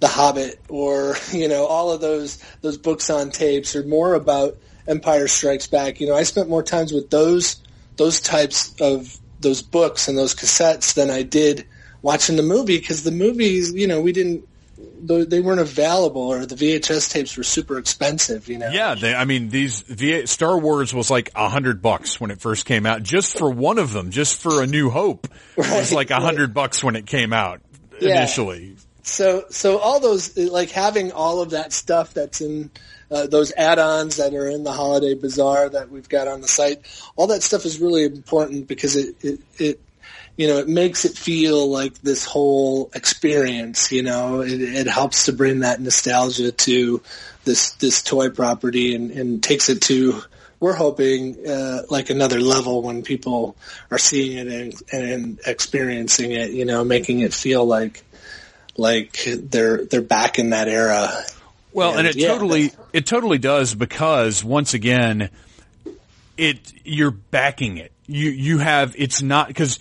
the 0.00 0.08
Hobbit 0.08 0.62
or 0.68 1.16
you 1.32 1.48
know 1.48 1.66
all 1.66 1.92
of 1.92 2.00
those 2.00 2.38
those 2.60 2.78
books 2.78 3.10
on 3.10 3.30
tapes 3.30 3.74
or 3.74 3.84
more 3.84 4.14
about 4.14 4.56
Empire 4.86 5.28
Strikes 5.28 5.66
Back. 5.66 6.00
You 6.00 6.08
know, 6.08 6.14
I 6.14 6.22
spent 6.22 6.48
more 6.48 6.62
times 6.62 6.92
with 6.92 7.10
those 7.10 7.62
those 7.96 8.20
types 8.20 8.74
of 8.80 9.18
those 9.40 9.62
books 9.62 10.08
and 10.08 10.16
those 10.16 10.34
cassettes 10.34 10.94
than 10.94 11.10
I 11.10 11.22
did 11.22 11.66
watching 12.02 12.36
the 12.36 12.42
movie 12.42 12.78
because 12.78 13.02
the 13.02 13.10
movies, 13.10 13.72
you 13.72 13.86
know, 13.86 14.00
we 14.00 14.12
didn't 14.12 14.46
they 14.78 15.40
weren't 15.40 15.60
available 15.60 16.22
or 16.22 16.44
the 16.44 16.54
VHS 16.54 17.10
tapes 17.10 17.36
were 17.36 17.42
super 17.42 17.78
expensive, 17.78 18.48
you 18.48 18.58
know. 18.58 18.68
Yeah, 18.70 18.94
they, 18.94 19.14
I 19.14 19.24
mean 19.24 19.48
these 19.48 19.80
v, 19.80 20.26
Star 20.26 20.58
Wars 20.58 20.92
was 20.92 21.10
like 21.10 21.30
a 21.34 21.48
hundred 21.48 21.80
bucks 21.80 22.20
when 22.20 22.30
it 22.30 22.40
first 22.40 22.66
came 22.66 22.86
out, 22.86 23.02
just 23.02 23.38
for 23.38 23.50
one 23.50 23.78
of 23.78 23.92
them, 23.92 24.10
just 24.10 24.40
for 24.40 24.62
A 24.62 24.66
New 24.66 24.90
Hope 24.90 25.28
right, 25.56 25.70
was 25.70 25.92
like 25.92 26.10
a 26.10 26.20
hundred 26.20 26.50
right. 26.50 26.54
bucks 26.54 26.84
when 26.84 26.96
it 26.96 27.06
came 27.06 27.32
out 27.32 27.60
yeah. 28.00 28.18
initially. 28.18 28.76
So 29.02 29.44
so 29.50 29.78
all 29.78 30.00
those 30.00 30.36
like 30.36 30.70
having 30.70 31.12
all 31.12 31.40
of 31.40 31.50
that 31.50 31.72
stuff 31.72 32.12
that's 32.12 32.40
in 32.40 32.70
uh, 33.10 33.26
those 33.26 33.52
add-ons 33.56 34.16
that 34.16 34.34
are 34.34 34.48
in 34.48 34.64
the 34.64 34.72
holiday 34.72 35.14
bazaar 35.14 35.68
that 35.68 35.90
we've 35.90 36.08
got 36.08 36.26
on 36.26 36.40
the 36.40 36.48
site, 36.48 36.80
all 37.14 37.28
that 37.28 37.42
stuff 37.42 37.64
is 37.64 37.80
really 37.80 38.04
important 38.04 38.66
because 38.66 38.96
it, 38.96 39.14
it, 39.22 39.40
it 39.58 39.80
you 40.36 40.48
know, 40.48 40.58
it 40.58 40.68
makes 40.68 41.04
it 41.04 41.16
feel 41.16 41.70
like 41.70 41.94
this 42.02 42.26
whole 42.26 42.90
experience, 42.94 43.90
you 43.90 44.02
know, 44.02 44.42
it, 44.42 44.60
it 44.60 44.86
helps 44.86 45.26
to 45.26 45.32
bring 45.32 45.60
that 45.60 45.80
nostalgia 45.80 46.52
to 46.52 47.00
this, 47.44 47.72
this 47.72 48.02
toy 48.02 48.28
property 48.28 48.94
and, 48.94 49.10
and 49.10 49.42
takes 49.42 49.70
it 49.70 49.80
to, 49.82 50.20
we're 50.60 50.74
hoping, 50.74 51.46
uh, 51.46 51.82
like 51.88 52.10
another 52.10 52.40
level 52.40 52.82
when 52.82 53.02
people 53.02 53.56
are 53.90 53.98
seeing 53.98 54.36
it 54.36 54.48
and, 54.48 54.74
and 54.92 55.40
experiencing 55.46 56.32
it, 56.32 56.50
you 56.50 56.66
know, 56.66 56.84
making 56.84 57.20
it 57.20 57.32
feel 57.32 57.64
like, 57.64 58.04
like 58.76 59.24
they're, 59.26 59.86
they're 59.86 60.02
back 60.02 60.38
in 60.38 60.50
that 60.50 60.68
era. 60.68 61.10
Well, 61.72 61.90
and, 61.90 62.00
and 62.00 62.08
it 62.08 62.16
yeah, 62.16 62.28
totally, 62.28 62.72
it 62.92 63.06
totally 63.06 63.38
does 63.38 63.74
because 63.74 64.44
once 64.44 64.74
again, 64.74 65.30
it, 66.36 66.58
you're 66.84 67.10
backing 67.10 67.78
it. 67.78 67.92
You, 68.06 68.30
you 68.30 68.58
have, 68.58 68.94
it's 68.98 69.22
not, 69.22 69.54
cause 69.54 69.78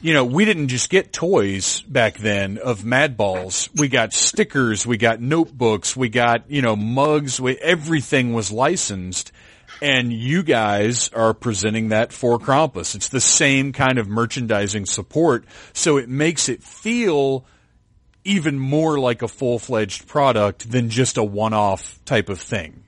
you 0.00 0.14
know, 0.14 0.24
we 0.24 0.44
didn't 0.44 0.68
just 0.68 0.88
get 0.88 1.12
toys 1.12 1.82
back 1.82 2.16
then 2.18 2.58
of 2.58 2.80
Madballs. 2.82 3.68
We 3.78 3.88
got 3.88 4.12
stickers, 4.12 4.86
we 4.86 4.96
got 4.96 5.20
notebooks, 5.20 5.96
we 5.96 6.08
got, 6.08 6.50
you 6.50 6.62
know, 6.62 6.74
mugs, 6.74 7.40
we, 7.40 7.56
everything 7.58 8.32
was 8.32 8.50
licensed. 8.50 9.32
And 9.82 10.12
you 10.12 10.42
guys 10.42 11.08
are 11.10 11.32
presenting 11.32 11.88
that 11.88 12.12
for 12.12 12.38
Krampus. 12.38 12.94
It's 12.94 13.08
the 13.08 13.20
same 13.20 13.72
kind 13.72 13.98
of 13.98 14.08
merchandising 14.08 14.86
support. 14.86 15.44
So 15.72 15.96
it 15.96 16.08
makes 16.08 16.48
it 16.50 16.62
feel 16.62 17.46
even 18.24 18.58
more 18.58 18.98
like 18.98 19.22
a 19.22 19.28
full-fledged 19.28 20.06
product 20.06 20.70
than 20.70 20.90
just 20.90 21.16
a 21.16 21.24
one-off 21.24 21.98
type 22.04 22.28
of 22.28 22.38
thing. 22.38 22.79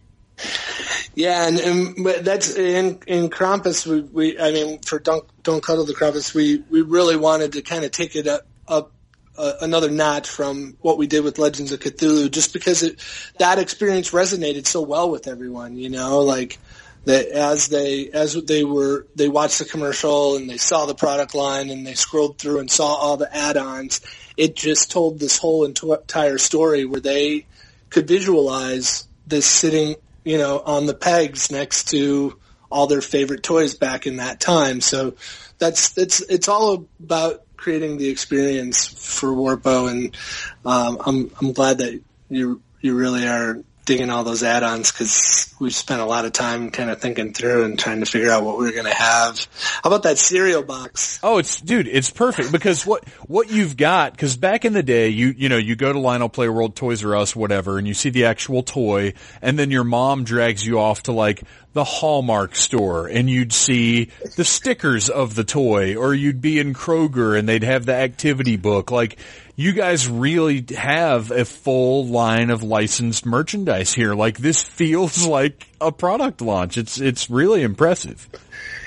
Yeah, 1.15 1.47
and, 1.47 1.59
and 1.61 2.07
that's 2.25 2.57
in 2.57 3.01
in 3.07 3.29
Krampus. 3.29 3.87
We, 3.87 4.01
we, 4.01 4.41
I 4.41 4.51
mean, 4.51 4.79
for 4.79 4.99
don't 4.99 5.25
don't 5.43 5.63
cuddle 5.63 5.85
the 5.85 5.95
Krampus, 5.95 6.35
we 6.35 6.65
we 6.71 6.81
really 6.83 7.17
wanted 7.17 7.53
to 7.53 7.63
kind 7.63 7.85
of 7.85 7.91
take 7.91 8.17
it 8.17 8.27
up 8.27 8.47
up 8.67 8.93
uh, 9.37 9.53
another 9.61 9.91
notch 9.91 10.29
from 10.29 10.77
what 10.81 10.99
we 10.99 11.07
did 11.07 11.25
with 11.25 11.39
Legends 11.39 11.73
of 11.73 11.81
Cthulhu, 11.81 12.31
just 12.31 12.53
because 12.53 12.83
it 12.83 12.99
that 13.39 13.59
experience 13.59 14.11
resonated 14.11 14.67
so 14.67 14.81
well 14.81 15.11
with 15.11 15.27
everyone. 15.27 15.77
You 15.77 15.91
know, 15.91 16.21
like 16.21 16.59
that 17.05 17.29
as 17.29 17.69
they 17.69 18.09
as 18.11 18.35
they 18.35 18.65
were 18.65 19.07
they 19.15 19.29
watched 19.29 19.59
the 19.59 19.65
commercial 19.65 20.37
and 20.37 20.49
they 20.49 20.57
saw 20.57 20.87
the 20.87 20.95
product 20.95 21.35
line 21.35 21.71
and 21.71 21.87
they 21.87 21.95
scrolled 21.95 22.39
through 22.39 22.61
and 22.61 22.71
saw 22.71 22.95
all 22.95 23.17
the 23.17 23.35
add-ons. 23.35 24.01
It 24.37 24.57
just 24.57 24.91
told 24.91 25.19
this 25.19 25.37
whole 25.39 25.65
entire 25.65 26.39
story 26.39 26.85
where 26.85 27.01
they 27.01 27.47
could 27.91 28.09
visualize 28.09 29.07
this 29.27 29.47
sitting 29.47 29.97
you 30.25 30.39
know, 30.39 30.61
on 30.65 30.87
the 30.87 30.95
pegs 30.95 31.51
next 31.51 31.91
to 31.91 32.39
all 32.71 32.87
their 32.87 33.03
favorite 33.03 33.43
toys 33.43 33.75
back 33.75 34.07
in 34.07 34.17
that 34.17 34.41
time. 34.41 34.81
So 34.81 35.15
that's 35.59 35.91
that's 35.91 36.21
it's 36.21 36.49
all 36.49 36.89
about 37.03 37.43
creating 37.57 37.99
the 37.99 38.09
experience 38.09 38.87
for 38.87 39.29
Warpo, 39.29 39.91
and 39.91 40.17
um, 40.65 40.99
I'm 41.05 41.31
I'm 41.41 41.53
glad 41.53 41.79
that 41.79 42.01
you 42.29 42.63
you 42.81 42.95
really 42.95 43.27
are 43.27 43.63
digging 43.85 44.11
all 44.11 44.25
those 44.25 44.43
add-ons 44.43 44.93
because 44.93 45.55
we 45.59 45.71
spent 45.71 46.01
a 46.01 46.05
lot 46.05 46.25
of 46.25 46.33
time 46.33 46.71
kind 46.71 46.91
of 46.91 47.01
thinking 47.01 47.33
through 47.33 47.65
and 47.65 47.79
trying 47.79 48.01
to 48.01 48.07
figure 48.07 48.31
out 48.31 48.45
what 48.45 48.59
we 48.59 48.69
are 48.69 48.73
going 48.73 48.85
to 48.85 48.95
have. 48.95 49.47
How 49.83 49.91
about 49.91 50.05
that 50.05 50.19
cereal 50.19 50.63
box? 50.63 51.19
Oh, 51.23 51.39
it's 51.39 51.61
dude, 51.61 51.89
it's 51.89 52.11
perfect 52.11 52.53
because 52.53 52.87
what 52.87 53.07
what 53.27 53.51
you've 53.51 53.77
got 53.77 54.13
because 54.13 54.37
back 54.37 54.65
in 54.65 54.73
the 54.73 54.83
day, 54.83 55.09
you 55.09 55.35
you 55.37 55.49
know 55.49 55.57
you 55.57 55.77
go 55.77 55.93
to 55.93 55.99
Lionel 55.99 56.29
Play 56.29 56.49
World, 56.49 56.77
Toys 56.77 57.05
R 57.05 57.17
Us, 57.17 57.35
whatever, 57.35 57.79
and 57.79 57.87
you 57.87 57.95
see 57.95 58.11
the 58.11 58.27
actual 58.27 58.63
toy, 58.63 59.15
and 59.41 59.59
then 59.59 59.71
your 59.71 59.85
mom 59.85 60.25
drags 60.25 60.65
you 60.65 60.79
off 60.79 61.05
to 61.05 61.13
like 61.13 61.43
the 61.73 61.85
Hallmark 61.85 62.55
store 62.55 63.07
and 63.07 63.31
you'd 63.31 63.53
see 63.53 64.11
the 64.37 64.45
stickers 64.45 65.09
of 65.09 65.35
the 65.35 65.45
toy 65.45 65.97
or 65.97 66.15
you'd 66.15 66.41
be 66.41 66.59
in 66.59 66.75
Kroger 66.75 67.39
and 67.39 67.49
they'd 67.49 67.63
have 67.63 67.87
the 67.87 67.95
activity 67.95 68.57
book. 68.57 68.91
Like 68.91 69.19
you 69.57 69.73
guys 69.73 70.09
really 70.09 70.65
have 70.77 71.31
a 71.31 71.45
full 71.45 72.07
line 72.07 72.51
of 72.51 72.63
licensed 72.63 73.27
merchandise 73.27 73.93
here. 73.93 74.15
Like 74.15 74.39
this 74.39 74.63
feels 74.63 75.27
like 75.27 75.69
a 75.81 75.93
product 75.93 76.41
launch. 76.41 76.79
It's, 76.79 77.01
it's 77.01 77.29
really 77.31 77.63
impressive. 77.63 78.29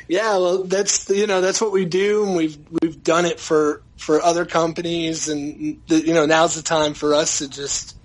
Yeah, 0.08 0.38
well, 0.38 0.64
that's 0.64 1.10
you 1.10 1.26
know 1.26 1.42
that's 1.42 1.60
what 1.60 1.72
we 1.72 1.86
do, 1.86 2.26
and 2.26 2.36
we've 2.36 2.58
we've 2.82 3.04
done 3.04 3.26
it 3.26 3.40
for 3.40 3.82
for 3.98 4.22
other 4.22 4.46
companies, 4.46 5.30
and 5.30 5.82
you 5.88 6.14
know 6.14 6.28
now's 6.28 6.54
the 6.54 6.62
time 6.62 6.94
for 6.94 7.16
us 7.16 7.40
to 7.40 7.50
just 7.50 7.98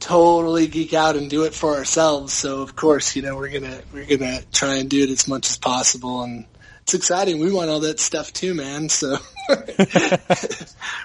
totally 0.00 0.66
geek 0.66 0.92
out 0.92 1.14
and 1.14 1.30
do 1.30 1.44
it 1.44 1.54
for 1.54 1.76
ourselves. 1.76 2.32
So 2.32 2.62
of 2.62 2.74
course, 2.74 3.14
you 3.14 3.22
know, 3.22 3.36
we're 3.36 3.50
gonna 3.50 3.80
we're 3.92 4.06
gonna 4.06 4.40
try 4.52 4.76
and 4.76 4.90
do 4.90 5.04
it 5.04 5.10
as 5.10 5.28
much 5.28 5.48
as 5.50 5.56
possible, 5.56 6.22
and 6.22 6.46
it's 6.90 6.94
exciting. 6.96 7.38
We 7.38 7.52
want 7.52 7.70
all 7.70 7.78
that 7.80 8.00
stuff 8.00 8.32
too, 8.32 8.52
man. 8.52 8.88
So 8.88 9.16
we're 9.48 9.56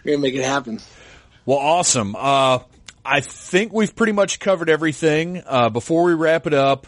gonna 0.04 0.18
make 0.18 0.34
it 0.34 0.44
happen. 0.44 0.80
Well, 1.46 1.60
awesome. 1.60 2.16
Uh, 2.16 2.60
I 3.06 3.20
think 3.22 3.72
we've 3.72 3.96
pretty 3.96 4.14
much 4.14 4.40
covered 4.40 4.68
everything. 4.68 5.44
Uh, 5.46 5.70
before 5.70 6.06
we 6.06 6.16
wrap 6.16 6.48
it 6.48 6.56
up, 6.56 6.88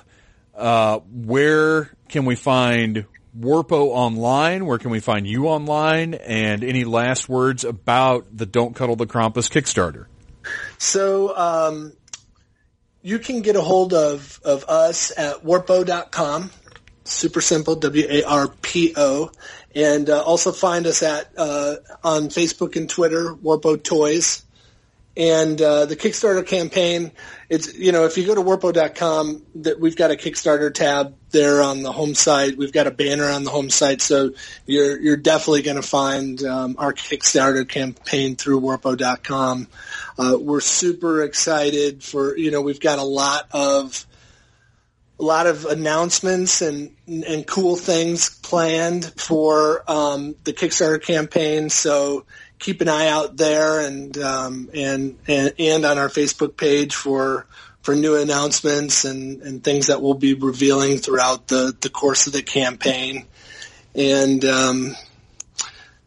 uh, 0.56 0.98
where 1.12 1.92
can 2.10 2.26
we 2.26 2.36
find 2.36 3.06
Warpo 3.40 3.90
online? 3.90 4.66
Where 4.66 4.80
can 4.80 4.90
we 4.90 5.00
find 5.00 5.28
you 5.28 5.48
online? 5.48 6.16
And 6.16 6.64
any 6.64 6.84
last 6.84 7.30
words 7.30 7.66
about 7.66 8.26
the 8.36 8.48
Don't 8.48 8.76
Cuddle 8.76 8.96
the 8.96 9.06
Krampus 9.06 9.48
Kickstarter? 9.48 10.08
So 10.80 11.38
um, 11.38 11.94
you 13.04 13.20
can 13.20 13.44
get 13.44 13.56
a 13.56 13.62
hold 13.62 13.94
of, 13.94 14.42
of 14.44 14.64
us 14.64 15.12
at 15.16 15.44
warpo.com. 15.44 16.50
Super 17.08 17.42
simple, 17.42 17.76
W-A-R-P-O. 17.76 19.32
And 19.76 20.10
uh, 20.10 20.24
also 20.24 20.52
find 20.52 20.88
us 20.88 21.04
at 21.04 21.32
uh, 21.38 21.76
on 22.04 22.30
Facebook 22.30 22.76
and 22.76 22.90
Twitter, 22.90 23.34
Warpo 23.34 23.82
Toys. 23.82 24.44
And 25.16 25.60
uh, 25.60 25.88
the 25.88 25.96
Kickstarter 25.96 26.46
campaign, 26.46 27.12
it's 27.50 27.74
you 27.74 27.92
know 27.92 28.06
if 28.06 28.20
you 28.20 28.28
go 28.28 28.36
to 28.36 28.42
warpo.com, 28.42 29.42
that 29.56 29.80
we've 29.80 29.96
got 29.96 30.12
a 30.12 30.16
Kickstarter 30.16 30.72
tab 30.72 31.16
there 31.32 31.64
on 31.64 31.82
the 31.82 31.92
home 31.92 32.14
site. 32.14 32.56
We've 32.56 32.72
got 32.72 32.86
a 32.86 32.92
banner 32.92 33.26
on 33.26 33.44
the 33.44 33.50
home 33.50 33.72
site, 33.72 34.00
so 34.02 34.34
you're 34.68 35.00
you're 35.00 35.18
definitely 35.18 35.64
going 35.64 35.78
to 35.78 35.88
find 35.88 36.44
um, 36.44 36.76
our 36.78 36.94
Kickstarter 36.94 37.68
campaign 37.68 38.36
through 38.36 38.62
warpo.com. 38.62 39.68
Uh, 40.20 40.38
we're 40.40 40.62
super 40.62 41.24
excited 41.24 42.04
for 42.04 42.38
you 42.38 42.52
know 42.52 42.62
we've 42.62 42.80
got 42.80 43.00
a 43.00 43.04
lot 43.04 43.48
of 43.54 44.06
a 45.20 45.24
lot 45.24 45.48
of 45.48 45.66
announcements 45.66 46.62
and 46.62 46.96
and 47.08 47.46
cool 47.48 47.76
things 47.76 48.30
planned 48.30 49.06
for 49.18 49.84
um, 49.90 50.36
the 50.44 50.54
Kickstarter 50.54 51.02
campaign. 51.02 51.70
So 51.70 52.26
keep 52.60 52.82
an 52.82 52.88
eye 52.88 53.08
out 53.08 53.38
there 53.38 53.80
and 53.80 54.18
um, 54.18 54.70
and, 54.74 55.18
and 55.28 55.54
and 55.58 55.86
on 55.86 55.98
our 55.98 56.10
Facebook 56.10 56.58
page 56.58 56.94
for 56.94 57.48
for 57.82 57.96
new 57.96 58.16
announcements 58.16 59.06
and, 59.06 59.42
and 59.42 59.64
things 59.64 59.88
that 59.88 60.02
we'll 60.02 60.14
be 60.14 60.34
revealing 60.34 60.98
throughout 60.98 61.48
the, 61.48 61.74
the 61.80 61.90
course 61.90 62.28
of 62.28 62.34
the 62.34 62.44
campaign. 62.44 63.26
And 63.96 64.44
um, 64.44 64.96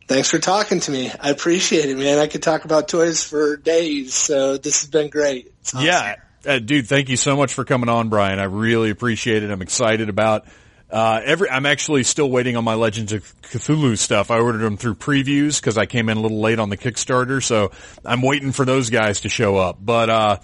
thanks 0.06 0.30
for 0.30 0.38
talking 0.38 0.80
to 0.80 0.90
me. 0.90 1.10
I 1.18 1.30
appreciate 1.30 1.88
it, 1.88 1.96
man. 1.96 2.18
I 2.18 2.26
could 2.26 2.42
talk 2.42 2.66
about 2.66 2.88
toys 2.88 3.24
for 3.24 3.56
days, 3.56 4.12
so 4.12 4.58
this 4.58 4.82
has 4.82 4.90
been 4.90 5.08
great. 5.08 5.54
Awesome. 5.68 5.86
Yeah. 5.86 6.16
Uh, 6.46 6.58
dude, 6.58 6.86
thank 6.86 7.08
you 7.08 7.16
so 7.16 7.36
much 7.36 7.52
for 7.52 7.64
coming 7.64 7.88
on, 7.88 8.08
Brian. 8.08 8.38
I 8.38 8.44
really 8.44 8.90
appreciate 8.90 9.42
it. 9.42 9.50
I'm 9.50 9.62
excited 9.62 10.08
about 10.08 10.46
uh, 10.90 11.20
every, 11.24 11.48
I'm 11.48 11.66
actually 11.66 12.02
still 12.02 12.30
waiting 12.30 12.56
on 12.56 12.64
my 12.64 12.74
Legends 12.74 13.12
of 13.12 13.22
Cthulhu 13.42 13.96
stuff. 13.96 14.30
I 14.30 14.40
ordered 14.40 14.58
them 14.58 14.76
through 14.76 14.96
previews 14.96 15.60
because 15.60 15.78
I 15.78 15.86
came 15.86 16.08
in 16.08 16.16
a 16.16 16.20
little 16.20 16.40
late 16.40 16.58
on 16.58 16.70
the 16.70 16.76
Kickstarter, 16.76 17.42
so 17.42 17.70
I'm 18.04 18.22
waiting 18.22 18.52
for 18.52 18.64
those 18.64 18.90
guys 18.90 19.20
to 19.20 19.28
show 19.28 19.56
up. 19.56 19.78
But 19.80 20.10
uh, 20.10 20.36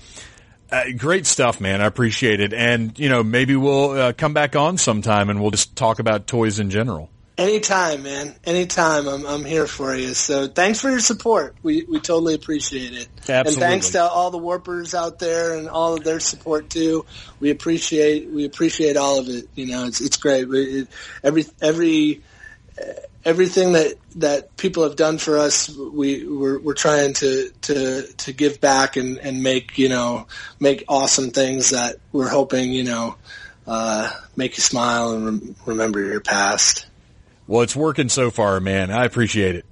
uh, 0.70 0.84
great 0.96 1.26
stuff, 1.26 1.60
man. 1.60 1.80
I 1.80 1.86
appreciate 1.86 2.40
it, 2.40 2.52
and 2.52 2.96
you 2.98 3.08
know 3.08 3.22
maybe 3.22 3.56
we'll 3.56 3.90
uh, 3.90 4.12
come 4.12 4.34
back 4.34 4.54
on 4.54 4.78
sometime 4.78 5.30
and 5.30 5.40
we'll 5.40 5.50
just 5.50 5.74
talk 5.76 5.98
about 5.98 6.26
toys 6.26 6.60
in 6.60 6.70
general. 6.70 7.10
Anytime, 7.38 8.02
man. 8.02 8.34
Anytime. 8.44 9.06
I'm 9.06 9.26
I'm 9.26 9.44
here 9.44 9.66
for 9.66 9.94
you. 9.94 10.14
So 10.14 10.48
thanks 10.48 10.80
for 10.80 10.88
your 10.88 11.00
support. 11.00 11.54
We 11.62 11.84
we 11.84 12.00
totally 12.00 12.34
appreciate 12.34 12.94
it. 12.94 13.08
Absolutely. 13.28 13.52
And 13.52 13.56
thanks 13.56 13.90
to 13.90 14.02
all 14.02 14.30
the 14.30 14.38
warpers 14.38 14.94
out 14.94 15.18
there 15.18 15.56
and 15.56 15.68
all 15.68 15.94
of 15.94 16.02
their 16.02 16.20
support 16.20 16.70
too. 16.70 17.04
We 17.38 17.50
appreciate 17.50 18.30
we 18.30 18.46
appreciate 18.46 18.96
all 18.96 19.18
of 19.18 19.28
it. 19.28 19.48
You 19.54 19.66
know, 19.66 19.86
it's 19.86 20.00
it's 20.00 20.16
great. 20.16 20.48
It, 20.50 20.88
every 21.22 21.44
every 21.60 22.22
everything 23.26 23.72
that 23.72 23.94
that 24.14 24.56
people 24.56 24.84
have 24.84 24.96
done 24.96 25.18
for 25.18 25.36
us, 25.36 25.68
we 25.68 26.26
we're, 26.26 26.58
we're 26.58 26.74
trying 26.74 27.12
to 27.14 27.50
to 27.62 28.02
to 28.14 28.32
give 28.32 28.60
back 28.60 28.96
and 28.96 29.18
and 29.18 29.42
make 29.42 29.76
you 29.76 29.90
know 29.90 30.26
make 30.58 30.84
awesome 30.88 31.30
things 31.30 31.70
that 31.70 31.96
we're 32.12 32.28
hoping 32.30 32.72
you 32.72 32.84
know 32.84 33.16
uh, 33.66 34.10
make 34.36 34.56
you 34.56 34.62
smile 34.62 35.10
and 35.10 35.24
rem- 35.26 35.56
remember 35.66 36.00
your 36.00 36.20
past. 36.20 36.86
Well, 37.46 37.62
it's 37.62 37.76
working 37.76 38.08
so 38.08 38.30
far, 38.30 38.58
man. 38.60 38.90
I 38.90 39.04
appreciate 39.04 39.56
it. 39.56 39.66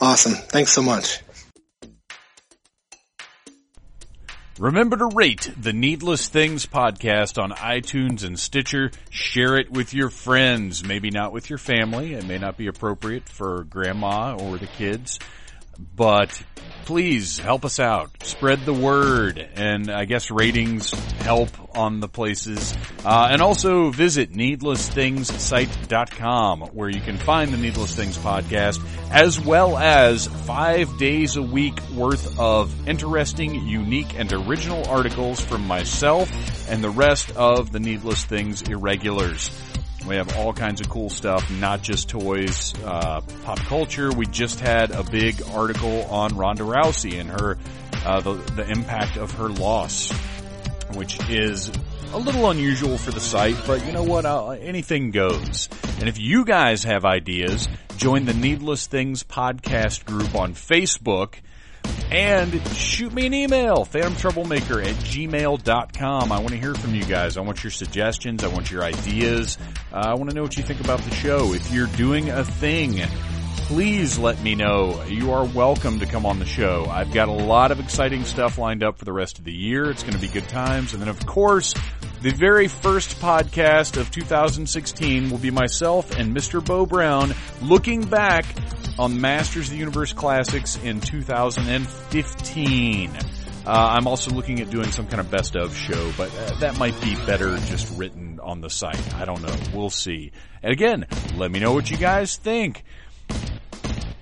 Awesome. 0.00 0.34
Thanks 0.34 0.72
so 0.72 0.82
much. 0.82 1.20
Remember 4.60 4.96
to 4.96 5.06
rate 5.06 5.50
the 5.60 5.72
Needless 5.72 6.28
Things 6.28 6.64
podcast 6.64 7.42
on 7.42 7.50
iTunes 7.50 8.22
and 8.22 8.38
Stitcher. 8.38 8.92
Share 9.10 9.56
it 9.56 9.72
with 9.72 9.92
your 9.92 10.10
friends, 10.10 10.84
maybe 10.84 11.10
not 11.10 11.32
with 11.32 11.50
your 11.50 11.58
family. 11.58 12.14
It 12.14 12.24
may 12.24 12.38
not 12.38 12.56
be 12.56 12.68
appropriate 12.68 13.28
for 13.28 13.64
grandma 13.64 14.36
or 14.36 14.56
the 14.56 14.68
kids, 14.68 15.18
but 15.78 16.42
please 16.84 17.38
help 17.38 17.64
us 17.64 17.80
out. 17.80 18.10
Spread 18.22 18.66
the 18.66 18.74
word 18.74 19.38
and 19.38 19.90
I 19.90 20.04
guess 20.04 20.30
ratings 20.30 20.90
help 21.20 21.48
on 21.76 21.98
the 22.00 22.08
places. 22.08 22.74
Uh, 23.04 23.28
and 23.30 23.42
also 23.42 23.90
visit 23.90 24.32
needlessthingssite.com 24.32 26.60
where 26.72 26.88
you 26.88 27.00
can 27.00 27.18
find 27.18 27.52
the 27.52 27.56
Needless 27.56 27.94
Things 27.94 28.18
podcast 28.18 28.84
as 29.10 29.40
well 29.40 29.78
as 29.78 30.26
five 30.26 30.98
days 30.98 31.36
a 31.36 31.42
week 31.42 31.80
worth 31.90 32.38
of 32.38 32.88
interesting, 32.88 33.66
unique, 33.66 34.18
and 34.18 34.32
original 34.32 34.88
articles 34.88 35.40
from 35.40 35.66
myself 35.66 36.30
and 36.70 36.84
the 36.84 36.90
rest 36.90 37.34
of 37.36 37.72
the 37.72 37.80
Needless 37.80 38.24
Things 38.24 38.62
irregulars. 38.62 39.50
We 40.06 40.16
have 40.16 40.36
all 40.36 40.52
kinds 40.52 40.80
of 40.80 40.90
cool 40.90 41.08
stuff, 41.08 41.50
not 41.50 41.82
just 41.82 42.10
toys, 42.10 42.74
uh, 42.84 43.22
pop 43.44 43.58
culture. 43.60 44.12
We 44.12 44.26
just 44.26 44.60
had 44.60 44.90
a 44.90 45.02
big 45.02 45.42
article 45.52 46.02
on 46.04 46.36
Ronda 46.36 46.64
Rousey 46.64 47.18
and 47.18 47.30
her, 47.30 47.56
uh, 48.04 48.20
the, 48.20 48.34
the 48.34 48.70
impact 48.70 49.16
of 49.16 49.32
her 49.32 49.48
loss, 49.48 50.12
which 50.92 51.18
is 51.30 51.72
a 52.12 52.18
little 52.18 52.50
unusual 52.50 52.98
for 52.98 53.10
the 53.10 53.20
site, 53.20 53.56
but 53.66 53.84
you 53.86 53.92
know 53.92 54.04
what? 54.04 54.26
Uh, 54.26 54.50
anything 54.50 55.10
goes. 55.10 55.68
And 55.98 56.08
if 56.08 56.18
you 56.18 56.44
guys 56.44 56.84
have 56.84 57.04
ideas, 57.04 57.66
join 57.96 58.26
the 58.26 58.34
Needless 58.34 58.86
Things 58.86 59.24
podcast 59.24 60.04
group 60.04 60.34
on 60.34 60.54
Facebook 60.54 61.36
and 62.10 62.60
shoot 62.68 63.12
me 63.12 63.26
an 63.26 63.34
email, 63.34 63.84
phantomtroublemaker 63.84 64.84
at 64.84 64.94
gmail.com. 64.96 66.32
I 66.32 66.38
want 66.38 66.50
to 66.50 66.58
hear 66.58 66.74
from 66.74 66.94
you 66.94 67.04
guys. 67.04 67.36
I 67.36 67.40
want 67.40 67.64
your 67.64 67.70
suggestions. 67.70 68.44
I 68.44 68.48
want 68.48 68.70
your 68.70 68.84
ideas. 68.84 69.58
Uh, 69.92 69.96
I 69.96 70.14
want 70.14 70.30
to 70.30 70.36
know 70.36 70.42
what 70.42 70.56
you 70.56 70.62
think 70.62 70.80
about 70.80 71.00
the 71.00 71.14
show. 71.14 71.52
If 71.54 71.72
you're 71.72 71.88
doing 71.88 72.30
a 72.30 72.44
thing, 72.44 73.00
please 73.64 74.18
let 74.18 74.40
me 74.42 74.54
know. 74.54 75.02
You 75.04 75.32
are 75.32 75.46
welcome 75.46 76.00
to 76.00 76.06
come 76.06 76.26
on 76.26 76.38
the 76.38 76.44
show. 76.44 76.84
I've 76.84 77.10
got 77.12 77.28
a 77.28 77.32
lot 77.32 77.72
of 77.72 77.80
exciting 77.80 78.24
stuff 78.24 78.58
lined 78.58 78.82
up 78.82 78.98
for 78.98 79.06
the 79.06 79.12
rest 79.12 79.38
of 79.38 79.46
the 79.46 79.54
year. 79.54 79.90
It's 79.90 80.02
going 80.02 80.12
to 80.12 80.20
be 80.20 80.28
good 80.28 80.50
times. 80.50 80.92
And 80.92 81.00
then 81.00 81.08
of 81.08 81.24
course, 81.24 81.72
the 82.20 82.30
very 82.30 82.68
first 82.68 83.20
podcast 83.20 83.96
of 83.96 84.10
2016 84.10 85.30
will 85.30 85.38
be 85.38 85.50
myself 85.50 86.14
and 86.18 86.36
Mr. 86.36 86.62
Bo 86.62 86.84
Brown 86.84 87.32
looking 87.62 88.04
back 88.04 88.44
on 88.98 89.18
Masters 89.18 89.68
of 89.68 89.72
the 89.72 89.78
Universe 89.78 90.12
Classics 90.12 90.78
in 90.84 91.00
2015. 91.00 93.10
Uh, 93.66 93.66
I'm 93.66 94.06
also 94.06 94.30
looking 94.30 94.60
at 94.60 94.68
doing 94.68 94.90
some 94.90 95.06
kind 95.06 95.20
of 95.20 95.30
best 95.30 95.56
of 95.56 95.74
show, 95.74 96.12
but 96.18 96.30
uh, 96.36 96.58
that 96.60 96.78
might 96.78 97.00
be 97.00 97.14
better 97.24 97.56
just 97.60 97.98
written 97.98 98.40
on 98.40 98.60
the 98.60 98.68
site. 98.68 99.14
I 99.14 99.24
don't 99.24 99.40
know. 99.40 99.56
We'll 99.72 99.88
see. 99.88 100.32
And 100.62 100.70
again, 100.70 101.06
let 101.34 101.50
me 101.50 101.60
know 101.60 101.72
what 101.72 101.90
you 101.90 101.96
guys 101.96 102.36
think. 102.36 102.84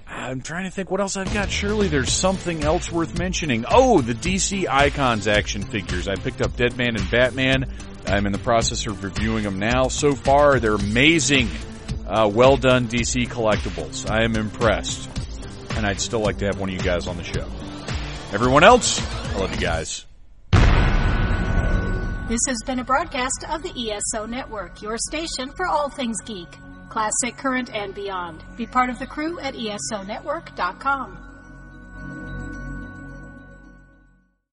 I'm 0.07 0.41
trying 0.41 0.65
to 0.65 0.70
think 0.70 0.91
what 0.91 1.01
else 1.01 1.16
I've 1.16 1.33
got. 1.35 1.51
Surely 1.51 1.89
there's 1.89 2.12
something 2.12 2.65
else 2.65 2.91
worth 2.91 3.19
mentioning. 3.19 3.65
Oh, 3.69 4.01
the 4.01 4.15
DC 4.15 4.69
Icons 4.69 5.27
action 5.29 5.62
figures. 5.62 6.09
I 6.09 6.15
picked 6.15 6.41
up 6.41 6.57
Deadman 6.57 6.97
and 6.97 7.11
Batman. 7.11 7.70
I'm 8.07 8.27
in 8.27 8.33
the 8.33 8.39
process 8.39 8.87
of 8.87 9.03
reviewing 9.05 9.45
them 9.45 9.59
now. 9.59 9.89
So 9.89 10.15
far, 10.15 10.61
they're 10.61 10.74
amazing. 10.74 11.49
Uh, 12.07 12.31
well 12.33 12.57
done, 12.57 12.89
DC 12.89 13.29
Collectibles. 13.29 14.11
I 14.11 14.24
am 14.24 14.37
impressed. 14.37 15.09
And 15.77 15.87
I'd 15.87 16.01
still 16.01 16.20
like 16.20 16.39
to 16.39 16.47
have 16.47 16.59
one 16.59 16.69
of 16.69 16.74
you 16.74 16.81
guys 16.81 17.07
on 17.07 17.16
the 17.16 17.24
show. 17.24 17.49
Everyone 18.33 18.65
else, 18.65 19.01
I 19.35 19.39
love 19.39 19.55
you 19.55 19.61
guys. 19.61 20.07
This 22.29 22.41
has 22.47 22.59
been 22.65 22.79
a 22.79 22.85
broadcast 22.85 23.45
of 23.51 23.62
the 23.62 23.91
ESO 23.91 24.27
Network, 24.27 24.81
your 24.81 24.97
station 24.97 25.51
for 25.55 25.66
all 25.66 25.91
things 25.91 26.16
geek, 26.24 26.49
Classic 26.93 27.35
Current 27.39 27.74
and 27.74 27.94
Beyond. 27.94 28.44
Be 28.55 28.66
part 28.66 28.90
of 28.90 28.98
the 28.98 29.06
crew 29.06 29.40
at 29.40 29.55
ESONetwork.com. 29.55 31.16